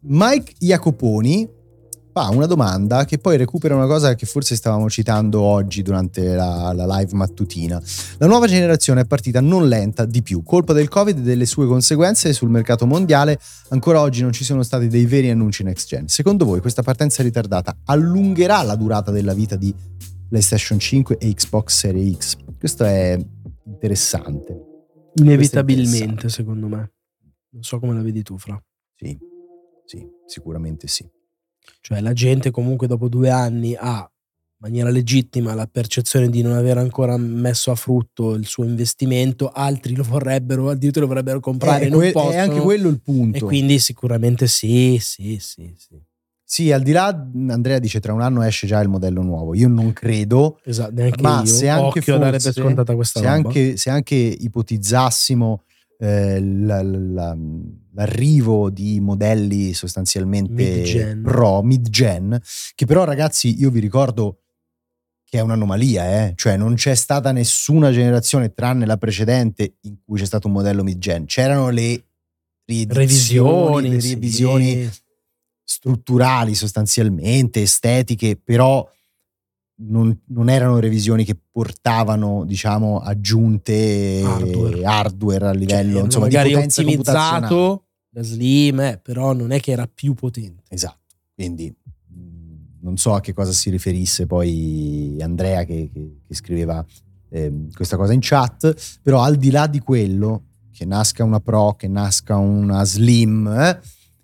Mike 0.04 0.54
Jacoponi 0.58 1.48
fa 2.12 2.28
una 2.28 2.46
domanda 2.46 3.04
che 3.04 3.18
poi 3.18 3.36
recupera 3.36 3.74
una 3.76 3.86
cosa 3.86 4.14
che 4.14 4.26
forse 4.26 4.56
stavamo 4.56 4.90
citando 4.90 5.40
oggi 5.40 5.82
durante 5.82 6.34
la, 6.34 6.72
la, 6.74 6.98
live 6.98 7.14
mattutina. 7.14 7.80
La 8.18 8.26
nuova 8.26 8.46
generazione 8.46 9.02
è 9.02 9.06
partita 9.06 9.40
non 9.40 9.68
lenta 9.68 10.04
di 10.04 10.22
più, 10.22 10.42
colpa 10.42 10.72
del 10.72 10.88
Covid 10.88 11.18
e 11.18 11.22
delle 11.22 11.46
sue 11.46 11.66
conseguenze 11.66 12.32
sul 12.32 12.50
mercato 12.50 12.84
mondiale. 12.84 13.38
Ancora 13.68 14.00
oggi 14.00 14.22
non 14.22 14.32
ci 14.32 14.44
sono 14.44 14.62
stati 14.62 14.88
dei 14.88 15.06
veri 15.06 15.30
annunci 15.30 15.62
next 15.62 15.88
gen. 15.88 16.08
Secondo 16.08 16.44
voi 16.44 16.60
questa 16.60 16.82
partenza 16.82 17.22
ritardata 17.22 17.78
allungherà 17.84 18.62
la 18.62 18.74
durata 18.74 19.10
della 19.12 19.34
vita 19.34 19.56
di 19.56 19.72
PlayStation 20.28 20.78
5 20.80 21.16
e 21.16 21.32
Xbox 21.32 21.78
Series 21.78 22.16
X? 22.16 22.36
Questo 22.58 22.84
è 22.84 23.18
interessante. 23.66 24.64
Inevitabilmente, 25.14 25.98
è 25.98 26.08
interessante. 26.08 26.28
secondo 26.28 26.66
me. 26.66 26.92
Non 27.50 27.62
so 27.62 27.78
come 27.78 27.94
la 27.94 28.02
vedi 28.02 28.22
tu, 28.22 28.36
Fra. 28.36 28.60
Sì, 28.94 29.16
sì, 29.84 30.06
sicuramente 30.26 30.86
sì. 30.86 31.08
Cioè 31.80 32.00
la 32.00 32.12
gente 32.12 32.50
comunque 32.50 32.86
dopo 32.86 33.08
due 33.08 33.30
anni 33.30 33.74
ha 33.78 33.98
in 33.98 34.56
maniera 34.58 34.90
legittima 34.90 35.54
la 35.54 35.66
percezione 35.66 36.28
di 36.28 36.42
non 36.42 36.52
aver 36.52 36.78
ancora 36.78 37.16
messo 37.16 37.70
a 37.70 37.74
frutto 37.74 38.34
il 38.34 38.46
suo 38.46 38.64
investimento, 38.64 39.50
altri 39.50 39.94
lo 39.96 40.04
vorrebbero, 40.04 40.70
addirittura 40.70 41.04
lo 41.04 41.10
vorrebbero 41.10 41.40
comprare, 41.40 41.86
eh, 41.86 41.88
non 41.88 41.98
que- 41.98 42.12
È 42.12 42.36
anche 42.36 42.60
quello 42.60 42.88
il 42.88 43.00
punto. 43.00 43.36
E 43.38 43.40
quindi 43.40 43.78
sicuramente 43.80 44.46
sì, 44.46 44.98
sì, 45.00 45.38
sì, 45.40 45.74
sì. 45.76 46.00
Sì, 46.44 46.70
al 46.70 46.82
di 46.82 46.92
là, 46.92 47.06
Andrea 47.48 47.78
dice 47.78 47.98
tra 47.98 48.12
un 48.12 48.20
anno 48.20 48.42
esce 48.42 48.66
già 48.66 48.78
il 48.80 48.88
modello 48.90 49.22
nuovo. 49.22 49.54
Io 49.54 49.68
non 49.68 49.94
credo. 49.94 50.60
Esatto, 50.64 50.92
neanche 50.92 51.22
ma 51.22 51.40
io. 51.40 51.46
se 51.46 51.68
anche 51.70 52.00
Occhio 52.00 52.52
scontata 52.52 52.94
questa 52.94 53.20
se 53.20 53.26
anche, 53.26 53.76
se 53.78 53.88
anche 53.88 54.14
ipotizzassimo 54.14 55.62
eh, 55.98 56.40
la, 56.40 56.82
la, 56.82 57.36
l'arrivo 57.94 58.70
di 58.70 59.00
modelli 59.00 59.72
sostanzialmente 59.72 60.52
mid-gen. 60.52 61.22
pro, 61.22 61.62
mid-gen, 61.62 62.40
che 62.74 62.86
però 62.86 63.04
ragazzi 63.04 63.58
io 63.58 63.70
vi 63.70 63.80
ricordo 63.80 64.38
che 65.24 65.38
è 65.38 65.40
un'anomalia, 65.40 66.26
eh? 66.26 66.32
cioè 66.36 66.56
non 66.56 66.74
c'è 66.74 66.94
stata 66.94 67.32
nessuna 67.32 67.90
generazione 67.90 68.52
tranne 68.52 68.84
la 68.84 68.98
precedente 68.98 69.76
in 69.82 69.96
cui 70.04 70.18
c'è 70.18 70.26
stato 70.26 70.46
un 70.46 70.52
modello 70.52 70.82
mid-gen, 70.82 71.24
c'erano 71.24 71.70
le 71.70 72.04
revisioni, 72.66 73.88
le 73.88 74.00
revisioni 74.00 74.84
sì. 74.84 75.00
strutturali 75.64 76.54
sostanzialmente, 76.54 77.62
estetiche, 77.62 78.36
però 78.36 78.86
non, 79.88 80.18
non, 80.26 80.48
erano 80.48 80.78
revisioni 80.78 81.24
che 81.24 81.36
portavano, 81.50 82.44
diciamo, 82.44 83.00
aggiunte 83.00 84.22
hardware, 84.24 84.84
hardware 84.84 85.46
a 85.48 85.52
livello 85.52 85.94
cioè, 85.94 86.04
insomma, 86.04 86.24
magari 86.26 86.48
di 86.48 86.54
potenza 86.54 86.80
ottimizzato 86.80 87.84
da 88.08 88.22
slim, 88.22 88.80
eh, 88.80 89.00
però 89.02 89.32
non 89.32 89.50
è 89.50 89.60
che 89.60 89.72
era 89.72 89.88
più 89.92 90.14
potente. 90.14 90.62
Esatto. 90.68 91.16
Quindi 91.34 91.74
non 92.80 92.96
so 92.96 93.14
a 93.14 93.20
che 93.20 93.32
cosa 93.32 93.52
si 93.52 93.70
riferisse 93.70 94.26
poi 94.26 95.16
Andrea 95.20 95.64
che, 95.64 95.88
che, 95.92 96.20
che 96.26 96.34
scriveva 96.34 96.84
eh, 97.30 97.68
questa 97.72 97.96
cosa 97.96 98.12
in 98.12 98.20
chat, 98.20 98.98
però 99.02 99.22
al 99.22 99.36
di 99.36 99.50
là 99.50 99.66
di 99.66 99.80
quello, 99.80 100.44
che 100.72 100.84
nasca 100.84 101.24
una 101.24 101.40
Pro, 101.40 101.74
che 101.74 101.88
nasca 101.88 102.36
una 102.36 102.84
Slim, 102.84 103.46
eh, 103.46 103.80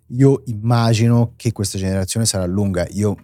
io 0.08 0.42
immagino 0.46 1.32
che 1.36 1.52
questa 1.52 1.78
generazione 1.78 2.26
sarà 2.26 2.46
lunga. 2.46 2.86
Io 2.90 3.16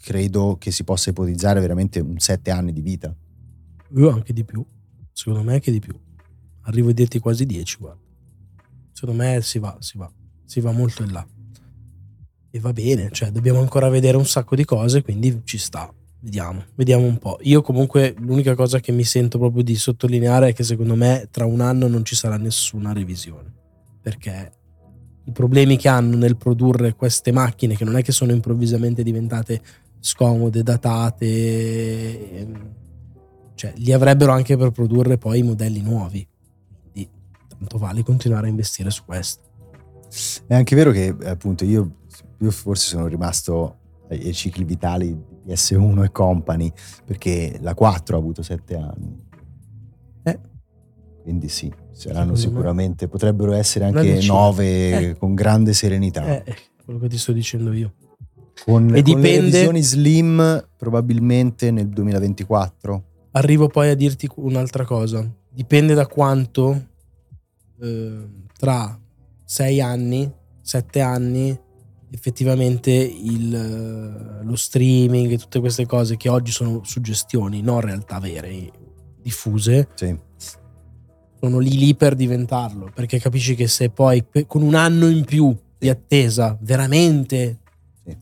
credo 0.00 0.56
che 0.58 0.70
si 0.70 0.84
possa 0.84 1.10
ipotizzare 1.10 1.60
veramente 1.60 2.00
un 2.00 2.18
sette 2.18 2.50
anni 2.50 2.72
di 2.72 2.80
vita. 2.80 3.14
Io 3.96 4.10
anche 4.10 4.32
di 4.32 4.44
più. 4.44 4.64
Secondo 5.12 5.42
me 5.42 5.54
anche 5.54 5.70
di 5.70 5.80
più. 5.80 5.98
Arrivo 6.62 6.90
a 6.90 6.92
dirti 6.92 7.18
quasi 7.18 7.44
dieci, 7.44 7.76
guarda. 7.78 8.00
Secondo 8.92 9.22
me 9.22 9.40
si 9.42 9.58
va, 9.58 9.76
si 9.80 9.98
va. 9.98 10.10
Si 10.44 10.60
va 10.60 10.72
molto 10.72 11.02
in 11.02 11.12
là. 11.12 11.26
E 12.52 12.58
va 12.58 12.72
bene, 12.72 13.10
cioè 13.12 13.30
dobbiamo 13.30 13.60
ancora 13.60 13.88
vedere 13.88 14.16
un 14.16 14.26
sacco 14.26 14.56
di 14.56 14.64
cose, 14.64 15.02
quindi 15.02 15.42
ci 15.44 15.58
sta. 15.58 15.92
Vediamo, 16.22 16.64
vediamo 16.74 17.06
un 17.06 17.18
po'. 17.18 17.38
Io 17.42 17.62
comunque 17.62 18.14
l'unica 18.18 18.54
cosa 18.54 18.80
che 18.80 18.92
mi 18.92 19.04
sento 19.04 19.38
proprio 19.38 19.62
di 19.62 19.74
sottolineare 19.74 20.48
è 20.48 20.52
che 20.52 20.64
secondo 20.64 20.94
me 20.94 21.28
tra 21.30 21.44
un 21.44 21.60
anno 21.60 21.88
non 21.88 22.04
ci 22.04 22.14
sarà 22.14 22.36
nessuna 22.36 22.92
revisione. 22.92 23.52
Perché 24.02 24.52
i 25.24 25.32
problemi 25.32 25.76
che 25.76 25.88
hanno 25.88 26.16
nel 26.16 26.36
produrre 26.36 26.94
queste 26.94 27.32
macchine, 27.32 27.76
che 27.76 27.84
non 27.84 27.96
è 27.96 28.02
che 28.02 28.12
sono 28.12 28.32
improvvisamente 28.32 29.02
diventate 29.02 29.62
scomode, 30.00 30.62
datate, 30.62 32.46
cioè 33.54 33.72
li 33.76 33.92
avrebbero 33.92 34.32
anche 34.32 34.56
per 34.56 34.70
produrre 34.70 35.18
poi 35.18 35.42
modelli 35.42 35.82
nuovi. 35.82 36.26
Quindi 36.82 37.08
tanto 37.46 37.78
vale 37.78 38.02
continuare 38.02 38.46
a 38.46 38.50
investire 38.50 38.90
su 38.90 39.04
questo. 39.04 39.42
È 40.46 40.54
anche 40.54 40.74
vero 40.74 40.90
che 40.90 41.14
appunto 41.24 41.64
io, 41.64 41.98
io 42.38 42.50
forse 42.50 42.88
sono 42.88 43.06
rimasto 43.06 43.76
ai 44.08 44.32
cicli 44.32 44.64
vitali 44.64 45.14
di 45.14 45.52
PS1 45.52 46.04
e 46.04 46.10
Company 46.10 46.72
perché 47.04 47.58
la 47.60 47.74
4 47.74 48.16
ha 48.16 48.18
avuto 48.18 48.42
7 48.42 48.74
anni. 48.74 49.28
Eh. 50.24 50.40
Quindi 51.22 51.48
sì, 51.48 51.72
saranno 51.92 52.34
sicuramente, 52.34 53.04
me. 53.04 53.10
potrebbero 53.10 53.52
essere 53.52 53.84
anche 53.84 54.20
9 54.24 55.10
eh. 55.10 55.16
con 55.16 55.34
grande 55.34 55.74
serenità. 55.74 56.42
Eh, 56.42 56.56
quello 56.84 56.98
che 56.98 57.08
ti 57.08 57.18
sto 57.18 57.32
dicendo 57.32 57.72
io. 57.72 57.92
Con, 58.64 58.94
e 58.94 59.02
dipende, 59.02 59.12
con 59.12 59.22
le 59.22 59.40
revisioni 59.40 59.82
slim 59.82 60.68
probabilmente 60.76 61.70
nel 61.70 61.88
2024. 61.88 63.04
Arrivo 63.32 63.68
poi 63.68 63.90
a 63.90 63.94
dirti 63.94 64.28
un'altra 64.36 64.84
cosa. 64.84 65.28
Dipende 65.48 65.94
da 65.94 66.06
quanto 66.06 66.88
eh, 67.80 68.28
tra 68.56 68.98
sei 69.44 69.80
anni 69.80 70.30
sette 70.60 71.00
anni 71.00 71.58
effettivamente 72.12 72.90
il, 72.90 74.40
lo 74.42 74.56
streaming 74.56 75.32
e 75.32 75.38
tutte 75.38 75.60
queste 75.60 75.86
cose 75.86 76.16
che 76.16 76.28
oggi 76.28 76.50
sono 76.50 76.82
suggestioni, 76.84 77.62
non 77.62 77.80
realtà 77.80 78.18
vere, 78.18 78.70
diffuse, 79.22 79.88
Sì. 79.94 80.16
sono 81.40 81.58
lì 81.58 81.78
lì 81.78 81.94
per 81.94 82.14
diventarlo, 82.14 82.90
perché 82.92 83.18
capisci 83.18 83.54
che 83.54 83.68
se 83.68 83.90
poi 83.90 84.24
con 84.46 84.62
un 84.62 84.74
anno 84.74 85.08
in 85.08 85.24
più 85.24 85.56
di 85.78 85.88
attesa 85.88 86.56
veramente. 86.60 87.59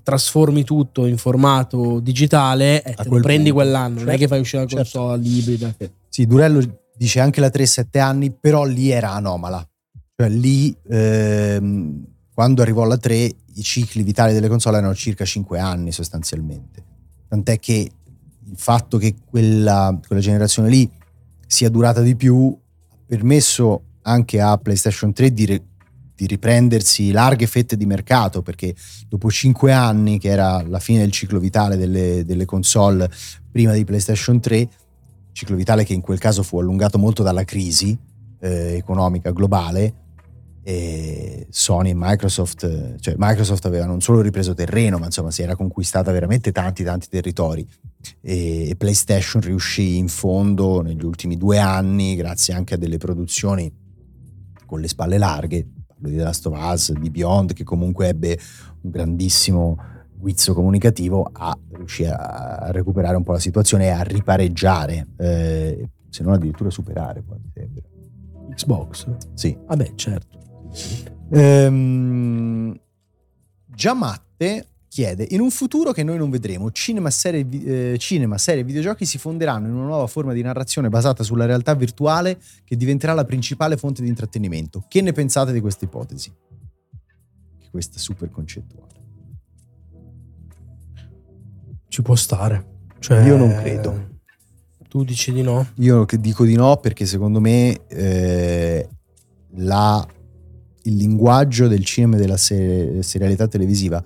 Trasformi 0.02 0.64
tutto 0.64 1.06
in 1.06 1.16
formato 1.18 2.00
digitale, 2.00 2.82
eh, 2.82 2.94
te 2.94 3.02
lo 3.04 3.08
quel 3.10 3.22
prendi 3.22 3.50
punto. 3.50 3.64
quell'anno, 3.64 3.94
non 3.94 4.02
è 4.02 4.06
Certo, 4.10 4.18
che 4.20 4.28
fai 4.28 4.40
uscire 4.40 4.62
la 4.62 4.68
certo. 4.68 4.98
console 5.00 5.26
ibrida. 5.26 5.74
Sì, 6.08 6.26
Durello 6.26 6.80
dice 6.96 7.20
anche 7.20 7.40
la 7.40 7.48
3-7 7.48 7.98
anni, 8.00 8.30
però 8.32 8.64
lì 8.64 8.90
era 8.90 9.12
anomala. 9.12 9.66
Cioè 10.16 10.28
lì, 10.28 10.74
ehm, 10.88 12.04
quando 12.34 12.62
arrivò 12.62 12.84
la 12.84 12.96
3, 12.96 13.14
i 13.54 13.62
cicli 13.62 14.02
vitali 14.02 14.32
delle 14.32 14.48
console 14.48 14.78
erano 14.78 14.94
circa 14.94 15.24
5 15.24 15.58
anni 15.58 15.92
sostanzialmente. 15.92 16.82
Tant'è 17.28 17.58
che 17.58 17.90
il 18.50 18.56
fatto 18.56 18.98
che 18.98 19.14
quella, 19.28 19.98
quella 20.06 20.22
generazione 20.22 20.68
lì 20.68 20.88
sia 21.46 21.68
durata 21.68 22.00
di 22.00 22.16
più 22.16 22.56
ha 22.90 22.96
permesso 23.06 23.82
anche 24.02 24.40
a 24.40 24.56
PlayStation 24.56 25.12
3 25.12 25.32
di, 25.32 25.46
re- 25.46 25.62
di 26.18 26.26
riprendersi 26.26 27.12
larghe 27.12 27.46
fette 27.46 27.76
di 27.76 27.86
mercato, 27.86 28.42
perché 28.42 28.74
dopo 29.08 29.30
5 29.30 29.72
anni, 29.72 30.18
che 30.18 30.30
era 30.30 30.60
la 30.66 30.80
fine 30.80 30.98
del 30.98 31.12
ciclo 31.12 31.38
vitale 31.38 31.76
delle, 31.76 32.24
delle 32.24 32.44
console 32.44 33.08
prima 33.52 33.72
di 33.72 33.84
PlayStation 33.84 34.40
3, 34.40 34.68
ciclo 35.30 35.54
vitale 35.54 35.84
che 35.84 35.92
in 35.92 36.00
quel 36.00 36.18
caso 36.18 36.42
fu 36.42 36.58
allungato 36.58 36.98
molto 36.98 37.22
dalla 37.22 37.44
crisi 37.44 37.96
eh, 38.40 38.74
economica 38.74 39.30
globale. 39.30 40.06
E 40.64 41.46
Sony 41.50 41.90
e 41.90 41.94
Microsoft, 41.94 42.64
eh, 42.64 42.96
cioè 42.98 43.14
Microsoft 43.16 43.64
aveva 43.66 43.86
non 43.86 44.00
solo 44.00 44.20
ripreso 44.20 44.54
terreno, 44.54 44.98
ma 44.98 45.06
insomma 45.06 45.30
si 45.30 45.42
era 45.42 45.54
conquistata 45.54 46.10
veramente 46.10 46.50
tanti 46.50 46.82
tanti 46.82 47.06
territori 47.08 47.64
e 48.20 48.74
PlayStation 48.76 49.40
riuscì 49.40 49.96
in 49.96 50.08
fondo 50.08 50.82
negli 50.82 51.04
ultimi 51.04 51.36
due 51.36 51.58
anni, 51.58 52.16
grazie 52.16 52.54
anche 52.54 52.74
a 52.74 52.76
delle 52.76 52.98
produzioni 52.98 53.72
con 54.66 54.80
le 54.80 54.88
spalle 54.88 55.16
larghe, 55.16 55.66
parlo 55.98 56.08
di 56.08 56.16
The 56.16 56.22
Last 56.22 56.46
of 56.46 56.58
Us, 56.58 56.92
di 56.92 57.10
Beyond, 57.10 57.52
che 57.52 57.64
comunque 57.64 58.08
ebbe 58.08 58.38
un 58.82 58.90
grandissimo 58.90 59.76
guizzo 60.14 60.54
comunicativo, 60.54 61.28
a 61.32 61.56
riuscire 61.72 62.10
a, 62.10 62.70
recuperare 62.70 63.16
un 63.16 63.24
po' 63.24 63.32
la 63.32 63.38
situazione 63.38 63.86
e 63.86 63.90
a 63.90 64.02
ripareggiare, 64.02 65.08
eh, 65.16 65.88
se 66.08 66.22
non 66.22 66.32
addirittura 66.32 66.70
superare 66.70 67.22
poi 67.22 67.38
mi 67.42 67.50
sembra. 67.52 67.82
Xbox? 68.54 69.06
Sì. 69.34 69.56
Vabbè, 69.66 69.92
certo. 69.94 70.38
Ehm, 71.30 72.78
Giamatte 73.66 74.66
chiede: 74.98 75.26
In 75.30 75.40
un 75.40 75.50
futuro 75.52 75.92
che 75.92 76.02
noi 76.02 76.18
non 76.18 76.28
vedremo, 76.28 76.72
cinema, 76.72 77.08
serie, 77.10 77.44
vi- 77.44 77.62
eh, 77.62 77.96
cinema, 77.98 78.36
serie 78.36 78.62
e 78.62 78.64
videogiochi 78.64 79.06
si 79.06 79.16
fonderanno 79.16 79.68
in 79.68 79.74
una 79.74 79.84
nuova 79.84 80.08
forma 80.08 80.32
di 80.32 80.42
narrazione 80.42 80.88
basata 80.88 81.22
sulla 81.22 81.44
realtà 81.46 81.74
virtuale 81.74 82.36
che 82.64 82.76
diventerà 82.76 83.14
la 83.14 83.24
principale 83.24 83.76
fonte 83.76 84.02
di 84.02 84.08
intrattenimento. 84.08 84.84
Che 84.88 85.00
ne 85.00 85.12
pensate 85.12 85.52
di 85.52 85.60
questa 85.60 85.84
ipotesi? 85.84 86.32
Questa 87.70 87.96
è 87.96 87.98
super 88.00 88.28
concettuale. 88.30 88.86
Ci 91.86 92.02
può 92.02 92.16
stare. 92.16 92.66
Cioè, 92.98 93.24
Io 93.24 93.36
non 93.36 93.54
credo. 93.54 94.16
Tu 94.88 95.04
dici 95.04 95.32
di 95.32 95.42
no? 95.42 95.64
Io 95.76 96.06
che 96.06 96.18
dico 96.18 96.44
di 96.44 96.56
no 96.56 96.76
perché 96.78 97.06
secondo 97.06 97.38
me 97.40 97.86
eh, 97.86 98.88
la- 99.58 100.04
il 100.82 100.96
linguaggio 100.96 101.68
del 101.68 101.84
cinema 101.84 102.16
e 102.16 102.18
della 102.18 102.36
se- 102.38 103.02
serialità 103.02 103.46
televisiva 103.46 104.02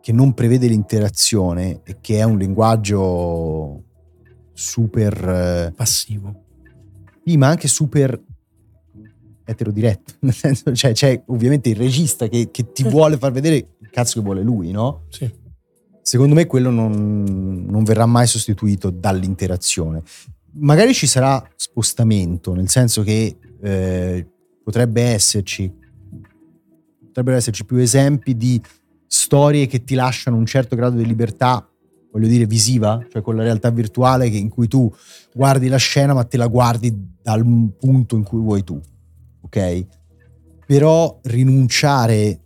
che 0.00 0.12
non 0.12 0.34
prevede 0.34 0.68
l'interazione 0.68 1.80
e 1.84 1.98
che 2.00 2.18
è 2.18 2.22
un 2.22 2.38
linguaggio 2.38 3.82
super 4.52 5.12
eh, 5.28 5.72
Passivo. 5.74 6.44
sì, 7.24 7.36
ma 7.36 7.48
anche 7.48 7.68
super 7.68 8.20
eterodiretto 9.44 10.14
nel 10.20 10.34
senso 10.34 10.74
cioè 10.74 10.92
c'è 10.92 11.22
ovviamente 11.28 11.70
il 11.70 11.76
regista 11.76 12.28
che, 12.28 12.50
che 12.50 12.72
ti 12.72 12.82
vuole 12.82 13.16
far 13.16 13.32
vedere 13.32 13.56
il 13.56 13.90
cazzo 13.90 14.18
che 14.18 14.24
vuole 14.24 14.42
lui 14.42 14.70
no? 14.70 15.04
Sì. 15.08 15.30
secondo 16.02 16.34
me 16.34 16.46
quello 16.46 16.70
non, 16.70 17.64
non 17.68 17.84
verrà 17.84 18.06
mai 18.06 18.26
sostituito 18.26 18.90
dall'interazione. 18.90 20.02
Magari 20.60 20.92
ci 20.92 21.06
sarà 21.06 21.46
spostamento, 21.54 22.52
nel 22.54 22.68
senso 22.68 23.02
che 23.02 23.36
eh, 23.60 24.26
potrebbe 24.64 25.02
esserci 25.02 25.72
potrebbero 27.06 27.36
esserci 27.36 27.64
più 27.64 27.76
esempi 27.76 28.36
di 28.36 28.60
storie 29.08 29.66
che 29.66 29.82
ti 29.82 29.94
lasciano 29.94 30.36
un 30.36 30.46
certo 30.46 30.76
grado 30.76 30.96
di 30.96 31.06
libertà, 31.06 31.66
voglio 32.12 32.28
dire 32.28 32.46
visiva, 32.46 33.04
cioè 33.10 33.22
con 33.22 33.34
la 33.36 33.42
realtà 33.42 33.70
virtuale 33.70 34.26
in 34.28 34.48
cui 34.48 34.68
tu 34.68 34.92
guardi 35.34 35.68
la 35.68 35.76
scena 35.78 36.14
ma 36.14 36.24
te 36.24 36.36
la 36.36 36.46
guardi 36.46 36.94
dal 37.22 37.44
punto 37.78 38.16
in 38.16 38.22
cui 38.22 38.38
vuoi 38.40 38.62
tu, 38.64 38.80
ok? 39.40 39.86
Però 40.66 41.18
rinunciare 41.22 42.40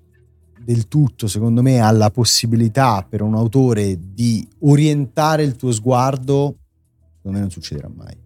del 0.64 0.86
tutto, 0.86 1.26
secondo 1.26 1.60
me, 1.60 1.80
alla 1.80 2.10
possibilità 2.10 3.04
per 3.08 3.20
un 3.22 3.34
autore 3.34 3.98
di 4.00 4.46
orientare 4.60 5.42
il 5.42 5.56
tuo 5.56 5.72
sguardo, 5.72 6.58
secondo 7.16 7.36
me 7.36 7.40
non 7.40 7.50
succederà 7.50 7.90
mai. 7.92 8.16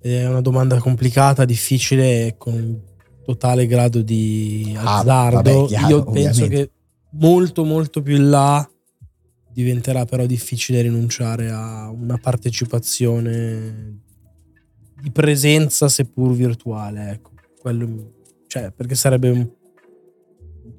È 0.00 0.26
una 0.26 0.42
domanda 0.42 0.78
complicata, 0.78 1.44
difficile, 1.46 2.34
con 2.36 2.82
totale 3.24 3.66
grado 3.66 4.02
di 4.02 4.74
Ah, 4.76 4.98
azzardo. 4.98 5.36
vabbè, 5.36 5.64
chiaro, 5.66 5.88
Io 5.88 6.04
penso 6.04 6.10
ovviamente. 6.44 6.48
che 6.48 6.70
molto, 7.18 7.64
molto 7.64 8.02
più 8.02 8.16
in 8.16 8.30
là 8.30 8.68
diventerà 9.50 10.04
però 10.04 10.24
difficile 10.26 10.82
rinunciare 10.82 11.50
a 11.50 11.90
una 11.90 12.16
partecipazione 12.18 14.00
di 15.00 15.10
presenza, 15.10 15.88
seppur 15.88 16.32
virtuale. 16.32 17.10
Ecco, 17.10 17.30
quello, 17.60 18.12
cioè, 18.46 18.70
perché 18.72 18.94
sarebbe 18.94 19.30
un, 19.30 19.48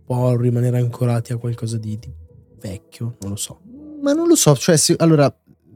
po' 0.06 0.36
rimanere 0.38 0.80
ancorati 0.80 1.34
a 1.34 1.38
qualcosa 1.38 1.78
di, 1.78 1.98
di 2.00 2.12
vecchio, 2.60 3.18
non 3.22 3.32
lo 3.32 3.36
so. 3.36 3.62
Ma 4.02 4.14
non 4.14 4.28
lo 4.28 4.36
so, 4.36 4.56
cioè, 4.56 4.76
se- 4.78 4.96
allora... 4.98 5.28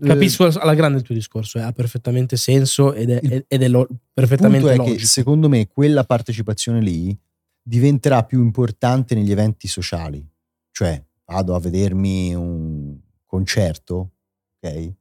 eh, 0.01 0.07
Capisco 0.07 0.45
alla 0.45 0.74
grande 0.74 0.97
il 0.97 1.03
tuo 1.03 1.14
discorso, 1.14 1.59
eh, 1.59 1.61
ha 1.61 1.72
perfettamente 1.72 2.36
senso 2.36 2.93
ed 2.93 3.11
è, 3.11 3.20
Il- 3.22 3.45
ed 3.47 3.61
è 3.61 3.68
lo- 3.68 3.88
Il 3.89 3.97
perfettamente 4.14 4.66
punto 4.68 4.74
è 4.74 4.78
logico. 4.78 4.97
che 4.97 5.05
secondo 5.05 5.49
me 5.49 5.68
quella 5.68 6.03
partecipazione 6.03 6.82
lì 6.82 7.16
diventerà 7.61 8.24
più 8.24 8.41
importante 8.41 9.14
negli 9.14 9.32
eventi 9.32 9.68
sociali. 9.68 10.26
Cioè, 10.74 11.01
vado 11.26 11.53
a 11.53 11.59
vedermi 11.59 12.34
un 12.34 12.97
concerto, 13.28 14.13
ok? 14.59 14.93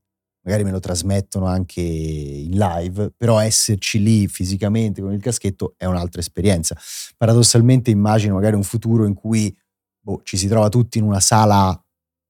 Magari 0.44 0.64
me 0.64 0.70
lo 0.70 0.80
trasmettono 0.80 1.46
anche 1.46 1.80
in 1.80 2.58
live, 2.58 3.12
però 3.16 3.38
esserci 3.38 4.02
lì 4.02 4.28
fisicamente 4.28 5.00
con 5.00 5.12
il 5.12 5.22
caschetto 5.22 5.74
è 5.78 5.86
un'altra 5.86 6.20
esperienza. 6.20 6.76
Paradossalmente 7.16 7.90
immagino 7.90 8.34
magari 8.34 8.56
un 8.56 8.64
futuro 8.64 9.06
in 9.06 9.14
cui 9.14 9.56
boh, 9.98 10.20
ci 10.24 10.36
si 10.36 10.46
trova 10.48 10.68
tutti 10.68 10.98
in 10.98 11.04
una 11.04 11.20
sala 11.20 11.80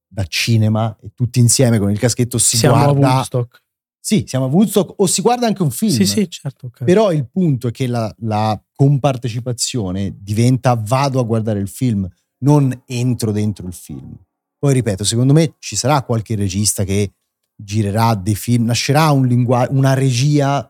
da 0.07 0.23
cinema 0.25 0.95
e 1.01 1.11
tutti 1.13 1.39
insieme 1.39 1.79
con 1.79 1.89
il 1.89 1.99
caschetto 1.99 2.37
si 2.37 2.55
Siamo 2.55 2.75
a 2.75 2.83
guarda... 2.93 3.15
Woodstock. 3.15 3.61
Sì, 3.99 4.25
siamo 4.27 4.45
a 4.45 4.49
Woodstock 4.49 4.93
o 5.01 5.07
si 5.07 5.21
guarda 5.21 5.47
anche 5.47 5.63
un 5.63 5.71
film. 5.71 5.93
Sì, 5.93 6.05
sì, 6.05 6.29
certo. 6.29 6.67
ok. 6.67 6.83
Però 6.83 7.11
il 7.11 7.27
punto 7.27 7.69
è 7.69 7.71
che 7.71 7.87
la, 7.87 8.13
la 8.19 8.61
compartecipazione 8.75 10.13
diventa 10.19 10.75
vado 10.75 11.19
a 11.19 11.23
guardare 11.23 11.59
il 11.59 11.69
film, 11.69 12.07
non 12.43 12.83
entro 12.85 13.31
dentro 13.31 13.67
il 13.67 13.73
film. 13.73 14.15
Poi 14.57 14.73
ripeto, 14.73 15.03
secondo 15.03 15.33
me 15.33 15.55
ci 15.59 15.75
sarà 15.75 16.01
qualche 16.03 16.35
regista 16.35 16.83
che 16.83 17.11
girerà 17.55 18.15
dei 18.15 18.35
film, 18.35 18.65
nascerà 18.65 19.11
un 19.11 19.25
lingua- 19.27 19.67
una 19.69 19.93
regia 19.93 20.69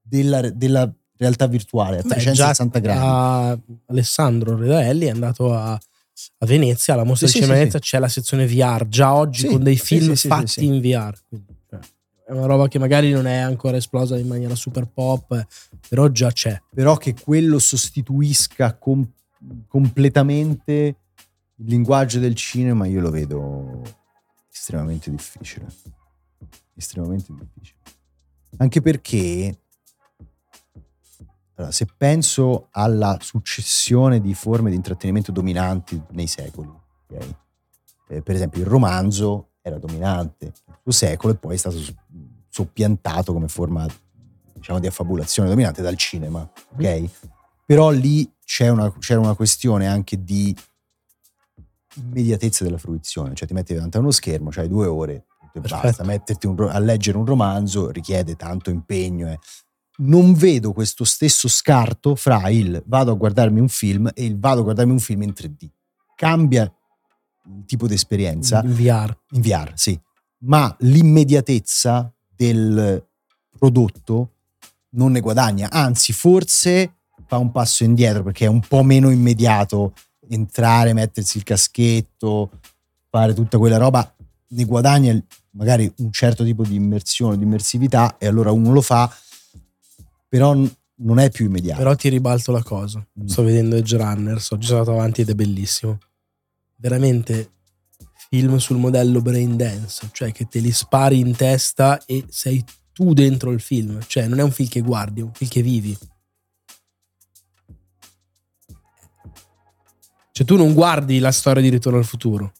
della, 0.00 0.48
della 0.50 0.90
realtà 1.16 1.46
virtuale 1.46 1.98
a 1.98 2.02
Beh, 2.02 2.08
360 2.08 2.80
già 2.80 2.84
gradi. 2.84 3.62
Alessandro 3.86 4.56
Redaelli 4.56 5.06
è 5.06 5.10
andato 5.10 5.54
a, 5.54 5.72
a 5.72 6.46
Venezia, 6.46 6.94
alla 6.94 7.04
mostra 7.04 7.26
Sì, 7.26 7.34
di 7.34 7.38
sì, 7.38 7.44
cinema 7.44 7.52
sì, 7.54 7.58
Venezia, 7.58 7.78
c'è 7.80 7.98
la 7.98 8.08
sezione 8.08 8.46
VR 8.46 8.86
già 8.88 9.14
oggi 9.14 9.46
con 9.46 9.62
dei 9.62 9.76
film 9.76 10.14
fatti 10.14 10.64
in 10.64 10.80
VR. 10.80 11.14
Quindi, 11.28 11.54
cioè, 11.68 11.80
è 12.26 12.32
una 12.32 12.46
roba 12.46 12.68
che 12.68 12.78
magari 12.78 13.10
non 13.10 13.26
è 13.26 13.36
ancora 13.36 13.76
esplosa 13.76 14.18
in 14.18 14.26
maniera 14.26 14.54
super 14.54 14.86
pop, 14.86 15.46
però 15.88 16.08
già 16.08 16.30
c'è. 16.32 16.60
Però 16.74 16.96
che 16.96 17.14
quello 17.14 17.58
sostituisca 17.58 18.74
com- 18.74 19.06
completamente 19.66 20.96
il 21.56 21.66
linguaggio 21.66 22.18
del 22.18 22.34
cinema, 22.34 22.86
io 22.86 23.00
lo 23.00 23.10
vedo 23.10 23.82
estremamente 24.52 25.10
difficile. 25.10 25.66
Estremamente 26.74 27.32
difficile. 27.32 27.78
Anche 28.58 28.80
perché, 28.80 29.58
allora, 31.54 31.72
se 31.72 31.86
penso 31.96 32.68
alla 32.70 33.18
successione 33.20 34.20
di 34.20 34.34
forme 34.34 34.70
di 34.70 34.76
intrattenimento 34.76 35.32
dominanti 35.32 36.00
nei 36.10 36.26
secoli, 36.26 36.68
ok? 36.68 37.34
Eh, 38.08 38.22
per 38.22 38.34
esempio 38.34 38.60
il 38.60 38.66
romanzo 38.66 39.50
era 39.60 39.78
dominante 39.78 40.52
nel 40.66 40.78
suo 40.82 40.92
secolo 40.92 41.34
e 41.34 41.36
poi 41.36 41.54
è 41.54 41.58
stato 41.58 41.78
so- 41.78 41.94
soppiantato 42.48 43.32
come 43.32 43.48
forma 43.48 43.86
diciamo 44.54 44.78
di 44.78 44.86
affabulazione 44.86 45.48
dominante 45.48 45.82
dal 45.82 45.96
cinema, 45.96 46.48
ok? 46.72 47.10
Però 47.66 47.90
lì 47.90 48.30
c'è 48.48 48.70
una, 48.70 48.90
c'era 48.98 49.20
una 49.20 49.34
questione 49.34 49.86
anche 49.86 50.24
di 50.24 50.56
immediatezza 51.96 52.64
della 52.64 52.78
fruizione, 52.78 53.34
cioè 53.34 53.46
ti 53.46 53.52
metti 53.52 53.74
davanti 53.74 53.98
a 53.98 54.00
uno 54.00 54.10
schermo, 54.10 54.48
c'hai 54.48 54.68
due 54.68 54.86
ore 54.86 55.26
e 55.52 55.60
Perfetto. 55.60 55.82
basta, 55.82 56.04
metterti 56.04 56.46
un 56.46 56.58
a 56.66 56.78
leggere 56.78 57.18
un 57.18 57.26
romanzo 57.26 57.90
richiede 57.90 58.36
tanto 58.36 58.70
impegno. 58.70 59.28
eh. 59.30 59.38
Non 59.98 60.32
vedo 60.32 60.72
questo 60.72 61.04
stesso 61.04 61.46
scarto 61.46 62.14
fra 62.14 62.48
il 62.48 62.82
vado 62.86 63.10
a 63.12 63.14
guardarmi 63.16 63.60
un 63.60 63.68
film 63.68 64.10
e 64.14 64.24
il 64.24 64.38
vado 64.38 64.60
a 64.60 64.62
guardarmi 64.64 64.92
un 64.92 65.00
film 65.00 65.22
in 65.22 65.34
3D. 65.36 65.68
Cambia 66.16 66.62
il 66.62 67.64
tipo 67.66 67.86
di 67.86 67.94
esperienza 67.94 68.62
in 68.64 68.72
VR. 68.72 69.14
in 69.32 69.42
VR, 69.42 69.72
sì, 69.74 69.98
ma 70.44 70.74
l'immediatezza 70.80 72.10
del 72.34 73.06
prodotto 73.58 74.36
non 74.90 75.12
ne 75.12 75.20
guadagna, 75.20 75.68
anzi 75.70 76.14
forse 76.14 76.94
fa 77.28 77.36
un 77.36 77.52
passo 77.52 77.84
indietro 77.84 78.22
perché 78.24 78.46
è 78.46 78.48
un 78.48 78.60
po' 78.60 78.82
meno 78.82 79.10
immediato 79.10 79.92
entrare, 80.30 80.94
mettersi 80.94 81.36
il 81.36 81.44
caschetto, 81.44 82.50
fare 83.10 83.34
tutta 83.34 83.58
quella 83.58 83.76
roba, 83.76 84.14
ne 84.48 84.64
guadagna 84.64 85.22
magari 85.50 85.90
un 85.98 86.10
certo 86.10 86.42
tipo 86.42 86.64
di 86.64 86.74
immersione, 86.74 87.36
di 87.36 87.44
immersività 87.44 88.16
e 88.18 88.26
allora 88.26 88.50
uno 88.50 88.72
lo 88.72 88.80
fa, 88.80 89.14
però 90.26 90.54
non 91.00 91.18
è 91.18 91.30
più 91.30 91.46
immediato. 91.46 91.78
Però 91.78 91.94
ti 91.94 92.08
ribalto 92.08 92.50
la 92.50 92.62
cosa. 92.62 93.04
Mm. 93.20 93.26
Sto 93.26 93.42
vedendo 93.42 93.76
Edge 93.76 93.96
Runners, 93.96 94.50
oggi 94.50 94.66
sono 94.66 94.80
andato 94.80 94.96
avanti 94.96 95.20
ed 95.20 95.28
è 95.28 95.34
bellissimo. 95.34 95.98
Veramente 96.76 97.50
film 98.30 98.56
sul 98.56 98.78
modello 98.78 99.20
brain 99.20 99.56
dance, 99.56 100.08
cioè 100.12 100.32
che 100.32 100.46
te 100.46 100.60
li 100.60 100.72
spari 100.72 101.18
in 101.18 101.34
testa 101.34 102.02
e 102.04 102.24
sei 102.28 102.64
tu 102.92 103.12
dentro 103.12 103.50
il 103.50 103.60
film. 103.60 104.00
Cioè 104.06 104.26
non 104.26 104.38
è 104.38 104.42
un 104.42 104.50
film 104.50 104.68
che 104.68 104.80
guardi, 104.80 105.20
è 105.20 105.24
un 105.24 105.32
film 105.32 105.50
che 105.50 105.62
vivi. 105.62 105.96
Cioè 110.38 110.46
tu 110.46 110.54
non 110.54 110.72
guardi 110.72 111.18
la 111.18 111.32
storia 111.32 111.60
di 111.60 111.68
Ritorno 111.68 111.98
al 111.98 112.04
futuro. 112.04 112.52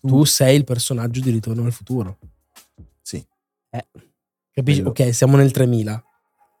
Tu 0.00 0.24
sei 0.24 0.56
il 0.56 0.64
personaggio 0.64 1.20
di 1.20 1.30
Ritorno 1.30 1.64
al 1.64 1.70
futuro. 1.70 2.18
Sì. 3.00 3.24
Capisci? 4.50 4.82
Quello. 4.82 4.88
Ok, 4.88 5.14
siamo 5.14 5.36
nel 5.36 5.52
3000. 5.52 6.04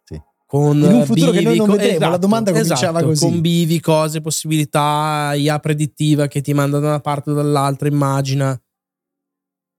Sì. 0.04 0.22
Con 0.46 0.76
In 0.76 0.84
un 0.84 1.04
futuro 1.04 1.32
che 1.32 1.40
noi 1.40 1.54
bivi, 1.54 1.66
non 1.66 1.76
vedremo, 1.76 2.10
la 2.10 2.16
domanda 2.16 2.52
cominciava 2.52 2.98
esatto, 2.98 3.06
così. 3.06 3.24
Con 3.24 3.40
bivi, 3.40 3.80
cose, 3.80 4.20
possibilità, 4.20 5.32
IA 5.34 5.58
predittiva 5.58 6.28
che 6.28 6.42
ti 6.42 6.54
manda 6.54 6.78
da 6.78 6.86
una 6.86 7.00
parte 7.00 7.30
o 7.30 7.34
dall'altra, 7.34 7.88
immagina. 7.88 8.56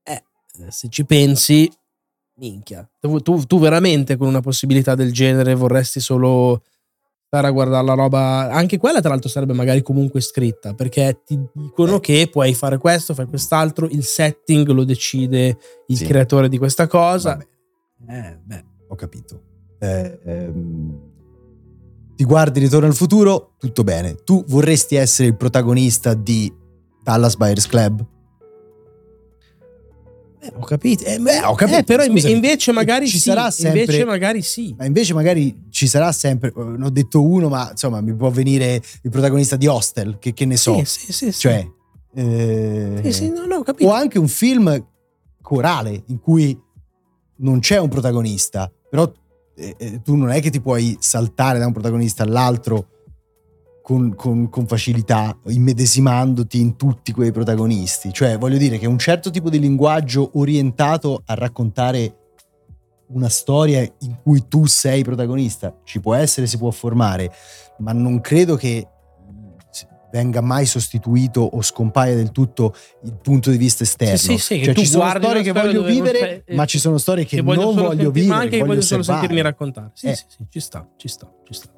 Eh, 0.04 0.24
se 0.68 0.90
ci 0.90 1.06
pensi, 1.06 1.72
minchia. 2.40 2.86
Tu, 3.00 3.22
tu- 3.22 3.46
tu 3.46 3.58
veramente 3.58 4.18
con 4.18 4.28
una 4.28 4.42
possibilità 4.42 4.96
del 4.96 5.14
genere 5.14 5.56
vorresti 5.56 6.02
solo 6.02 6.64
stare 7.34 7.48
a 7.48 7.52
guardare 7.52 7.86
la 7.86 7.94
roba. 7.94 8.50
Anche 8.52 8.78
quella, 8.78 9.00
tra 9.00 9.08
l'altro, 9.10 9.30
sarebbe 9.30 9.54
magari 9.54 9.82
comunque 9.82 10.20
scritta 10.20 10.74
perché 10.74 11.22
ti 11.26 11.40
dicono 11.54 12.02
che 12.02 12.28
puoi 12.30 12.54
fare 12.54 12.78
questo, 12.78 13.14
fai 13.14 13.26
quest'altro. 13.26 13.88
Il 13.88 14.04
setting 14.04 14.68
lo 14.68 14.84
decide 14.84 15.58
il 15.88 15.96
Sì. 15.96 16.06
creatore 16.06 16.50
di 16.50 16.58
questa 16.58 16.88
cosa. 16.88 17.40
Eh, 18.10 18.38
beh. 18.44 18.66
ho 18.90 18.96
capito. 18.96 19.42
Eh, 19.80 20.20
ehm, 20.26 21.00
ti 22.18 22.26
guardi 22.26 22.60
Ritorno 22.60 22.88
al 22.88 22.94
futuro, 22.96 23.54
tutto 23.58 23.86
bene. 23.86 24.16
Tu 24.26 24.44
vorresti 24.50 24.96
essere 24.96 25.30
il 25.30 25.38
protagonista 25.38 26.14
di 26.14 26.54
Dallas 27.02 27.38
Buyers 27.38 27.66
Club? 27.68 28.06
Eh, 30.44 30.52
ho 30.56 30.66
capito. 30.66 31.04
Eh, 31.04 31.20
Beh, 31.20 31.44
ho 31.44 31.54
capito, 31.54 31.78
eh, 31.78 31.84
però 31.84 32.04
scusami. 32.04 32.34
invece 32.34 32.72
magari 32.72 33.08
Ci 33.08 33.18
sì. 33.20 33.30
sarà 33.30 33.52
sempre- 33.52 33.82
Invece 33.82 34.06
magari 34.06 34.42
sì. 34.42 34.74
Ma 34.78 34.86
invece 34.86 35.14
magari 35.14 35.66
ci 35.70 35.86
sarà 35.88 36.12
sempre, 36.12 36.50
eh, 36.50 36.54
non 36.64 36.82
ho 36.84 36.90
detto 36.90 37.22
uno, 37.24 37.48
ma 37.48 37.70
insomma 37.72 38.02
mi 38.02 38.14
può 38.16 38.30
venire 38.32 38.82
il 39.04 39.10
protagonista 39.12 39.56
di 39.56 39.68
Hostel, 39.68 40.18
che, 40.20 40.34
che 40.34 40.46
ne 40.46 40.58
so. 40.58 40.84
Sì, 40.84 41.12
sì, 41.12 41.32
sì. 41.32 41.40
Cioè, 41.40 41.68
eh, 42.16 43.00
Sì, 43.04 43.12
sì, 43.14 43.30
no, 43.30 43.46
no, 43.46 43.58
ho 43.58 43.64
capito. 43.64 43.90
o 43.90 43.94
anche 43.94 44.18
un 44.18 44.28
film 44.28 44.84
corale 45.42 46.04
in 46.08 46.20
cui 46.20 46.60
non 47.38 47.60
c'è 47.60 47.78
un 47.78 47.90
protagonista, 47.90 48.72
però 48.90 49.12
eh, 49.56 49.76
eh, 49.78 50.02
tu 50.02 50.16
non 50.16 50.30
è 50.32 50.42
che 50.42 50.50
ti 50.50 50.60
puoi 50.62 50.98
saltare 51.00 51.60
da 51.60 51.68
un 51.68 51.74
protagonista 51.74 52.24
all'altro 52.24 52.88
con, 53.92 54.16
con- 54.16 54.50
con 54.50 54.66
facilità, 54.68 55.38
immedesimandoti 55.48 56.62
in 56.62 56.78
tutti 56.78 57.12
quei 57.12 57.34
protagonisti. 57.34 58.14
Cioè, 58.14 58.38
voglio 58.38 58.58
dire 58.58 58.78
che 58.78 58.88
un 58.88 58.98
certo 58.98 59.30
tipo 59.30 59.50
di 59.50 59.60
linguaggio 59.60 60.32
orientato 60.36 61.22
a 61.26 61.34
raccontare 61.34 62.16
una 63.08 63.28
storia 63.28 63.82
in 63.82 64.18
cui 64.24 64.48
tu 64.48 64.66
sei 64.66 65.04
protagonista 65.04 65.78
ci 65.84 66.00
può 66.00 66.14
essere, 66.14 66.48
si 66.48 66.58
può 66.58 66.72
formare, 66.72 67.30
ma 67.80 67.92
non 67.92 68.22
credo 68.22 68.56
che 68.56 68.88
venga 70.10 70.40
mai 70.40 70.66
sostituito 70.66 71.42
o 71.42 71.62
scompaia 71.62 72.16
del 72.16 72.32
tutto 72.32 72.74
il 73.04 73.18
punto 73.22 73.50
di 73.50 73.58
vista 73.58 73.84
esterno. 73.84 74.16
Sì, 74.16 74.38
sì, 74.38 74.56
sì, 74.60 74.64
Cioè, 74.64 74.74
ci 74.74 74.86
sono 74.86 75.10
storie 75.10 75.42
che 75.42 75.52
voglio 75.52 75.84
vivere, 75.84 76.44
c'è- 76.46 76.56
ma 76.56 76.64
ci 76.66 76.80
sono 76.80 76.98
storie 76.98 77.26
che, 77.26 77.38
che 77.38 77.42
non 77.42 77.76
voglio 77.76 78.12
vivere, 78.12 78.34
ma 78.34 78.36
anche 78.38 78.50
che 78.52 78.58
voglio 78.60 78.68
voglio 78.70 78.82
solo 78.82 79.04
sentirmi 79.04 79.42
raccontare. 79.42 79.92
Sì, 79.94 80.08
Eh. 80.08 80.16
sì, 80.16 80.24
sì, 80.30 80.46
ci 80.50 80.60
sta, 80.62 80.88
ci 80.96 81.08
sta, 81.10 81.30
ci 81.46 81.54
sta. 81.54 81.70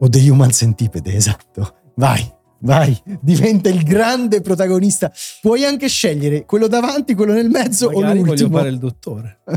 O 0.00 0.08
The 0.08 0.30
Human 0.30 0.50
Centipede, 0.50 1.14
esatto. 1.14 1.74
Vai, 1.96 2.24
vai, 2.60 2.96
diventa 3.20 3.68
il 3.68 3.82
grande 3.82 4.40
protagonista. 4.40 5.10
Puoi 5.40 5.64
anche 5.64 5.88
scegliere 5.88 6.44
quello 6.44 6.68
davanti, 6.68 7.14
quello 7.14 7.32
nel 7.32 7.48
mezzo 7.48 7.90
Magari 7.90 8.18
o 8.18 8.20
voglio 8.20 8.24
l'ultimo. 8.26 8.56
fare 8.56 8.68
il 8.68 8.78
dottore. 8.78 9.40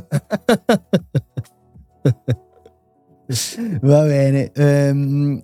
Va 3.82 4.04
bene. 4.04 4.52
Ehm, 4.54 5.44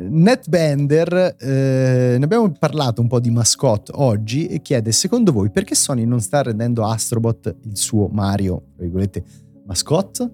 Netbender, 0.00 1.34
eh, 1.40 2.14
ne 2.18 2.24
abbiamo 2.24 2.52
parlato 2.52 3.00
un 3.00 3.08
po' 3.08 3.18
di 3.18 3.30
mascotte 3.30 3.90
oggi 3.96 4.46
e 4.46 4.62
chiede, 4.62 4.92
secondo 4.92 5.32
voi 5.32 5.50
perché 5.50 5.74
Sony 5.74 6.04
non 6.04 6.20
sta 6.20 6.40
rendendo 6.40 6.86
Astrobot 6.86 7.56
il 7.64 7.76
suo 7.76 8.06
Mario, 8.06 8.62
tra 8.76 8.84
virgolette, 8.84 9.24
mascotte? 9.66 10.30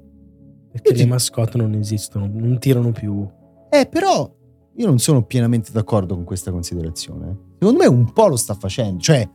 Perché 0.71 0.93
le 0.93 1.07
mascotte 1.07 1.57
non 1.57 1.73
esistono, 1.75 2.29
non 2.31 2.59
tirano 2.59 2.93
più. 2.93 3.27
Eh, 3.75 3.87
però 3.87 4.31
io 4.77 4.87
non 4.87 4.99
sono 4.99 5.23
pienamente 5.25 5.73
d'accordo 5.73 6.15
con 6.15 6.23
questa 6.25 6.51
considerazione. 6.53 7.55
Secondo 7.59 7.81
me 7.83 7.87
un 7.89 8.13
po' 8.13 8.29
lo 8.29 8.37
sta 8.37 8.55
facendo, 8.55 9.01
cioè 9.01 9.29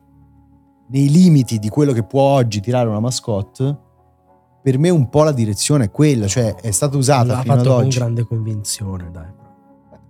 nei 0.92 1.10
limiti 1.10 1.60
di 1.60 1.68
quello 1.68 1.92
che 1.92 2.04
può 2.04 2.22
oggi 2.22 2.62
tirare 2.62 2.88
una 2.88 3.00
mascotte, 3.02 3.78
per 4.64 4.78
me 4.78 4.90
un 4.90 5.10
po' 5.10 5.24
la 5.24 5.32
direzione 5.34 5.86
è 5.86 5.92
quella, 5.92 6.26
cioè 6.28 6.56
è 6.56 6.72
stata 6.72 6.96
usata 6.96 7.34
L'ha 7.34 7.42
fino 7.42 7.54
ad 7.54 7.60
fatto 7.60 7.74
con 7.76 7.84
oggi. 7.86 7.98
grande 7.98 8.24
convinzione, 8.24 9.10
dai. 9.12 9.38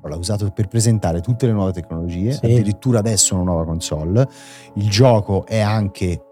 L'ha 0.01 0.15
usato 0.15 0.49
per 0.51 0.67
presentare 0.67 1.21
tutte 1.21 1.45
le 1.47 1.51
nuove 1.51 1.71
tecnologie, 1.71 2.31
Sì. 2.33 2.45
addirittura 2.45 2.99
adesso 2.99 3.33
una 3.35 3.43
nuova 3.43 3.65
console. 3.65 4.27
Il 4.75 4.89
gioco 4.89 5.45
è 5.45 5.59
anche 5.59 6.23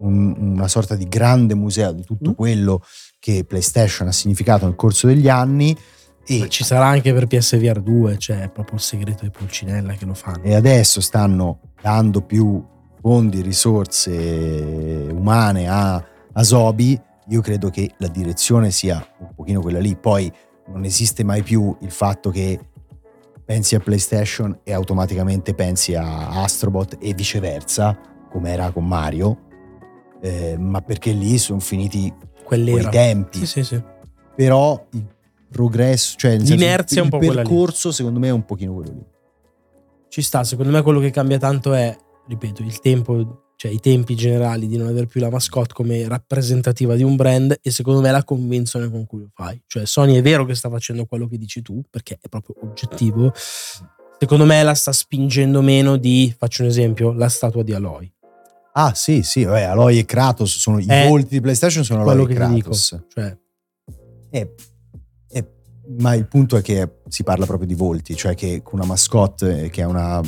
un- 0.00 0.34
una 0.56 0.68
sorta 0.68 0.94
di 0.96 1.06
grande 1.08 1.54
museo 1.54 1.92
di 1.92 2.02
tutto 2.04 2.30
Mm. 2.30 2.34
quello 2.34 2.80
che 3.20 3.44
PlayStation 3.44 4.08
ha 4.08 4.12
significato 4.12 4.66
nel 4.66 4.74
corso 4.74 5.06
degli 5.06 5.28
anni. 5.28 5.76
E 6.26 6.38
Ma 6.38 6.48
ci 6.48 6.64
sarà 6.64 6.86
anche 6.86 7.12
per 7.12 7.26
PSVR 7.26 7.80
2, 7.80 8.18
cioè 8.18 8.40
è 8.42 8.48
proprio 8.48 8.76
il 8.76 8.80
segreto 8.82 9.24
di 9.24 9.30
Pulcinella 9.30 9.92
che 9.94 10.04
lo 10.06 10.14
fanno. 10.14 10.42
e 10.42 10.54
adesso 10.54 11.00
stanno 11.00 11.60
dando 11.80 12.22
più 12.22 12.64
fondi 13.00 13.40
e 13.40 13.42
risorse 13.42 15.06
umane 15.10 15.68
a, 15.68 15.94
a 16.32 16.42
Sobi, 16.42 16.98
io 17.28 17.40
credo 17.40 17.68
che 17.70 17.90
la 17.98 18.08
direzione 18.08 18.70
sia 18.70 19.06
un 19.18 19.34
pochino 19.34 19.60
quella 19.60 19.78
lì. 19.78 19.94
Poi 19.96 20.32
non 20.68 20.84
esiste 20.84 21.24
mai 21.24 21.42
più 21.42 21.76
il 21.80 21.90
fatto 21.90 22.30
che 22.30 22.58
pensi 23.44 23.74
a 23.74 23.80
PlayStation 23.80 24.58
e 24.62 24.72
automaticamente 24.72 25.52
pensi 25.54 25.94
a 25.94 26.42
Astrobot 26.42 26.96
e 27.00 27.12
viceversa, 27.12 27.98
come 28.30 28.50
era 28.50 28.70
con 28.70 28.86
Mario, 28.86 29.38
eh, 30.22 30.56
ma 30.58 30.80
perché 30.80 31.12
lì 31.12 31.36
sono 31.36 31.60
finiti 31.60 32.10
quei 32.42 32.62
Quell'era. 32.62 32.88
tempi. 32.88 33.38
Sì, 33.40 33.46
sì, 33.46 33.64
sì. 33.64 33.82
Però 34.34 34.86
il 34.92 35.06
progresso, 35.54 36.16
cioè 36.18 36.32
senso, 36.32 36.52
L'inerzia 36.52 37.02
un 37.02 37.08
il 37.12 37.18
lì. 37.20 37.28
percorso 37.28 37.92
secondo 37.92 38.18
me 38.18 38.28
è 38.28 38.32
un 38.32 38.44
pochino 38.44 38.74
quello 38.74 38.92
lì. 38.92 39.06
Ci 40.08 40.20
sta, 40.20 40.42
secondo 40.42 40.72
me 40.72 40.82
quello 40.82 40.98
che 40.98 41.10
cambia 41.10 41.38
tanto 41.38 41.72
è, 41.72 41.96
ripeto, 42.26 42.62
il 42.62 42.80
tempo, 42.80 43.52
cioè 43.56 43.70
i 43.70 43.78
tempi 43.78 44.16
generali 44.16 44.66
di 44.66 44.76
non 44.76 44.88
avere 44.88 45.06
più 45.06 45.20
la 45.20 45.30
mascotte 45.30 45.72
come 45.72 46.06
rappresentativa 46.08 46.96
di 46.96 47.04
un 47.04 47.14
brand 47.14 47.56
e 47.62 47.70
secondo 47.70 48.00
me 48.00 48.10
la 48.10 48.24
convinzione 48.24 48.90
con 48.90 49.06
cui 49.06 49.20
lo 49.20 49.30
fai. 49.32 49.62
Cioè 49.66 49.86
Sony 49.86 50.16
è 50.16 50.22
vero 50.22 50.44
che 50.44 50.54
sta 50.54 50.68
facendo 50.68 51.06
quello 51.06 51.28
che 51.28 51.38
dici 51.38 51.62
tu, 51.62 51.80
perché 51.88 52.18
è 52.20 52.28
proprio 52.28 52.56
oggettivo. 52.62 53.32
Secondo 54.18 54.44
me 54.44 54.62
la 54.62 54.74
sta 54.74 54.92
spingendo 54.92 55.62
meno 55.62 55.96
di, 55.96 56.34
faccio 56.36 56.62
un 56.62 56.68
esempio, 56.68 57.12
la 57.12 57.28
statua 57.28 57.62
di 57.62 57.72
Aloy. 57.72 58.12
Ah, 58.76 58.92
sì, 58.94 59.22
sì, 59.22 59.44
vabbè, 59.44 59.62
Aloy 59.62 59.98
e 59.98 60.04
Kratos 60.04 60.58
sono 60.58 60.78
i 60.80 60.86
volti 60.86 61.28
di 61.28 61.40
PlayStation 61.40 61.84
sono 61.84 62.02
quello 62.02 62.22
Aloy 62.22 62.32
e 62.32 62.36
che 62.36 62.44
ti 62.46 62.54
dico. 62.54 62.70
Kratos. 62.70 63.04
Cioè, 63.08 63.38
eh, 64.30 64.54
ma 65.98 66.14
il 66.14 66.26
punto 66.26 66.56
è 66.56 66.62
che 66.62 67.00
si 67.08 67.22
parla 67.22 67.46
proprio 67.46 67.66
di 67.66 67.74
volti, 67.74 68.14
cioè 68.16 68.34
che 68.34 68.62
con 68.62 68.78
una 68.78 68.88
mascotte 68.88 69.64
eh, 69.64 69.70
che 69.70 69.82
è 69.82 69.84
una 69.84 70.20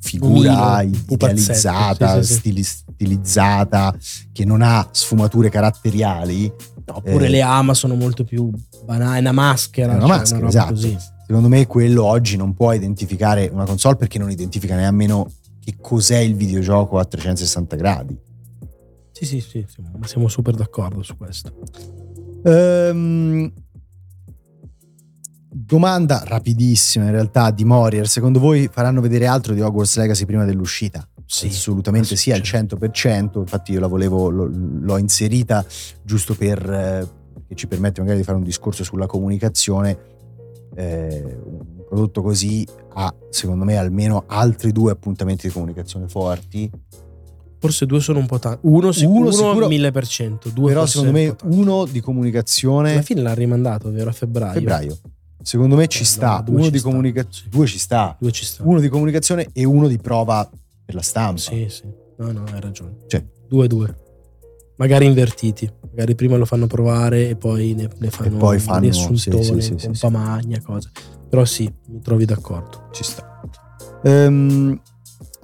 figura 0.00 0.84
pupazzetto, 1.06 1.14
idealizzata, 1.14 2.22
sì, 2.22 2.32
sì, 2.32 2.38
stili- 2.38 2.62
stilizzata, 2.62 3.94
che 4.32 4.44
non 4.44 4.62
ha 4.62 4.88
sfumature 4.90 5.48
caratteriali. 5.48 6.52
oppure 6.86 7.26
Eh, 7.26 7.28
le 7.28 7.42
ama 7.42 7.74
sono 7.74 7.94
molto 7.94 8.24
più 8.24 8.50
banali, 8.84 9.20
una 9.20 9.32
maschera. 9.32 9.92
È 9.92 9.96
una 9.96 10.06
cioè, 10.06 10.16
maschera, 10.16 10.38
roba 10.40 10.48
esatto. 10.48 10.72
così. 10.72 10.98
Secondo 11.26 11.48
me 11.48 11.66
quello 11.66 12.04
oggi 12.04 12.36
non 12.36 12.52
può 12.52 12.72
identificare 12.72 13.48
una 13.52 13.64
console 13.64 13.96
perché 13.96 14.18
non 14.18 14.30
identifica 14.30 14.74
nemmeno 14.74 15.30
che 15.64 15.76
cos'è 15.80 16.18
il 16.18 16.34
videogioco 16.34 16.98
a 16.98 17.04
360 17.04 17.76
gradi. 17.76 18.18
Sì, 19.12 19.24
sì, 19.24 19.40
sì, 19.40 19.64
ma 19.96 20.06
siamo 20.06 20.26
super 20.26 20.54
d'accordo 20.54 21.02
su 21.02 21.16
questo. 21.16 21.54
Ehm, 22.44 23.52
domanda 25.52 26.22
rapidissima 26.24 27.04
in 27.04 27.10
realtà 27.10 27.50
di 27.50 27.64
Morier. 27.64 28.08
Secondo 28.08 28.38
voi 28.40 28.68
faranno 28.72 29.00
vedere 29.00 29.26
altro 29.26 29.54
di 29.54 29.60
Hogwarts 29.60 29.96
Legacy 29.98 30.24
prima 30.24 30.44
dell'uscita? 30.44 31.06
Sì, 31.26 31.46
assolutamente 31.46 32.16
sì, 32.16 32.30
al 32.32 32.42
certo. 32.42 32.76
100%. 32.76 33.38
Infatti 33.38 33.72
io 33.72 33.80
la 33.80 33.86
volevo, 33.86 34.28
l'ho 34.30 34.98
inserita 34.98 35.64
giusto 36.02 36.34
per 36.34 36.70
eh, 36.70 37.08
che 37.48 37.54
ci 37.54 37.66
permette 37.66 38.00
magari 38.00 38.18
di 38.18 38.24
fare 38.24 38.38
un 38.38 38.44
discorso 38.44 38.82
sulla 38.84 39.06
comunicazione. 39.06 40.10
Eh, 40.74 41.38
un 41.44 41.84
prodotto 41.86 42.22
così 42.22 42.66
ha, 42.94 43.14
secondo 43.28 43.64
me, 43.64 43.76
almeno 43.76 44.24
altri 44.26 44.72
due 44.72 44.92
appuntamenti 44.92 45.46
di 45.46 45.52
comunicazione 45.52 46.08
forti. 46.08 46.70
Forse 47.58 47.86
due 47.86 48.00
sono 48.00 48.18
un 48.18 48.26
po' 48.26 48.38
tanti. 48.38 48.58
Uno, 48.62 48.90
sicuro, 48.90 49.28
Uno 49.28 49.30
sicuro, 49.30 49.68
1000%. 49.68 50.48
Due 50.52 50.68
Però 50.68 50.84
secondo 50.84 51.12
me 51.12 51.36
uno 51.44 51.84
di 51.84 52.00
comunicazione 52.00 52.92
Alla 52.92 53.02
fine 53.02 53.22
l'ha 53.22 53.34
rimandato, 53.34 53.90
vero? 53.90 54.10
A 54.10 54.12
febbraio. 54.12 54.54
febbraio. 54.54 54.98
Secondo 55.42 55.76
me 55.76 55.86
ci 55.88 56.02
Eh, 56.02 56.06
sta. 56.06 56.42
no, 56.46 56.52
uno 56.54 56.64
ci 56.64 56.70
di 56.70 56.80
comunicazione. 56.80 57.48
Due 57.50 57.66
ci 57.66 57.78
sta. 57.78 58.16
Due 58.18 58.30
ci 58.32 58.44
sta. 58.44 58.62
Uno 58.64 58.80
di 58.80 58.88
comunicazione 58.88 59.48
e 59.52 59.64
uno 59.64 59.88
di 59.88 59.98
prova 59.98 60.48
per 60.84 60.94
la 60.94 61.02
stampa. 61.02 61.40
Sì, 61.40 61.66
sì. 61.68 61.82
No, 62.18 62.30
no, 62.32 62.44
hai 62.52 62.60
ragione. 62.60 62.96
Cioè. 63.06 63.24
Due, 63.48 63.66
due. 63.66 63.96
Magari 64.76 65.06
invertiti. 65.06 65.70
Magari 65.90 66.14
prima 66.14 66.36
lo 66.36 66.44
fanno 66.44 66.66
provare 66.66 67.28
e 67.28 67.36
poi 67.36 67.74
ne, 67.74 67.88
ne 67.98 68.10
fanno, 68.10 68.36
poi 68.38 68.58
fanno- 68.58 68.76
un 68.76 68.82
riassuntone, 68.82 69.42
sì, 69.60 69.60
sì, 69.60 69.74
sì, 69.78 69.86
pompa 69.86 70.08
magna, 70.10 70.60
cose. 70.62 70.90
Però 71.28 71.44
sì, 71.44 71.70
mi 71.88 72.00
trovi 72.00 72.24
d'accordo. 72.24 72.88
Ci 72.92 73.04
sta. 73.04 73.40
Ehm, 74.04 74.80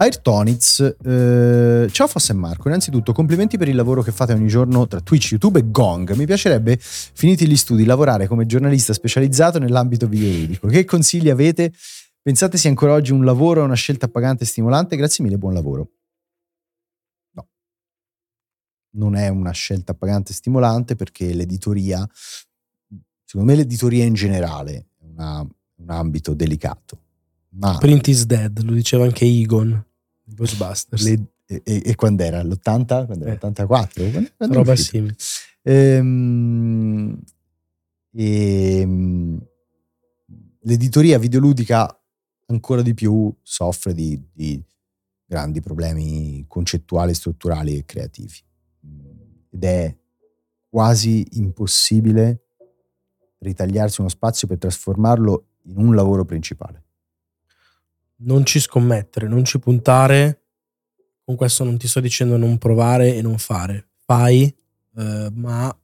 Airtoniz, 0.00 0.78
eh, 1.02 1.88
ciao 1.90 2.06
Fosse 2.06 2.30
e 2.30 2.34
Marco. 2.36 2.68
Innanzitutto, 2.68 3.12
complimenti 3.12 3.58
per 3.58 3.66
il 3.66 3.74
lavoro 3.74 4.00
che 4.00 4.12
fate 4.12 4.32
ogni 4.32 4.46
giorno 4.46 4.86
tra 4.86 5.00
Twitch, 5.00 5.32
YouTube 5.32 5.58
e 5.58 5.70
Gong. 5.72 6.12
Mi 6.12 6.24
piacerebbe, 6.24 6.78
finiti 6.78 7.48
gli 7.48 7.56
studi, 7.56 7.84
lavorare 7.84 8.28
come 8.28 8.46
giornalista 8.46 8.92
specializzato 8.92 9.58
nell'ambito 9.58 10.06
videoludico. 10.06 10.68
Che 10.68 10.84
consigli 10.84 11.30
avete? 11.30 11.72
Pensate 12.22 12.58
sia 12.58 12.70
ancora 12.70 12.92
oggi 12.92 13.10
un 13.10 13.24
lavoro, 13.24 13.64
una 13.64 13.74
scelta 13.74 14.06
appagante 14.06 14.44
e 14.44 14.46
stimolante? 14.46 14.94
Grazie 14.94 15.24
mille, 15.24 15.36
buon 15.36 15.54
lavoro. 15.54 15.90
No, 17.32 17.48
non 18.90 19.16
è 19.16 19.26
una 19.26 19.50
scelta 19.50 19.92
appagante 19.92 20.30
e 20.30 20.36
stimolante 20.36 20.94
perché 20.94 21.34
l'editoria, 21.34 22.08
secondo 23.24 23.50
me 23.50 23.56
l'editoria 23.56 24.04
in 24.04 24.14
generale 24.14 24.90
è 25.00 25.04
un 25.10 25.90
ambito 25.90 26.34
delicato. 26.34 27.02
Ma 27.50 27.78
Print 27.78 28.06
is 28.06 28.26
dead, 28.26 28.62
lo 28.62 28.74
diceva 28.74 29.02
anche 29.02 29.24
Egon 29.24 29.86
Ghostbusters. 30.34 31.02
le- 31.04 31.26
e, 31.46 31.62
e- 31.64 31.82
e 31.86 31.94
quando 31.94 32.22
era? 32.22 32.42
L'80? 32.42 33.06
Quando 33.06 33.24
era? 33.24 33.32
Eh. 33.32 33.36
84? 33.36 34.10
Quando- 34.10 34.54
Roba 34.54 34.76
simile. 34.76 35.16
Ehm, 35.62 37.18
ehm, 38.12 39.46
l'editoria 40.60 41.18
videoludica 41.18 41.98
ancora 42.46 42.82
di 42.82 42.94
più 42.94 43.34
soffre 43.42 43.94
di, 43.94 44.20
di 44.32 44.62
grandi 45.24 45.60
problemi 45.60 46.44
concettuali, 46.48 47.14
strutturali 47.14 47.76
e 47.76 47.84
creativi. 47.84 48.36
Ed 49.50 49.64
è 49.64 49.96
quasi 50.68 51.26
impossibile 51.32 52.42
ritagliarsi 53.38 54.00
uno 54.00 54.10
spazio 54.10 54.46
per 54.48 54.58
trasformarlo 54.58 55.46
in 55.64 55.78
un 55.78 55.94
lavoro 55.94 56.24
principale. 56.24 56.84
Non 58.20 58.44
ci 58.44 58.60
scommettere, 58.60 59.28
non 59.28 59.44
ci 59.44 59.58
puntare. 59.58 60.42
Con 61.24 61.36
questo 61.36 61.64
non 61.64 61.76
ti 61.76 61.86
sto 61.86 62.00
dicendo 62.00 62.36
non 62.36 62.58
provare 62.58 63.14
e 63.14 63.22
non 63.22 63.38
fare. 63.38 63.90
Fai, 64.04 64.44
eh, 64.96 65.28
ma 65.32 65.76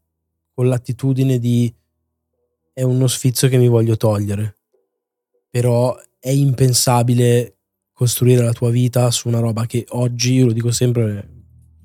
con 0.52 0.69
l'attitudine 0.69 1.39
di 1.39 1.73
è 2.73 2.82
uno 2.82 3.06
sfizio 3.06 3.48
che 3.48 3.56
mi 3.56 3.69
voglio 3.69 3.97
togliere. 3.97 4.56
Però 5.48 5.97
è 6.19 6.31
impensabile 6.31 7.56
costruire 7.93 8.43
la 8.43 8.52
tua 8.52 8.70
vita 8.70 9.11
su 9.11 9.28
una 9.28 9.39
roba 9.39 9.66
che 9.66 9.85
oggi, 9.90 10.35
io 10.35 10.47
lo 10.47 10.52
dico 10.52 10.73
sempre 10.73 11.28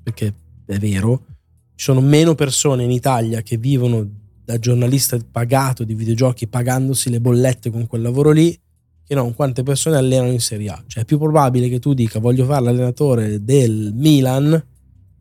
perché 0.02 0.34
è 0.66 0.78
vero, 0.78 1.24
ci 1.76 1.84
sono 1.84 2.00
meno 2.00 2.34
persone 2.34 2.82
in 2.82 2.90
Italia 2.90 3.42
che 3.42 3.56
vivono 3.56 4.08
da 4.44 4.58
giornalista 4.58 5.16
pagato 5.30 5.84
di 5.84 5.94
videogiochi 5.94 6.48
pagandosi 6.48 7.10
le 7.10 7.20
bollette 7.20 7.70
con 7.70 7.86
quel 7.86 8.02
lavoro 8.02 8.32
lì 8.32 8.58
che 9.10 9.16
non 9.16 9.34
quante 9.34 9.64
persone 9.64 9.96
allenano 9.96 10.30
in 10.30 10.38
Serie 10.38 10.68
A. 10.68 10.84
Cioè 10.86 11.02
è 11.02 11.04
più 11.04 11.18
probabile 11.18 11.68
che 11.68 11.80
tu 11.80 11.94
dica 11.94 12.20
voglio 12.20 12.44
fare 12.44 12.62
l'allenatore 12.62 13.42
del 13.42 13.90
Milan 13.92 14.52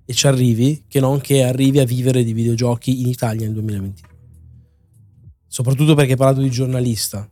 e 0.06 0.14
ci 0.14 0.28
arrivi 0.28 0.84
che 0.88 1.00
non 1.00 1.20
che 1.20 1.42
arrivi 1.42 1.80
a 1.80 1.86
vivere 1.86 2.24
di 2.24 2.32
videogiochi 2.32 3.02
in 3.02 3.08
Italia 3.08 3.48
nel 3.48 3.54
2022. 3.54 4.10
Soprattutto 5.48 5.96
perché 5.96 6.12
hai 6.12 6.18
parlato 6.20 6.40
di 6.40 6.52
giornalista. 6.52 7.28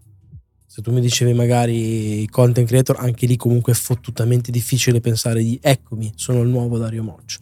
Se 0.66 0.82
tu 0.82 0.92
mi 0.92 1.00
dicevi 1.00 1.34
magari 1.34 2.28
content 2.32 2.68
creator, 2.68 2.96
anche 3.02 3.28
lì 3.28 3.36
comunque 3.36 3.74
è 3.74 3.76
fottutamente 3.76 4.50
difficile 4.50 5.00
pensare 5.00 5.44
di 5.44 5.60
eccomi, 5.62 6.12
sono 6.16 6.42
il 6.42 6.50
nuovo 6.50 6.80
Dario 6.80 7.04
Moccio. 7.04 7.40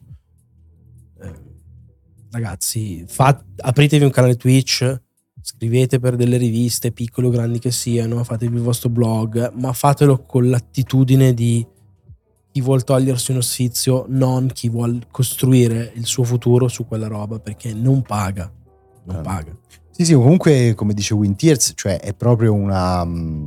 Eh, 1.21 1.33
ragazzi, 2.31 3.05
fa- 3.07 3.45
apritevi 3.59 4.03
un 4.03 4.11
canale 4.11 4.35
Twitch, 4.35 5.03
scrivete 5.47 5.99
per 5.99 6.15
delle 6.15 6.38
riviste, 6.38 6.91
piccole 6.91 7.27
o 7.27 7.30
grandi 7.30 7.59
che 7.59 7.69
siano, 7.72 8.23
fatevi 8.23 8.55
il 8.55 8.63
vostro 8.63 8.89
blog, 8.89 9.51
ma 9.53 9.73
fatelo 9.73 10.23
con 10.23 10.49
l'attitudine 10.49 11.35
di 11.35 11.63
chi 12.51 12.61
vuol 12.61 12.84
togliersi 12.84 13.30
uno 13.30 13.41
sfizio, 13.41 14.05
non 14.09 14.49
chi 14.51 14.69
vuol 14.69 15.05
costruire 15.11 15.91
il 15.95 16.05
suo 16.07 16.23
futuro 16.23 16.67
su 16.67 16.88
quella 16.88 17.05
roba, 17.05 17.38
perché 17.38 17.76
non 17.76 18.01
paga. 18.01 18.51
Non 19.03 19.17
Ah. 19.17 19.22
paga. 19.22 19.55
Sì, 19.91 20.03
sì, 20.03 20.13
comunque, 20.15 20.73
come 20.73 20.95
dice 20.95 21.13
Wintiers, 21.13 21.73
cioè 21.76 21.99
è 21.99 22.15
proprio 22.15 22.51
una, 22.51 23.05
mm, 23.05 23.45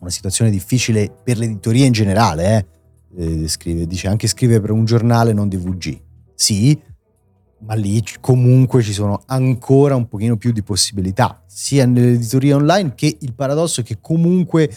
una 0.00 0.10
situazione 0.10 0.50
difficile 0.50 1.10
per 1.24 1.38
l'editoria 1.38 1.86
in 1.86 1.92
generale. 1.92 2.66
eh. 3.16 3.42
Eh, 3.42 3.48
scrive, 3.48 3.86
dice 3.86 4.08
anche 4.08 4.26
scrive 4.26 4.60
per 4.60 4.72
un 4.72 4.84
giornale 4.84 5.32
non 5.32 5.48
DVG. 5.48 5.98
Sì, 6.34 6.78
ma 7.60 7.74
lì 7.74 8.02
comunque 8.20 8.82
ci 8.82 8.92
sono 8.92 9.22
ancora 9.26 9.96
un 9.96 10.06
pochino 10.08 10.36
più 10.36 10.52
di 10.52 10.62
possibilità, 10.62 11.42
sia 11.46 11.86
nell'editoria 11.86 12.56
online 12.56 12.94
che 12.94 13.16
il 13.20 13.34
paradosso 13.34 13.80
è 13.80 13.84
che 13.84 13.98
comunque 14.00 14.70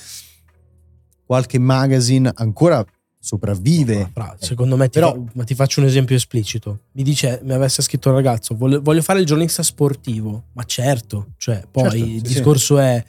qualche 1.26 1.60
magazine 1.60 2.32
ancora 2.34 2.84
sopravvive. 3.24 4.12
Secondo 4.40 4.76
me, 4.76 4.86
ti, 4.90 5.00
Però- 5.00 5.14
fa- 5.14 5.32
ma 5.34 5.44
ti 5.44 5.54
faccio 5.54 5.80
un 5.80 5.86
esempio 5.86 6.16
esplicito. 6.16 6.80
Mi 6.94 7.04
dice, 7.04 7.40
mi 7.44 7.54
avesse 7.54 7.82
scritto 7.84 8.10
un 8.10 8.16
ragazzo, 8.16 8.56
voglio, 8.56 8.82
voglio 8.82 9.02
fare 9.02 9.20
il 9.20 9.26
giornalista 9.26 9.62
sportivo. 9.64 10.46
Ma 10.54 10.64
certo, 10.64 11.28
cioè, 11.38 11.64
poi 11.70 11.84
Certo, 11.92 11.98
il 12.06 12.26
sì, 12.26 12.34
discorso 12.34 12.80
è, 12.80 13.04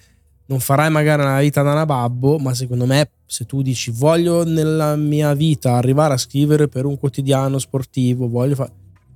non 0.47 0.61
farai 0.61 0.90
magari 0.90 1.23
una 1.23 1.40
vita 1.40 1.62
da 1.62 1.73
nababbo, 1.73 2.39
ma 2.39 2.53
secondo 2.53 2.85
me, 2.85 3.11
se 3.24 3.47
tu 3.47 3.62
dici, 3.62 3.90
voglio 3.90 4.44
nella 4.44 4.94
mia 4.97 5.32
vita 5.32 5.77
arrivare 5.77 6.12
a 6.15 6.19
scrivere 6.19 6.69
per 6.69 6.85
un 6.85 6.99
quotidiano 6.99 7.59
sportivo, 7.59 8.28
voglio 8.28 8.55
fare... 8.55 8.73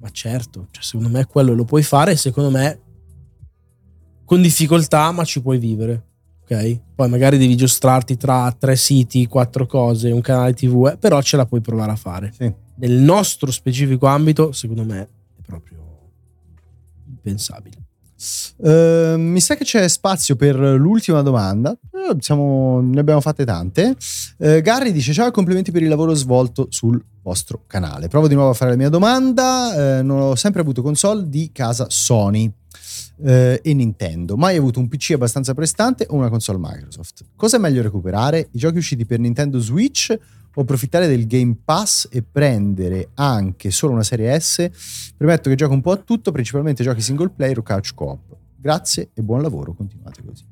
Ma 0.06 0.12
certo, 0.12 0.68
cioè, 0.70 0.84
secondo 0.84 1.08
me 1.08 1.24
quello 1.24 1.52
lo 1.52 1.64
puoi 1.64 1.82
fare 1.82 2.14
secondo 2.14 2.48
me 2.48 2.80
con 4.24 4.40
difficoltà, 4.40 5.10
ma 5.10 5.24
ci 5.24 5.42
puoi 5.42 5.58
vivere. 5.58 6.04
Ok? 6.42 6.80
Poi 6.94 7.08
magari 7.08 7.38
devi 7.38 7.56
giostrarti 7.56 8.16
tra 8.16 8.54
tre 8.56 8.76
siti, 8.76 9.26
quattro 9.26 9.66
cose, 9.66 10.12
un 10.12 10.20
canale 10.20 10.54
TV, 10.54 10.90
eh, 10.92 10.96
però 10.96 11.20
ce 11.22 11.36
la 11.36 11.44
puoi 11.44 11.60
provare 11.60 11.90
a 11.90 11.96
fare. 11.96 12.32
Sì. 12.38 12.54
Nel 12.76 12.92
nostro 12.92 13.50
specifico 13.50 14.06
ambito, 14.06 14.52
secondo 14.52 14.84
me, 14.84 15.00
è 15.00 15.40
proprio 15.44 15.78
impensabile. 17.08 17.76
Eh, 18.58 19.16
mi 19.18 19.40
sa 19.40 19.56
che 19.56 19.64
c'è 19.64 19.88
spazio 19.88 20.36
per 20.36 20.56
l'ultima 20.56 21.22
domanda. 21.22 21.72
Eh, 21.72 22.16
siamo- 22.20 22.80
ne 22.80 23.00
abbiamo 23.00 23.20
fatte 23.20 23.44
tante. 23.44 23.96
Eh, 24.38 24.62
Gary 24.62 24.92
dice: 24.92 25.12
Ciao, 25.12 25.32
complimenti 25.32 25.72
per 25.72 25.82
il 25.82 25.88
lavoro 25.88 26.14
svolto 26.14 26.68
sul 26.70 27.04
vostro 27.26 27.64
canale. 27.66 28.06
Provo 28.06 28.28
di 28.28 28.34
nuovo 28.34 28.50
a 28.50 28.54
fare 28.54 28.70
la 28.70 28.76
mia 28.76 28.88
domanda. 28.88 29.98
Eh, 29.98 30.02
non 30.02 30.20
ho 30.20 30.34
sempre 30.36 30.60
avuto 30.60 30.80
console 30.80 31.28
di 31.28 31.50
casa 31.52 31.86
Sony 31.90 32.50
eh, 33.24 33.60
e 33.64 33.74
Nintendo. 33.74 34.36
Mai 34.36 34.56
avuto 34.56 34.78
un 34.78 34.86
PC 34.86 35.12
abbastanza 35.14 35.52
prestante 35.52 36.06
o 36.08 36.14
una 36.14 36.28
console 36.28 36.58
Microsoft. 36.60 37.24
Cosa 37.34 37.56
è 37.56 37.58
meglio 37.58 37.82
recuperare? 37.82 38.48
I 38.52 38.58
giochi 38.58 38.76
usciti 38.78 39.04
per 39.04 39.18
Nintendo 39.18 39.58
Switch 39.58 40.16
o 40.54 40.60
approfittare 40.60 41.08
del 41.08 41.26
Game 41.26 41.56
Pass 41.64 42.06
e 42.12 42.22
prendere 42.22 43.10
anche 43.14 43.72
solo 43.72 43.94
una 43.94 44.04
serie 44.04 44.38
S? 44.38 44.70
Premetto 45.16 45.50
che 45.50 45.56
gioco 45.56 45.74
un 45.74 45.80
po' 45.80 45.90
a 45.90 45.96
tutto, 45.96 46.30
principalmente 46.30 46.84
giochi 46.84 47.00
single 47.00 47.30
player 47.30 47.58
o 47.58 47.62
couch 47.62 47.92
co-op. 47.92 48.36
Grazie 48.56 49.10
e 49.14 49.22
buon 49.22 49.42
lavoro, 49.42 49.74
continuate 49.74 50.22
così. 50.24 50.44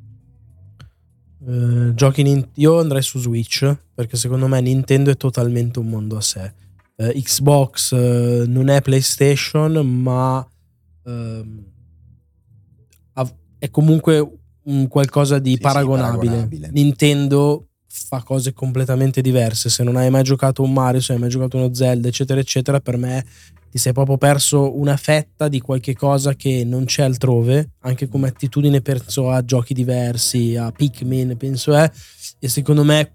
Eh, 1.46 1.94
giochi 1.94 2.22
nin- 2.22 2.48
io 2.54 2.80
andrei 2.80 3.02
su 3.02 3.20
Switch 3.20 3.76
perché 3.94 4.16
secondo 4.16 4.48
me 4.48 4.60
Nintendo 4.60 5.10
è 5.10 5.16
totalmente 5.16 5.78
un 5.78 5.88
mondo 5.88 6.16
a 6.16 6.20
sé. 6.20 6.62
Eh, 6.96 7.20
Xbox 7.22 7.92
eh, 7.92 8.44
non 8.46 8.68
è 8.68 8.80
PlayStation, 8.80 9.72
ma 9.86 10.46
ehm, 11.04 11.72
è 13.64 13.70
comunque 13.70 14.30
un 14.64 14.88
qualcosa 14.88 15.38
di 15.38 15.50
Sì, 15.52 15.56
sì, 15.56 15.62
paragonabile. 15.62 16.26
paragonabile. 16.26 16.70
Nintendo 16.72 17.68
fa 17.86 18.22
cose 18.22 18.52
completamente 18.52 19.22
diverse. 19.22 19.70
Se 19.70 19.82
non 19.82 19.96
hai 19.96 20.10
mai 20.10 20.22
giocato 20.22 20.62
un 20.62 20.72
Mario, 20.72 21.00
se 21.00 21.12
non 21.14 21.22
hai 21.22 21.28
mai 21.28 21.34
giocato 21.34 21.56
uno 21.56 21.72
Zelda, 21.72 22.08
eccetera, 22.08 22.40
eccetera, 22.40 22.80
per 22.80 22.98
me 22.98 23.24
ti 23.70 23.78
sei 23.78 23.92
proprio 23.92 24.18
perso 24.18 24.78
una 24.78 24.96
fetta 24.96 25.48
di 25.48 25.60
qualche 25.60 25.94
cosa 25.94 26.34
che 26.34 26.62
non 26.64 26.84
c'è 26.84 27.02
altrove, 27.04 27.70
anche 27.80 28.06
come 28.06 28.28
attitudine 28.28 28.82
penso 28.82 29.30
a 29.30 29.42
giochi 29.44 29.72
diversi, 29.74 30.56
a 30.56 30.70
Pikmin, 30.70 31.36
penso 31.36 31.74
è, 31.74 31.90
e 32.38 32.48
secondo 32.48 32.84
me 32.84 33.12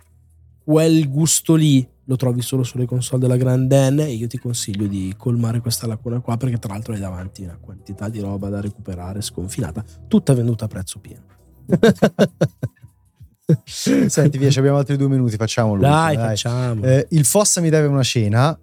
quel 0.64 1.08
gusto 1.10 1.56
lì 1.56 1.88
lo 2.10 2.16
trovi 2.16 2.42
solo 2.42 2.64
sulle 2.64 2.88
console 2.88 3.22
della 3.22 3.38
Grand 3.38 3.72
N 3.72 4.00
e 4.00 4.14
io 4.14 4.26
ti 4.26 4.40
consiglio 4.40 4.88
di 4.88 5.14
colmare 5.16 5.60
questa 5.60 5.86
lacuna 5.86 6.20
qua 6.22 6.38
perché 6.38 6.58
tra 6.58 6.74
l'altro 6.74 6.94
hai 6.94 7.00
davanti 7.00 7.44
una 7.44 7.60
quantità 7.62 8.10
di 8.10 8.20
roba 8.20 8.50
da 8.50 8.60
recuperare 8.60 9.22
sconfinata, 9.22 9.86
tutta 10.08 10.34
venduta 10.34 10.66
a 10.66 10.68
prezzo 10.68 11.00
pieno. 11.00 11.22
Senti, 13.64 14.40
via, 14.40 14.50
abbiamo 14.50 14.78
altri 14.78 14.98
due 14.98 15.08
minuti, 15.08 15.36
facciamolo. 15.36 15.82
Dai, 15.82 16.16
facciamo. 16.16 16.84
Eh, 16.84 17.06
il 17.12 17.26
Fossa 17.26 17.62
mi 17.62 17.70
deve 17.70 17.86
una 17.86 18.02
cena. 18.02 18.60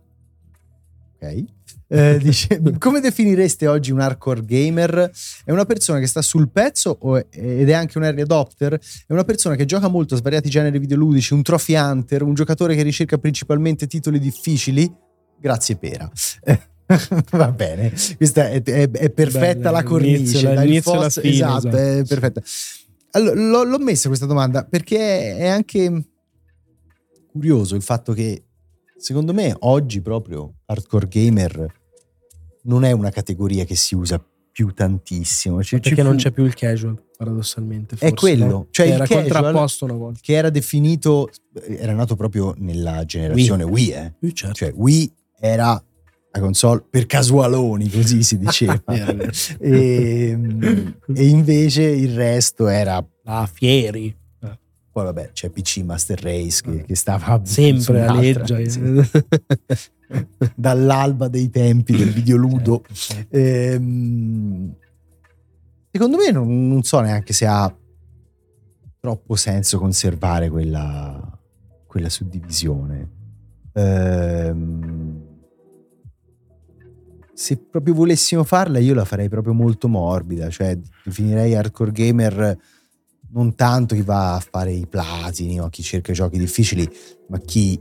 Ok. 1.14 1.44
Eh, 1.89 2.19
dice, 2.21 2.61
come 2.79 3.01
definireste 3.01 3.67
oggi 3.69 3.93
un 3.93 4.01
hardcore 4.01 4.45
gamer? 4.45 5.11
È 5.45 5.53
una 5.53 5.65
persona 5.65 5.99
che 6.01 6.07
sta 6.07 6.21
sul 6.21 6.51
pezzo 6.51 6.99
è- 7.17 7.27
ed 7.31 7.69
è 7.69 7.73
anche 7.73 7.99
un 7.99 8.05
early 8.05 8.23
adopter? 8.23 8.75
È 8.75 9.13
una 9.13 9.25
persona 9.25 9.55
che 9.55 9.65
gioca 9.67 9.89
molto 9.89 10.15
a 10.15 10.17
svariati 10.19 10.49
generi 10.51 10.79
videoludici, 10.79 11.33
un 11.33 11.43
trophy 11.43 11.75
hunter, 11.77 12.23
un 12.23 12.35
giocatore 12.35 12.75
che 12.75 12.83
ricerca 12.83 13.19
principalmente 13.19 13.87
titoli 13.87 14.19
difficili? 14.19 14.93
Grazie 15.39 15.77
Pera. 15.77 16.11
Va 17.33 17.51
bene, 17.51 17.93
questa 18.17 18.49
è, 18.49 18.63
è- 18.63 18.91
è 18.91 19.11
perfetta 19.11 19.55
Bella, 19.55 19.71
la 19.71 19.83
cornice. 19.83 20.17
l'inizio, 20.19 20.61
l'inizio 20.61 21.11
fine, 21.11 21.35
esatto, 21.35 21.69
esatto. 21.69 21.77
è 21.77 22.05
perfetta. 22.07 22.43
Allora, 23.13 23.41
l'ho, 23.41 23.63
l'ho 23.65 23.79
messa 23.79 24.09
questa 24.09 24.27
domanda 24.27 24.65
perché 24.65 25.37
è 25.37 25.47
anche 25.47 26.05
curioso 27.31 27.75
il 27.75 27.83
fatto 27.83 28.13
che 28.13 28.45
secondo 28.98 29.32
me 29.32 29.55
oggi 29.60 30.01
proprio 30.01 30.55
hardcore 30.66 31.06
gamer 31.09 31.66
non 32.64 32.85
è 32.85 32.93
una 32.93 33.10
categoria 33.10 33.64
che 33.64 33.77
si 33.77 33.94
usa 33.94 34.23
più 34.51 34.73
tantissimo. 34.73 35.62
Ci- 35.62 35.77
ci 35.77 35.81
perché 35.81 36.02
non 36.02 36.12
fu- 36.12 36.18
c'è 36.18 36.31
più 36.31 36.44
il 36.44 36.55
casual, 36.55 37.01
paradossalmente. 37.16 37.94
È 37.94 37.98
forse, 38.09 38.14
quello, 38.14 38.47
no? 38.47 38.66
cioè 38.70 38.86
Che 38.86 38.93
il 38.93 38.97
era 38.98 39.06
casual- 39.06 39.23
contrapposto 39.31 39.85
una 39.85 39.94
volta. 39.94 40.20
che 40.23 40.32
era 40.32 40.51
definito, 40.51 41.28
era 41.78 41.93
nato 41.93 42.16
proprio 42.16 42.55
nella 42.59 43.05
generazione 43.05 43.64
Wii, 43.64 43.90
eh. 43.90 44.14
Eh, 44.20 44.32
certo. 44.32 44.55
cioè 44.55 44.73
Wii 44.74 45.12
era 45.39 45.81
la 46.32 46.40
console 46.40 46.85
per 46.89 47.05
casualoni, 47.06 47.89
così 47.90 48.23
si 48.23 48.39
diceva. 48.39 48.82
E, 49.60 50.39
e 51.14 51.24
invece 51.27 51.82
il 51.82 52.14
resto 52.14 52.66
era 52.68 53.06
Ah, 53.24 53.47
fieri. 53.47 54.14
Poi 54.97 55.05
vabbè 55.05 55.32
c'è 55.32 55.51
PC 55.51 55.82
Master 55.85 56.18
Race 56.23 56.62
che, 56.62 56.85
che 56.85 56.97
stava 56.97 57.39
Sempre 57.44 58.01
un'altra, 58.01 58.56
aleggia. 58.56 58.70
sì. 58.70 59.90
dall'alba 60.56 61.28
dei 61.28 61.51
tempi 61.51 61.94
del 61.94 62.09
videoludo 62.09 62.82
Certo. 62.90 63.36
Ehm, 63.36 64.74
secondo 65.90 66.16
me 66.16 66.31
non, 66.31 66.68
non 66.68 66.82
so 66.82 67.01
neanche 67.01 67.35
se 67.35 67.44
ha 67.44 67.77
troppo 68.98 69.36
senso 69.36 69.78
conservare 69.78 70.48
quella, 70.48 71.39
quella 71.86 72.09
suddivisione. 72.09 73.10
Ehm, 73.74 75.24
se 77.35 77.59
proprio 77.59 77.93
volessimo 77.93 78.44
farla, 78.44 78.78
io 78.78 78.94
la 78.94 79.05
farei 79.05 79.28
proprio 79.28 79.52
molto 79.52 79.89
morbida, 79.89 80.48
cioè 80.48 80.78
definirei 81.05 81.55
hardcore 81.55 81.93
gamer 81.93 82.59
non 83.37 83.55
tanto 83.55 83.95
chi 83.95 84.01
va 84.01 84.35
a 84.35 84.41
fare 84.41 84.73
i 84.73 84.87
platini 84.87 85.61
o 85.61 85.69
chi 85.69 85.83
cerca 85.83 86.13
giochi 86.13 86.39
difficili, 86.39 86.89
ma 87.29 87.39
chi 87.39 87.79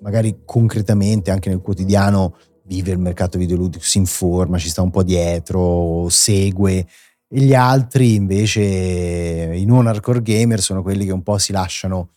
magari 0.00 0.40
concretamente 0.44 1.30
anche 1.30 1.50
nel 1.50 1.60
quotidiano 1.60 2.34
vive 2.64 2.92
il 2.92 2.98
mercato 2.98 3.38
videoludico, 3.38 3.84
si 3.84 3.98
informa, 3.98 4.56
ci 4.56 4.70
sta 4.70 4.80
un 4.80 4.90
po' 4.90 5.02
dietro, 5.02 6.08
segue. 6.08 6.86
E 7.28 7.40
gli 7.40 7.54
altri 7.54 8.14
invece, 8.14 8.62
i 8.62 9.64
non 9.66 9.86
hardcore 9.86 10.22
gamer, 10.22 10.60
sono 10.60 10.82
quelli 10.82 11.04
che 11.04 11.12
un 11.12 11.22
po' 11.22 11.36
si 11.36 11.52
lasciano 11.52 12.14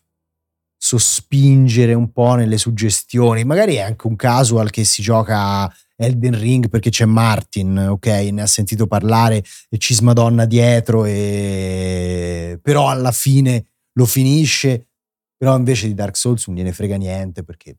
sospingere 0.86 1.96
un 1.96 2.12
po' 2.12 2.36
nelle 2.36 2.60
suggestioni. 2.60 3.44
Magari 3.44 3.76
è 3.76 3.82
anche 3.82 4.06
un 4.06 4.16
casual 4.16 4.70
che 4.70 4.84
si 4.84 5.02
gioca 5.02 5.72
Elden 5.96 6.40
Ring 6.40 6.70
perché 6.70 6.92
c'è 6.92 7.06
Martin, 7.06 7.76
ok? 7.90 8.06
Ne 8.06 8.44
ha 8.44 8.46
sentito 8.46 8.86
parlare 8.86 9.44
e 9.68 9.78
ci 9.80 9.96
smadonna 9.96 10.46
dietro, 10.46 11.06
e... 11.06 12.60
però 12.62 12.90
alla 12.90 13.12
fine 13.12 13.66
lo 13.94 14.06
finisce. 14.06 14.90
Però 15.36 15.58
invece 15.58 15.88
di 15.88 15.96
Dark 15.96 16.16
Souls 16.16 16.46
non 16.48 16.56
gliene 16.56 16.72
frega 16.72 16.98
niente 16.98 17.44
perché 17.44 17.78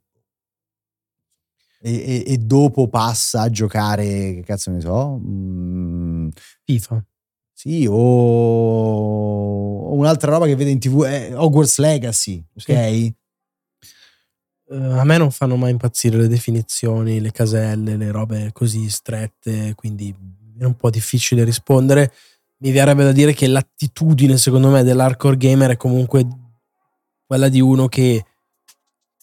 e, 1.80 1.92
e- 1.92 2.24
e 2.26 2.38
dopo 2.38 2.88
passa 2.88 3.42
a 3.42 3.50
giocare, 3.50 4.04
che 4.34 4.42
cazzo 4.44 4.72
ne 4.72 4.80
so, 4.80 5.20
mm, 5.22 6.28
FIFA. 6.64 7.04
Sì, 7.58 7.86
o, 7.88 9.16
un'altra 9.94 10.30
roba 10.30 10.44
che 10.44 10.54
vede 10.54 10.68
in 10.68 10.78
tv 10.78 11.04
è 11.04 11.32
Hogwarts 11.34 11.78
Legacy, 11.78 12.44
ok? 12.54 12.62
Sì. 12.62 13.14
Eh, 14.68 14.76
a 14.76 15.04
me 15.04 15.16
non 15.16 15.30
fanno 15.30 15.56
mai 15.56 15.70
impazzire 15.70 16.18
le 16.18 16.28
definizioni, 16.28 17.18
le 17.18 17.32
caselle, 17.32 17.96
le 17.96 18.10
robe 18.10 18.50
così 18.52 18.90
strette, 18.90 19.72
quindi 19.74 20.14
è 20.58 20.64
un 20.64 20.74
po' 20.76 20.90
difficile 20.90 21.44
rispondere. 21.44 22.12
Mi 22.58 22.72
verrebbe 22.72 23.04
da 23.04 23.12
dire 23.12 23.32
che 23.32 23.46
l'attitudine, 23.46 24.36
secondo 24.36 24.68
me, 24.68 24.82
dell'hardcore 24.82 25.38
gamer 25.38 25.70
è 25.70 25.76
comunque 25.76 26.26
quella 27.26 27.48
di 27.48 27.62
uno 27.62 27.88
che 27.88 28.22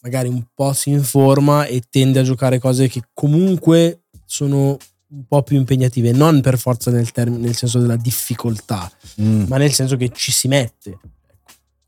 magari 0.02 0.28
un 0.28 0.44
po' 0.52 0.72
si 0.72 0.90
informa 0.90 1.66
e 1.66 1.84
tende 1.88 2.18
a 2.18 2.24
giocare 2.24 2.58
cose 2.58 2.88
che 2.88 3.02
comunque 3.12 4.06
sono 4.24 4.76
un 5.14 5.24
po' 5.26 5.42
più 5.42 5.56
impegnative, 5.56 6.12
non 6.12 6.40
per 6.40 6.58
forza 6.58 6.90
nel, 6.90 7.10
term- 7.12 7.38
nel 7.38 7.54
senso 7.54 7.78
della 7.78 7.96
difficoltà, 7.96 8.90
Mm. 9.20 9.44
ma 9.48 9.56
nel 9.58 9.72
senso 9.72 9.96
che 9.96 10.10
ci 10.12 10.32
si 10.32 10.48
mette 10.48 10.98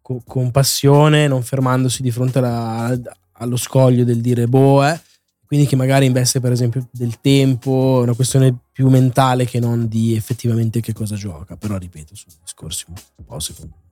co- 0.01 0.23
con 0.25 0.51
passione, 0.53 1.27
non 1.27 1.43
fermandosi 1.43 2.03
di 2.03 2.11
fronte 2.11 2.39
alla- 2.39 2.97
allo 3.39 3.57
scoglio 3.57 4.05
del 4.05 4.21
dire 4.21 4.47
boh, 4.47 4.85
eh. 4.87 5.01
quindi 5.47 5.67
che 5.67 5.77
magari 5.77 6.07
investe 6.07 6.41
per 6.41 6.51
esempio 6.53 6.89
del 6.91 7.21
tempo, 7.21 7.99
è 8.01 8.03
una 8.03 8.15
questione 8.15 8.57
più 8.73 8.89
mentale 8.89 9.45
che 9.45 9.61
non 9.61 9.87
di 9.89 10.15
effettivamente 10.17 10.81
che 10.81 10.93
cosa 10.93 11.15
gioca, 11.17 11.57
però 11.57 11.77
ripeto, 11.77 12.15
sono 12.17 12.35
discorsi 12.43 12.85
un 12.89 13.25
po' 13.25 13.39
secondo 13.41 13.75
me. 13.77 13.85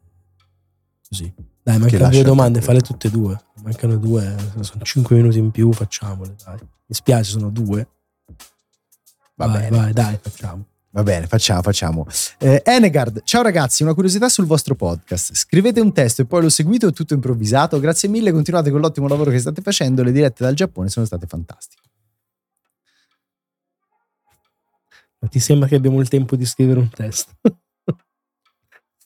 Così. 1.09 1.33
Dai, 1.63 1.79
mancano 1.79 2.09
due 2.11 2.23
domande, 2.23 2.61
falle 2.61 2.81
tutte 2.81 3.07
e 3.07 3.11
due. 3.11 3.39
Mancano 3.63 3.97
due, 3.97 4.35
sono 4.61 4.83
cinque 4.83 5.15
minuti 5.17 5.39
in 5.39 5.51
più, 5.51 5.73
facciamole, 5.73 6.35
dai. 6.45 6.59
Mi 6.61 6.95
spiace, 6.95 7.31
sono 7.31 7.51
due. 7.51 7.87
Va 9.37 9.47
vai, 9.47 9.63
bene. 9.63 9.77
vai, 9.77 9.93
dai, 9.93 10.19
facciamo. 10.21 10.65
Va 10.91 11.03
bene, 11.03 11.27
facciamo, 11.27 11.61
facciamo. 11.63 12.07
Eh, 12.39 12.63
Enegard, 12.65 13.23
ciao 13.25 13.43
ragazzi, 13.43 13.83
una 13.83 13.95
curiosità 13.95 14.29
sul 14.29 14.47
vostro 14.47 14.77
podcast. 14.77 15.35
Scrivete 15.35 15.81
un 15.81 15.93
testo 15.93 16.23
e 16.23 16.25
poi 16.25 16.43
lo 16.43 16.49
seguite 16.49 16.87
è 16.87 16.93
tutto 16.93 17.15
improvvisato? 17.15 17.81
Grazie 17.81 18.09
mille, 18.09 18.31
continuate 18.31 18.71
con 18.71 18.81
l'ottimo 18.81 19.09
lavoro 19.09 19.33
che 19.33 19.41
state 19.41 19.61
facendo. 19.61 20.05
Le 20.05 20.13
dirette 20.13 20.45
dal 20.45 20.55
Giappone 20.55 20.89
sono 20.89 21.05
state 21.05 21.27
fantastiche. 21.27 21.83
Ma 25.19 25.29
ti 25.29 25.41
sembra 25.41 25.67
che 25.67 25.75
abbiamo 25.75 26.01
il 26.01 26.09
tempo 26.09 26.37
di 26.37 26.45
scrivere 26.47 26.79
un 26.79 26.89
testo? 26.91 27.33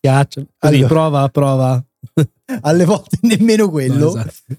Piace. 0.00 0.46
Così, 0.58 0.74
Allora. 0.74 0.88
prova, 0.88 1.28
prova. 1.30 1.84
Alle 2.62 2.84
volte 2.84 3.18
nemmeno 3.22 3.70
quello. 3.70 4.14
No, 4.14 4.20
esatto. 4.20 4.56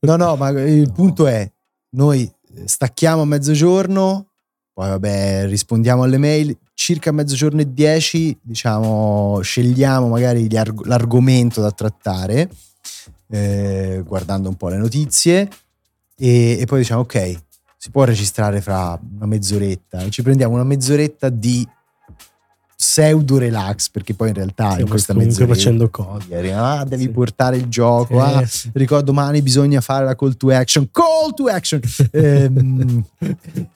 No, 0.00 0.16
no, 0.16 0.36
ma 0.36 0.48
il 0.48 0.90
punto 0.92 1.26
è, 1.26 1.50
noi 1.90 2.30
stacchiamo 2.64 3.22
a 3.22 3.26
mezzogiorno, 3.26 4.30
poi 4.74 4.88
vabbè 4.88 5.46
rispondiamo 5.46 6.02
alle 6.02 6.18
mail, 6.18 6.58
circa 6.74 7.12
mezzogiorno 7.12 7.60
e 7.60 7.72
dieci, 7.72 8.36
diciamo, 8.42 9.38
scegliamo 9.40 10.08
magari 10.08 10.48
arg- 10.56 10.84
l'argomento 10.86 11.60
da 11.60 11.70
trattare, 11.70 12.50
eh, 13.28 14.02
guardando 14.04 14.48
un 14.48 14.56
po' 14.56 14.68
le 14.68 14.76
notizie, 14.76 15.48
e, 16.16 16.58
e 16.58 16.64
poi 16.66 16.80
diciamo, 16.80 17.02
ok, 17.02 17.38
si 17.78 17.90
può 17.90 18.02
registrare 18.02 18.60
fra 18.60 18.98
una 19.14 19.26
mezz'oretta, 19.26 20.08
ci 20.08 20.22
prendiamo 20.22 20.54
una 20.54 20.64
mezz'oretta 20.64 21.28
di 21.28 21.64
pseudo 22.86 23.38
relax, 23.38 23.88
perché 23.88 24.12
poi 24.12 24.28
in 24.28 24.34
realtà 24.34 24.64
in 24.64 24.70
Stiamo 24.72 24.90
questa 24.90 25.14
mezz'oretta... 25.14 25.54
facendo 25.54 25.88
cose. 25.88 26.52
Ah, 26.52 26.84
devi 26.84 27.04
Sì. 27.04 27.08
portare 27.08 27.56
il 27.56 27.66
gioco. 27.68 28.14
Eh, 28.14 28.18
ah, 28.20 28.46
sì. 28.46 28.70
ricordo 28.74 29.06
domani 29.06 29.40
bisogna 29.40 29.80
fare 29.80 30.04
la 30.04 30.14
call 30.14 30.36
to 30.36 30.50
action 30.50 30.90
call 30.90 31.32
to 31.34 31.46
action 31.46 31.80
Ehm, 32.12 33.04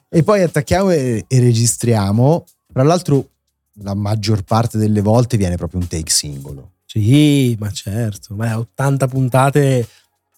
e 0.09 0.23
poi 0.23 0.43
attacchiamo 0.43 0.91
e, 0.91 1.25
e 1.27 1.39
registriamo 1.39 2.45
tra 2.71 2.83
l'altro 2.83 3.29
la 3.81 3.95
maggior 3.95 4.43
parte 4.43 4.77
delle 4.77 5.01
volte 5.01 5.37
viene 5.37 5.55
proprio 5.55 5.79
un 5.79 5.87
take 5.87 6.11
singolo 6.11 6.73
Sì, 6.85 7.55
ma 7.59 7.71
certo. 7.71 8.35
Ma 8.35 8.57
80 8.59 9.07
puntate, 9.07 9.87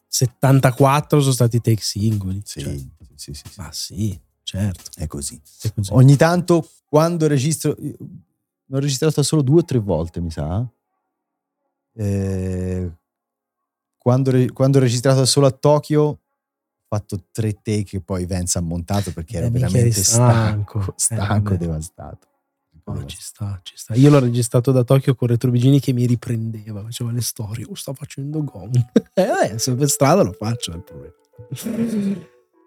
74 0.08 1.20
sono 1.22 1.34
stati 1.34 1.60
take 1.62 1.82
singoli. 1.82 2.42
sì, 2.46 2.62
Cioè, 2.62 2.74
sì, 2.74 2.90
sì, 3.16 3.34
sì, 3.34 3.44
ma 3.58 3.70
sì, 3.72 4.20
certo. 4.44 4.90
è 4.96 5.08
così 5.08 5.40
È 5.62 5.72
così. 5.74 5.90
ogni 5.94 6.16
tanto 6.16 6.68
quando 6.88 7.28
registro 7.28 7.76
l'ho 8.72 8.80
registrato 8.80 9.22
solo 9.22 9.42
due 9.42 9.60
o 9.60 9.66
tre 9.66 9.80
volte, 9.80 10.22
mi 10.22 10.32
sa. 10.32 10.66
Eh, 11.94 12.90
quando, 13.98 14.32
re- 14.32 14.52
quando 14.52 14.78
ho 14.78 14.82
registrato 14.82 15.26
solo 15.26 15.48
a 15.48 15.52
Tokyo, 15.52 16.02
ho 16.02 16.20
fatto 16.88 17.26
tre 17.32 17.62
take 17.62 17.98
e 17.98 18.02
poi 18.02 18.26
Vance 18.26 18.58
ha 18.58 18.62
montato 18.62 19.12
perché 19.12 19.38
era 19.38 19.48
Eh, 19.48 19.52
veramente 19.52 19.92
stanco, 19.92 20.94
stanco. 20.96 21.54
Eh, 21.54 21.58
devastato. 21.58 22.28
No, 22.84 23.06
ci 23.06 23.18
sta, 23.20 23.60
ci 23.62 23.76
sta. 23.78 23.94
Io 23.94 24.10
l'ho 24.10 24.20
registrato 24.20 24.72
da 24.72 24.84
Tokyo 24.84 25.16
con 25.16 25.28
Retrobigini 25.28 25.80
che 25.80 25.94
mi 25.94 26.06
riprendeva, 26.06 26.82
faceva 26.82 27.12
le 27.12 27.22
storie. 27.22 27.66
Oh, 27.70 27.76
sta 27.76 27.94
facendo 27.94 28.44
gong. 28.44 28.76
eh, 29.14 29.60
se 29.60 29.76
per 29.76 29.90
strada 29.90 30.24
lo 30.24 30.32
faccio, 30.32 30.72
non 30.72 30.84
problema. 30.84 31.14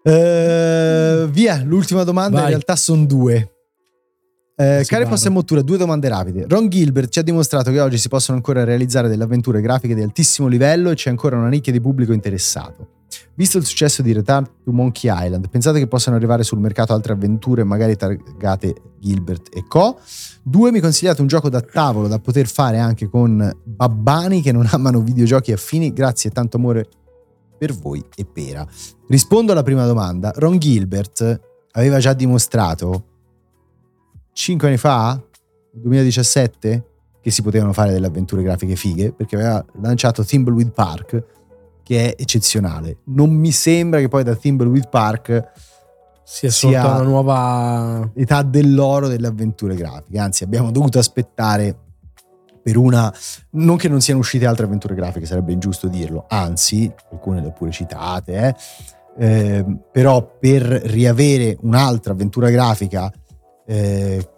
Eh, 0.03 1.27
via, 1.31 1.63
l'ultima 1.63 2.05
domanda 2.05 2.37
in 2.37 2.43
Vai. 2.43 2.51
realtà 2.51 2.77
sono 2.77 3.05
due. 3.07 3.54
Eh, 4.57 4.87
e 4.89 5.29
Mottura, 5.31 5.63
due 5.63 5.77
domande 5.77 6.09
rapide. 6.09 6.47
Ron 6.49 6.69
Gilbert 6.69 7.11
ci 7.11 7.19
ha 7.19 7.23
dimostrato 7.23 7.73
che 7.73 7.81
oggi 7.81 7.99
si 7.99 8.09
possono 8.09 8.37
ancora 8.37 8.63
realizzare 8.63 9.09
delle 9.09 9.25
avventure 9.25 9.61
grafiche 9.61 9.97
di 9.97 10.03
altissimo 10.03 10.47
livello 10.47 10.91
e 10.91 10.95
c'è 10.95 11.11
ancora 11.11 11.37
una 11.37 11.49
nicchia 11.49 11.73
di 11.73 11.81
pubblico 11.81 12.13
interessato. 12.13 12.89
Visto 13.35 13.59
il 13.59 13.65
successo 13.65 14.01
di 14.01 14.13
Return 14.13 14.45
to 14.63 14.71
Monkey 14.71 15.11
Island, 15.13 15.49
pensate 15.49 15.81
che 15.81 15.89
possano 15.89 16.15
arrivare 16.15 16.45
sul 16.45 16.61
mercato 16.61 16.93
altre 16.93 17.15
avventure 17.15 17.65
magari 17.65 17.97
targate 17.97 18.75
Gilbert 19.01 19.49
e 19.53 19.65
Co? 19.67 19.99
Due, 20.45 20.71
mi 20.71 20.79
consigliate 20.79 21.21
un 21.21 21.27
gioco 21.27 21.49
da 21.49 21.61
tavolo 21.61 22.07
da 22.07 22.21
poter 22.21 22.47
fare 22.47 22.79
anche 22.79 23.09
con 23.09 23.53
babbani 23.65 24.41
che 24.41 24.53
non 24.53 24.69
amano 24.71 25.01
videogiochi 25.01 25.51
affini? 25.51 25.93
Grazie 25.93 26.31
e 26.31 26.33
tanto 26.33 26.59
amore 26.59 26.87
per 27.59 27.73
voi 27.73 28.05
e 28.15 28.25
pera. 28.25 28.65
Rispondo 29.09 29.51
alla 29.51 29.65
prima 29.65 29.85
domanda. 29.85 30.33
Ron 30.37 30.59
Gilbert 30.59 31.41
aveva 31.73 31.99
già 31.99 32.13
dimostrato 32.13 33.14
5 34.35 34.69
anni 34.69 34.77
fa, 34.77 35.21
2017, 35.73 36.85
che 37.23 37.31
si 37.31 37.41
potevano 37.41 37.73
fare 37.73 37.93
delle 37.93 38.07
avventure 38.07 38.43
grafiche 38.43 38.77
fighe 38.77 39.13
perché 39.13 39.37
aveva 39.37 39.65
lanciato 39.81 40.23
Thimbleweed 40.23 40.73
Park 40.73 41.25
che 41.83 42.11
è 42.11 42.21
eccezionale. 42.21 42.99
Non 43.05 43.31
mi 43.31 43.53
sembra 43.53 44.01
che 44.01 44.09
poi 44.09 44.25
da 44.25 44.35
Thimbleweed 44.35 44.89
Park 44.89 45.29
Sia 46.25 46.51
Sia- 46.51 46.83
sotto 46.83 46.95
una 46.95 47.03
nuova... 47.03 48.11
età 48.15 48.43
dell'oro 48.43 49.09
delle 49.09 49.27
avventure 49.27 49.75
grafiche. 49.75 50.19
Anzi, 50.19 50.45
abbiamo 50.45 50.71
dovuto 50.71 50.99
aspettare 50.99 51.77
per 52.63 52.77
una. 52.77 53.13
Non 53.51 53.77
che 53.77 53.89
non 53.89 54.01
siano 54.01 54.21
uscite 54.21 54.47
altre 54.47 54.65
avventure 54.65 54.95
grafiche, 54.95 55.27
sarebbe 55.27 55.53
ingiusto 55.53 55.87
dirlo, 55.87 56.25
anzi, 56.29 56.93
alcune 57.13 57.41
le 57.41 57.47
ho 57.47 57.53
pure 57.53 57.71
citate, 57.71 58.49
eh. 58.49 58.55
Ehm, 59.17 59.81
però 59.93 60.37
per 60.41 60.63
riavere 60.63 61.57
un'altra 61.61 62.13
avventura 62.13 62.51
grafica, 62.51 63.13
eh, 63.67 64.29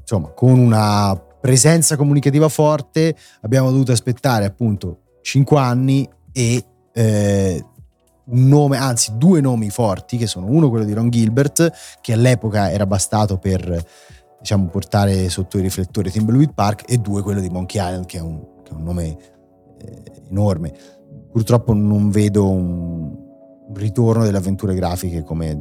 insomma, 0.00 0.28
con 0.28 0.58
una 0.58 1.14
presenza 1.40 1.96
comunicativa 1.96 2.48
forte, 2.48 3.16
abbiamo 3.42 3.70
dovuto 3.70 3.92
aspettare 3.92 4.44
appunto 4.44 4.98
5 5.22 5.58
anni 5.58 6.08
e 6.32 6.64
eh, 6.92 7.64
un 8.24 8.48
nome, 8.48 8.76
anzi 8.76 9.12
due 9.16 9.40
nomi 9.40 9.70
forti, 9.70 10.16
che 10.16 10.26
sono 10.26 10.46
uno 10.46 10.68
quello 10.68 10.84
di 10.84 10.92
Ron 10.92 11.10
Gilbert, 11.10 11.72
che 12.00 12.12
all'epoca 12.12 12.70
era 12.70 12.86
bastato 12.86 13.38
per 13.38 13.84
diciamo, 14.38 14.66
portare 14.66 15.28
sotto 15.28 15.58
i 15.58 15.62
riflettori 15.62 16.10
Thimbleweed 16.10 16.54
Park, 16.54 16.84
e 16.86 16.98
due 16.98 17.22
quello 17.22 17.40
di 17.40 17.48
Monkey 17.48 17.80
Island, 17.80 18.06
che 18.06 18.18
è 18.18 18.20
un, 18.20 18.40
che 18.62 18.70
è 18.70 18.74
un 18.74 18.82
nome 18.82 19.16
eh, 19.78 20.02
enorme. 20.30 20.72
Purtroppo 21.32 21.72
non 21.72 22.10
vedo 22.10 22.48
un, 22.48 23.16
un 23.68 23.74
ritorno 23.74 24.24
delle 24.24 24.38
avventure 24.38 24.74
grafiche 24.74 25.22
come 25.22 25.50
eh, 25.50 25.56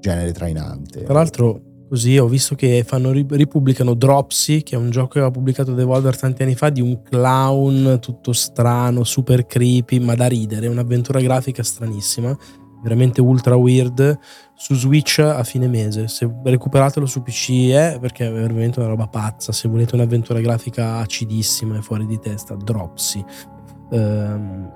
genere 0.00 0.32
trainante. 0.32 1.02
Tra 1.02 1.14
l'altro, 1.14 1.60
così 1.94 2.18
ho 2.18 2.26
visto 2.26 2.56
che 2.56 2.82
fanno, 2.84 3.12
ripubblicano 3.12 3.94
Dropsy, 3.94 4.64
che 4.64 4.74
è 4.74 4.78
un 4.78 4.90
gioco 4.90 5.10
che 5.10 5.18
aveva 5.18 5.32
pubblicato 5.32 5.74
Devolver 5.74 6.18
tanti 6.18 6.42
anni 6.42 6.56
fa, 6.56 6.68
di 6.68 6.80
un 6.80 7.00
clown 7.02 7.98
tutto 8.00 8.32
strano, 8.32 9.04
super 9.04 9.46
creepy, 9.46 10.00
ma 10.00 10.16
da 10.16 10.26
ridere. 10.26 10.66
Un'avventura 10.66 11.20
grafica 11.20 11.62
stranissima, 11.62 12.36
veramente 12.82 13.20
ultra 13.20 13.54
weird, 13.54 14.18
su 14.56 14.74
Switch 14.74 15.20
a 15.20 15.44
fine 15.44 15.68
mese. 15.68 16.08
Se 16.08 16.28
recuperatelo 16.42 17.06
su 17.06 17.22
PC 17.22 17.70
è 17.70 17.98
perché 18.00 18.26
è 18.26 18.32
veramente 18.32 18.80
una 18.80 18.88
roba 18.88 19.06
pazza. 19.06 19.52
Se 19.52 19.68
volete 19.68 19.94
un'avventura 19.94 20.40
grafica 20.40 20.96
acidissima 20.96 21.78
e 21.78 21.82
fuori 21.82 22.06
di 22.06 22.18
testa, 22.18 22.56
Dropsy. 22.56 23.24
Ehm, 23.92 24.68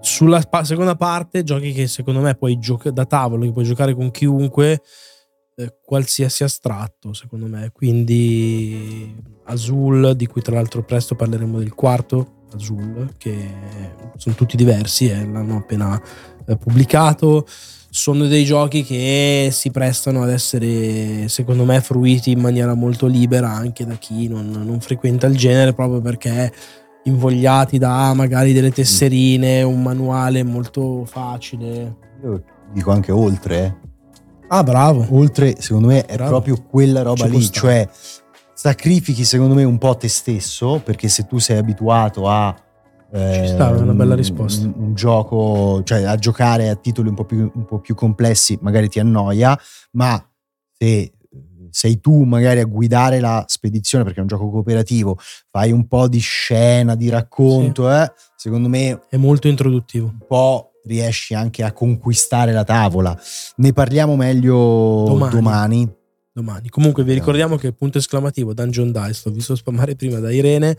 sulla 0.00 0.40
pa- 0.48 0.64
seconda 0.64 0.96
parte, 0.96 1.42
giochi 1.42 1.72
che 1.72 1.86
secondo 1.86 2.22
me 2.22 2.34
puoi 2.34 2.58
giocare 2.58 2.94
da 2.94 3.04
tavolo, 3.04 3.44
che 3.44 3.52
puoi 3.52 3.64
giocare 3.64 3.94
con 3.94 4.10
chiunque, 4.10 4.80
eh, 5.60 5.74
qualsiasi 5.84 6.42
astratto, 6.44 7.12
secondo 7.12 7.46
me. 7.46 7.70
Quindi 7.72 9.14
Azul, 9.44 10.14
di 10.16 10.26
cui 10.26 10.42
tra 10.42 10.54
l'altro 10.54 10.82
presto 10.82 11.14
parleremo 11.14 11.58
del 11.58 11.74
quarto, 11.74 12.44
Azul, 12.54 13.12
che 13.16 13.36
sono 14.16 14.34
tutti 14.34 14.56
diversi, 14.56 15.08
eh, 15.08 15.26
l'hanno 15.26 15.58
appena 15.58 16.00
eh, 16.46 16.56
pubblicato. 16.56 17.46
Sono 17.92 18.26
dei 18.26 18.44
giochi 18.44 18.84
che 18.84 19.48
si 19.50 19.70
prestano 19.70 20.22
ad 20.22 20.30
essere, 20.30 21.28
secondo 21.28 21.64
me, 21.64 21.80
fruiti 21.80 22.30
in 22.30 22.40
maniera 22.40 22.74
molto 22.74 23.06
libera 23.06 23.50
anche 23.50 23.84
da 23.84 23.94
chi 23.94 24.28
non, 24.28 24.48
non 24.48 24.80
frequenta 24.80 25.26
il 25.26 25.36
genere, 25.36 25.72
proprio 25.72 26.00
perché 26.00 26.52
invogliati 27.04 27.78
da 27.78 28.12
magari 28.14 28.52
delle 28.52 28.70
tesserine, 28.70 29.62
un 29.62 29.82
manuale 29.82 30.44
molto 30.44 31.04
facile. 31.04 31.96
Io 32.22 32.44
dico 32.72 32.92
anche 32.92 33.10
oltre, 33.10 33.64
eh. 33.64 33.89
Ah, 34.52 34.64
bravo. 34.64 35.06
oltre 35.10 35.54
secondo 35.60 35.86
me 35.88 36.04
è 36.04 36.14
Bravo. 36.14 36.30
proprio 36.30 36.60
quella 36.68 37.02
roba 37.02 37.24
Ci 37.26 37.30
lì, 37.30 37.50
cioè 37.52 37.88
sacrifichi 38.52 39.24
secondo 39.24 39.54
me 39.54 39.62
un 39.62 39.78
po' 39.78 39.96
te 39.96 40.08
stesso, 40.08 40.80
perché 40.84 41.08
se 41.08 41.24
tu 41.26 41.38
sei 41.38 41.58
abituato 41.58 42.28
a 42.28 42.54
eh, 43.12 43.42
Ci 43.46 43.52
sta, 43.52 43.74
è 43.74 43.78
una 43.78 43.92
bella 43.92 44.14
risposta. 44.16 44.66
Un, 44.66 44.74
un 44.76 44.94
gioco, 44.94 45.82
cioè 45.84 46.02
a 46.02 46.16
giocare 46.16 46.68
a 46.68 46.74
titoli 46.74 47.08
un 47.08 47.14
po, 47.14 47.24
più, 47.24 47.50
un 47.54 47.64
po' 47.64 47.78
più 47.78 47.94
complessi, 47.94 48.58
magari 48.60 48.88
ti 48.88 48.98
annoia, 48.98 49.56
ma 49.92 50.20
se 50.76 51.12
sei 51.70 52.00
tu 52.00 52.24
magari 52.24 52.58
a 52.58 52.64
guidare 52.64 53.20
la 53.20 53.44
spedizione 53.46 54.02
perché 54.02 54.18
è 54.18 54.22
un 54.22 54.28
gioco 54.28 54.50
cooperativo, 54.50 55.16
fai 55.48 55.70
un 55.70 55.86
po' 55.86 56.08
di 56.08 56.18
scena, 56.18 56.96
di 56.96 57.08
racconto, 57.08 57.88
eh, 57.88 58.12
secondo 58.36 58.68
me 58.68 59.00
È 59.08 59.16
molto 59.16 59.46
introduttivo. 59.46 60.06
un 60.06 60.26
po' 60.26 60.69
riesci 60.84 61.34
anche 61.34 61.62
a 61.62 61.72
conquistare 61.72 62.52
la 62.52 62.64
tavola. 62.64 63.18
Ne 63.56 63.72
parliamo 63.72 64.16
meglio 64.16 65.04
Domani. 65.06 65.34
domani. 65.34 65.88
domani. 66.32 66.68
Comunque 66.68 67.04
vi 67.04 67.12
ricordiamo 67.12 67.56
che 67.56 67.72
punto 67.72 67.98
esclamativo 67.98 68.54
Dungeon 68.54 68.90
Dice, 68.92 69.22
l'ho 69.24 69.32
visto 69.32 69.54
spammare 69.56 69.94
prima 69.96 70.18
da 70.18 70.32
Irene. 70.32 70.76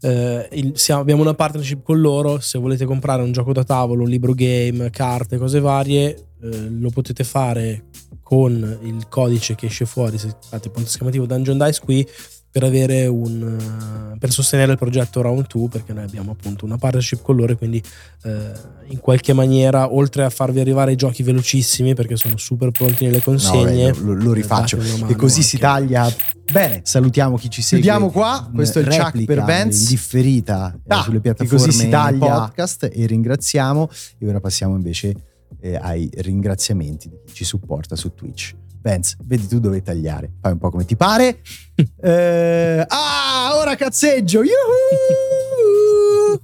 eh, 0.00 0.48
il- 0.52 0.72
siamo- 0.74 1.00
abbiamo 1.00 1.22
una 1.22 1.32
partnership 1.32 1.82
con 1.82 1.98
loro. 1.98 2.38
Se 2.38 2.58
volete 2.58 2.84
comprare 2.84 3.22
un 3.22 3.32
gioco 3.32 3.52
da 3.54 3.64
tavolo, 3.64 4.02
un 4.02 4.10
libro 4.10 4.34
game, 4.34 4.90
carte, 4.90 5.38
cose 5.38 5.60
varie, 5.60 6.26
eh, 6.42 6.68
lo 6.68 6.90
potete 6.90 7.24
fare 7.24 7.84
con 8.22 8.78
il 8.82 9.08
codice 9.08 9.54
che 9.54 9.66
esce 9.66 9.86
fuori. 9.86 10.18
Se 10.18 10.28
fate 10.46 10.68
punto 10.68 10.88
esclamativo 10.90 11.24
Dungeon 11.24 11.56
Dice 11.58 11.80
qui 11.82 12.06
per 12.54 12.62
avere 12.62 13.08
un 13.08 14.12
eh, 14.14 14.16
per 14.16 14.30
sostenere 14.30 14.70
il 14.70 14.78
progetto 14.78 15.20
Round 15.20 15.46
2 15.48 15.68
perché 15.68 15.92
noi 15.92 16.04
abbiamo 16.04 16.30
appunto 16.30 16.64
una 16.64 16.78
partnership 16.78 17.20
con 17.20 17.34
loro 17.34 17.52
e 17.52 17.56
quindi 17.56 17.82
eh, 18.22 18.52
in 18.90 19.00
qualche 19.00 19.32
maniera 19.32 19.92
oltre 19.92 20.22
a 20.22 20.30
farvi 20.30 20.60
arrivare 20.60 20.92
i 20.92 20.96
giochi 20.96 21.24
velocissimi 21.24 21.94
perché 21.94 22.14
sono 22.16 22.36
super 22.36 22.70
pronti 22.70 23.04
nelle 23.06 23.16
No, 23.16 23.22
consegne 23.24 23.90
vabbè, 23.90 24.04
lo, 24.04 24.12
lo 24.14 24.32
rifaccio. 24.32 24.76
una 24.76 24.96
mano 24.98 25.08
E 25.08 25.16
così 25.16 25.42
si 25.42 25.56
anche. 25.56 25.66
taglia. 25.94 26.14
Bene, 26.52 26.80
salutiamo 26.84 27.36
chi 27.36 27.50
ci 27.50 27.60
segue. 27.60 27.82
Chiudiamo 27.82 28.10
qua. 28.12 28.48
Questo 28.54 28.78
è 28.78 28.82
il 28.82 28.88
Chuck 28.88 29.24
per 29.24 29.42
Vance. 29.42 29.82
in 29.82 29.88
differita 29.88 30.72
eh, 30.74 30.80
Ah, 30.94 31.02
sulle 31.02 31.16
e 31.16 31.20
piattaforme 31.20 31.64
così 31.66 31.76
si 31.76 31.88
taglia. 31.88 32.18
podcast 32.38 32.88
e 32.92 33.06
ringraziamo. 33.06 33.90
E 34.18 34.28
ora 34.28 34.38
passiamo 34.38 34.76
invece 34.76 35.12
eh, 35.60 35.74
ai 35.74 36.08
ringraziamenti 36.18 37.08
di 37.08 37.16
chi 37.26 37.34
ci 37.34 37.44
supporta 37.44 37.96
su 37.96 38.14
Twitch. 38.14 38.54
Vance, 38.84 39.16
vedi 39.24 39.48
tu 39.48 39.60
dove 39.60 39.80
tagliare. 39.80 40.30
Fai 40.42 40.52
un 40.52 40.58
po' 40.58 40.70
come 40.70 40.84
ti 40.84 40.94
pare. 40.96 41.40
Eh, 42.04 42.84
ah, 42.86 43.56
ora 43.56 43.74
cazzeggio. 43.74 44.42
Yuhu! 44.44 46.38